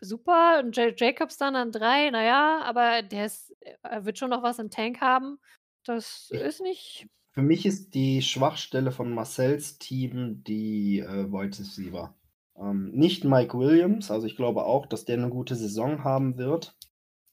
super. 0.01 0.59
Und 0.59 0.75
J 0.75 0.99
Jacobs 0.99 1.37
dann 1.37 1.55
an 1.55 1.71
drei, 1.71 2.09
naja, 2.09 2.61
aber 2.63 3.01
der 3.01 3.27
ist, 3.27 3.55
er 3.81 4.05
wird 4.05 4.17
schon 4.17 4.29
noch 4.29 4.43
was 4.43 4.59
im 4.59 4.69
Tank 4.69 5.01
haben. 5.01 5.39
Das 5.85 6.29
ist 6.31 6.61
nicht 6.61 7.07
für 7.35 7.41
mich 7.41 7.65
ist 7.65 7.93
die 7.93 8.21
Schwachstelle 8.21 8.91
von 8.91 9.13
Marcells 9.13 9.77
Team 9.77 10.43
die 10.45 10.99
äh, 10.99 11.31
Wide 11.31 11.59
Receiver. 11.59 12.15
Ähm, 12.57 12.91
nicht 12.91 13.25
Mike 13.25 13.57
Williams, 13.57 14.09
also 14.09 14.25
ich 14.25 14.37
glaube 14.37 14.63
auch, 14.63 14.85
dass 14.85 15.03
der 15.03 15.17
eine 15.17 15.29
gute 15.29 15.55
Saison 15.55 16.05
haben 16.05 16.37
wird. 16.37 16.77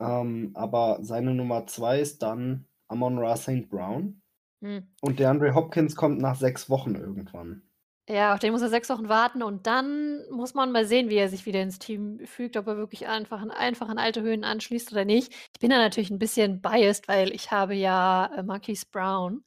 Ähm, 0.00 0.50
aber 0.54 0.98
seine 1.02 1.32
Nummer 1.34 1.68
zwei 1.68 2.00
ist 2.00 2.22
dann 2.22 2.66
Amon 2.88 3.18
Ra 3.18 3.36
St. 3.36 3.68
Brown. 3.70 4.20
Hm. 4.60 4.88
Und 5.00 5.20
der 5.20 5.30
Andre 5.30 5.54
Hopkins 5.54 5.94
kommt 5.94 6.20
nach 6.20 6.34
sechs 6.34 6.68
Wochen 6.68 6.96
irgendwann. 6.96 7.62
Ja, 8.08 8.34
auf 8.34 8.40
den 8.40 8.50
muss 8.50 8.62
er 8.62 8.68
sechs 8.68 8.90
Wochen 8.90 9.08
warten 9.08 9.44
und 9.44 9.68
dann 9.68 10.28
muss 10.32 10.54
man 10.54 10.72
mal 10.72 10.84
sehen, 10.84 11.08
wie 11.08 11.16
er 11.16 11.28
sich 11.28 11.46
wieder 11.46 11.62
ins 11.62 11.78
Team 11.78 12.18
fügt, 12.26 12.56
ob 12.56 12.66
er 12.66 12.76
wirklich 12.76 13.06
einfach, 13.06 13.40
einfach 13.50 13.88
an 13.88 13.98
alte 13.98 14.22
Höhen 14.22 14.42
anschließt 14.42 14.90
oder 14.90 15.04
nicht. 15.04 15.32
Ich 15.54 15.60
bin 15.60 15.70
da 15.70 15.78
natürlich 15.78 16.10
ein 16.10 16.18
bisschen 16.18 16.60
biased, 16.60 17.06
weil 17.06 17.32
ich 17.32 17.52
habe 17.52 17.74
ja 17.76 18.26
äh, 18.36 18.42
Marquise 18.42 18.86
Brown. 18.90 19.44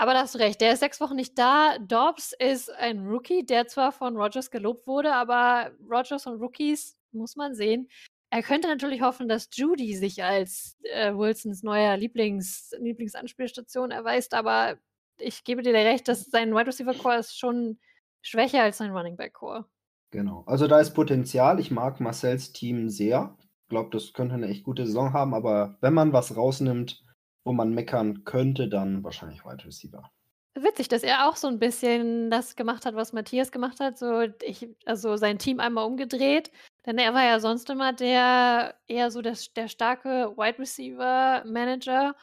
Aber 0.00 0.12
da 0.12 0.20
hast 0.20 0.36
du 0.36 0.38
recht, 0.38 0.60
der 0.60 0.72
ist 0.72 0.80
sechs 0.80 1.00
Wochen 1.00 1.16
nicht 1.16 1.36
da. 1.36 1.76
Dobbs 1.78 2.32
ist 2.38 2.70
ein 2.70 3.04
Rookie, 3.04 3.44
der 3.44 3.66
zwar 3.66 3.90
von 3.90 4.16
Rogers 4.16 4.50
gelobt 4.50 4.86
wurde, 4.86 5.12
aber 5.12 5.72
Rogers 5.90 6.26
und 6.26 6.40
Rookies 6.40 6.96
muss 7.10 7.34
man 7.34 7.54
sehen. 7.54 7.88
Er 8.30 8.42
könnte 8.42 8.68
natürlich 8.68 9.02
hoffen, 9.02 9.28
dass 9.28 9.48
Judy 9.52 9.96
sich 9.96 10.22
als 10.22 10.78
äh, 10.82 11.12
Wilsons 11.12 11.64
neuer 11.64 11.96
Lieblings, 11.96 12.72
Lieblingsanspielstation 12.78 13.90
erweist, 13.90 14.34
aber 14.34 14.78
ich 15.18 15.42
gebe 15.42 15.62
dir 15.62 15.74
recht, 15.74 16.06
dass 16.06 16.26
sein 16.26 16.54
Wide 16.54 16.68
Receiver 16.68 16.94
Core 16.94 17.18
ist 17.18 17.36
schon 17.36 17.78
schwächer 18.22 18.62
als 18.62 18.78
sein 18.78 18.92
Running 18.92 19.16
Back 19.16 19.32
Core. 19.32 19.64
Genau. 20.10 20.44
Also 20.46 20.68
da 20.68 20.78
ist 20.78 20.94
Potenzial. 20.94 21.58
Ich 21.58 21.70
mag 21.70 22.00
Marcells 22.00 22.52
Team 22.52 22.88
sehr. 22.88 23.36
Ich 23.64 23.68
glaube, 23.68 23.90
das 23.90 24.12
könnte 24.12 24.34
eine 24.34 24.46
echt 24.46 24.64
gute 24.64 24.86
Saison 24.86 25.12
haben, 25.12 25.34
aber 25.34 25.76
wenn 25.80 25.92
man 25.92 26.12
was 26.12 26.36
rausnimmt, 26.36 27.04
wo 27.48 27.52
man 27.52 27.74
meckern 27.74 28.24
könnte, 28.24 28.68
dann 28.68 29.02
wahrscheinlich 29.02 29.44
Wide 29.44 29.64
Receiver. 29.64 30.08
Witzig, 30.54 30.88
dass 30.88 31.02
er 31.02 31.28
auch 31.28 31.36
so 31.36 31.48
ein 31.48 31.58
bisschen 31.58 32.30
das 32.30 32.56
gemacht 32.56 32.84
hat, 32.84 32.94
was 32.94 33.12
Matthias 33.12 33.50
gemacht 33.50 33.80
hat. 33.80 33.96
So, 33.96 34.26
ich, 34.42 34.68
also 34.84 35.16
sein 35.16 35.38
Team 35.38 35.60
einmal 35.60 35.86
umgedreht. 35.86 36.50
Denn 36.84 36.98
er 36.98 37.14
war 37.14 37.24
ja 37.24 37.40
sonst 37.40 37.70
immer 37.70 37.92
der 37.92 38.74
eher 38.86 39.10
so 39.10 39.22
das, 39.22 39.52
der 39.54 39.68
starke 39.68 40.34
Wide 40.36 40.58
Receiver 40.58 41.42
Manager. 41.46 42.14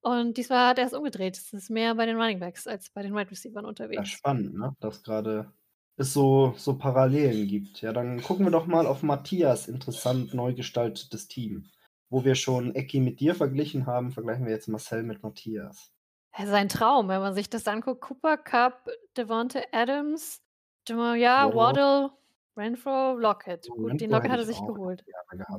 Und 0.00 0.36
diesmal 0.36 0.70
hat 0.70 0.78
er 0.78 0.86
es 0.86 0.92
umgedreht. 0.92 1.36
Es 1.36 1.52
ist 1.52 1.70
mehr 1.70 1.94
bei 1.94 2.06
den 2.06 2.16
Running 2.16 2.40
Backs 2.40 2.66
als 2.66 2.90
bei 2.90 3.02
den 3.02 3.14
Wide 3.14 3.30
Receivers 3.30 3.64
unterwegs. 3.64 3.96
Ja, 3.96 4.04
spannend, 4.04 4.54
ne? 4.58 4.74
Dass 4.80 5.02
gerade 5.02 5.52
es 5.96 6.12
so, 6.12 6.54
so 6.56 6.76
Parallelen 6.76 7.46
gibt. 7.46 7.80
Ja, 7.80 7.92
dann 7.92 8.20
gucken 8.22 8.44
wir 8.44 8.50
doch 8.50 8.66
mal 8.66 8.86
auf 8.86 9.02
Matthias 9.04 9.68
interessant 9.68 10.34
neu 10.34 10.52
gestaltetes 10.52 11.28
Team 11.28 11.66
wo 12.14 12.24
wir 12.24 12.36
schon 12.36 12.76
Ecki 12.76 13.00
mit 13.00 13.18
dir 13.18 13.34
verglichen 13.34 13.86
haben, 13.86 14.12
vergleichen 14.12 14.46
wir 14.46 14.52
jetzt 14.52 14.68
Marcel 14.68 15.02
mit 15.02 15.24
Matthias. 15.24 15.92
Das 16.30 16.46
ist 16.46 16.54
ein 16.54 16.68
Traum, 16.68 17.08
wenn 17.08 17.20
man 17.20 17.34
sich 17.34 17.50
das 17.50 17.66
anguckt. 17.66 18.02
Cooper 18.02 18.36
Cup, 18.36 18.88
Devonte 19.16 19.64
Adams, 19.72 20.40
ja, 20.88 21.52
Waddle, 21.52 22.12
Renfro, 22.56 23.18
Lockett. 23.18 23.66
Gut, 23.66 23.78
Renfro 23.78 23.96
den 23.96 24.10
Lockett 24.12 24.30
hat 24.30 24.38
er 24.38 24.46
sich 24.46 24.60
geholt. 24.60 25.04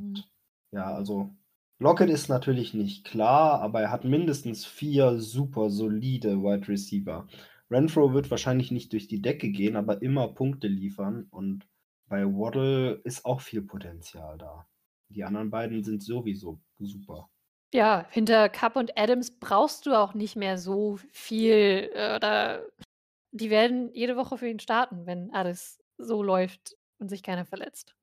Mhm. 0.00 0.22
Ja, 0.70 0.94
also 0.94 1.28
Lockett 1.78 2.08
ist 2.08 2.30
natürlich 2.30 2.72
nicht 2.72 3.04
klar, 3.04 3.60
aber 3.60 3.82
er 3.82 3.90
hat 3.90 4.04
mindestens 4.04 4.64
vier 4.64 5.20
super 5.20 5.68
solide 5.68 6.42
Wide 6.42 6.68
Receiver. 6.68 7.28
Renfro 7.70 8.14
wird 8.14 8.30
wahrscheinlich 8.30 8.70
nicht 8.70 8.94
durch 8.94 9.08
die 9.08 9.20
Decke 9.20 9.50
gehen, 9.50 9.76
aber 9.76 10.00
immer 10.00 10.28
Punkte 10.28 10.68
liefern 10.68 11.26
und 11.30 11.66
bei 12.08 12.24
Waddle 12.24 13.02
ist 13.04 13.26
auch 13.26 13.42
viel 13.42 13.60
Potenzial 13.60 14.38
da. 14.38 14.66
Die 15.08 15.24
anderen 15.24 15.50
beiden 15.50 15.82
sind 15.84 16.02
sowieso 16.02 16.60
super. 16.78 17.30
Ja, 17.72 18.06
hinter 18.10 18.48
Cup 18.48 18.76
und 18.76 18.96
Adams 18.98 19.38
brauchst 19.38 19.86
du 19.86 19.98
auch 19.98 20.14
nicht 20.14 20.36
mehr 20.36 20.58
so 20.58 20.98
viel. 21.10 21.90
Äh, 21.92 22.16
oder 22.16 22.62
die 23.32 23.50
werden 23.50 23.92
jede 23.92 24.16
Woche 24.16 24.38
für 24.38 24.48
ihn 24.48 24.60
starten, 24.60 25.06
wenn 25.06 25.32
alles 25.32 25.78
so 25.98 26.22
läuft 26.22 26.76
und 26.98 27.08
sich 27.08 27.22
keiner 27.22 27.44
verletzt. 27.44 27.94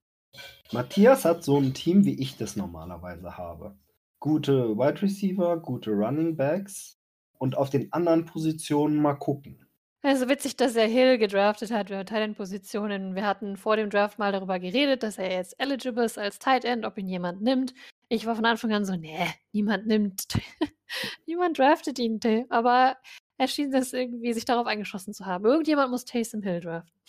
Matthias 0.71 1.25
hat 1.25 1.43
so 1.43 1.57
ein 1.57 1.73
Team, 1.73 2.05
wie 2.05 2.19
ich 2.19 2.37
das 2.37 2.55
normalerweise 2.55 3.37
habe. 3.37 3.77
Gute 4.19 4.77
Wide 4.77 5.01
Receiver, 5.01 5.57
gute 5.57 5.91
Running 5.91 6.35
Backs 6.35 6.99
und 7.37 7.57
auf 7.57 7.69
den 7.69 7.91
anderen 7.93 8.25
Positionen 8.25 8.97
mal 8.97 9.15
gucken. 9.15 9.67
Ist 10.05 10.27
witzig, 10.27 10.57
dass 10.57 10.75
er 10.75 10.87
Hill 10.87 11.17
gedraftet 11.17 11.71
hat 11.71 11.87
für 11.87 12.03
Tight-End-Positionen. 12.03 13.15
Wir 13.15 13.25
hatten 13.25 13.55
vor 13.55 13.77
dem 13.77 13.89
Draft 13.89 14.19
mal 14.19 14.33
darüber 14.33 14.59
geredet, 14.59 15.01
dass 15.01 15.17
er 15.17 15.31
jetzt 15.31 15.55
eligible 15.59 16.03
ist 16.03 16.19
als 16.19 16.39
Tight 16.39 16.65
End, 16.65 16.85
ob 16.85 16.97
ihn 16.97 17.07
jemand 17.07 17.41
nimmt. 17.41 17.73
Ich 18.09 18.25
war 18.25 18.35
von 18.35 18.45
Anfang 18.45 18.73
an 18.73 18.83
so, 18.83 18.97
nee, 18.97 19.25
niemand 19.53 19.87
nimmt, 19.87 20.27
niemand 21.25 21.57
draftet 21.57 21.99
ihn. 21.99 22.19
Aber 22.49 22.97
er 23.37 23.47
schien 23.47 23.73
es 23.73 23.93
irgendwie 23.93 24.33
sich 24.33 24.43
darauf 24.43 24.67
eingeschossen 24.67 25.13
zu 25.13 25.25
haben. 25.25 25.45
Irgendjemand 25.45 25.89
muss 25.89 26.03
Taysom 26.03 26.41
Hill 26.41 26.59
draften. 26.59 26.99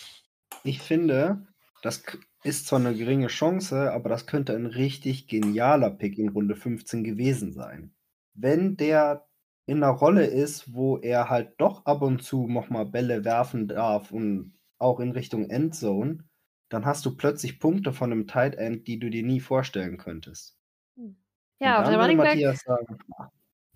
Ich 0.63 0.81
finde, 0.81 1.49
das 1.83 2.05
ist 2.45 2.69
zwar 2.69 2.79
eine 2.79 2.95
geringe 2.95 3.27
Chance, 3.27 3.93
aber 3.93 4.09
das 4.09 4.27
könnte 4.27 4.55
ein 4.55 4.67
richtig 4.67 5.27
genialer 5.27 5.91
Pick 5.91 6.17
in 6.17 6.29
Runde 6.29 6.55
15 6.55 7.03
gewesen 7.03 7.53
sein. 7.53 7.93
Wenn 8.35 8.77
der 8.77 9.27
in 9.67 9.83
einer 9.83 9.93
Rolle 9.93 10.27
ist, 10.27 10.75
wo 10.75 10.99
er 10.99 11.31
halt 11.31 11.55
doch 11.59 11.87
ab 11.87 12.03
und 12.03 12.23
zu 12.23 12.47
noch 12.47 12.69
mal 12.69 12.85
Bälle 12.85 13.25
werfen 13.25 13.69
darf 13.69 14.11
und 14.13 14.55
auch 14.79 15.01
in 15.01 15.13
Richtung 15.13 15.49
Endzone, 15.49 16.25
dann 16.69 16.85
hast 16.85 17.07
du 17.07 17.17
plötzlich 17.17 17.61
Punkte 17.61 17.93
von 17.93 18.13
einem 18.13 18.27
Tight 18.27 18.57
End, 18.57 18.87
die 18.87 18.99
du 18.99 19.09
dir 19.09 19.23
nie 19.23 19.41
vorstellen 19.41 19.97
könntest. 19.97 20.59
Hm. 20.97 21.17
Ja, 21.61 21.79
und, 21.79 21.87
und 21.87 21.93
der 21.93 22.01
Running 22.01 22.17
Matthias 22.19 22.65
Back. 22.65 22.79
Sagen, 22.79 22.99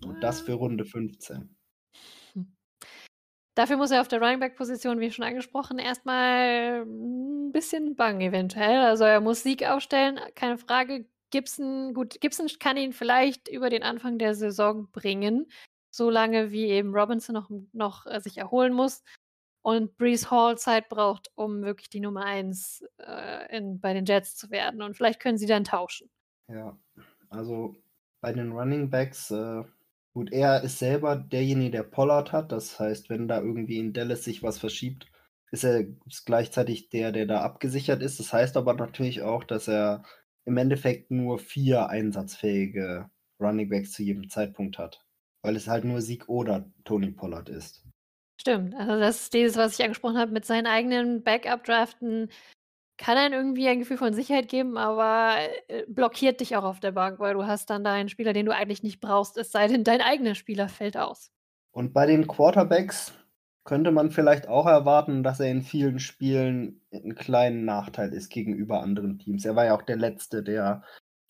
und 0.05 0.21
das 0.21 0.41
für 0.41 0.53
Runde 0.53 0.85
15. 0.85 1.55
Hm. 2.33 2.55
Dafür 3.55 3.77
muss 3.77 3.91
er 3.91 4.01
auf 4.01 4.07
der 4.07 4.21
Running 4.21 4.39
Back 4.39 4.55
Position, 4.55 4.99
wie 4.99 5.11
schon 5.11 5.25
angesprochen, 5.25 5.79
erstmal 5.79 6.83
ein 6.85 7.51
bisschen 7.51 7.95
bangen 7.95 8.21
eventuell. 8.21 8.81
Also 8.81 9.05
er 9.05 9.21
muss 9.21 9.43
Sieg 9.43 9.65
aufstellen, 9.65 10.19
keine 10.35 10.57
Frage. 10.57 11.07
Gibson, 11.31 11.93
gut, 11.93 12.19
Gibson 12.21 12.47
kann 12.59 12.75
ihn 12.75 12.91
vielleicht 12.91 13.49
über 13.49 13.69
den 13.69 13.83
Anfang 13.83 14.17
der 14.17 14.33
Saison 14.33 14.89
bringen 14.91 15.45
so 15.91 16.09
lange 16.09 16.51
wie 16.51 16.65
eben 16.65 16.93
Robinson 16.93 17.33
noch, 17.33 17.49
noch 17.73 18.05
äh, 18.05 18.19
sich 18.19 18.37
erholen 18.37 18.73
muss 18.73 19.03
und 19.61 19.97
Brees 19.97 20.31
Hall 20.31 20.57
Zeit 20.57 20.89
braucht, 20.89 21.31
um 21.35 21.61
wirklich 21.61 21.89
die 21.89 21.99
Nummer 21.99 22.25
1 22.25 22.83
äh, 22.97 23.61
bei 23.75 23.93
den 23.93 24.05
Jets 24.05 24.35
zu 24.35 24.49
werden. 24.51 24.81
Und 24.81 24.95
vielleicht 24.95 25.19
können 25.19 25.37
sie 25.37 25.47
dann 25.47 25.63
tauschen. 25.63 26.09
Ja, 26.47 26.77
also 27.29 27.75
bei 28.21 28.33
den 28.33 28.51
Running 28.51 28.89
Backs, 28.89 29.31
äh, 29.31 29.63
gut, 30.13 30.31
er 30.31 30.63
ist 30.63 30.79
selber 30.79 31.15
derjenige, 31.15 31.71
der 31.71 31.83
Pollard 31.83 32.31
hat. 32.31 32.51
Das 32.51 32.79
heißt, 32.79 33.09
wenn 33.09 33.27
da 33.27 33.39
irgendwie 33.41 33.77
in 33.77 33.93
Dallas 33.93 34.23
sich 34.23 34.43
was 34.43 34.57
verschiebt, 34.57 35.07
ist 35.51 35.63
er 35.63 35.85
gleichzeitig 36.25 36.89
der, 36.89 37.11
der 37.11 37.25
da 37.25 37.41
abgesichert 37.41 38.01
ist. 38.01 38.19
Das 38.19 38.33
heißt 38.33 38.55
aber 38.57 38.73
natürlich 38.73 39.21
auch, 39.21 39.43
dass 39.43 39.67
er 39.67 40.03
im 40.45 40.57
Endeffekt 40.57 41.11
nur 41.11 41.39
vier 41.39 41.89
einsatzfähige 41.89 43.09
Running 43.39 43.69
Backs 43.69 43.91
zu 43.91 44.03
jedem 44.03 44.29
Zeitpunkt 44.29 44.77
hat. 44.77 45.05
Weil 45.41 45.55
es 45.55 45.67
halt 45.67 45.85
nur 45.85 46.01
Sieg 46.01 46.27
oder 46.27 46.69
Tony 46.83 47.11
Pollard 47.11 47.49
ist. 47.49 47.83
Stimmt. 48.39 48.73
Also 48.75 48.99
das 48.99 49.21
ist 49.21 49.33
dieses, 49.33 49.57
was 49.57 49.77
ich 49.77 49.83
angesprochen 49.83 50.17
habe, 50.17 50.31
mit 50.31 50.45
seinen 50.45 50.67
eigenen 50.67 51.23
Backup-Draften 51.23 52.29
kann 52.99 53.17
einem 53.17 53.33
irgendwie 53.33 53.67
ein 53.67 53.79
Gefühl 53.79 53.97
von 53.97 54.13
Sicherheit 54.13 54.49
geben, 54.49 54.77
aber 54.77 55.35
äh, 55.69 55.85
blockiert 55.87 56.41
dich 56.41 56.55
auch 56.57 56.65
auf 56.65 56.81
der 56.81 56.91
Bank, 56.91 57.19
weil 57.19 57.33
du 57.33 57.47
hast 57.47 57.69
dann 57.69 57.83
da 57.83 57.93
einen 57.93 58.09
Spieler, 58.09 58.33
den 58.33 58.45
du 58.45 58.53
eigentlich 58.53 58.83
nicht 58.83 58.99
brauchst, 58.99 59.37
es 59.37 59.51
sei 59.51 59.67
denn, 59.67 59.85
dein 59.85 60.01
eigener 60.01 60.35
Spieler 60.35 60.67
fällt 60.67 60.97
aus. 60.97 61.31
Und 61.71 61.93
bei 61.93 62.05
den 62.05 62.27
Quarterbacks 62.27 63.13
könnte 63.63 63.91
man 63.91 64.11
vielleicht 64.11 64.47
auch 64.47 64.65
erwarten, 64.65 65.23
dass 65.23 65.39
er 65.39 65.49
in 65.49 65.61
vielen 65.61 65.99
Spielen 65.99 66.81
einen 66.91 67.15
kleinen 67.15 67.65
Nachteil 67.65 68.13
ist 68.13 68.29
gegenüber 68.29 68.81
anderen 68.81 69.17
Teams. 69.17 69.45
Er 69.45 69.55
war 69.55 69.65
ja 69.65 69.75
auch 69.75 69.83
der 69.83 69.97
Letzte, 69.97 70.43
der 70.43 70.83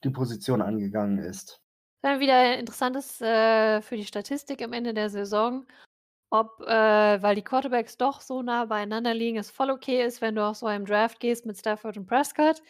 die 0.03 0.09
Position 0.09 0.61
angegangen 0.61 1.19
ist. 1.19 1.61
Dann 2.01 2.19
wieder 2.19 2.57
interessantes 2.57 3.19
äh, 3.21 3.81
für 3.81 3.97
die 3.97 4.05
Statistik 4.05 4.61
am 4.61 4.73
Ende 4.73 4.93
der 4.93 5.09
Saison, 5.09 5.67
ob, 6.29 6.61
äh, 6.61 7.21
weil 7.21 7.35
die 7.35 7.43
Quarterbacks 7.43 7.97
doch 7.97 8.21
so 8.21 8.41
nah 8.41 8.65
beieinander 8.65 9.13
liegen, 9.13 9.37
es 9.37 9.51
voll 9.51 9.69
okay 9.69 10.05
ist, 10.05 10.21
wenn 10.21 10.35
du 10.35 10.45
auf 10.45 10.57
so 10.57 10.67
einem 10.67 10.85
Draft 10.85 11.19
gehst 11.19 11.45
mit 11.45 11.57
Stafford 11.57 11.97
und 11.97 12.07
Prescott, 12.07 12.61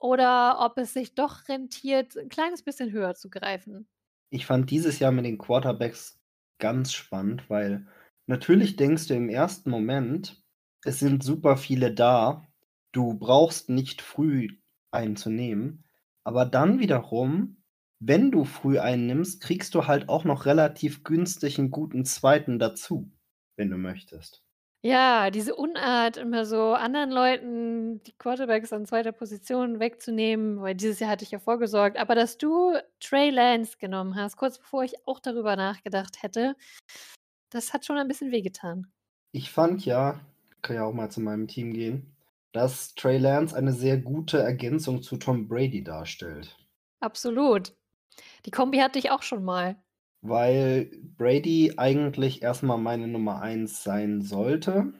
oder 0.00 0.58
ob 0.60 0.78
es 0.78 0.92
sich 0.92 1.14
doch 1.14 1.48
rentiert, 1.48 2.16
ein 2.16 2.28
kleines 2.28 2.62
bisschen 2.62 2.90
höher 2.92 3.14
zu 3.14 3.30
greifen. 3.30 3.86
Ich 4.30 4.46
fand 4.46 4.70
dieses 4.70 4.98
Jahr 4.98 5.12
mit 5.12 5.26
den 5.26 5.38
Quarterbacks 5.38 6.18
ganz 6.58 6.92
spannend, 6.92 7.48
weil 7.50 7.86
natürlich 8.26 8.76
denkst 8.76 9.08
du 9.08 9.14
im 9.14 9.28
ersten 9.28 9.70
Moment, 9.70 10.42
es 10.84 10.98
sind 10.98 11.22
super 11.22 11.56
viele 11.56 11.92
da, 11.92 12.46
du 12.92 13.14
brauchst 13.14 13.68
nicht 13.68 14.02
früh 14.02 14.48
einen 14.90 15.16
zu 15.16 15.30
nehmen, 15.30 15.84
aber 16.24 16.46
dann 16.46 16.78
wiederum, 16.78 17.61
wenn 18.04 18.32
du 18.32 18.44
früh 18.44 18.78
einen 18.80 19.06
nimmst, 19.06 19.40
kriegst 19.40 19.74
du 19.74 19.86
halt 19.86 20.08
auch 20.08 20.24
noch 20.24 20.44
relativ 20.44 21.04
günstig 21.04 21.58
einen 21.58 21.70
guten 21.70 22.04
zweiten 22.04 22.58
dazu, 22.58 23.10
wenn 23.56 23.70
du 23.70 23.76
möchtest. 23.76 24.42
Ja, 24.84 25.30
diese 25.30 25.54
Unart, 25.54 26.16
immer 26.16 26.44
so 26.44 26.72
anderen 26.72 27.12
Leuten 27.12 28.02
die 28.02 28.12
Quarterbacks 28.18 28.72
an 28.72 28.84
zweiter 28.84 29.12
Position 29.12 29.78
wegzunehmen, 29.78 30.60
weil 30.60 30.74
dieses 30.74 30.98
Jahr 30.98 31.10
hatte 31.10 31.24
ich 31.24 31.30
ja 31.30 31.38
vorgesorgt, 31.38 31.96
aber 31.96 32.16
dass 32.16 32.36
du 32.36 32.76
Trey 32.98 33.30
Lance 33.30 33.76
genommen 33.78 34.16
hast, 34.16 34.36
kurz 34.36 34.58
bevor 34.58 34.82
ich 34.82 35.06
auch 35.06 35.20
darüber 35.20 35.54
nachgedacht 35.54 36.24
hätte, 36.24 36.56
das 37.50 37.72
hat 37.72 37.86
schon 37.86 37.96
ein 37.96 38.08
bisschen 38.08 38.32
wehgetan. 38.32 38.90
Ich 39.30 39.52
fand 39.52 39.84
ja, 39.86 40.18
kann 40.62 40.74
ja 40.74 40.84
auch 40.84 40.92
mal 40.92 41.10
zu 41.12 41.20
meinem 41.20 41.46
Team 41.46 41.72
gehen, 41.72 42.16
dass 42.50 42.96
Trey 42.96 43.18
Lance 43.18 43.56
eine 43.56 43.72
sehr 43.72 43.98
gute 43.98 44.38
Ergänzung 44.38 45.02
zu 45.02 45.16
Tom 45.16 45.46
Brady 45.46 45.84
darstellt. 45.84 46.58
Absolut. 47.00 47.76
Die 48.46 48.50
Kombi 48.50 48.78
hatte 48.78 48.98
ich 48.98 49.10
auch 49.10 49.22
schon 49.22 49.44
mal. 49.44 49.76
Weil 50.20 50.90
Brady 51.16 51.74
eigentlich 51.76 52.42
erstmal 52.42 52.78
meine 52.78 53.08
Nummer 53.08 53.40
1 53.40 53.82
sein 53.82 54.20
sollte. 54.20 54.92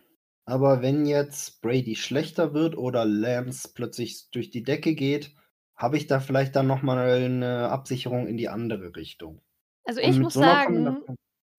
Aber 0.44 0.82
wenn 0.82 1.06
jetzt 1.06 1.62
Brady 1.62 1.94
schlechter 1.94 2.52
wird 2.52 2.76
oder 2.76 3.04
Lance 3.04 3.70
plötzlich 3.72 4.30
durch 4.30 4.50
die 4.50 4.64
Decke 4.64 4.94
geht, 4.94 5.34
habe 5.76 5.96
ich 5.96 6.06
da 6.06 6.20
vielleicht 6.20 6.56
dann 6.56 6.66
nochmal 6.66 7.22
eine 7.22 7.68
Absicherung 7.68 8.26
in 8.26 8.36
die 8.36 8.48
andere 8.48 8.96
Richtung. 8.96 9.40
Also 9.84 10.00
ich 10.00 10.18
muss 10.18 10.34
so 10.34 10.40
sagen, 10.40 11.04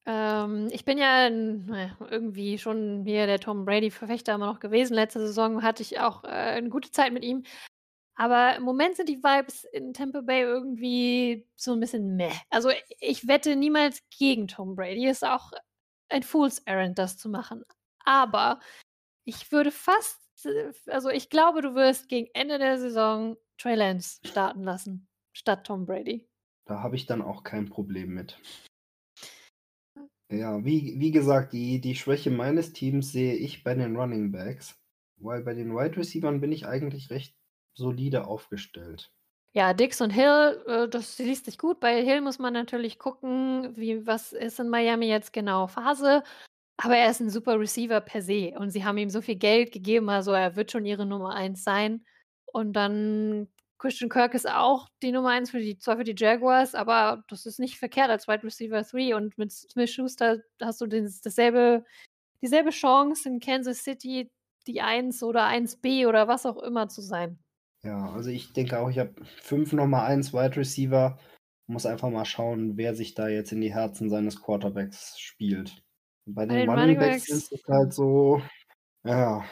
ähm, 0.05 0.69
ich 0.71 0.85
bin 0.85 0.97
ja 0.97 1.29
naja, 1.29 1.95
irgendwie 2.09 2.57
schon 2.57 3.03
hier 3.05 3.25
der 3.25 3.39
Tom 3.39 3.65
Brady-Verfechter 3.65 4.35
immer 4.35 4.47
noch 4.47 4.59
gewesen. 4.59 4.93
Letzte 4.95 5.19
Saison 5.19 5.63
hatte 5.63 5.81
ich 5.81 5.99
auch 5.99 6.23
äh, 6.23 6.27
eine 6.27 6.69
gute 6.69 6.91
Zeit 6.91 7.13
mit 7.13 7.23
ihm. 7.23 7.43
Aber 8.15 8.55
im 8.55 8.63
Moment 8.63 8.95
sind 8.95 9.09
die 9.09 9.23
Vibes 9.23 9.63
in 9.65 9.93
Tampa 9.93 10.21
Bay 10.21 10.41
irgendwie 10.41 11.47
so 11.55 11.73
ein 11.73 11.79
bisschen 11.79 12.15
meh. 12.15 12.31
Also 12.49 12.69
ich 12.99 13.27
wette 13.27 13.55
niemals 13.55 14.01
gegen 14.17 14.47
Tom 14.47 14.75
Brady. 14.75 15.07
Ist 15.07 15.25
auch 15.25 15.51
ein 16.09 16.23
Fool's 16.23 16.59
Errand, 16.59 16.99
das 16.99 17.17
zu 17.17 17.29
machen. 17.29 17.63
Aber 18.05 18.59
ich 19.25 19.51
würde 19.51 19.71
fast, 19.71 20.19
also 20.87 21.09
ich 21.09 21.29
glaube, 21.29 21.61
du 21.61 21.73
wirst 21.73 22.07
gegen 22.07 22.29
Ende 22.33 22.59
der 22.59 22.77
Saison 22.77 23.35
Trey 23.57 23.75
Lance 23.75 24.19
starten 24.25 24.63
lassen, 24.63 25.07
statt 25.33 25.65
Tom 25.65 25.85
Brady. 25.85 26.27
Da 26.65 26.81
habe 26.81 26.95
ich 26.95 27.05
dann 27.05 27.21
auch 27.21 27.43
kein 27.43 27.69
Problem 27.69 28.13
mit. 28.13 28.39
Ja, 30.31 30.63
wie, 30.65 30.99
wie 30.99 31.11
gesagt, 31.11 31.53
die, 31.53 31.79
die 31.79 31.95
Schwäche 31.95 32.31
meines 32.31 32.73
Teams 32.73 33.11
sehe 33.11 33.35
ich 33.35 33.63
bei 33.63 33.73
den 33.75 33.95
Running 33.95 34.31
Backs. 34.31 34.75
Weil 35.17 35.43
bei 35.43 35.53
den 35.53 35.75
Wide 35.75 35.95
Receivers 35.97 36.41
bin 36.41 36.51
ich 36.51 36.65
eigentlich 36.65 37.09
recht 37.09 37.35
solide 37.73 38.27
aufgestellt. 38.27 39.11
Ja, 39.55 39.73
Dix 39.73 40.01
und 40.01 40.09
Hill, 40.09 40.63
äh, 40.67 40.87
das 40.89 41.19
liest 41.19 41.45
sich 41.45 41.59
gut. 41.59 41.79
Bei 41.79 42.03
Hill 42.03 42.21
muss 42.21 42.39
man 42.39 42.53
natürlich 42.53 42.97
gucken, 42.97 43.75
wie, 43.77 44.05
was 44.07 44.33
ist 44.33 44.59
in 44.59 44.69
Miami 44.69 45.07
jetzt 45.07 45.31
genau 45.31 45.67
Phase. 45.67 46.23
Aber 46.77 46.97
er 46.97 47.11
ist 47.11 47.21
ein 47.21 47.29
super 47.29 47.59
Receiver 47.59 48.01
per 48.01 48.21
se. 48.23 48.53
Und 48.57 48.71
sie 48.71 48.83
haben 48.83 48.97
ihm 48.97 49.11
so 49.11 49.21
viel 49.21 49.35
Geld 49.35 49.71
gegeben, 49.71 50.09
also 50.09 50.31
er 50.31 50.55
wird 50.55 50.71
schon 50.71 50.85
ihre 50.85 51.05
Nummer 51.05 51.35
1 51.35 51.63
sein. 51.63 52.03
Und 52.51 52.73
dann 52.73 53.47
Christian 53.77 54.09
Kirk 54.09 54.33
ist 54.33 54.49
auch 54.49 54.87
die 55.01 55.11
Nummer 55.11 55.29
1 55.31 55.51
für 55.51 55.59
die, 55.59 55.77
zwar 55.77 55.97
für 55.97 56.03
die 56.03 56.15
Jaguars, 56.17 56.73
aber 56.73 57.23
das 57.27 57.45
ist 57.45 57.59
nicht 57.59 57.77
verkehrt 57.77 58.09
als 58.09 58.27
Wide 58.27 58.43
Receiver 58.43 58.81
3. 58.81 59.15
Und 59.15 59.37
mit 59.37 59.51
Smith 59.51 59.91
Schuster 59.91 60.39
hast 60.61 60.81
du 60.81 60.87
den, 60.87 61.13
dasselbe, 61.23 61.85
dieselbe 62.41 62.71
Chance 62.71 63.29
in 63.29 63.39
Kansas 63.39 63.83
City, 63.83 64.31
die 64.67 64.81
1 64.81 65.21
oder 65.21 65.45
1B 65.45 66.07
oder 66.07 66.27
was 66.27 66.45
auch 66.45 66.57
immer 66.63 66.87
zu 66.87 67.01
sein. 67.01 67.42
Ja, 67.85 68.11
also 68.11 68.29
ich 68.29 68.53
denke 68.53 68.79
auch, 68.79 68.89
ich 68.89 68.99
habe 68.99 69.13
fünf 69.41 69.73
Nummer 69.73 70.03
1 70.03 70.33
Wide 70.33 70.55
Receiver. 70.55 71.19
Muss 71.67 71.85
einfach 71.85 72.09
mal 72.09 72.25
schauen, 72.25 72.77
wer 72.77 72.95
sich 72.95 73.13
da 73.13 73.27
jetzt 73.27 73.51
in 73.51 73.61
die 73.61 73.73
Herzen 73.73 74.09
seines 74.09 74.41
Quarterbacks 74.41 75.19
spielt. 75.19 75.83
Bei 76.25 76.45
den, 76.45 76.69
Running 76.69 76.97
Backs 76.97 77.29
ist 77.29 77.51
es 77.51 77.63
halt 77.67 77.93
so, 77.93 78.41
ja, 79.03 79.43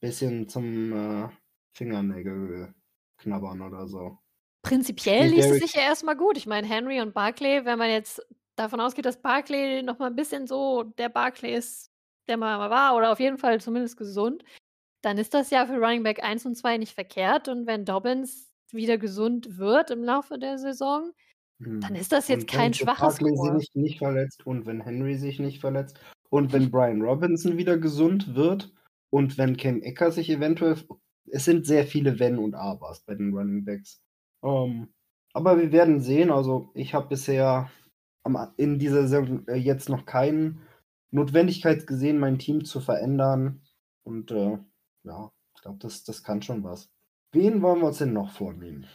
bisschen 0.00 0.48
zum 0.48 0.92
äh, 0.92 1.28
Fingernägel 1.74 2.74
knabbern 3.18 3.62
oder 3.62 3.86
so. 3.86 4.18
Prinzipiell 4.62 5.28
liest 5.28 5.50
es 5.50 5.60
sich 5.60 5.74
ja 5.74 5.82
erstmal 5.82 6.16
gut. 6.16 6.36
Ich 6.36 6.46
meine, 6.46 6.66
Henry 6.66 7.00
und 7.00 7.14
Barclay, 7.14 7.64
wenn 7.64 7.78
man 7.78 7.90
jetzt 7.90 8.20
davon 8.56 8.80
ausgeht, 8.80 9.06
dass 9.06 9.22
Barclay 9.22 9.82
noch 9.82 9.98
mal 9.98 10.08
ein 10.08 10.16
bisschen 10.16 10.46
so 10.46 10.82
der 10.82 11.08
Barclay 11.08 11.54
ist, 11.54 11.90
der 12.28 12.36
mal 12.36 12.70
war, 12.70 12.94
oder 12.94 13.10
auf 13.12 13.20
jeden 13.20 13.38
Fall 13.38 13.60
zumindest 13.60 13.96
gesund, 13.96 14.44
dann 15.02 15.18
ist 15.18 15.34
das 15.34 15.50
ja 15.50 15.66
für 15.66 15.78
Running 15.78 16.02
Back 16.02 16.22
1 16.22 16.46
und 16.46 16.56
2 16.56 16.78
nicht 16.78 16.94
verkehrt. 16.94 17.48
Und 17.48 17.66
wenn 17.66 17.84
Dobbins 17.84 18.50
wieder 18.72 18.98
gesund 18.98 19.58
wird 19.58 19.90
im 19.90 20.04
Laufe 20.04 20.38
der 20.38 20.58
Saison, 20.58 21.12
hm. 21.62 21.80
dann 21.80 21.94
ist 21.94 22.12
das 22.12 22.28
jetzt 22.28 22.46
kein 22.46 22.74
schwaches 22.74 23.18
Barkley 23.18 23.58
sich 23.58 23.70
nicht 23.74 23.98
verletzt 23.98 24.46
und 24.46 24.66
wenn 24.66 24.80
Henry 24.80 25.16
sich 25.16 25.38
nicht 25.40 25.60
verletzt 25.60 25.98
und 26.28 26.52
wenn 26.52 26.70
Brian 26.70 27.02
Robinson 27.02 27.56
wieder 27.56 27.78
gesund 27.78 28.34
wird 28.34 28.72
und 29.10 29.38
wenn 29.38 29.56
Cam 29.56 29.82
Ecker 29.82 30.12
sich 30.12 30.30
eventuell 30.30 30.76
es 31.32 31.44
sind 31.44 31.66
sehr 31.66 31.86
viele 31.86 32.18
Wenn 32.18 32.38
und 32.38 32.54
Abers 32.54 33.00
bei 33.00 33.14
den 33.14 33.34
Running 33.34 33.64
Backs. 33.64 34.02
Um, 34.40 34.70
ähm, 34.70 34.88
aber 35.32 35.58
wir 35.58 35.72
werden 35.72 36.00
sehen. 36.00 36.30
Also 36.30 36.70
ich 36.74 36.94
habe 36.94 37.08
bisher 37.08 37.70
in 38.56 38.78
dieser 38.78 39.06
Saison 39.06 39.46
äh, 39.46 39.54
jetzt 39.54 39.88
noch 39.88 40.06
keine 40.06 40.58
Notwendigkeit 41.10 41.86
gesehen, 41.86 42.18
mein 42.18 42.38
Team 42.38 42.64
zu 42.64 42.80
verändern. 42.80 43.62
Und 44.02 44.30
äh, 44.30 44.58
ja, 45.04 45.30
ich 45.54 45.62
glaube, 45.62 45.78
das, 45.78 46.04
das 46.04 46.22
kann 46.22 46.42
schon 46.42 46.64
was. 46.64 46.90
Wen 47.32 47.62
wollen 47.62 47.80
wir 47.80 47.88
uns 47.88 47.98
denn 47.98 48.12
noch 48.12 48.30
vornehmen? 48.30 48.86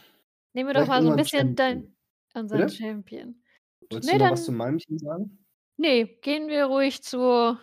Nehmen 0.52 0.68
wir 0.68 0.74
doch 0.74 0.86
mal 0.86 1.02
so 1.02 1.10
ein 1.10 1.16
bisschen 1.16 1.54
dein, 1.54 1.96
unseren 2.34 2.60
Bitte? 2.62 2.74
Champion. 2.74 3.42
Wolltest 3.90 4.12
nee, 4.12 4.18
du 4.18 4.24
noch 4.24 4.32
was 4.32 4.44
zu 4.44 4.52
meinem 4.52 4.78
Team 4.78 4.98
sagen? 4.98 5.46
Nee, 5.76 6.18
gehen 6.22 6.48
wir 6.48 6.66
ruhig 6.66 7.02
zu. 7.02 7.56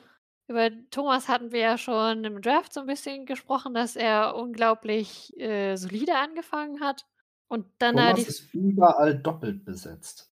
Über 0.47 0.69
Thomas 0.91 1.27
hatten 1.27 1.51
wir 1.51 1.59
ja 1.59 1.77
schon 1.77 2.23
im 2.23 2.41
Draft 2.41 2.73
so 2.73 2.81
ein 2.81 2.85
bisschen 2.85 3.25
gesprochen, 3.25 3.73
dass 3.73 3.95
er 3.95 4.35
unglaublich 4.35 5.35
äh, 5.39 5.75
solide 5.75 6.15
angefangen 6.17 6.81
hat. 6.81 7.05
Und 7.47 7.65
dann 7.79 7.95
Thomas 7.95 8.15
die... 8.15 8.21
ist 8.21 8.53
überall 8.53 9.17
doppelt 9.17 9.65
besetzt. 9.65 10.31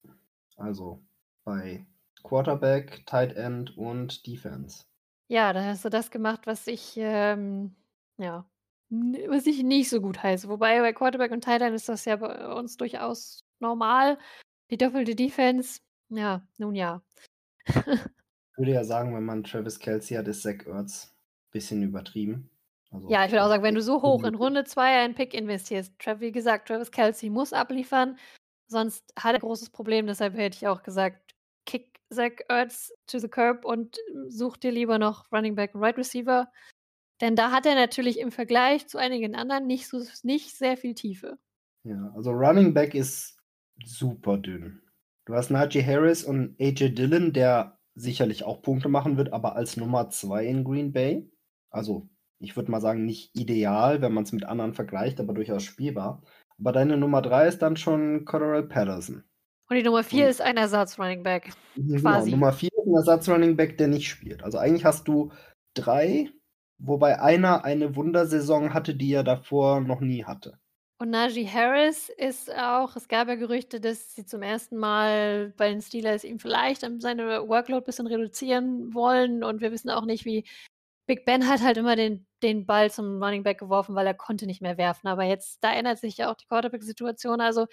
Also 0.58 1.02
bei 1.44 1.86
Quarterback, 2.24 3.06
Tight 3.06 3.36
End 3.36 3.78
und 3.78 4.26
Defense. 4.28 4.84
Ja, 5.28 5.54
da 5.54 5.64
hast 5.64 5.86
du 5.86 5.90
das 5.90 6.12
gemacht, 6.12 6.46
was 6.46 6.68
ich 6.68 6.96
ähm, 6.98 7.76
ja, 8.18 8.46
was 8.90 9.46
ich 9.46 9.64
nicht 9.64 9.90
so 9.90 10.02
gut 10.02 10.22
heiße. 10.22 10.50
Wobei 10.50 10.80
bei 10.82 10.94
Quarterback 10.94 11.32
und 11.32 11.44
Tight 11.44 11.62
End 11.62 11.76
ist 11.76 11.90
das 11.90 12.06
ja 12.06 12.18
bei 12.18 12.54
uns 12.54 12.78
durchaus 12.78 13.46
normal. 13.60 14.18
Die 14.70 14.78
doppelte 14.78 15.16
Defense, 15.16 15.80
ja, 16.10 16.46
nun 16.58 16.76
ja. 16.76 17.02
ich 17.68 18.58
würde 18.58 18.72
ja 18.72 18.84
sagen, 18.84 19.16
wenn 19.16 19.24
man 19.24 19.44
Travis 19.44 19.80
Kelsey 19.80 20.18
hat, 20.18 20.28
ist 20.28 20.44
Zach 20.44 20.66
Ertz 20.66 21.14
ein 21.14 21.52
bisschen 21.52 21.84
übertrieben. 21.84 22.50
Also, 22.92 23.10
ja, 23.10 23.24
ich 23.26 23.32
würde 23.32 23.44
auch 23.44 23.50
sagen, 23.50 23.64
wenn 23.64 23.76
du 23.76 23.82
so 23.82 24.02
hoch 24.02 24.24
in 24.24 24.36
Runde 24.36 24.66
2 24.66 25.04
einen 25.04 25.16
Pick 25.16 25.34
investierst, 25.34 25.94
wie 26.20 26.32
gesagt, 26.32 26.68
Travis 26.68 26.92
Kelsey 26.92 27.30
muss 27.30 27.54
abliefern, 27.54 28.18
sonst 28.68 29.14
hat 29.18 29.34
er 29.34 29.36
ein 29.36 29.42
großes 29.42 29.70
Problem. 29.70 30.08
Deshalb 30.08 30.36
hätte 30.36 30.58
ich 30.58 30.68
auch 30.68 30.84
gesagt, 30.84 31.34
kick 31.66 32.00
Zach 32.12 32.32
Ertz 32.50 32.92
to 33.08 33.20
the 33.20 33.30
curb 33.30 33.64
und 33.64 33.98
such 34.28 34.58
dir 34.58 34.72
lieber 34.72 35.00
noch 35.00 35.32
Running 35.32 35.56
Back 35.56 35.74
und 35.74 35.82
Right 35.82 35.98
Receiver. 35.98 36.52
Denn 37.22 37.36
da 37.36 37.52
hat 37.52 37.66
er 37.66 37.76
natürlich 37.76 38.20
im 38.20 38.32
Vergleich 38.32 38.88
zu 38.88 38.98
einigen 38.98 39.36
anderen 39.36 39.68
nicht, 39.68 39.88
so, 39.88 40.04
nicht 40.24 40.58
sehr 40.58 40.76
viel 40.76 40.96
Tiefe. 40.96 41.38
Ja, 41.84 42.12
also 42.16 42.32
Running 42.32 42.74
Back 42.74 42.96
ist 42.96 43.38
super 43.84 44.38
dünn. 44.38 44.82
Du 45.26 45.36
hast 45.36 45.52
Najee 45.52 45.84
Harris 45.84 46.24
und 46.24 46.56
AJ 46.60 46.96
Dillon, 46.96 47.32
der 47.32 47.78
sicherlich 47.96 48.44
auch 48.44 48.62
Punkte 48.62 48.90
machen 48.90 49.18
wird, 49.18 49.34
aber 49.34 49.56
als 49.56 49.78
Nummer 49.78 50.10
zwei 50.10 50.46
in 50.46 50.64
Green 50.64 50.92
Bay. 50.92 51.30
Also, 51.70 52.10
ich 52.40 52.56
würde 52.56 52.72
mal 52.72 52.82
sagen, 52.82 53.06
nicht 53.06 53.36
ideal, 53.36 54.02
wenn 54.02 54.14
man 54.14 54.24
es 54.24 54.32
mit 54.32 54.46
anderen 54.46 54.74
vergleicht, 54.74 55.20
aber 55.20 55.34
durchaus 55.34 55.64
spielbar. 55.64 56.24
Aber 56.60 56.72
deine 56.72 56.98
Nummer 56.98 57.22
drei 57.22 57.48
ist 57.48 57.62
dann 57.62 57.78
schon 57.78 58.26
Cordell 58.26 58.64
Patterson. 58.64 59.24
Und 59.70 59.76
die 59.78 59.84
Nummer 59.84 60.04
vier 60.04 60.26
und, 60.26 60.32
ist 60.32 60.42
ein 60.42 60.58
Ersatz-Running 60.58 61.24
Back. 61.24 61.52
Genau, 61.76 62.02
quasi. 62.02 62.32
Nummer 62.32 62.52
vier 62.52 62.70
ist 62.70 62.88
ein 62.88 62.96
Ersatz-Running 62.96 63.56
Back, 63.56 63.78
der 63.78 63.88
nicht 63.88 64.10
spielt. 64.10 64.44
Also 64.44 64.58
eigentlich 64.58 64.86
hast 64.86 65.08
du 65.08 65.32
drei, 65.74 66.30
wobei 66.82 67.20
einer 67.22 67.64
eine 67.66 67.96
Wundersaison 67.96 68.74
hatte, 68.74 68.96
die 68.96 69.14
er 69.14 69.24
davor 69.24 69.82
noch 69.82 70.02
nie 70.02 70.26
hatte. 70.26 70.60
Und 71.00 71.10
Najee 71.10 71.48
Harris 71.48 72.10
ist 72.10 72.56
auch, 72.56 72.96
es 72.96 73.08
gab 73.08 73.28
ja 73.28 73.34
Gerüchte, 73.34 73.82
dass 73.82 74.14
sie 74.14 74.24
zum 74.24 74.44
ersten 74.44 74.78
Mal 74.78 75.52
bei 75.58 75.70
den 75.70 75.82
Steelers 75.82 76.24
ihm 76.24 76.38
vielleicht 76.38 76.82
seine 77.00 77.48
Workload 77.48 77.82
ein 77.82 77.86
bisschen 77.86 78.06
reduzieren 78.06 78.94
wollen. 78.94 79.44
Und 79.44 79.62
wir 79.62 79.72
wissen 79.72 79.90
auch 79.90 80.06
nicht, 80.06 80.26
wie 80.26 80.46
Big 81.08 81.26
Ben 81.26 81.48
hat 81.48 81.64
halt 81.64 81.78
immer 81.78 81.96
den, 81.96 82.28
den 82.44 82.68
Ball 82.68 82.92
zum 82.92 83.22
Running 83.22 83.42
Back 83.42 83.58
geworfen, 83.58 83.96
weil 83.96 84.06
er 84.06 84.14
konnte 84.14 84.46
nicht 84.46 84.62
mehr 84.62 84.78
werfen. 84.78 85.08
Aber 85.08 85.24
jetzt, 85.24 85.64
da 85.64 85.74
ändert 85.74 85.98
sich 85.98 86.18
ja 86.18 86.32
auch 86.32 86.36
die 86.36 86.46
Quarterback-Situation. 86.46 87.42
Also 87.42 87.66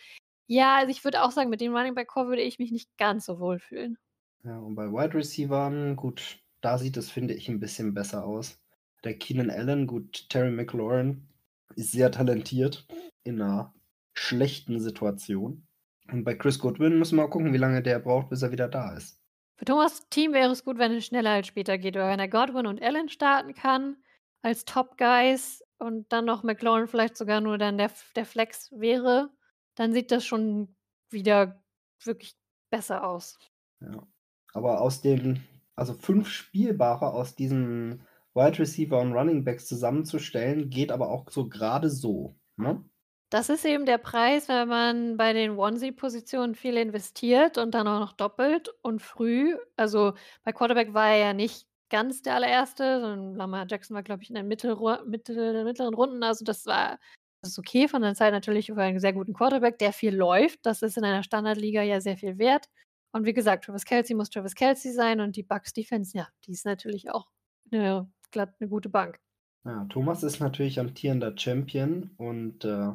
ja, 0.47 0.77
also 0.77 0.91
ich 0.91 1.05
würde 1.05 1.23
auch 1.23 1.31
sagen, 1.31 1.51
mit 1.51 1.61
dem 1.61 1.77
Running 1.77 1.95
Back 1.95 2.09
Core 2.09 2.29
würde 2.29 2.43
ich 2.43 2.59
mich 2.59 2.73
nicht 2.73 2.89
ganz 2.97 3.27
so 3.27 3.39
wohl 3.39 3.59
fühlen. 3.59 3.99
Ja, 4.43 4.59
und 4.59 4.75
bei 4.75 4.87
Wide 4.87 5.15
Receivern, 5.15 5.97
gut, 5.97 6.39
da 6.63 6.79
sieht 6.79 6.97
es, 6.97 7.11
finde 7.11 7.35
ich, 7.35 7.51
ein 7.51 7.61
bisschen 7.61 7.93
besser 7.93 8.25
aus. 8.25 8.59
Der 9.05 9.17
Keenan 9.17 9.51
Allen, 9.51 9.87
gut, 9.87 10.29
Terry 10.29 10.51
McLaurin 10.51 11.29
ist 11.77 11.93
sehr 11.93 12.11
talentiert 12.11 12.87
in 13.25 13.41
einer 13.41 13.75
schlechten 14.15 14.81
Situation. 14.81 15.67
Und 16.11 16.25
bei 16.25 16.35
Chris 16.35 16.59
Goodwin 16.59 16.99
müssen 16.99 17.17
wir 17.17 17.25
mal 17.25 17.31
gucken, 17.31 17.53
wie 17.53 17.59
lange 17.59 17.83
der 17.83 17.99
braucht, 18.01 18.31
bis 18.31 18.43
er 18.43 18.51
wieder 18.51 18.69
da 18.69 18.97
ist. 18.97 19.21
Für 19.57 19.65
Thomas 19.65 20.09
Team 20.09 20.33
wäre 20.33 20.51
es 20.51 20.65
gut, 20.65 20.79
wenn 20.79 20.93
es 20.93 21.07
schneller 21.07 21.31
als 21.31 21.47
später 21.47 21.79
geht, 21.79 21.97
oder 21.97 22.09
wenn 22.09 22.21
er 22.21 22.29
Godwin 22.29 22.67
und 22.67 22.83
Allen 22.83 23.09
starten 23.09 23.55
kann 23.55 23.97
als 24.43 24.65
Top 24.65 24.97
Guys 24.97 25.63
und 25.79 26.13
dann 26.13 26.25
noch 26.25 26.43
McLaurin 26.43 26.87
vielleicht 26.87 27.17
sogar 27.17 27.41
nur 27.41 27.59
dann 27.59 27.77
der, 27.77 27.91
der 28.17 28.25
Flex 28.25 28.71
wäre, 28.73 29.31
dann 29.75 29.93
sieht 29.93 30.11
das 30.11 30.25
schon 30.25 30.77
wieder 31.11 31.63
wirklich 32.05 32.37
besser 32.71 33.05
aus. 33.05 33.39
Ja. 33.81 34.07
Aber 34.53 34.81
aus 34.81 35.01
den, 35.01 35.45
also 35.75 35.95
fünf 35.95 36.29
Spielbare 36.29 37.13
aus 37.13 37.35
diesen 37.35 38.07
Wide 38.39 38.59
Receiver 38.59 39.01
und 39.01 39.13
Running 39.13 39.45
Backs 39.45 39.67
zusammenzustellen, 39.67 40.71
geht 40.71 40.93
aber 40.93 41.11
auch 41.11 41.29
so 41.31 41.49
gerade 41.49 41.91
so. 41.91 42.37
Ne? 42.57 42.85
Das 43.31 43.51
ist 43.51 43.65
eben 43.67 43.85
der 43.85 43.99
Preis, 43.99 44.49
wenn 44.49 44.69
man 44.69 45.17
bei 45.17 45.33
den 45.33 45.59
Onesie-Positionen 45.59 46.55
viel 46.55 46.77
investiert 46.77 47.59
und 47.59 47.75
dann 47.75 47.87
auch 47.87 48.01
noch 48.01 48.13
doppelt 48.13 48.71
und 48.83 49.03
früh. 49.03 49.55
Also 49.77 50.15
bei 50.45 50.53
Quarterback 50.53 50.95
war 50.95 51.09
er 51.09 51.19
ja 51.19 51.33
nicht 51.35 51.67
ganz 51.91 52.23
der 52.23 52.37
allererste, 52.37 53.01
sondern 53.01 53.35
Lamar 53.35 53.67
Jackson 53.69 53.95
war, 53.95 54.03
glaube 54.03 54.23
ich, 54.23 54.31
in 54.31 54.37
den 54.37 54.49
Mittel, 54.49 54.77
mittleren 55.07 55.95
Runden. 55.95 56.23
Also 56.23 56.45
das 56.45 56.65
war 56.65 56.99
das 57.43 57.53
ist 57.53 57.59
okay 57.59 57.87
von 57.87 58.03
der 58.03 58.15
Zeit 58.15 58.33
natürlich 58.33 58.67
für 58.67 58.77
einen 58.77 58.99
sehr 58.99 59.13
guten 59.13 59.33
Quarterback, 59.33 59.79
der 59.79 59.93
viel 59.93 60.15
läuft. 60.15 60.59
Das 60.65 60.83
ist 60.83 60.97
in 60.97 61.05
einer 61.05 61.23
Standardliga 61.23 61.83
ja 61.83 62.01
sehr 62.01 62.17
viel 62.17 62.39
wert. 62.39 62.69
Und 63.13 63.25
wie 63.27 63.33
gesagt, 63.33 63.65
Travis 63.65 63.85
Kelsey 63.85 64.17
muss 64.17 64.31
Travis 64.31 64.55
Kelsey 64.55 64.93
sein 64.93 65.21
und 65.21 65.37
die 65.37 65.45
Bucks 65.45 65.73
Defense, 65.73 66.17
ja, 66.17 66.29
die 66.45 66.53
ist 66.53 66.67
natürlich 66.67 67.11
auch 67.11 67.29
eine, 67.71 68.11
glatt 68.31 68.55
eine 68.61 68.69
gute 68.69 68.89
Bank. 68.89 69.21
Ja, 69.65 69.85
Thomas 69.91 70.23
ist 70.23 70.41
natürlich 70.41 70.81
amtierender 70.81 71.37
Champion 71.37 72.11
und 72.17 72.65
äh, 72.65 72.93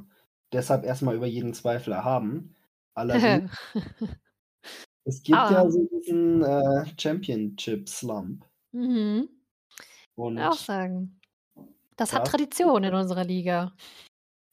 deshalb 0.52 0.86
erstmal 0.86 1.16
über 1.16 1.28
jeden 1.28 1.54
Zweifel 1.54 1.94
erhaben. 1.94 2.56
Allerdings, 2.96 3.52
es 5.04 5.24
gibt 5.24 5.38
ah. 5.38 5.52
ja 5.52 5.70
so 5.70 5.88
diesen 5.92 6.44
äh, 6.44 6.86
Championship-Slump. 6.98 8.46
Mhm. 8.72 9.30
Und 10.16 10.40
auch 10.40 10.54
sagen. 10.54 11.20
Das 11.96 12.14
hat 12.14 12.28
Tradition 12.28 12.84
in 12.84 12.94
unserer 12.94 13.24
Liga. 13.24 13.74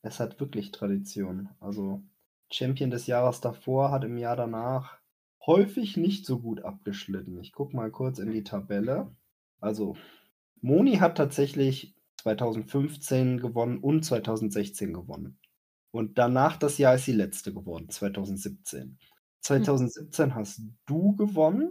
Es 0.02 0.20
hat 0.20 0.40
wirklich 0.40 0.72
Tradition. 0.72 1.48
Also 1.60 2.02
Champion 2.50 2.90
des 2.90 3.06
Jahres 3.06 3.40
davor 3.40 3.90
hat 3.90 4.04
im 4.04 4.18
Jahr 4.18 4.36
danach 4.36 4.98
häufig 5.46 5.96
nicht 5.96 6.26
so 6.26 6.40
gut 6.40 6.62
abgeschnitten. 6.62 7.38
Ich 7.40 7.52
gucke 7.52 7.76
mal 7.76 7.90
kurz 7.90 8.18
in 8.18 8.30
die 8.30 8.44
Tabelle. 8.44 9.14
Also 9.60 9.96
Moni 10.62 10.96
hat 10.96 11.16
tatsächlich 11.16 11.94
2015 12.22 13.40
gewonnen 13.40 13.78
und 13.78 14.04
2016 14.04 14.92
gewonnen. 14.92 15.38
Und 15.90 16.18
danach 16.18 16.56
das 16.56 16.78
Jahr 16.78 16.94
ist 16.94 17.06
sie 17.06 17.12
letzte 17.12 17.52
geworden, 17.52 17.88
2017. 17.88 18.98
2017 19.40 20.26
hm. 20.26 20.34
hast 20.34 20.62
du 20.86 21.16
gewonnen 21.16 21.70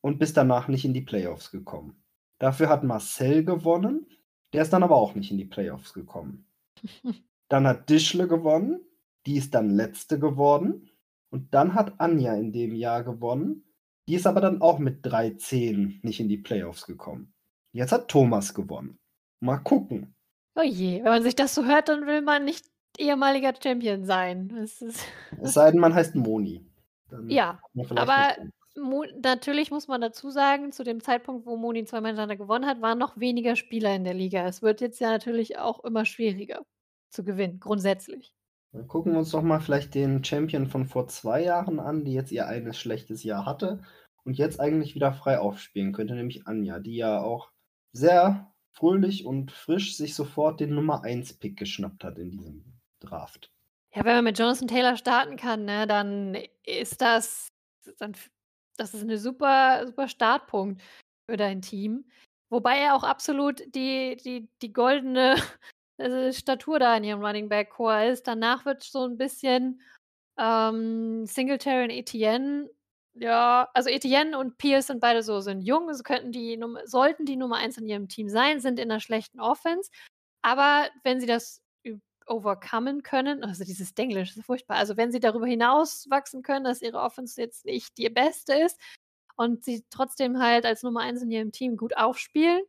und 0.00 0.18
bist 0.18 0.36
danach 0.36 0.68
nicht 0.68 0.84
in 0.84 0.94
die 0.94 1.02
Playoffs 1.02 1.50
gekommen. 1.50 2.02
Dafür 2.38 2.68
hat 2.68 2.84
Marcel 2.84 3.44
gewonnen, 3.44 4.06
der 4.52 4.62
ist 4.62 4.72
dann 4.72 4.82
aber 4.82 4.96
auch 4.96 5.14
nicht 5.14 5.30
in 5.30 5.38
die 5.38 5.44
Playoffs 5.44 5.92
gekommen. 5.92 6.46
Dann 7.48 7.66
hat 7.66 7.90
Dischle 7.90 8.28
gewonnen. 8.28 8.80
Die 9.26 9.36
ist 9.36 9.54
dann 9.54 9.70
letzte 9.70 10.20
geworden. 10.20 10.88
Und 11.30 11.52
dann 11.52 11.74
hat 11.74 12.00
Anja 12.00 12.34
in 12.34 12.52
dem 12.52 12.74
Jahr 12.74 13.02
gewonnen. 13.02 13.64
Die 14.08 14.14
ist 14.14 14.26
aber 14.26 14.40
dann 14.40 14.62
auch 14.62 14.78
mit 14.78 15.04
3-10 15.04 15.98
nicht 16.02 16.20
in 16.20 16.28
die 16.28 16.38
Playoffs 16.38 16.86
gekommen. 16.86 17.34
Jetzt 17.72 17.92
hat 17.92 18.08
Thomas 18.08 18.54
gewonnen. 18.54 18.98
Mal 19.40 19.58
gucken. 19.58 20.14
Oh 20.56 20.62
je, 20.62 20.98
wenn 20.98 21.10
man 21.10 21.22
sich 21.22 21.36
das 21.36 21.54
so 21.54 21.64
hört, 21.64 21.88
dann 21.88 22.06
will 22.06 22.22
man 22.22 22.44
nicht 22.44 22.66
ehemaliger 22.98 23.52
Champion 23.62 24.04
sein. 24.04 24.50
Es, 24.62 24.82
es 24.82 25.04
sei 25.40 25.70
denn, 25.70 25.80
man 25.80 25.94
heißt 25.94 26.14
Moni. 26.16 26.66
Dann 27.08 27.28
ja, 27.30 27.60
aber 27.96 28.36
Mo 28.76 29.04
natürlich 29.22 29.70
muss 29.70 29.88
man 29.88 30.00
dazu 30.00 30.30
sagen, 30.30 30.72
zu 30.72 30.84
dem 30.84 31.00
Zeitpunkt, 31.00 31.46
wo 31.46 31.56
Moni 31.56 31.84
zweimal 31.84 32.10
hintereinander 32.10 32.36
gewonnen 32.36 32.66
hat, 32.66 32.80
waren 32.80 32.98
noch 32.98 33.18
weniger 33.18 33.56
Spieler 33.56 33.94
in 33.94 34.04
der 34.04 34.14
Liga. 34.14 34.46
Es 34.46 34.62
wird 34.62 34.80
jetzt 34.80 35.00
ja 35.00 35.10
natürlich 35.10 35.58
auch 35.58 35.82
immer 35.84 36.04
schwieriger 36.04 36.64
zu 37.10 37.24
gewinnen, 37.24 37.58
grundsätzlich. 37.60 38.34
Dann 38.72 38.86
gucken 38.86 39.12
wir 39.12 39.18
uns 39.18 39.30
doch 39.30 39.42
mal 39.42 39.60
vielleicht 39.60 39.94
den 39.94 40.22
Champion 40.22 40.66
von 40.68 40.86
vor 40.86 41.08
zwei 41.08 41.42
Jahren 41.42 41.80
an, 41.80 42.04
die 42.04 42.12
jetzt 42.12 42.30
ihr 42.30 42.46
eigenes 42.46 42.78
schlechtes 42.78 43.24
Jahr 43.24 43.44
hatte 43.44 43.82
und 44.24 44.38
jetzt 44.38 44.60
eigentlich 44.60 44.94
wieder 44.94 45.12
frei 45.12 45.40
aufspielen 45.40 45.92
könnte, 45.92 46.14
nämlich 46.14 46.46
Anja, 46.46 46.78
die 46.78 46.96
ja 46.96 47.20
auch 47.20 47.50
sehr 47.92 48.52
fröhlich 48.72 49.26
und 49.26 49.50
frisch 49.50 49.96
sich 49.96 50.14
sofort 50.14 50.60
den 50.60 50.74
Nummer 50.74 51.02
1 51.04 51.34
Pick 51.34 51.56
geschnappt 51.56 52.04
hat 52.04 52.18
in 52.18 52.30
diesem 52.30 52.64
Draft. 53.00 53.50
Ja, 53.94 54.04
wenn 54.04 54.16
man 54.16 54.24
mit 54.24 54.38
Jonathan 54.38 54.68
Taylor 54.68 54.96
starten 54.96 55.36
kann, 55.36 55.64
ne, 55.64 55.86
dann 55.86 56.38
ist 56.64 57.00
das, 57.00 57.48
dann, 57.98 58.14
das 58.76 58.94
ist 58.94 59.02
ein 59.02 59.18
super, 59.18 59.86
super 59.86 60.08
Startpunkt 60.08 60.80
für 61.28 61.36
dein 61.36 61.60
Team. 61.60 62.04
Wobei 62.50 62.78
er 62.78 62.94
auch 62.94 63.04
absolut 63.04 63.62
die, 63.74 64.16
die, 64.16 64.48
die 64.62 64.72
goldene 64.72 65.36
äh, 65.98 66.32
Statur 66.32 66.78
da 66.78 66.96
in 66.96 67.04
ihrem 67.04 67.24
Running 67.24 67.48
Back 67.48 67.70
Core 67.70 68.08
ist. 68.08 68.26
Danach 68.26 68.64
wird 68.64 68.82
so 68.82 69.04
ein 69.06 69.16
bisschen 69.16 69.80
ähm, 70.38 71.26
Singletary 71.26 71.84
und 71.84 71.90
Etienne. 71.90 72.70
Ja, 73.14 73.68
also 73.74 73.90
Etienne 73.90 74.38
und 74.38 74.56
Pierce 74.56 74.86
sind 74.86 75.00
beide 75.00 75.22
so 75.22 75.40
sind 75.40 75.62
jung, 75.62 75.88
also 75.88 76.02
könnten 76.02 76.30
die 76.32 76.58
sollten 76.84 77.24
die 77.24 77.36
Nummer 77.36 77.56
eins 77.56 77.76
in 77.76 77.86
ihrem 77.86 78.08
Team 78.08 78.28
sein, 78.28 78.60
sind 78.60 78.78
in 78.78 78.90
einer 78.90 79.00
schlechten 79.00 79.40
Offense. 79.40 79.90
Aber 80.42 80.88
wenn 81.02 81.20
sie 81.20 81.26
das 81.26 81.60
overcomen 82.26 83.02
können, 83.02 83.42
also 83.44 83.64
dieses 83.64 83.94
Denglisch 83.94 84.36
ist 84.36 84.44
furchtbar, 84.46 84.76
also 84.76 84.96
wenn 84.96 85.10
sie 85.12 85.20
darüber 85.20 85.46
hinaus 85.46 86.06
wachsen 86.10 86.42
können, 86.42 86.64
dass 86.64 86.82
ihre 86.82 87.00
Offense 87.00 87.40
jetzt 87.40 87.64
nicht 87.66 87.98
die 87.98 88.08
beste 88.08 88.54
ist 88.54 88.80
und 89.36 89.64
sie 89.64 89.84
trotzdem 89.90 90.38
halt 90.40 90.64
als 90.64 90.82
Nummer 90.84 91.00
eins 91.00 91.22
in 91.22 91.30
ihrem 91.30 91.52
Team 91.52 91.76
gut 91.76 91.96
aufspielen, 91.96 92.62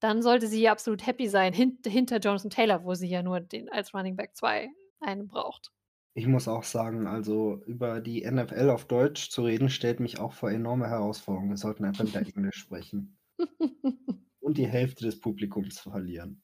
dann 0.00 0.22
sollte 0.22 0.46
sie 0.46 0.68
absolut 0.68 1.04
happy 1.06 1.28
sein 1.28 1.52
hint 1.52 1.86
hinter 1.86 2.18
Jonathan 2.18 2.50
Taylor, 2.50 2.84
wo 2.84 2.94
sie 2.94 3.08
ja 3.08 3.22
nur 3.22 3.40
den 3.40 3.68
als 3.70 3.92
Running 3.94 4.16
Back 4.16 4.36
2 4.36 4.70
einen 5.00 5.26
braucht. 5.28 5.72
Ich 6.18 6.26
muss 6.26 6.48
auch 6.48 6.64
sagen, 6.64 7.06
also 7.06 7.62
über 7.66 8.00
die 8.00 8.28
NFL 8.28 8.70
auf 8.70 8.86
Deutsch 8.86 9.30
zu 9.30 9.44
reden, 9.44 9.70
stellt 9.70 10.00
mich 10.00 10.18
auch 10.18 10.32
vor 10.32 10.50
enorme 10.50 10.88
Herausforderungen. 10.88 11.50
Wir 11.50 11.56
sollten 11.56 11.84
einfach 11.84 12.04
wieder 12.04 12.22
Englisch 12.22 12.56
sprechen. 12.56 13.16
Und 14.40 14.58
die 14.58 14.66
Hälfte 14.66 15.04
des 15.04 15.20
Publikums 15.20 15.78
verlieren. 15.78 16.42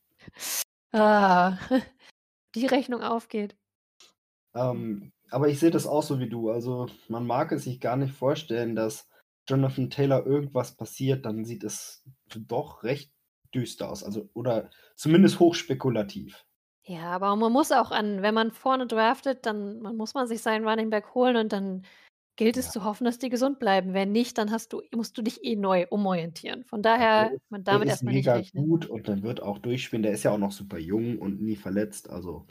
Ah, 0.93 1.59
die 2.55 2.66
Rechnung 2.66 3.03
aufgeht. 3.03 3.57
Ähm, 4.55 5.11
aber 5.29 5.49
ich 5.49 5.59
sehe 5.59 5.72
das 5.72 5.89
auch 5.89 6.05
so 6.05 6.20
wie 6.20 6.29
du. 6.29 6.51
Also 6.51 6.87
man 7.09 7.27
mag 7.27 7.51
es 7.51 7.64
sich 7.64 7.81
gar 7.81 7.97
nicht 7.97 8.14
vorstellen, 8.14 8.77
dass 8.77 9.09
Jonathan 9.49 9.91
Taylor 9.91 10.25
irgendwas 10.25 10.77
passiert, 10.77 11.27
dann 11.27 11.45
sieht 11.45 11.64
es 11.64 12.05
doch 12.33 12.85
recht 12.85 13.12
düster 13.53 13.91
aus. 13.91 14.05
Also, 14.05 14.31
oder 14.35 14.70
zumindest 14.95 15.41
hochspekulativ. 15.41 16.47
Ja, 16.87 17.12
aber 17.12 17.35
man 17.37 17.53
muss 17.53 17.72
auch 17.72 17.91
an, 17.91 18.20
wenn 18.20 18.35
man 18.35 18.51
vorne 18.51 18.87
draftet, 18.87 19.47
dann 19.47 19.80
man 19.80 19.97
muss 19.97 20.14
man 20.14 20.26
sich 20.26 20.43
seinen 20.43 20.68
Running 20.68 20.91
Back 20.91 21.14
holen 21.14 21.37
und 21.37 21.53
dann 21.53 21.82
gilt 22.37 22.57
es 22.57 22.66
ja. 22.66 22.72
zu 22.72 22.85
hoffen, 22.85 23.05
dass 23.05 23.18
die 23.18 23.30
gesund 23.30 23.59
bleiben. 23.59 23.95
Wenn 23.95 24.12
nicht, 24.12 24.37
dann 24.39 24.51
hast 24.51 24.72
du, 24.72 24.82
musst 24.95 25.16
du 25.16 25.22
dich 25.22 25.45
eh 25.45 25.57
neu 25.57 25.87
umorientieren. 25.89 26.64
Von 26.64 26.82
daher, 26.82 27.30
der, 27.30 27.39
man 27.49 27.64
damit 27.64 27.89
erstmal 27.89 28.14
nicht 28.14 28.28
rechnen. 28.28 28.66
gut 28.66 28.87
und 28.87 29.09
dann 29.09 29.22
wird 29.22 29.43
auch 29.43 29.59
durchspielen. 29.59 30.03
Der 30.03 30.12
ist 30.12 30.24
ja 30.24 30.32
auch 30.32 30.39
noch 30.39 30.53
super 30.53 30.78
jung 30.78 31.18
und 31.18 31.41
nie 31.41 31.57
verletzt, 31.57 32.11
also 32.11 32.47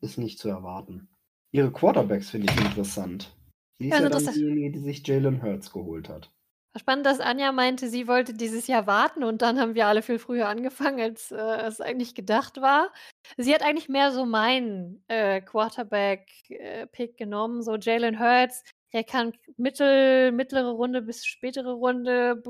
ist 0.00 0.18
nicht 0.18 0.38
zu 0.38 0.48
erwarten. 0.48 1.08
Ihre 1.50 1.72
Quarterbacks 1.72 2.30
finde 2.30 2.52
ich 2.52 2.60
interessant. 2.64 3.36
Sie 3.78 3.88
ist 3.88 3.94
Ja, 3.94 4.04
ja 4.04 4.10
also 4.10 4.26
dann 4.26 4.34
diejenige, 4.34 4.72
die 4.72 4.84
sich 4.84 5.06
Jalen 5.06 5.42
Hurts 5.42 5.72
geholt 5.72 6.08
hat. 6.08 6.30
Spannend, 6.76 7.06
dass 7.06 7.20
Anja 7.20 7.52
meinte, 7.52 7.88
sie 7.88 8.06
wollte 8.06 8.34
dieses 8.34 8.66
Jahr 8.66 8.86
warten 8.86 9.24
und 9.24 9.40
dann 9.40 9.58
haben 9.58 9.74
wir 9.74 9.86
alle 9.86 10.02
viel 10.02 10.18
früher 10.18 10.48
angefangen, 10.48 11.00
als, 11.00 11.30
äh, 11.30 11.36
es 11.36 11.80
eigentlich 11.80 12.14
gedacht 12.14 12.60
war. 12.60 12.92
Sie 13.38 13.54
hat 13.54 13.62
eigentlich 13.62 13.88
mehr 13.88 14.12
so 14.12 14.26
meinen, 14.26 15.02
äh, 15.08 15.40
Quarterback, 15.40 16.28
äh, 16.50 16.86
genommen, 17.16 17.62
so 17.62 17.76
Jalen 17.76 18.18
Hurts. 18.20 18.62
Er 18.90 19.04
kann 19.04 19.32
mittel 19.56 20.32
mittlere 20.32 20.70
Runde 20.70 21.02
bis 21.02 21.24
spätere 21.24 21.72
Runde 21.72 22.42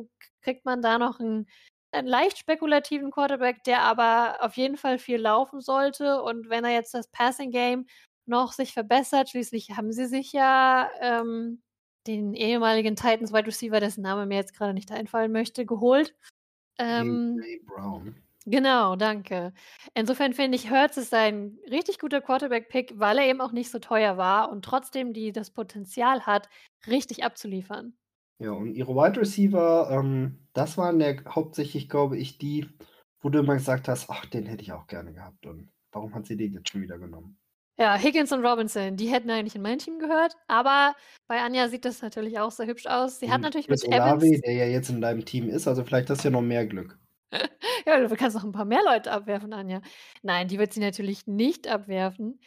kriegt 0.43 0.65
man 0.65 0.83
da 0.83 0.99
noch 0.99 1.21
'n 1.21 1.47
einen 1.93 2.09
leicht 2.09 2.39
spekulativen 2.39 3.11
Quarterback, 3.13 3.63
der 3.65 3.83
aber 3.83 4.39
auf 4.41 4.57
jeden 4.57 4.77
Fall 4.77 4.99
viel 4.99 5.19
laufen 5.19 5.61
sollte. 5.61 6.21
Und 6.23 6.51
wenn 6.51 6.65
er 6.65 6.73
jetzt 6.73 6.93
das 6.95 7.09
Passing 7.09 7.51
Game 7.53 7.87
noch 8.27 8.53
sich 8.53 8.73
verbessert 8.73 9.31
schließlich 9.31 9.71
haben 9.77 9.93
sie 9.93 10.07
sich 10.07 10.33
ja, 10.33 10.91
ähm, 11.01 11.63
den 12.07 12.35
ehemaligen 12.35 12.97
Titans 12.97 13.33
Wide 13.33 13.47
Receiver, 13.47 13.81
dessen 13.81 14.03
Name 14.03 14.27
mir 14.27 14.37
jetzt 14.37 14.55
grade 14.57 14.75
nicht 14.75 14.91
einfallen 14.93 15.33
möchte, 15.33 15.67
geholt. 15.67 16.15
Ähm. 16.79 17.43
Brown. 17.67 18.15
Genau, 18.49 18.95
danke. 18.95 19.53
Insofern 19.95 20.33
finde 20.33 20.57
ich, 20.57 20.71
Hurts 20.71 20.97
ist 20.97 21.13
ein 21.13 21.59
richtig 21.69 21.99
guter 21.99 22.21
Quarterback-Pick, 22.21 22.93
weil 22.97 23.19
er 23.19 23.27
eben 23.27 23.41
auch 23.41 23.51
nicht 23.53 23.71
so 23.73 23.81
teuer 23.81 24.17
war 24.19 24.51
und 24.53 24.65
trotzdem 24.65 25.13
die 25.13 25.33
das 25.33 25.51
Potenzial 25.51 26.27
hat, 26.27 26.49
richtig 26.87 27.25
abzuliefern. 27.25 27.97
Ja, 28.41 28.51
und 28.53 28.75
ihre 28.75 28.95
Wide 28.95 29.19
Receiver, 29.21 29.89
ähm, 29.91 30.47
das 30.53 30.77
waren 30.77 31.01
ja 31.01 31.15
hauptsächlich, 31.35 31.89
glaube 31.89 32.19
ich, 32.19 32.37
die, 32.39 32.69
wo 33.21 33.31
du 33.31 33.39
immer 33.39 33.55
gesagt 33.55 33.89
hast: 33.89 34.11
„Ach, 34.11 34.27
den 34.27 34.45
hätte 34.47 34.63
ich 34.63 34.73
auch 34.73 34.87
gerne 34.87 35.13
gehabt 35.15 35.47
und 35.47 35.71
warum 35.91 36.15
hat 36.15 36.27
sie 36.27 36.37
den 36.37 36.53
jetzt 36.53 36.69
schon 36.71 36.83
wieder 36.83 36.99
genommen?“ 36.99 37.39
Ja, 37.79 37.95
Higgins 37.99 38.33
und 38.33 38.43
Robinson, 38.43 38.97
die 38.97 39.09
hätten 39.09 39.29
eigentlich 39.31 39.55
in 39.55 39.61
mein 39.61 39.79
Team 39.79 39.99
gehört, 39.99 40.33
aber 40.49 40.95
bei 41.27 41.43
Anja 41.43 41.69
sieht 41.69 41.85
das 41.85 42.01
natürlich 42.01 42.39
auch 42.39 42.51
sehr 42.51 42.67
hübsch 42.67 42.87
aus. 42.87 43.19
Sie 43.19 43.31
hat 43.31 43.43
Und 43.43 43.43
natürlich 43.43 43.69
mit 43.69 43.85
Evans 43.91 44.25
Olave, 44.25 44.39
der 44.45 44.53
ja 44.55 44.67
jetzt 44.67 44.89
in 44.91 45.01
deinem 45.01 45.25
Team 45.25 45.49
ist, 45.49 45.67
also 45.67 45.85
vielleicht 45.85 46.09
hast 46.11 46.23
du 46.25 46.29
ja 46.29 46.33
noch 46.33 46.43
mehr 46.43 46.65
Glück. 46.67 46.99
Ja, 47.87 48.01
du 48.07 48.17
kannst 48.17 48.37
noch 48.37 48.45
'n 48.45 48.53
paar 48.53 48.65
mehr 48.65 48.83
Leute 48.85 49.13
abwerfen, 49.13 49.53
Anja. 49.53 49.81
Nein, 50.23 50.49
die 50.49 50.59
wird 50.59 50.73
sie 50.73 50.81
natürlich 50.81 51.27
nicht 51.27 51.69
abwerfen. 51.69 52.41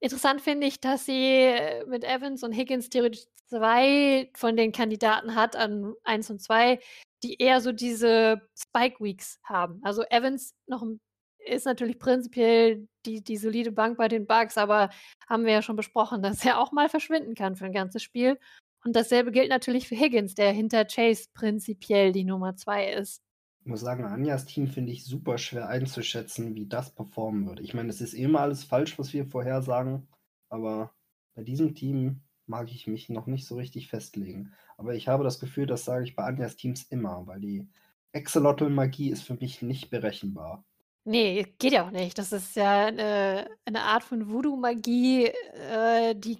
Interessant 0.00 0.42
finde 0.42 0.66
ich, 0.68 0.80
dass 0.80 1.06
sie, 1.06 1.12
äh, 1.46 1.86
mit 1.86 2.04
Evans 2.04 2.42
und 2.44 2.52
Higgins 2.54 2.90
theoretisch 2.90 3.24
2 3.48 4.30
von 4.36 4.56
den 4.56 4.72
Kandidaten 4.72 5.34
hat 5.36 5.56
an 5.56 5.94
1 6.04 6.30
und 6.30 6.40
2, 6.42 6.80
die 7.24 7.36
eher 7.40 7.60
so 7.60 7.72
diese 7.72 8.42
Spike 8.58 9.02
Weeks 9.04 9.40
haben. 9.44 9.80
Also, 9.84 10.04
Evans 10.10 10.54
noch 10.68 10.82
'n 10.82 11.00
ist 11.46 11.66
natürlich 11.66 11.98
prinzipiell 11.98 12.88
die 13.06 13.22
die 13.22 13.36
solide 13.36 13.72
Bank 13.72 13.96
bei 13.98 14.08
den 14.08 14.26
Bucs, 14.26 14.56
aber 14.58 14.90
haben 15.28 15.44
wir 15.44 15.52
ja 15.52 15.62
schon 15.62 15.76
besprochen, 15.76 16.22
dass 16.22 16.44
er 16.44 16.58
auch 16.60 16.72
mal 16.72 16.88
verschwinden 16.88 17.34
kann 17.34 17.56
für 17.56 17.66
'n 17.66 17.72
ganzes 17.72 18.02
Spiel. 18.02 18.38
Und 18.84 18.96
dasselbe 18.96 19.30
gilt 19.32 19.48
natürlich 19.50 19.88
für 19.88 19.96
Higgins, 19.96 20.34
der 20.34 20.52
hinter 20.52 20.84
Chase 20.84 21.26
prinzipiell 21.34 22.12
die 22.12 22.24
Nummer 22.24 22.56
2 22.56 22.92
ist. 22.92 23.20
Ich 23.60 23.66
muss 23.66 23.80
sagen, 23.80 24.04
Anjas 24.04 24.44
Team 24.44 24.66
finde 24.66 24.92
ich 24.92 25.04
super 25.04 25.38
schwer 25.38 25.68
einzuschätzen, 25.68 26.54
wie 26.54 26.66
das 26.66 26.94
performen 26.94 27.46
wird. 27.46 27.60
Ich 27.60 27.74
meine, 27.74 27.90
es 27.90 28.00
ist 28.00 28.14
eh 28.14 28.22
immer 28.24 28.40
alles 28.40 28.64
falsch, 28.64 28.98
was 28.98 29.12
wir 29.12 29.24
vorhersagen, 29.26 30.08
aber 30.48 30.94
bei 31.34 31.42
diesem 31.44 31.74
Team 31.74 32.22
mag 32.46 32.70
ich 32.72 32.86
mich 32.88 33.08
noch 33.08 33.26
nicht 33.26 33.46
so 33.46 33.56
richtig 33.56 33.88
festlegen. 33.88 34.52
Aber 34.76 34.94
ich 34.94 35.06
habe 35.08 35.22
das 35.24 35.38
Gefühl, 35.38 35.66
das 35.66 35.84
sage 35.84 36.04
ich 36.04 36.16
bei 36.16 36.24
Anjas 36.24 36.56
Teams 36.56 36.82
immer, 36.82 37.26
weil 37.26 37.40
die 37.40 37.68
Axolotl-Magie 38.12 39.10
ist 39.10 39.22
für 39.22 39.34
mich 39.34 39.62
nicht 39.62 39.90
berechenbar. 39.90 40.64
Ne, 41.06 41.42
geht 41.58 41.72
ja 41.72 41.84
auch 41.84 41.90
nicht. 41.90 42.16
Das 42.16 42.30
ist 42.32 42.54
ja 42.54 42.90
'ne 42.90 43.48
eine 43.64 43.82
Art 43.82 44.04
von 44.04 44.30
Voodoo-Magie, 44.30 45.26
äh, 45.54 46.14
die 46.14 46.38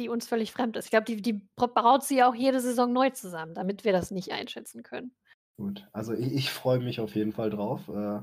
die 0.00 0.08
uns 0.08 0.26
völlig 0.26 0.50
fremd 0.52 0.76
ist. 0.76 0.86
Ich 0.86 0.90
glaube, 0.90 1.04
die 1.06 1.22
die 1.22 1.34
br 1.56 1.68
braut 1.68 2.02
sie 2.04 2.22
auch 2.24 2.34
jede 2.34 2.60
Saison 2.60 2.92
neu 2.92 3.10
zusammen, 3.10 3.54
damit 3.54 3.84
wir 3.84 3.92
das 3.92 4.10
nicht 4.10 4.32
einschätzen 4.32 4.82
können. 4.82 5.14
Gut, 5.58 5.86
also 5.92 6.12
i 6.14 6.34
ich 6.34 6.50
freue 6.50 6.80
mich 6.80 6.98
auf 7.00 7.14
jeden 7.14 7.32
Fall 7.32 7.50
drauf, 7.50 7.88
äh, 7.88 8.20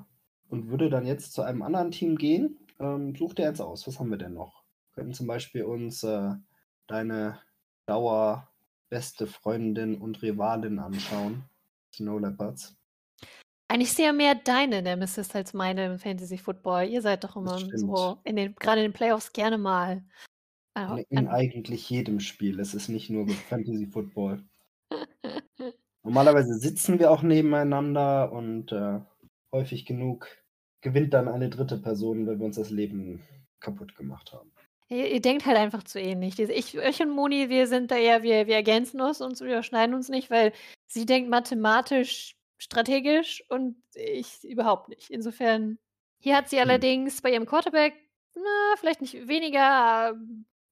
und 0.49 0.67
würde 0.69 0.89
dann 0.89 1.05
jetzt 1.05 1.31
zu 1.33 1.43
einem 1.43 1.61
anderen 1.61 1.91
Team 1.91 2.17
gehen. 2.17 2.59
Ähm, 2.79 3.15
such 3.15 3.33
dir 3.35 3.47
eins 3.47 3.61
aus. 3.61 3.87
Was 3.87 3.99
haben 3.99 4.09
wir 4.09 4.17
denn 4.17 4.33
noch? 4.33 4.63
Könnten 4.93 5.13
zum 5.13 5.27
Beispiel 5.27 5.63
uns, 5.63 6.03
äh, 6.03 6.31
deine 6.87 7.39
dauerbeste 7.85 9.27
Freundin 9.27 9.95
und 10.01 10.21
Rivalin 10.21 10.79
anschauen, 10.79 11.45
Snow 11.93 12.19
Leopards. 12.19 12.80
Eigentlich 13.71 13.93
sehe 13.93 14.11
mehr 14.11 14.35
deine 14.35 14.81
Nemesis 14.81 15.33
als 15.33 15.53
meine 15.53 15.85
im 15.85 15.97
Fantasy 15.97 16.37
Football. 16.37 16.89
Ihr 16.89 17.01
seid 17.01 17.23
doch 17.23 17.37
immer 17.37 17.57
so 17.57 18.17
in 18.25 18.35
den 18.35 18.53
grade 18.55 18.81
in 18.81 18.91
den 18.91 18.93
Playoffs 18.93 19.31
gerne 19.31 19.57
mal, 19.57 20.03
äh, 20.77 20.99
In 21.03 21.05
in 21.09 21.17
an 21.19 21.27
eigentlich 21.29 21.89
jedem 21.89 22.19
Spiel. 22.19 22.59
Es 22.59 22.73
ist 22.73 22.89
nicht 22.89 23.09
nur 23.09 23.25
Fantasy 23.49 23.87
Football. 23.87 24.43
Normalerweise 26.03 26.55
sitzen 26.55 26.99
wir 26.99 27.11
auch 27.11 27.21
nebeneinander 27.21 28.33
und, 28.33 28.73
äh, 28.73 28.99
häufig 29.53 29.85
genug 29.85 30.27
gewinnt 30.81 31.13
dann 31.13 31.29
eine 31.29 31.49
3. 31.49 31.77
Person, 31.77 32.27
wenn 32.27 32.39
wir 32.39 32.47
uns 32.47 32.57
das 32.57 32.71
Leben 32.71 33.21
kaputtgemacht 33.61 34.33
haben. 34.33 34.51
Ihr 34.89 35.09
ihr 35.09 35.21
denkt 35.21 35.45
halt 35.45 35.57
einfach 35.57 35.83
zu 35.83 35.97
ähnlich. 35.97 36.37
Ich 36.37 36.75
ich 36.75 37.01
und 37.01 37.11
Moni, 37.11 37.47
wir 37.47 37.67
sind 37.67 37.89
da 37.89 37.95
eher 37.95 38.21
wir 38.21 38.47
wir 38.47 38.55
ergänzen 38.55 38.99
uns 38.99 39.21
und 39.21 39.39
überschneiden 39.39 39.95
uns 39.95 40.09
nicht, 40.09 40.29
weil 40.29 40.51
sie 40.87 41.05
denkt 41.05 41.29
mathematisch 41.29 42.35
strategisch 42.61 43.43
und 43.49 43.75
ich 43.95 44.43
überhaupt 44.43 44.87
nicht. 44.89 45.09
Insofern 45.09 45.79
hier 46.19 46.37
hat 46.37 46.49
sie 46.49 46.57
Mhm. 46.57 46.61
allerdings 46.61 47.21
bei 47.21 47.31
ihrem 47.33 47.47
Quarterback, 47.47 47.95
na, 48.35 48.75
vielleicht 48.77 49.01
nicht 49.01 49.27
weniger 49.27 50.15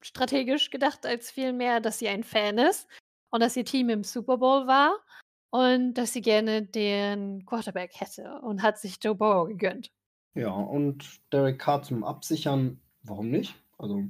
strategisch 0.01 0.69
gedacht 0.69 1.05
als 1.05 1.31
vielmehr, 1.31 1.79
dass 1.79 1.99
sie 1.99 2.07
ein 2.07 2.23
Fan 2.23 2.57
ist 2.57 2.87
und 3.31 3.41
dass 3.41 3.57
ihr 3.57 3.65
Team 3.65 3.89
im 3.89 4.03
Super 4.03 4.37
Bowl 4.37 4.67
war 4.67 4.97
und 5.49 5.95
dass 5.95 6.13
sie 6.13 6.21
gerne 6.21 6.61
den 6.61 7.45
Quarterback 7.45 7.91
hätte 7.99 8.39
und 8.41 8.61
hat 8.61 8.77
sich 8.77 8.97
Joe 9.03 9.15
Burrow 9.15 9.47
gegönnt. 9.47 9.91
Ja, 10.35 10.51
und 10.51 11.19
Derek 11.33 11.57
Carr 11.59 11.81
zum 11.81 12.03
Absichern, 12.03 12.79
warum 13.01 13.31
nicht? 13.31 13.55
Also, 13.79 14.03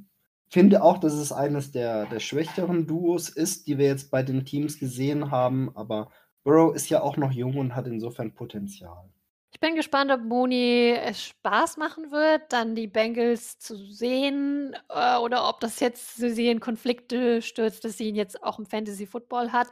finde 0.49 0.83
auch, 0.83 0.97
dass 0.97 1.13
es 1.13 1.31
eines 1.31 1.71
der 1.71 2.05
der 2.07 2.19
schwächeren 2.19 2.87
Duos 2.87 3.29
ist, 3.29 3.67
die 3.67 3.77
wir 3.77 3.85
jetzt 3.87 4.11
bei 4.11 4.21
den 4.21 4.45
Teams 4.45 4.79
gesehen 4.79 5.31
haben, 5.31 5.75
aber 5.75 6.11
Burrow 6.45 6.73
ist 6.73 6.89
ja 6.89 7.01
auch 7.01 7.17
noch 7.17 7.31
jung 7.33 7.57
und 7.57 7.75
hat 7.75 7.87
insofern 7.87 8.33
Potenzial. 8.33 9.09
Ich 9.53 9.59
bin 9.59 9.75
gespannt, 9.75 10.11
ob 10.11 10.21
Moni 10.21 10.91
es 10.95 11.23
Spaß 11.23 11.77
machen 11.77 12.11
wird, 12.11 12.53
dann 12.53 12.75
die 12.75 12.87
Bengals 12.87 13.57
zu 13.57 13.75
sehen, 13.75 14.75
äh, 14.89 15.17
oder 15.17 15.49
ob 15.49 15.59
das 15.59 15.79
jetzt 15.79 16.15
sie 16.17 16.47
in 16.49 16.59
Konflikte 16.59 17.41
stürzt, 17.41 17.83
dass 17.83 17.97
sie 17.97 18.09
ihn 18.09 18.15
jetzt 18.15 18.43
auch 18.43 18.59
im 18.59 18.65
Fantasy 18.67 19.07
Football 19.07 19.51
hat. 19.51 19.67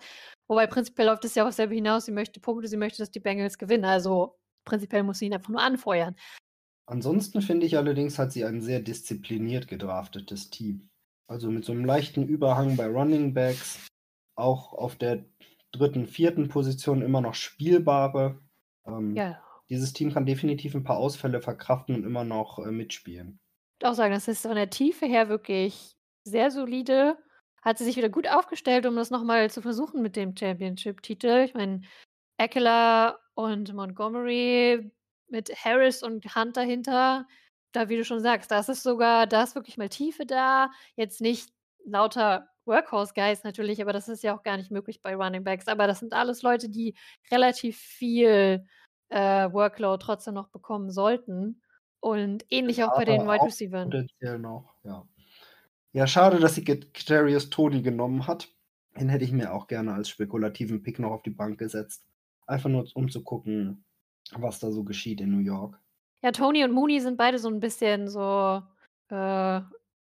Wobei 0.48 0.66
prinzipiell 0.66 1.08
läuft 1.08 1.26
es 1.26 1.36
ja 1.36 1.46
aufs 1.48 1.58
selbe 1.58 1.76
hinaus. 1.76 2.06
Sie 2.06 2.12
möchte 2.12 2.40
Punkte, 2.40 2.68
sie 2.68 2.78
möchte, 2.78 2.98
dass 3.00 3.12
die 3.12 3.20
Bengals 3.20 3.58
gewinnen. 3.60 3.86
Also, 3.86 4.40
prinzipiell 4.66 5.04
muss 5.04 5.20
sie 5.20 5.28
ihn 5.28 5.34
einfach 5.36 5.50
nur 5.50 5.62
anfeuern. 5.62 6.16
Ansonsten 6.90 7.42
finde 7.42 7.66
ich 7.66 7.78
allerdings, 7.78 8.18
hat 8.18 8.32
sie 8.32 8.46
ein 8.46 8.62
sehr 8.62 8.80
diszipliniert 8.80 9.68
gedraftetes 9.68 10.50
Team. 10.50 10.90
Also, 11.30 11.52
mit 11.52 11.66
so 11.66 11.74
'nem 11.74 11.84
leichten 11.86 12.26
Überhang 12.28 12.78
bei 12.78 12.88
Running 12.88 13.34
Backs, 13.34 13.86
auch 14.36 14.74
auf 14.74 14.96
der 14.96 15.26
3., 15.78 16.08
4. 16.08 16.50
Position 16.50 17.02
immer 17.02 17.22
noch 17.22 17.36
spielbare. 17.36 18.42
Ähm, 18.86 19.16
Ja. 19.16 19.44
dieses 19.70 19.94
Team 19.94 20.14
kann 20.14 20.26
definitiv 20.26 20.76
'n 20.76 20.84
paar 20.84 20.98
Ausfälle 20.98 21.42
verkraften 21.42 21.96
und 21.96 22.04
immer 22.06 22.24
noch, 22.24 22.60
äh, 22.60 22.72
mitspielen. 22.72 23.40
Ich 23.80 23.84
würde 23.84 23.92
auch 23.92 23.96
sagen, 23.96 24.14
das 24.14 24.28
ist 24.28 24.42
von 24.42 24.56
der 24.56 24.72
Tiefe 24.72 25.06
her 25.06 25.30
wirklich 25.30 25.96
sehr 26.24 26.50
solide. 26.50 27.18
Hat 27.62 27.78
sie 27.78 27.84
sich 27.84 27.96
wieder 27.96 28.10
gut 28.10 28.28
aufgestellt, 28.28 28.88
um 28.88 28.96
das 28.96 29.12
noch 29.12 29.24
mal 29.24 29.52
zu 29.52 29.62
versuchen 29.62 30.02
mit 30.02 30.16
dem 30.16 30.36
Championship-Titel. 30.36 31.44
Ich 31.46 31.54
meine, 31.54 31.82
Ekeler 32.38 33.20
und 33.36 33.74
Montgomery 33.74 34.92
mit 35.30 35.50
Harris 35.64 36.04
und 36.04 36.36
Hunt 36.36 36.58
dahinter, 36.58 37.28
da 37.74 37.90
wie 37.90 37.98
du 37.98 38.06
schon 38.06 38.22
sagst, 38.22 38.52
das 38.52 38.70
ist 38.70 38.84
sogar 38.84 39.28
da 39.28 39.44
ist 39.44 39.56
wirklich 39.56 39.78
mal 39.78 39.90
Tiefe 39.90 40.26
da. 40.26 40.72
Jetzt 40.96 41.22
nicht 41.22 41.50
lauter 41.86 42.48
Workhorse-Guys 42.68 43.44
natürlich, 43.44 43.82
aber 43.82 43.94
das 43.94 44.08
ist 44.10 44.24
ja 44.24 44.36
auch 44.38 44.44
gar 44.44 44.58
nicht 44.58 44.72
möglich 44.72 45.02
bei 45.02 45.16
Running 45.16 45.44
Backs. 45.44 45.68
Aber 45.68 45.88
das 45.88 46.00
sind 46.00 46.14
alles 46.14 46.42
Leute, 46.44 46.70
die 46.70 46.96
relativ 47.32 47.78
viel, 47.80 48.66
äh, 49.10 49.52
Workload 49.52 50.04
trotzdem 50.04 50.34
noch 50.36 50.50
bekommen 50.50 50.92
sollten 50.92 51.62
und 52.02 52.46
ähnlich 52.50 52.84
auch 52.84 52.94
bei 52.96 53.06
den 53.06 53.26
Aber 53.26 53.28
Wide 53.28 53.48
potenziell 53.82 54.40
noch, 54.40 54.76
ja. 54.84 55.08
Ja, 55.94 56.08
schade, 56.08 56.40
dass 56.40 56.56
sie 56.56 56.66
Kadarius 56.66 57.50
Toney 57.52 57.82
genommen 57.84 58.28
hat. 58.28 58.50
Den 59.00 59.10
hätte 59.10 59.26
ich 59.26 59.32
mir 59.34 59.54
auch 59.54 59.68
gerne 59.68 59.94
als 59.94 60.10
spekulativen 60.10 60.84
Pick 60.84 61.00
noch 61.00 61.12
auf 61.12 61.24
die 61.24 61.32
Bank 61.32 61.60
gesetzt. 61.60 62.06
Einfach 62.48 62.70
nur, 62.70 62.88
um 62.96 63.10
zu 63.10 63.24
gucken, 63.24 63.86
was 64.34 64.60
da 64.60 64.72
so 64.72 64.84
geschieht 64.86 65.22
in 65.22 65.32
New 65.32 65.40
York. 65.40 65.80
Ja, 66.24 66.32
Toney 66.32 66.64
und 66.64 66.72
Mooney 66.72 67.00
sind 67.00 67.16
beide 67.18 67.38
so 67.38 67.48
'n 67.48 67.60
bisschen 67.60 68.08
so, 68.08 68.64
äh 69.10 69.62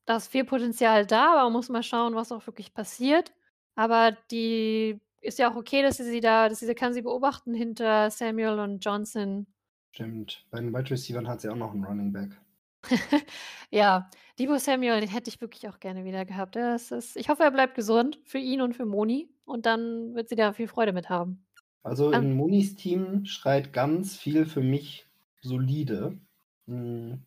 da 0.10 0.18
ist 0.18 0.28
viel 0.30 0.44
Potenzial 0.46 1.06
da, 1.06 1.34
aber 1.34 1.44
man 1.44 1.54
muss 1.54 1.70
mal 1.70 1.84
schauen, 1.84 2.16
was 2.16 2.32
auch 2.32 2.46
wirklich 2.48 2.74
passiert. 2.74 3.34
Aber 3.76 4.12
die 4.32 5.00
ist 5.22 5.38
ja 5.40 5.52
auch 5.52 5.56
okay, 5.56 5.82
dass 5.84 5.98
sie 5.98 6.04
sie 6.06 6.20
da 6.22 6.50
dass 6.50 6.60
sie 6.60 6.74
kann 6.76 6.94
sie 6.94 7.02
beobachten 7.04 7.54
hinter 7.54 8.10
Samuel 8.12 8.60
und 8.60 8.84
Johnson. 8.84 9.48
Stimmt. 9.92 10.48
Bei 10.50 10.60
den 10.62 10.74
Wide 10.74 10.90
Receivern 10.90 11.28
hat 11.28 11.42
sie 11.42 11.50
auch 11.50 11.56
noch 11.56 11.76
'n 11.76 11.84
Running 11.84 12.12
Back. 12.12 12.42
Ja, 13.72 14.10
Deebo 14.38 14.58
Samuel, 14.58 15.00
den 15.02 15.10
hätte 15.10 15.30
ich 15.30 15.42
wirklich 15.42 15.68
auch 15.70 15.80
gerne 15.80 16.04
wieder 16.06 16.26
gehabt. 16.26 16.56
Das 16.56 16.92
ist 16.92 17.16
ich 17.18 17.30
hoffe, 17.30 17.44
er 17.44 17.52
bleibt 17.52 17.76
gesund 17.76 18.20
für 18.24 18.38
ihn 18.40 18.62
und 18.62 18.74
für 18.76 18.86
Moni 18.86 19.30
und 19.46 19.66
dann 19.66 20.16
wird 20.16 20.30
sie 20.30 20.36
da 20.36 20.54
viel 20.54 20.68
Freude 20.68 20.94
mit 20.94 21.10
haben. 21.10 21.46
Also, 21.84 22.12
Ähm 22.12 22.24
in 22.24 22.34
Monis 22.36 22.76
Team 22.76 23.26
schreit 23.26 23.74
ganz 23.74 24.16
viel 24.18 24.46
für 24.46 24.62
mich 24.62 25.08
solide. 25.42 26.20
Hm, 26.68 27.24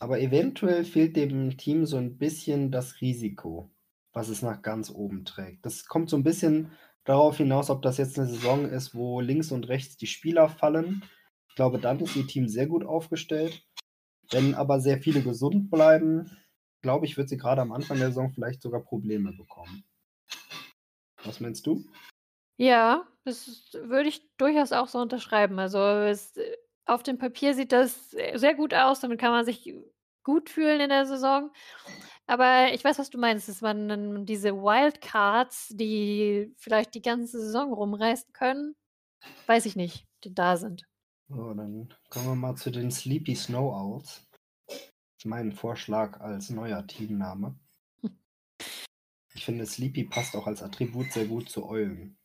aber 0.00 0.20
eventuell 0.20 0.84
fehlt 0.84 1.16
dem 1.16 1.56
Team 1.58 1.86
so 1.86 1.96
'n 1.98 2.18
bisschen 2.18 2.70
das 2.72 3.00
Risiko, 3.00 3.70
was 4.12 4.28
es 4.28 4.42
nach 4.42 4.62
ganz 4.62 4.90
oben 4.90 5.24
trägt. 5.24 5.64
Das 5.66 5.86
kommt 5.86 6.10
so 6.10 6.16
'n 6.16 6.24
bisschen 6.24 6.72
darauf 7.04 7.36
hinaus, 7.38 7.70
ob 7.70 7.82
das 7.82 7.98
jetzt 7.98 8.18
'ne 8.18 8.26
Saison 8.26 8.68
ist, 8.68 8.94
wo 8.94 9.20
links 9.20 9.52
und 9.52 9.68
rechts 9.68 9.96
die 9.96 10.06
Spieler 10.08 10.48
fallen. 10.48 11.04
Ich 11.48 11.54
glaube, 11.56 11.78
dann 11.78 12.00
ist 12.00 12.16
ihr 12.16 12.26
Team 12.26 12.48
sehr 12.48 12.66
gut 12.66 12.84
aufgestellt. 12.84 13.64
Wenn 14.30 14.54
aber 14.54 14.80
sehr 14.80 14.98
viele 15.00 15.22
gesund 15.22 15.70
bleiben, 15.70 16.32
glaube 16.82 17.06
ich, 17.06 17.16
wird 17.18 17.28
sie 17.30 17.38
grade 17.38 17.62
am 17.62 17.72
Anfang 17.72 17.98
der 17.98 18.08
Saison 18.08 18.32
vielleicht 18.32 18.62
sogar 18.62 18.82
Probleme 18.84 19.32
bekommen. 19.32 19.84
Was 21.24 21.40
meinst 21.40 21.66
du? 21.66 21.84
Ja, 22.60 23.06
das 23.24 23.70
würde 23.74 24.08
ich 24.08 24.34
durchaus 24.38 24.72
auch 24.72 24.88
so 24.88 24.98
unterschreiben. 24.98 25.58
Also, 25.58 25.78
es 25.78 26.38
auf 26.86 27.02
dem 27.02 27.18
Papier 27.18 27.54
sieht 27.54 27.72
das, 27.72 28.14
äh, 28.14 28.38
sehr 28.38 28.54
gut 28.54 28.72
aus, 28.72 29.00
damit 29.00 29.20
kann 29.20 29.32
man 29.32 29.44
sich 29.44 29.74
gut 30.24 30.50
fühlen 30.50 30.80
in 30.80 30.88
der 30.88 31.06
Saison. 31.06 31.52
Aber 32.26 32.72
ich 32.72 32.82
weiß, 32.84 32.98
was 32.98 33.10
du 33.10 33.18
meinst, 33.18 33.48
dass 33.48 33.60
man 33.60 33.88
dann 33.88 34.26
diese 34.26 34.54
Wildcards, 34.54 35.68
die 35.70 36.52
vielleicht 36.56 36.94
die 36.94 37.02
ganze 37.02 37.40
Saison 37.40 37.72
rumreißen 37.72 38.32
können, 38.32 38.74
weiß 39.46 39.66
ich 39.66 39.76
nicht, 39.76 40.06
die 40.24 40.34
da 40.34 40.56
sind. 40.56 40.84
So, 41.28 41.54
dann 41.54 41.92
kommen 42.08 42.26
wir 42.26 42.34
mal 42.34 42.56
zu 42.56 42.70
den 42.70 42.90
Sleepy 42.90 43.34
Snow 43.34 43.72
Owls. 43.72 44.26
Ist 44.68 45.26
mein 45.26 45.52
Vorschlag 45.52 46.20
als 46.20 46.50
neuer 46.50 46.86
Teamname. 46.86 47.58
Ich 49.34 49.44
finde, 49.44 49.66
Sleepy 49.66 50.04
passt 50.04 50.34
auch 50.34 50.46
als 50.46 50.62
Attribut 50.62 51.12
sehr 51.12 51.26
gut 51.26 51.50
zu 51.50 51.68
Eulen. 51.68 52.16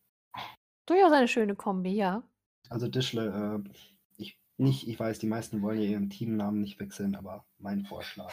Durchaus 0.86 1.12
eine 1.12 1.28
schöne 1.28 1.55
Kombi, 1.55 1.91
ja. 1.91 2.24
Also 2.70 2.88
Dischle, 2.88 3.64
äh, 3.66 3.70
nicht 4.62 4.88
ich 4.88 4.99
weiß, 4.99 5.20
die 5.20 5.28
meisten 5.28 5.62
wollen 5.62 5.82
ja 5.82 5.89
ihren 5.89 6.09
Teamnamen 6.09 6.62
nicht 6.62 6.80
wechseln, 6.80 7.16
aber 7.16 7.45
mein 7.57 7.86
Vorschlag. 7.86 8.32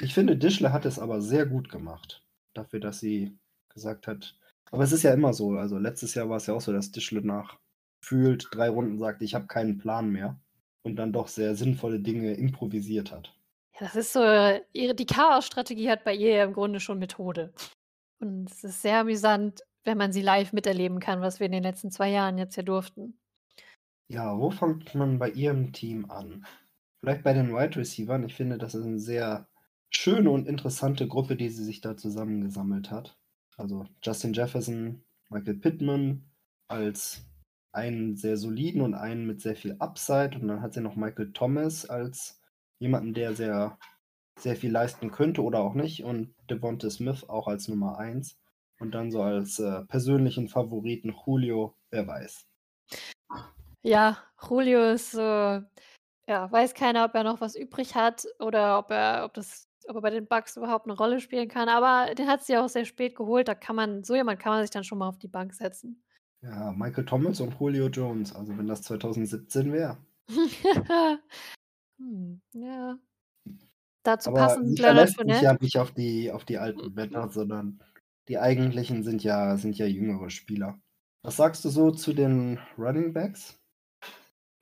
Ich 0.00 0.14
finde, 0.14 0.36
Dischle 0.36 0.72
hat 0.72 0.86
es 0.86 0.98
aber 0.98 1.20
sehr 1.20 1.46
gut 1.46 1.68
gemacht, 1.68 2.24
dafür, 2.54 2.80
dass 2.80 3.00
sie 3.00 3.38
gesagt 3.72 4.06
hat 4.06 4.36
aber 4.70 4.84
es 4.84 4.92
ist 4.92 5.02
ja 5.02 5.12
immer 5.12 5.32
so, 5.32 5.52
also 5.52 5.78
letztes 5.78 6.14
Jahr 6.14 6.28
war's 6.28 6.46
ja 6.46 6.54
auch 6.54 6.60
so, 6.60 6.72
dass 6.72 6.92
Dischle 6.92 7.22
nach 7.22 7.58
gefühlt 8.02 8.48
3 8.52 8.68
Runden 8.68 8.98
sagte: 8.98 9.24
„Ich 9.24 9.34
habe 9.34 9.46
keinen 9.46 9.78
Plan 9.78 10.10
mehr“ 10.10 10.40
und 10.82 10.96
dann 10.96 11.12
doch 11.12 11.28
sehr 11.28 11.54
sinnvolle 11.54 12.00
Dinge 12.00 12.34
improvisiert 12.34 13.12
hat. 13.12 13.34
Ja, 13.74 13.86
das 13.86 13.96
ist 13.96 14.12
so 14.12 14.20
ihre 14.72 14.94
die 14.94 15.06
Chaosstrategie 15.06 15.90
hat 15.90 16.04
bei 16.04 16.14
ihr 16.14 16.34
ja 16.34 16.44
im 16.44 16.52
Grunde 16.52 16.80
schon 16.80 16.98
Methode. 16.98 17.52
Und 18.20 18.50
es 18.50 18.64
ist 18.64 18.82
sehr 18.82 19.00
amüsant, 19.00 19.62
wenn 19.84 19.98
man 19.98 20.12
sie 20.12 20.22
live 20.22 20.52
miterleben 20.52 21.00
kann, 21.00 21.20
was 21.20 21.40
wir 21.40 21.46
in 21.46 21.52
den 21.52 21.62
letzten 21.62 21.90
2 21.90 22.10
Jahren 22.10 22.38
jetzt 22.38 22.54
hier 22.54 22.64
durften. 22.64 23.19
Ja, 24.12 24.36
wo 24.36 24.50
fängt 24.50 24.92
man 24.96 25.20
bei 25.20 25.30
ihrem 25.30 25.72
Team 25.72 26.10
an? 26.10 26.44
Vielleicht 27.00 27.22
bei 27.22 27.32
den 27.32 27.52
Wide 27.52 27.76
Receivern. 27.76 28.24
Ich 28.24 28.34
finde, 28.34 28.58
das 28.58 28.74
ist 28.74 28.84
'ne 28.84 28.98
sehr 28.98 29.46
schöne 29.88 30.30
und 30.32 30.48
interessante 30.48 31.06
Gruppe, 31.06 31.36
die 31.36 31.48
sie 31.48 31.62
sich 31.64 31.80
da 31.80 31.96
zusammengesammelt 31.96 32.90
hat. 32.90 33.16
Also, 33.56 33.86
Justin 34.02 34.32
Jefferson, 34.32 35.04
Michael 35.28 35.54
Pittman 35.58 36.24
als 36.66 37.24
einen 37.72 38.16
sehr 38.16 38.36
soliden 38.36 38.80
und 38.82 38.94
einen 38.94 39.26
mit 39.28 39.40
sehr 39.40 39.54
viel 39.54 39.76
Upside 39.78 40.36
und 40.40 40.48
dann 40.48 40.60
hat 40.60 40.74
sie 40.74 40.80
noch 40.80 40.96
Michael 40.96 41.32
Thomas 41.32 41.86
als 41.88 42.40
jemanden, 42.80 43.14
der 43.14 43.34
sehr 43.36 43.78
sehr 44.38 44.56
viel 44.56 44.72
leisten 44.72 45.12
könnte 45.12 45.42
oder 45.44 45.60
auch 45.60 45.74
nicht 45.74 46.02
und 46.04 46.34
Devonta 46.50 46.90
Smith 46.90 47.28
auch 47.28 47.46
als 47.48 47.68
Nummer 47.68 47.98
1 47.98 48.38
und 48.80 48.92
dann 48.94 49.12
so 49.12 49.22
als, 49.22 49.58
äh, 49.60 49.84
persönlichen 49.86 50.48
Favoriten 50.48 51.14
Julio, 51.26 51.76
wer 51.90 52.06
weiß. 52.08 52.49
Ja, 53.84 54.18
Julio 54.46 54.92
ist 54.92 55.12
so 55.12 55.20
ja, 56.28 56.52
weiß 56.52 56.74
keiner, 56.74 57.04
ob 57.06 57.14
er 57.14 57.24
noch 57.24 57.40
was 57.40 57.56
übrig 57.56 57.94
hat 57.96 58.26
oder 58.38 58.78
ob 58.78 58.90
er 58.90 59.24
ob 59.24 59.34
das 59.34 59.68
ob 59.88 59.96
er 59.96 60.02
bei 60.02 60.10
den 60.10 60.26
Bucs 60.28 60.56
überhaupt 60.56 60.86
'ne 60.86 60.94
Rolle 60.94 61.20
spielen 61.20 61.48
kann, 61.48 61.68
aber 61.68 62.14
den 62.14 62.28
hat 62.28 62.44
sie 62.44 62.56
auch 62.58 62.68
sehr 62.68 62.84
spät 62.84 63.16
geholt. 63.16 63.48
Da 63.48 63.54
kann 63.54 63.76
man 63.76 64.04
so 64.04 64.14
jemand 64.14 64.40
kann 64.40 64.52
man 64.54 64.62
sich 64.62 64.70
dann 64.70 64.84
schon 64.84 64.98
mal 64.98 65.08
auf 65.08 65.18
die 65.18 65.28
Bank 65.28 65.54
setzen. 65.54 66.02
Ja, 66.42 66.72
Michael 66.72 67.04
Thomas 67.04 67.40
und 67.40 67.54
Julio 67.60 67.88
Jones, 67.88 68.34
also 68.34 68.56
wenn 68.56 68.66
das 68.66 68.82
2017 68.82 69.72
wäre. 69.72 69.98
Hm, 72.00 72.40
ja. 72.54 72.98
Dazu 74.02 74.30
Aber 74.30 74.38
passend 74.40 74.76
sie 74.76 74.82
Leonard 74.82 75.10
Fournette. 75.10 75.44
ja 75.44 75.52
nicht 75.60 75.76
auf 75.78 75.92
die 75.92 76.32
auf 76.32 76.44
die 76.46 76.58
alten 76.58 76.94
Männer, 76.94 77.28
sondern 77.30 77.80
die 78.28 78.38
eigentlichen 78.38 79.02
sind 79.02 79.22
ja 79.22 79.58
sind 79.58 79.76
ja 79.76 79.86
jüngere 79.86 80.30
Spieler. 80.30 80.80
Was 81.22 81.36
sagst 81.36 81.64
du 81.66 81.68
so 81.68 81.90
zu 81.90 82.14
den 82.14 82.58
Running 82.78 83.12
Backs? 83.12 83.59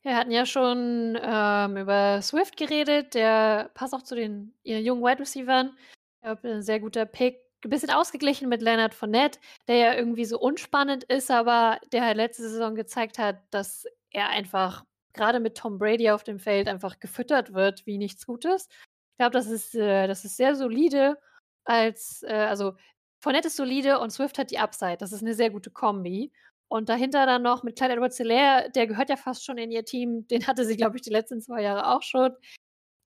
Wir 0.09 0.17
hatten 0.17 0.31
ja 0.31 0.47
schon, 0.47 1.19
ähm, 1.23 1.77
über 1.77 2.23
Swift 2.23 2.57
geredet, 2.57 3.13
der 3.13 3.71
passt 3.75 3.93
auch 3.93 4.01
zu 4.03 4.15
den 4.15 4.55
ihren 4.63 4.83
jungen 4.83 5.03
Wide 5.03 5.21
Receivern. 5.21 5.77
Glaube, 6.23 6.49
'n 6.49 6.63
sehr 6.63 6.81
guter 6.81 7.05
Pick. 7.05 7.43
Bisschen 7.61 7.91
ausgeglichen 7.91 8.49
mit 8.49 8.63
Leonard 8.63 8.95
Fournette, 8.95 9.39
der 9.69 9.77
ja 9.77 9.93
irgendwie 9.95 10.25
so 10.25 10.39
unspannend 10.41 11.05
ist, 11.05 11.31
aber 11.31 11.79
der 11.93 12.07
halt 12.07 12.17
letzte 12.17 12.49
Saison 12.49 12.75
gezeigt 12.75 13.19
hat, 13.19 13.37
dass 13.51 13.85
er 14.11 14.31
einfach 14.31 14.87
grade 15.13 15.41
mit 15.41 15.59
Tom 15.59 15.77
Brady 15.79 16.09
auf 16.11 16.25
dem 16.25 16.39
Feld 16.39 16.69
einfach 16.69 17.01
gefüttert 17.01 17.53
wird 17.53 17.85
wie 17.85 17.99
nichts 17.99 18.25
Gutes. 18.25 18.69
Ich 19.13 19.19
glaube, 19.19 19.33
das 19.33 19.47
ist 19.49 19.75
äh, 19.75 20.07
das 20.07 20.25
ist 20.25 20.39
sehr 20.39 20.55
solide 20.55 21.19
als 21.65 22.23
äh, 22.23 22.33
also 22.33 22.77
Fournette 23.21 23.49
ist 23.49 23.57
solide 23.57 23.99
und 23.99 24.09
Swift 24.11 24.39
hat 24.39 24.51
die 24.53 24.59
Upside. 24.59 24.97
Das 24.97 25.13
ist 25.13 25.21
'ne 25.23 25.35
sehr 25.35 25.51
gute 25.51 25.71
Kombi. 25.71 26.33
Und 26.71 26.89
dahinter 26.91 27.25
dann 27.25 27.43
noch 27.43 27.63
mit 27.63 27.77
Clyde 27.77 27.95
Edwards-Helaire, 27.95 28.71
der 28.71 28.87
gehört 28.87 29.09
ja 29.09 29.17
fast 29.17 29.45
schon 29.45 29.57
in 29.57 29.71
ihr 29.71 29.85
Team. 29.85 30.27
Den 30.29 30.47
hatte 30.47 30.67
sie, 30.67 30.77
glaube 30.77 30.97
ich, 30.97 31.03
die 31.03 31.11
letzten 31.11 31.41
2 31.41 31.63
Jahre 31.63 31.95
auch 31.95 32.03
schon. 32.03 32.33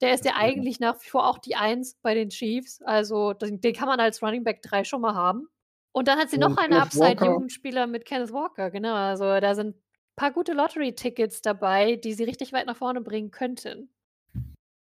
Der 0.01 0.13
ist 0.13 0.25
ja 0.25 0.33
eigentlich 0.35 0.81
nach 0.81 1.01
wie 1.01 1.09
vor 1.09 1.29
auch 1.29 1.37
die 1.37 1.55
1 1.55 1.99
bei 2.01 2.13
den 2.13 2.29
Chiefs. 2.29 2.81
Also, 2.81 3.31
den 3.33 3.61
den 3.61 3.73
kann 3.73 3.87
man 3.87 4.01
als 4.01 4.21
Running 4.21 4.43
Back 4.43 4.61
3 4.63 4.83
schon 4.83 4.99
mal 4.99 5.15
haben. 5.15 5.47
Und 5.93 6.09
dann 6.09 6.19
hat 6.19 6.29
sie 6.29 6.37
noch 6.37 6.49
Und 6.49 6.59
eine 6.59 6.75
Kenneth 6.75 6.95
Walker. 6.95 7.11
Upside-Jugendspieler 7.11 7.87
mit 7.87 8.03
Kenneth 8.03 8.33
Walker, 8.33 8.69
genau. 8.69 8.95
Also, 8.95 9.39
da 9.39 9.55
sind 9.55 9.77
paar 10.15 10.31
gute 10.31 10.53
Lottery-Tickets 10.53 11.41
dabei, 11.41 11.95
die 11.95 12.13
sie 12.13 12.25
richtig 12.25 12.51
weit 12.53 12.67
nach 12.67 12.75
vorne 12.75 13.01
bringen 13.01 13.31
könnten. 13.31 13.89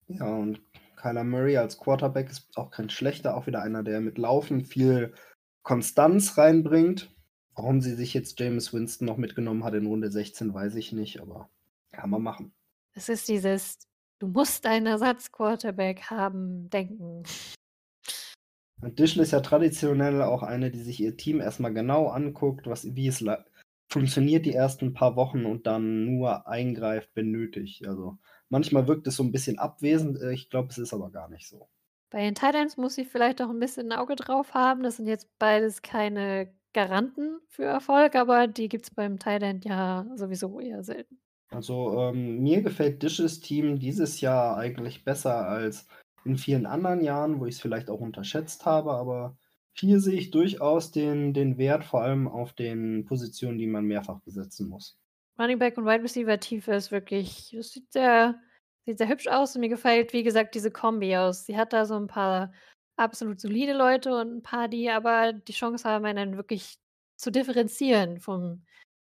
Ja, 0.08 0.26
und 0.26 0.60
Kyler 0.96 1.24
Murray 1.24 1.56
als 1.56 1.78
Quarterback 1.78 2.28
ist 2.28 2.56
auch 2.56 2.70
kein 2.70 2.90
schlechter, 2.90 3.36
auch 3.36 3.46
wieder 3.46 3.62
einer, 3.62 3.82
der 3.82 4.00
mit 4.00 4.18
Laufen 4.18 4.64
viel 4.64 5.14
Konstanz 5.62 6.36
reinbringt. 6.36 7.14
Warum 7.58 7.80
sie 7.80 7.96
sich 7.96 8.14
jetzt 8.14 8.38
Jameis 8.38 8.72
Winston 8.72 9.04
noch 9.06 9.16
mitgenommen 9.16 9.64
hat 9.64 9.74
in 9.74 9.86
Runde 9.86 10.12
16, 10.12 10.54
weiß 10.54 10.76
ich 10.76 10.92
nicht, 10.92 11.20
aber 11.20 11.50
kann 11.90 12.08
man 12.08 12.22
machen. 12.22 12.52
Es 12.96 13.08
ist 13.08 13.28
dieses 13.28 13.78
„Du 14.18 14.26
musst 14.28 14.66
einen 14.66 14.86
Ersatz-Quarterback 14.86 16.10
haben“ 16.10 16.68
Denken. 16.70 17.22
Und 18.80 18.98
Dischle 18.98 19.22
ist 19.22 19.32
ja 19.32 19.40
traditionell 19.40 20.22
auch 20.22 20.42
eine, 20.42 20.70
die 20.70 20.80
sich 20.80 21.00
ihr 21.00 21.16
Team 21.16 21.40
erst 21.40 21.58
mal 21.60 21.70
genau 21.74 22.08
anguckt, 22.08 22.66
was 22.66 22.94
wie 22.94 23.08
es 23.08 23.24
funktioniert 23.90 24.46
die 24.46 24.52
ersten 24.54 24.94
paar 24.94 25.16
Wochen 25.16 25.46
und 25.46 25.66
dann 25.66 26.04
nur 26.04 26.46
eingreift, 26.46 27.10
wenn 27.14 27.30
nötig. 27.30 27.82
Also, 27.88 28.18
manchmal 28.50 28.86
wirkt 28.86 29.06
es 29.08 29.16
so 29.16 29.22
'n 29.24 29.32
bisschen 29.32 29.58
abwesend, 29.58 30.20
äh, 30.20 30.32
ich 30.32 30.50
glaube, 30.50 30.68
es 30.70 30.78
ist 30.78 30.92
aber 30.92 31.10
gar 31.10 31.28
nicht 31.28 31.48
so. 31.48 31.68
Bei 32.12 32.20
den 32.22 32.34
Tight 32.34 32.54
Ends 32.54 32.76
muss 32.78 32.94
sie 32.94 33.04
vielleicht 33.04 33.42
auch 33.42 33.50
'n 33.50 33.58
bisschen 33.58 33.88
'n 33.90 33.92
Auge 33.98 34.16
drauf 34.16 34.54
haben. 34.54 34.82
Das 34.82 34.96
sind 34.96 35.06
jetzt 35.06 35.38
beides 35.38 35.82
keine 35.82 36.54
Garanten 36.78 37.40
für 37.48 37.64
Erfolg, 37.64 38.14
aber 38.14 38.46
die 38.46 38.68
gibt's 38.68 38.90
beim 38.94 39.18
Tight 39.18 39.42
End 39.42 39.64
ja 39.64 40.06
sowieso 40.16 40.60
eher 40.60 40.84
selten. 40.84 41.20
Also, 41.50 41.98
ähm, 41.98 42.40
mir 42.42 42.62
gefällt 42.62 43.02
Dishes 43.02 43.40
Team 43.40 43.78
dieses 43.78 44.20
Jahr 44.20 44.56
eigentlich 44.58 45.04
besser 45.04 45.46
als 45.48 45.86
in 46.24 46.36
vielen 46.36 46.66
anderen 46.66 47.02
Jahren, 47.02 47.40
wo 47.40 47.46
ich's 47.46 47.60
vielleicht 47.60 47.88
auch 47.90 48.00
unterschätzt 48.00 48.66
habe, 48.66 48.92
aber 48.92 49.38
hier 49.72 50.00
sehe 50.00 50.18
ich 50.18 50.30
durchaus 50.30 50.90
den 50.90 51.32
den 51.32 51.56
Wert 51.56 51.84
vor 51.84 52.02
allem 52.02 52.28
auf 52.28 52.52
den 52.52 53.04
Positionen, 53.06 53.56
die 53.58 53.66
man 53.66 53.84
mehrfach 53.86 54.20
besetzen 54.20 54.68
muss. 54.68 54.96
Running 55.38 55.58
Back 55.58 55.78
und 55.78 55.84
Wide 55.86 56.02
Receiver 56.02 56.38
Tiefe 56.40 56.72
ist 56.74 56.90
wirklich 56.90 57.52
das 57.56 57.70
sieht 57.70 57.92
sehr 57.92 58.40
sieht 58.84 58.98
sehr 58.98 59.08
hübsch 59.08 59.28
aus 59.28 59.54
und 59.54 59.60
mir 59.60 59.68
gefällt, 59.68 60.12
wie 60.12 60.22
gesagt, 60.22 60.54
diese 60.54 60.70
Kombi 60.70 61.16
aus. 61.16 61.44
Sie 61.46 61.56
hat 61.56 61.72
da 61.72 61.84
so 61.86 61.94
'n 61.96 62.06
paar 62.08 62.52
absolut 62.98 63.40
solide 63.40 63.72
Leute 63.74 64.14
und 64.16 64.32
'n 64.38 64.42
paar, 64.42 64.68
die 64.68 64.90
aber 64.90 65.32
die 65.32 65.52
Chance 65.52 65.88
haben, 65.88 66.04
einen 66.06 66.36
wirklich 66.36 66.78
zu 67.16 67.30
differenzieren 67.32 68.20
vom 68.20 68.64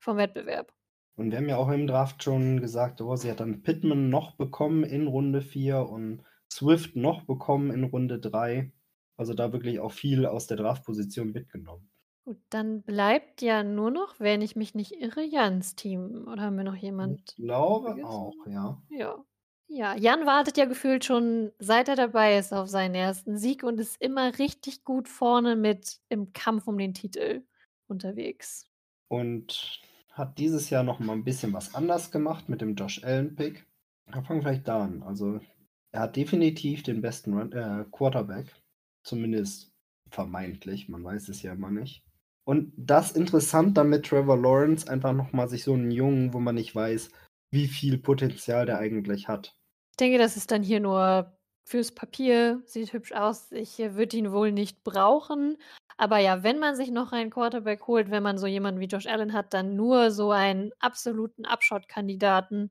vom 0.01 0.17
Wettbewerb. 0.17 0.73
Und 1.17 1.31
wir 1.31 1.39
haben 1.39 1.49
ja 1.49 1.57
auch 1.57 1.71
im 1.71 1.87
Draft 1.87 2.23
schon 2.23 2.61
gesagt, 2.61 3.01
oh, 3.01 3.17
sie 3.17 3.31
hat 3.31 3.41
dann 3.41 3.63
Pittman 3.63 4.11
noch 4.11 4.37
bekommen 4.37 4.85
in 4.85 5.07
Runde 5.07 5.41
4 5.41 5.89
und 5.89 6.23
Swift 6.53 6.97
noch 6.97 7.23
bekommen 7.25 7.71
in 7.71 7.85
Runde 7.85 8.19
3. 8.19 8.73
Also, 9.17 9.33
da 9.35 9.53
wirklich 9.55 9.81
auch 9.81 9.93
viel 9.93 10.27
aus 10.27 10.47
der 10.49 10.57
Draftposition 10.59 11.33
mitgenommen. 11.33 11.91
Gut, 12.27 12.39
dann 12.51 12.83
bleibt 12.85 13.43
ja 13.43 13.65
nur 13.65 13.91
noch, 13.91 14.21
wenn 14.21 14.43
ich 14.43 14.55
mich 14.55 14.75
nicht 14.77 14.93
irre, 14.93 15.23
Jans 15.25 15.75
Team 15.75 16.29
oder 16.29 16.43
haben 16.43 16.57
wir 16.57 16.63
noch 16.65 16.77
Ich 16.99 17.21
jemand 17.21 17.37
glaube 17.37 17.97
vergessen? 17.97 18.03
auch, 18.03 18.47
ja. 18.47 18.83
Ja. 18.89 19.25
Ja, 19.75 19.97
Jan 19.97 20.27
wartet 20.27 20.59
ja 20.59 20.67
gefühlt 20.67 21.03
schon, 21.03 21.51
seit 21.59 21.89
er 21.89 21.97
dabei 21.97 22.37
ist, 22.37 22.53
auf 22.53 22.69
seinen 22.69 22.95
ersten 22.95 23.39
Sieg 23.39 23.63
und 23.63 23.81
ist 23.81 23.97
immer 24.03 24.39
richtig 24.39 24.85
gut 24.85 25.09
vorne 25.09 25.57
mit 25.57 25.99
im 26.11 26.35
Kampf 26.35 26.67
um 26.67 26.77
den 26.77 26.93
Titel 26.93 27.43
unterwegs. 27.87 28.67
Und 29.09 29.81
hat 30.13 30.37
dieses 30.37 30.69
Jahr 30.69 30.83
noch 30.83 30.99
mal 30.99 31.15
ein 31.15 31.25
bisschen 31.25 31.55
was 31.55 31.75
anders 31.75 32.11
gemacht 32.11 32.51
mit 32.51 32.61
dem 32.61 32.75
Josh 32.75 33.03
Allen-Pick. 33.03 33.67
Wir 34.13 34.23
fangen 34.23 34.43
vielleicht 34.43 34.69
da 34.69 34.85
an. 34.85 35.03
Also, 35.05 35.41
er 35.91 36.01
hat 36.01 36.17
definitiv 36.17 36.83
den 36.83 37.01
besten 37.01 37.33
Run 37.33 37.53
äh, 37.53 37.87
Quarterback. 37.91 38.55
Zumindest 39.05 39.73
vermeintlich, 40.11 40.91
man 40.91 41.03
weiß 41.03 41.31
es 41.31 41.41
ja 41.41 41.55
immer 41.55 41.71
nicht. 41.71 42.05
Und 42.45 42.75
das 42.77 43.13
interessant 43.13 43.79
dann 43.79 43.89
mit 43.89 44.05
Trevor 44.05 44.37
Lawrence, 44.37 44.87
einfach 44.87 45.15
nochmal 45.15 45.49
sich 45.49 45.65
so 45.65 45.73
einen 45.73 45.91
Jungen, 45.91 46.35
wo 46.35 46.41
man 46.41 46.57
nicht 46.57 46.75
weiß, 46.75 47.11
wie 47.51 47.69
viel 47.69 47.97
Potenzial 47.97 48.67
der 48.67 48.79
eigentlich 48.79 49.29
hat. 49.29 49.57
Ich 49.93 49.97
denke, 49.99 50.19
das 50.19 50.37
ist 50.37 50.51
dann 50.51 50.63
hier 50.63 50.81
nur 50.81 51.37
fürs 51.65 51.93
Papier, 51.93 52.63
sieht 52.67 52.93
hübsch 52.93 53.13
aus. 53.13 53.53
Ich 53.53 53.79
äh, 53.79 53.95
würde 53.95 54.17
ihn 54.17 54.33
wohl 54.33 54.53
nicht 54.53 54.83
brauchen. 54.85 55.59
Aber 55.97 56.19
ja, 56.19 56.43
wenn 56.43 56.59
man 56.59 56.77
sich 56.77 56.91
noch 56.91 57.13
einen 57.13 57.31
Quarterback 57.31 57.87
holt, 57.87 58.11
wenn 58.11 58.23
man 58.23 58.39
so 58.39 58.47
jemanden 58.47 58.81
wie 58.81 58.87
Josh 58.87 59.07
Allen 59.07 59.33
hat, 59.33 59.55
dann 59.55 59.77
nur 59.77 60.11
so 60.11 60.33
einen 60.33 60.73
absoluten 60.81 61.45
Abschottkandidaten. 61.45 62.71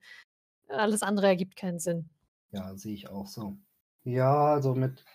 Alles 0.68 1.03
andere 1.03 1.27
ergibt 1.27 1.56
keinen 1.56 1.80
Sinn. 1.80 2.10
Ja, 2.52 2.76
sehe 2.76 2.93
ich 2.93 3.07
auch 3.10 3.27
so. 3.27 3.57
Ja, 4.03 4.53
also 4.53 4.76
mit. 4.76 5.06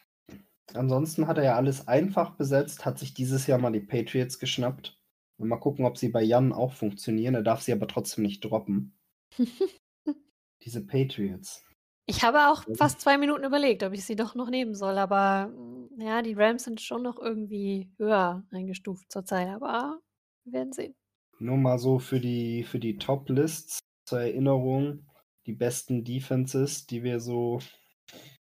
Ansonsten 0.74 1.26
hat 1.26 1.38
er 1.38 1.44
ja 1.44 1.56
alles 1.56 1.86
einfach 1.86 2.36
besetzt, 2.36 2.86
hat 2.86 2.98
sich 2.98 3.14
dieses 3.14 3.46
Jahr 3.46 3.58
mal 3.58 3.72
die 3.72 3.80
Patriots 3.80 4.38
geschnappt. 4.38 4.98
Und 5.38 5.48
mal 5.48 5.58
gucken, 5.58 5.84
ob 5.84 5.98
sie 5.98 6.08
bei 6.08 6.22
Jan 6.22 6.52
auch 6.52 6.72
funktionieren. 6.72 7.34
Er 7.34 7.42
darf 7.42 7.60
sie 7.60 7.72
aber 7.72 7.88
trotzdem 7.88 8.24
nicht 8.24 8.44
droppen. 8.44 8.96
Diese 10.62 10.86
Patriots. 10.86 11.66
Ich 12.08 12.22
habe 12.22 12.48
auch 12.48 12.64
fast 12.76 13.00
zwei 13.00 13.18
Minuten 13.18 13.44
überlegt, 13.44 13.82
ob 13.82 13.92
ich 13.92 14.04
sie 14.04 14.14
doch 14.14 14.36
noch 14.36 14.48
nehmen 14.48 14.74
soll, 14.74 14.96
aber 14.96 15.48
mm, 15.48 16.00
ja, 16.00 16.22
die 16.22 16.34
Rams 16.34 16.64
sind 16.64 16.80
schon 16.80 17.02
noch 17.02 17.18
irgendwie 17.18 17.90
höher 17.98 18.44
eingestuft 18.52 19.10
zurzeit, 19.10 19.48
aber 19.48 20.00
wir 20.44 20.52
werden 20.52 20.72
sehen. 20.72 20.94
Nur 21.38 21.56
mal 21.56 21.78
so 21.78 21.98
für 21.98 22.20
die, 22.20 22.62
für 22.62 22.78
die 22.78 22.96
Top-Lists 22.96 23.80
zur 24.06 24.20
Erinnerung, 24.20 25.04
die 25.46 25.52
besten 25.52 26.04
Defenses, 26.04 26.86
die 26.86 27.02
wir 27.02 27.18
so 27.18 27.60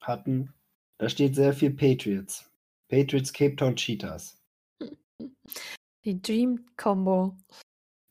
hatten. 0.01 0.53
Da 0.99 1.09
steht 1.09 1.37
sehr 1.37 1.53
viel 1.53 1.71
Patriots. 1.71 2.51
Patriots, 2.89 3.33
Cape 3.33 3.57
Town 3.57 3.77
Cheetahs. 3.77 4.41
Die 6.05 6.21
Dream 6.21 6.67
Combo. 6.77 7.37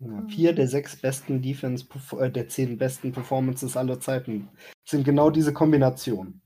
Ja, 0.05 0.25
vier 0.27 0.53
der 0.53 0.67
sechs 0.67 0.95
besten 0.95 1.41
Defense, 1.41 1.85
äh, 2.19 2.29
der 2.29 2.49
zehn 2.49 2.77
besten 2.77 3.11
Performances 3.11 3.77
aller 3.77 3.99
Zeiten 3.99 4.49
sind 4.85 5.05
genau 5.05 5.29
diese 5.29 5.53
Kombination. 5.53 6.41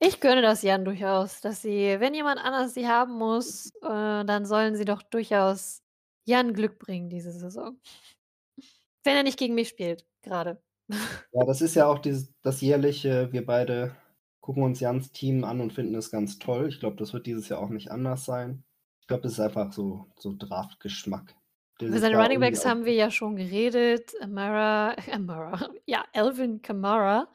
Ich 0.00 0.18
gönne 0.20 0.42
das 0.42 0.62
Jan 0.62 0.84
durchaus, 0.84 1.40
dass 1.40 1.62
sie, 1.62 1.96
wenn 2.00 2.14
jemand 2.14 2.40
anders 2.40 2.74
sie 2.74 2.88
haben 2.88 3.12
muss, 3.18 3.70
äh, 3.82 4.24
dann 4.24 4.46
sollen 4.46 4.74
sie 4.76 4.84
doch 4.84 5.02
durchaus 5.02 5.82
Jan 6.24 6.54
Glück 6.54 6.78
bringen 6.78 7.08
diese 7.08 7.32
Saison. 7.32 7.78
Wenn 9.04 9.16
er 9.16 9.22
nicht 9.22 9.38
gegen 9.38 9.54
mich 9.54 9.68
spielt, 9.68 10.06
gerade. 10.22 10.62
Ja, 10.88 11.44
das 11.46 11.60
ist 11.60 11.74
ja 11.74 11.86
auch 11.86 11.98
dieses, 11.98 12.32
das 12.42 12.60
jährliche, 12.60 13.32
wir 13.32 13.44
beide 13.44 13.94
gucken 14.40 14.62
uns 14.62 14.80
Jans 14.80 15.12
Team 15.12 15.44
an 15.44 15.60
und 15.60 15.72
finden 15.72 15.94
es 15.94 16.10
ganz 16.10 16.38
toll. 16.38 16.68
Ich 16.68 16.80
glaube, 16.80 16.96
das 16.96 17.12
wird 17.12 17.26
dieses 17.26 17.48
Jahr 17.48 17.60
auch 17.60 17.70
nicht 17.70 17.90
anders 17.90 18.24
sein. 18.24 18.64
Ich 19.00 19.06
glaube, 19.06 19.22
das 19.22 19.32
ist 19.32 19.40
einfach 19.40 19.72
so, 19.72 20.06
so 20.18 20.34
Draft-Geschmack. 20.36 21.34
Über 21.88 21.98
seine 21.98 22.16
Running 22.16 22.40
Backs 22.40 22.64
haben 22.64 22.84
wir 22.84 22.94
ja 22.94 23.10
schon 23.10 23.36
geredet. 23.36 24.12
Amara, 24.20 24.96
Amara, 25.12 25.70
ja, 25.86 26.04
Elvin 26.12 26.62
Kamara 26.62 27.28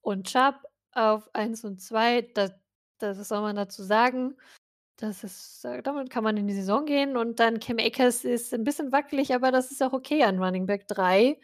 und 0.00 0.26
Chubb 0.26 0.56
auf 0.92 1.28
1 1.34 1.64
und 1.64 1.80
2. 1.80 2.22
Das, 2.34 2.52
das 2.98 3.28
soll 3.28 3.40
man 3.40 3.56
dazu 3.56 3.82
sagen. 3.82 4.36
Das 4.96 5.22
ist, 5.22 5.64
äh, 5.64 5.82
damit 5.82 6.10
kann 6.10 6.24
man 6.24 6.36
in 6.36 6.48
die 6.48 6.54
Saison 6.54 6.84
gehen. 6.84 7.16
Und 7.16 7.38
dann 7.40 7.60
Cam 7.60 7.78
Akers 7.78 8.24
ist 8.24 8.52
ein 8.52 8.64
bisschen 8.64 8.90
wackelig, 8.92 9.34
aber 9.34 9.52
das 9.52 9.70
ist 9.70 9.82
auch 9.82 9.92
okay 9.92 10.24
an 10.24 10.42
Running 10.42 10.66
Back 10.66 10.88
3. 10.88 11.38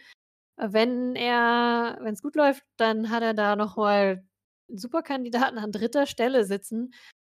Wenn 0.56 1.16
er, 1.16 1.98
wenn 2.01 2.14
es 2.14 2.22
gut 2.22 2.36
läuft, 2.36 2.64
dann 2.76 3.10
hat 3.10 3.22
er 3.22 3.35
da 3.35 3.56
nochmal 3.56 4.24
einen 4.68 4.78
Superkandidaten 4.78 5.59
an 5.59 5.72
dritter 5.72 6.06
Stelle 6.06 6.44
sitzen. 6.44 6.94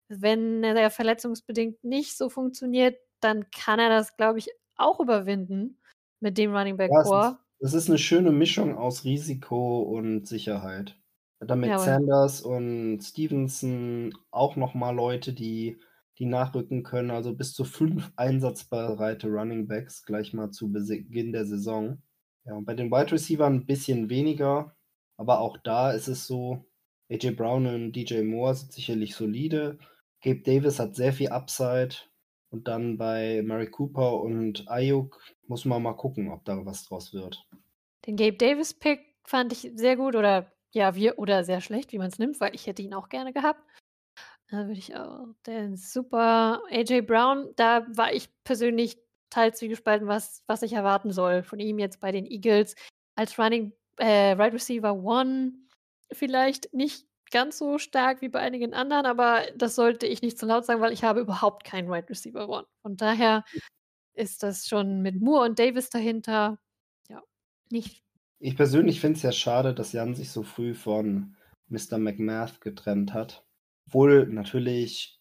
Wenn 0.09 0.63
er 0.63 0.89
verletzungsbedingt 0.91 1.83
nicht 1.83 2.17
so 2.17 2.29
funktioniert, 2.29 2.97
dann 3.19 3.49
kann 3.51 3.79
er 3.79 3.89
das, 3.89 4.15
glaube 4.15 4.39
ich, 4.39 4.49
auch 4.77 4.99
überwinden 4.99 5.79
mit 6.19 6.37
dem 6.37 6.55
Running 6.55 6.77
Back 6.77 6.91
Core. 6.91 7.37
Das 7.59 7.73
ist 7.73 7.89
eine 7.89 7.97
schöne 7.97 8.31
Mischung 8.31 8.77
aus 8.77 9.03
Risiko 9.03 9.81
und 9.81 10.27
Sicherheit. 10.27 10.95
Damit 11.39 11.69
ja, 11.69 11.79
Sanders 11.79 12.41
und 12.41 12.99
Stevenson 13.01 14.13
auch 14.31 14.55
nochmal 14.55 14.95
Leute, 14.95 15.33
die, 15.33 15.79
die 16.17 16.25
nachrücken 16.25 16.83
können. 16.83 17.11
Also 17.11 17.35
bis 17.35 17.53
zu 17.53 17.63
fünf 17.63 18.11
einsatzbereite 18.15 19.27
Running 19.27 19.67
Backs 19.67 20.03
gleich 20.03 20.33
mal 20.33 20.51
zu 20.51 20.71
Beginn 20.71 21.31
der 21.31 21.45
Saison. 21.45 22.01
Ja, 22.45 22.55
und 22.55 22.65
bei 22.65 22.73
den 22.73 22.91
Wide 22.91 23.11
Receivers 23.11 23.47
ein 23.49 23.65
bisschen 23.65 24.09
weniger. 24.09 24.75
Aber 25.17 25.39
auch 25.39 25.57
da 25.57 25.91
ist 25.91 26.07
es 26.07 26.27
so, 26.27 26.65
AJ 27.11 27.31
Brown 27.31 27.65
und 27.67 27.91
DJ 27.93 28.21
Moore 28.21 28.55
sind 28.55 28.71
sicherlich 28.71 29.15
solide. 29.15 29.77
Gabe 30.21 30.41
Davis 30.41 30.79
hat 30.79 30.95
sehr 30.95 31.13
viel 31.13 31.29
Upside. 31.29 31.95
Und 32.49 32.67
dann 32.67 32.97
bei 32.97 33.41
Mary 33.43 33.69
Cooper 33.69 34.21
und 34.21 34.69
Ayuk 34.69 35.21
muss 35.47 35.65
man 35.65 35.83
mal 35.83 35.93
gucken, 35.93 36.31
ob 36.31 36.45
da 36.45 36.65
was 36.65 36.85
draus 36.85 37.13
wird. 37.13 37.45
Den 38.05 38.15
Gabe 38.15 38.37
Davis 38.37 38.73
Pick 38.73 39.01
fand 39.25 39.51
ich 39.51 39.71
sehr 39.75 39.97
gut 39.97 40.15
oder 40.15 40.51
ja, 40.71 40.95
wir 40.95 41.19
oder 41.19 41.43
sehr 41.43 41.59
schlecht, 41.59 41.91
wie 41.91 41.97
man 41.97 42.07
es 42.07 42.19
nimmt, 42.19 42.39
weil 42.39 42.55
ich 42.55 42.67
hätte 42.67 42.81
ihn 42.81 42.93
auch 42.93 43.09
gerne 43.09 43.33
gehabt. 43.33 43.61
Da 44.49 44.65
würde 44.67 44.79
ich 44.79 44.95
auch, 44.95 45.27
ist 45.45 45.91
super. 45.91 46.61
AJ 46.69 47.01
Brown, 47.01 47.49
da 47.57 47.85
war 47.89 48.13
ich 48.13 48.29
persönlich 48.45 48.97
teils 49.29 49.59
zwiegespalten, 49.59 50.07
was, 50.07 50.43
was 50.47 50.61
ich 50.61 50.71
erwarten 50.71 51.11
soll 51.11 51.43
von 51.43 51.59
ihm 51.59 51.79
jetzt 51.79 51.99
bei 51.99 52.13
den 52.13 52.25
Eagles 52.25 52.75
als 53.15 53.37
Running 53.37 53.73
äh, 53.97 54.31
Right 54.33 54.53
Receiver 54.53 54.93
One. 54.93 55.53
Vielleicht 56.13 56.73
nicht 56.73 57.06
ganz 57.31 57.57
so 57.57 57.77
stark 57.77 58.21
wie 58.21 58.29
bei 58.29 58.39
einigen 58.39 58.73
anderen, 58.73 59.05
aber 59.05 59.43
das 59.55 59.75
sollte 59.75 60.07
ich 60.07 60.21
nicht 60.21 60.37
zu 60.37 60.45
laut 60.45 60.65
sagen, 60.65 60.81
weil 60.81 60.93
ich 60.93 61.03
habe 61.03 61.21
überhaupt 61.21 61.63
keinen 61.63 61.89
Wide 61.89 62.09
Receiver 62.09 62.47
One. 62.49 62.67
Von 62.81 62.97
daher 62.97 63.43
ist 64.13 64.43
das 64.43 64.67
schon 64.67 65.01
mit 65.01 65.21
Moore 65.21 65.49
und 65.49 65.59
Davis 65.59 65.89
dahinter, 65.89 66.59
ja, 67.09 67.21
nicht. 67.69 68.03
Ich 68.39 68.55
persönlich 68.55 68.99
finde 68.99 69.17
es 69.17 69.23
ja 69.23 69.31
schade, 69.31 69.73
dass 69.73 69.93
Jan 69.93 70.15
sich 70.15 70.31
so 70.31 70.43
früh 70.43 70.73
von 70.73 71.35
Mr. 71.69 71.97
McMath 71.97 72.61
getrennt 72.61 73.13
hat. 73.13 73.45
Obwohl 73.87 74.27
natürlich 74.27 75.19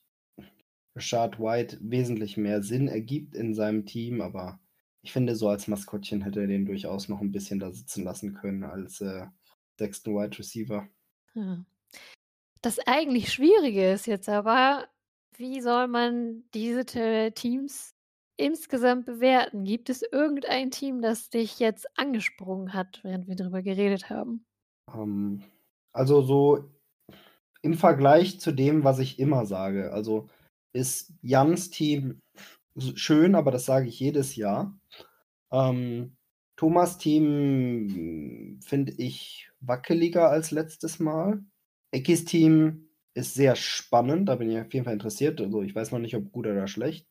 Rashad 0.95 1.39
White 1.39 1.79
wesentlich 1.81 2.37
mehr 2.37 2.63
Sinn 2.63 2.89
ergibt 2.89 3.35
in 3.35 3.55
seinem 3.55 3.87
Team, 3.87 4.21
aber 4.21 4.61
ich 5.03 5.13
finde, 5.13 5.37
so 5.37 5.49
als 5.49 5.69
Maskottchen 5.69 6.23
hätte 6.23 6.41
er 6.41 6.47
den 6.47 6.67
durchaus 6.67 7.09
noch 7.09 7.21
ein 7.21 7.31
bisschen 7.31 7.61
da 7.61 7.71
sitzen 7.71 8.03
lassen 8.03 8.35
können 8.35 8.65
als 8.65 9.01
äh, 9.01 9.27
sechsten 9.79 10.15
Wide 10.15 10.39
Receiver. 10.39 10.89
Ja. 11.35 11.65
Das 12.67 12.81
eigentlich 12.81 13.33
Schwierige 13.33 13.93
ist 13.93 14.09
jetzt 14.09 14.29
aber, 14.29 14.89
wie 15.37 15.61
soll 15.61 15.87
man 15.87 16.43
diese 16.53 16.85
Teams 16.85 17.95
insgesamt 18.37 19.07
bewerten? 19.07 19.63
Gibt 19.63 19.89
es 19.89 20.03
irgendein 20.03 20.73
Team, 20.73 21.01
das 21.01 21.31
dich 21.31 21.61
jetzt 21.61 21.87
angesprungen 21.97 22.75
hat, 22.75 23.05
während 23.05 23.29
wir 23.29 23.37
darüber 23.37 23.63
geredet 23.63 24.11
haben? 24.11 24.45
Ähm, 24.93 25.45
also 25.93 26.23
so 26.23 26.69
im 27.63 27.75
Vergleich 27.75 28.41
zu 28.41 28.51
dem, 28.51 28.83
was 28.83 28.99
ich 28.99 29.21
immer 29.21 29.47
sage. 29.47 29.93
Also 29.93 30.29
ist 30.73 31.13
Jans 31.23 31.71
Team 31.71 32.19
schön, 32.97 33.37
aber 33.37 33.53
das 33.53 33.65
sage 33.65 33.87
ich 33.87 34.01
jedes 34.01 34.35
Jahr. 34.35 34.77
Ähm, 35.53 36.17
Thomas 36.57 36.99
Team 36.99 38.59
finde 38.61 38.93
ich 38.99 39.53
wackeliger 39.61 40.31
als 40.31 40.51
letztes 40.51 40.99
Mal. 40.99 41.45
Ekis 41.93 42.25
Team 42.25 42.89
ist 43.15 43.35
sehr 43.35 43.57
spannend, 43.57 44.29
da 44.29 44.37
bin 44.37 44.51
ich 44.51 44.59
auf 44.59 44.73
jeden 44.73 44.85
Fall 44.85 44.93
interessiert. 44.93 45.41
Also 45.41 45.63
ich 45.63 45.75
weiß 45.75 45.93
noch 45.93 45.99
nicht, 45.99 46.17
ob 46.17 46.31
gut 46.33 46.47
oder 46.47 46.69
schlecht. 46.69 47.09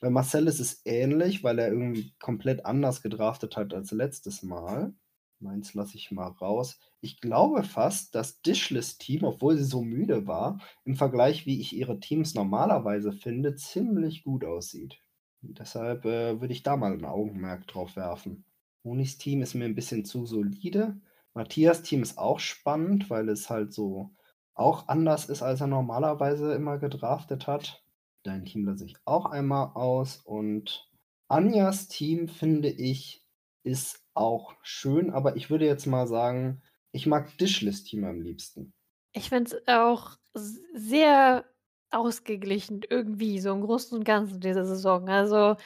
Bei 0.00 0.10
Marcel 0.10 0.46
ist 0.46 0.60
es 0.60 0.82
ähnlich, 0.84 1.42
weil 1.42 1.58
er 1.58 1.68
irgendwie 1.68 2.14
komplett 2.20 2.64
anders 2.64 3.02
gedraftet 3.02 3.56
hat 3.56 3.74
als 3.74 3.90
letztes 3.90 4.42
Mal. 4.44 4.94
Meins 5.40 5.74
lasse 5.74 5.96
ich 5.96 6.10
mal 6.10 6.28
raus. 6.28 6.78
Ich 7.00 7.20
glaube 7.20 7.62
fast, 7.62 8.14
dass 8.14 8.40
Dishless 8.42 8.98
Team, 8.98 9.24
obwohl 9.24 9.56
sie 9.56 9.64
so 9.64 9.82
müde 9.82 10.26
war, 10.26 10.60
im 10.84 10.94
Vergleich, 10.94 11.46
wie 11.46 11.60
ich 11.60 11.74
ihre 11.74 12.00
Teams 12.00 12.34
normalerweise 12.34 13.12
finde, 13.12 13.54
ziemlich 13.54 14.24
gut 14.24 14.44
aussieht. 14.44 15.00
Deshalb 15.42 16.04
äh, 16.04 16.40
würde 16.40 16.52
ich 16.52 16.62
da 16.64 16.76
mal 16.76 16.92
ein 16.92 17.04
Augenmerk 17.04 17.66
drauf 17.66 17.96
werfen. 17.96 18.44
Monis 18.82 19.18
Team 19.18 19.42
ist 19.42 19.54
mir 19.54 19.64
ein 19.64 19.76
bisschen 19.76 20.04
zu 20.04 20.26
solide. 20.26 21.00
Matthias 21.34 21.82
Team 21.82 22.02
ist 22.02 22.18
auch 22.18 22.40
spannend, 22.40 23.10
weil 23.10 23.28
es 23.28 23.48
halt 23.50 23.72
so 23.72 24.10
auch 24.58 24.88
anders 24.88 25.28
ist, 25.28 25.42
als 25.42 25.60
er 25.60 25.66
normalerweise 25.66 26.52
immer 26.54 26.78
gedraftet 26.78 27.46
hat. 27.46 27.84
Dein 28.24 28.44
Team 28.44 28.66
lasse 28.66 28.84
ich 28.84 28.96
auch 29.04 29.26
einmal 29.26 29.70
aus. 29.74 30.20
Und 30.24 30.90
Anjas 31.28 31.88
Team, 31.88 32.28
finde 32.28 32.68
ich, 32.68 33.24
ist 33.62 34.02
auch 34.14 34.54
schön, 34.62 35.10
aber 35.10 35.36
ich 35.36 35.50
würde 35.50 35.66
jetzt 35.66 35.86
mal 35.86 36.06
sagen, 36.06 36.62
Ich 36.92 37.06
mag 37.06 37.36
Dishless-Team 37.38 38.04
am 38.04 38.20
liebsten. 38.20 38.72
Ich 39.12 39.28
finde 39.28 39.50
es 39.56 39.68
auch 39.68 40.16
sehr 40.34 41.44
ausgeglichen 41.90 42.82
irgendwie, 42.88 43.40
so 43.40 43.52
im 43.52 43.60
Großen 43.62 43.96
und 43.96 44.04
Ganzen 44.04 44.40
dieser 44.40 44.64
Saison. 44.64 45.08
Also, 45.08 45.56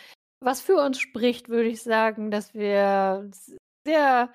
was 0.41 0.61
für 0.61 0.77
uns 0.77 0.99
spricht, 0.99 1.49
würde 1.49 1.69
ich 1.69 1.83
sagen, 1.83 2.31
dass 2.31 2.55
wir 2.55 3.31
sehr, 3.87 4.33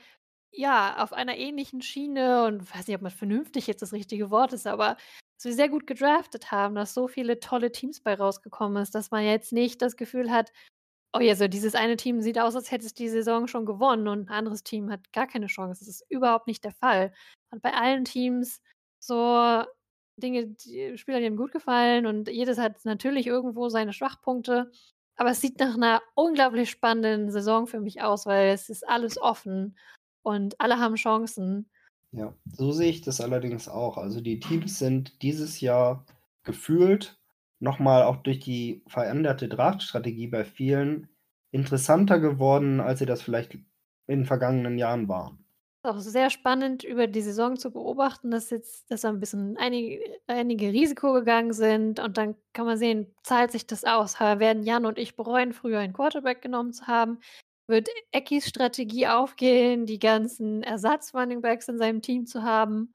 ja, 0.51 1.03
auf 1.03 1.13
einer 1.13 1.37
ähnlichen 1.37 1.81
Schiene 1.81 2.45
und 2.45 2.73
weiß 2.73 2.87
nicht, 2.87 2.95
ob 2.95 3.01
man 3.01 3.11
vernünftig 3.11 3.67
jetzt 3.67 3.81
das 3.81 3.93
richtige 3.93 4.29
Wort 4.31 4.53
ist, 4.53 4.67
aber 4.67 4.97
dass 5.37 5.45
wir 5.45 5.53
sehr 5.53 5.69
gut 5.69 5.85
gedraftet 5.85 6.51
haben, 6.51 6.75
dass 6.75 6.93
so 6.93 7.07
viele 7.07 7.39
tolle 7.39 7.71
Teams 7.71 8.01
bei 8.01 8.15
rausgekommen 8.15 8.81
ist, 8.81 8.95
dass 8.95 9.11
man 9.11 9.23
jetzt 9.23 9.53
nicht 9.53 9.81
das 9.81 9.95
Gefühl 9.95 10.31
hat, 10.31 10.51
oh 11.13 11.19
ja, 11.19 11.35
so 11.35 11.47
dieses 11.47 11.75
eine 11.75 11.97
Team 11.97 12.21
sieht 12.21 12.39
aus, 12.39 12.55
als 12.55 12.71
hätte 12.71 12.85
es 12.85 12.93
die 12.93 13.09
Saison 13.09 13.47
schon 13.47 13.65
gewonnen 13.65 14.07
und 14.07 14.29
ein 14.29 14.33
anderes 14.33 14.63
Team 14.63 14.91
hat 14.91 15.11
gar 15.13 15.27
keine 15.27 15.47
Chance. 15.47 15.79
Das 15.79 15.87
ist 15.87 16.05
überhaupt 16.09 16.47
nicht 16.47 16.63
der 16.63 16.73
Fall. 16.73 17.13
Und 17.51 17.61
bei 17.61 17.73
allen 17.73 18.05
Teams 18.05 18.61
so 18.99 19.63
Dinge, 20.17 20.47
die 20.47 20.97
Spieler, 20.97 21.19
die 21.19 21.25
ihm 21.27 21.37
gut 21.37 21.51
gefallen 21.51 22.07
und 22.07 22.29
jedes 22.29 22.57
hat 22.57 22.83
natürlich 22.85 23.27
irgendwo 23.27 23.69
seine 23.69 23.93
Schwachpunkte. 23.93 24.71
Aber 25.15 25.31
es 25.31 25.41
sieht 25.41 25.59
nach 25.59 25.75
einer 25.75 26.01
unglaublich 26.15 26.69
spannenden 26.69 27.31
Saison 27.31 27.67
für 27.67 27.79
mich 27.79 28.01
aus, 28.01 28.25
weil 28.25 28.49
es 28.49 28.69
ist 28.69 28.87
alles 28.87 29.19
offen 29.19 29.75
und 30.27 30.59
alle 30.59 30.77
haben 30.77 30.95
Chancen. 30.95 31.69
Ja, 32.11 32.33
so 32.45 32.71
sehe 32.73 32.89
ich 32.89 33.01
das 33.01 33.21
allerdings 33.21 33.69
auch. 33.69 33.97
Also 33.97 34.19
die 34.19 34.39
Teams 34.39 34.77
sind 34.77 35.21
dieses 35.21 35.61
Jahr 35.61 36.05
gefühlt 36.43 37.17
nochmal 37.59 38.03
auch 38.03 38.17
durch 38.17 38.39
die 38.39 38.83
veränderte 38.87 39.47
Draftstrategie 39.47 40.27
bei 40.27 40.43
vielen 40.43 41.09
interessanter 41.51 42.19
geworden, 42.19 42.81
als 42.81 42.99
sie 42.99 43.05
das 43.05 43.21
vielleicht 43.21 43.55
in 43.55 43.65
den 44.07 44.25
vergangenen 44.25 44.77
Jahren 44.77 45.07
waren 45.07 45.47
auch 45.87 45.99
sehr 45.99 46.29
spannend, 46.29 46.83
über 46.83 47.07
die 47.07 47.21
Saison 47.21 47.57
zu 47.57 47.71
beobachten, 47.71 48.29
dass 48.31 48.49
jetzt 48.49 48.91
dass 48.91 49.05
ein 49.05 49.19
bisschen 49.19 49.57
einige 49.57 50.01
einige 50.27 50.71
Risiko 50.71 51.13
gegangen 51.13 51.53
sind 51.53 51.99
und 51.99 52.17
dann 52.17 52.35
kann 52.53 52.65
man 52.65 52.77
sehen, 52.77 53.15
zahlt 53.23 53.51
sich 53.51 53.65
das 53.65 53.83
aus? 53.83 54.19
werden 54.19 54.63
Jan 54.63 54.85
und 54.85 54.99
ich 54.99 55.15
bereuen, 55.15 55.53
früher 55.53 55.79
einen 55.79 55.93
Quarterback 55.93 56.41
genommen 56.41 56.73
zu 56.73 56.87
haben? 56.87 57.19
Wird 57.67 57.89
Eckis 58.11 58.47
Strategie 58.47 59.07
aufgehen, 59.07 59.85
die 59.85 59.99
ganzen 59.99 60.63
Ersatz-Runningbacks 60.63 61.67
in 61.67 61.77
seinem 61.77 62.01
Team 62.01 62.25
zu 62.25 62.43
haben? 62.43 62.93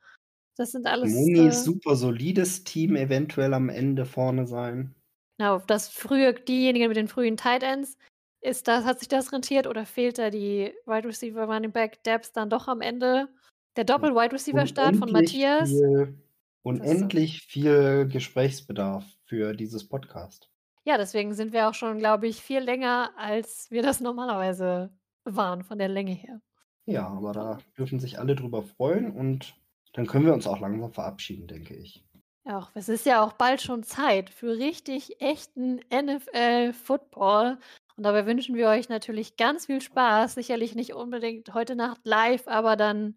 Das 0.57 0.73
sind 0.73 0.86
alles, 0.86 1.12
Monis 1.12 1.61
äh 1.61 1.62
super 1.62 1.97
solides 1.97 2.65
Team 2.65 2.97
eventuell 2.97 3.55
am 3.55 3.69
Ende 3.69 4.05
vorne 4.07 4.47
sein. 4.47 4.94
Genau, 5.39 5.59
dass 5.61 5.89
früher 5.89 6.32
diejenigen 6.32 6.89
mit 6.89 6.97
den 6.97 7.09
frühen 7.09 7.36
Tight 7.36 7.62
Ends 7.62 7.97
ist 8.43 8.69
das, 8.69 8.85
hat 8.85 8.99
sich 8.99 9.09
das 9.09 9.32
rentiert 9.32 9.66
oder 9.66 9.86
fehlt 9.86 10.19
da 10.19 10.31
die 10.31 10.73
Wide 10.86 11.09
Receiver 11.09 11.44
Running 11.44 11.73
Back 11.73 12.03
Depth 12.05 12.31
dann 12.35 12.51
doch 12.51 12.69
am 12.69 12.81
Ende? 12.81 13.28
Der 13.77 13.85
Doppel-Wide 13.85 14.32
Receiver 14.32 14.66
Start 14.66 14.97
von 14.97 15.11
Matthias. 15.11 15.70
Viel, 15.70 16.19
unendlich 16.62 17.43
viel 17.43 18.07
Gesprächsbedarf 18.09 19.05
für 19.24 19.55
dieses 19.55 19.89
Podcast. 19.89 20.52
Ja, 20.84 20.98
deswegen 20.98 21.34
sind 21.34 21.52
wir 21.52 21.68
auch 21.68 21.74
schon, 21.74 21.98
glaube 21.98 22.26
ich, 22.26 22.42
viel 22.42 22.60
länger, 22.60 23.12
als 23.16 23.70
wir 23.70 23.82
das 23.82 24.00
normalerweise 24.00 24.90
waren, 25.24 25.62
von 25.62 25.78
der 25.78 25.88
Länge 25.88 26.12
her. 26.12 26.40
Ja, 26.86 27.06
aber 27.06 27.32
da 27.32 27.59
dürfen 27.78 28.00
sich 28.00 28.18
alle 28.18 28.34
drüber 28.34 28.62
freuen 28.62 29.12
und 29.12 29.54
dann 29.92 30.06
können 30.06 30.26
wir 30.26 30.34
uns 30.34 30.46
auch 30.46 30.59
langsam 30.59 30.92
verabschieden, 30.92 31.46
denke 31.46 31.74
ich. 31.74 32.04
Ja, 32.44 32.68
es 32.74 32.88
ist 32.88 33.06
ja 33.06 33.22
auch 33.24 33.34
bald 33.34 33.62
schon 33.62 33.84
Zeit 33.84 34.28
für 34.30 34.59
richtig 34.59 35.20
echten 35.20 35.80
NFL-Football. 35.90 37.59
Und 37.96 38.02
dabei 38.02 38.26
wünschen 38.26 38.56
wir 38.56 38.68
euch 38.68 38.88
natürlich 38.88 39.36
ganz 39.36 39.66
viel 39.66 39.80
Spaß. 39.80 40.34
Sicherlich 40.34 40.74
nicht 40.74 40.94
unbedingt 40.94 41.54
heute 41.54 41.76
Nacht 41.76 42.00
live, 42.02 42.48
aber 42.48 42.74
dann 42.74 43.16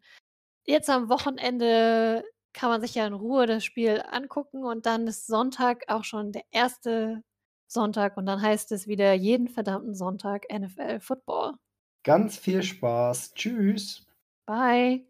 jetzt 0.67 0.89
am 0.91 1.09
Wochenende 1.09 2.23
kann 2.53 2.69
man 2.69 2.81
sich 2.81 2.93
ja 2.93 3.07
in 3.07 3.13
Ruhe 3.13 3.47
das 3.47 3.63
Spiel 3.65 4.03
angucken 4.11 4.63
und 4.63 4.85
dann 4.85 5.07
ist 5.07 5.25
Sonntag 5.25 5.85
auch 5.87 6.03
schon 6.03 6.31
der 6.31 6.43
erste 6.51 7.23
Sonntag 7.67 8.17
und 8.17 8.25
dann 8.25 8.41
heißt 8.41 8.71
es 8.71 8.87
wieder 8.87 9.13
jeden 9.13 9.47
verdammten 9.47 9.93
Sonntag 9.93 10.45
NFL 10.51 10.99
Football. 10.99 11.53
Ganz 12.03 12.37
viel 12.37 12.61
Spaß. 12.61 13.33
Tschüss. 13.33 14.05
Bye. 14.45 15.05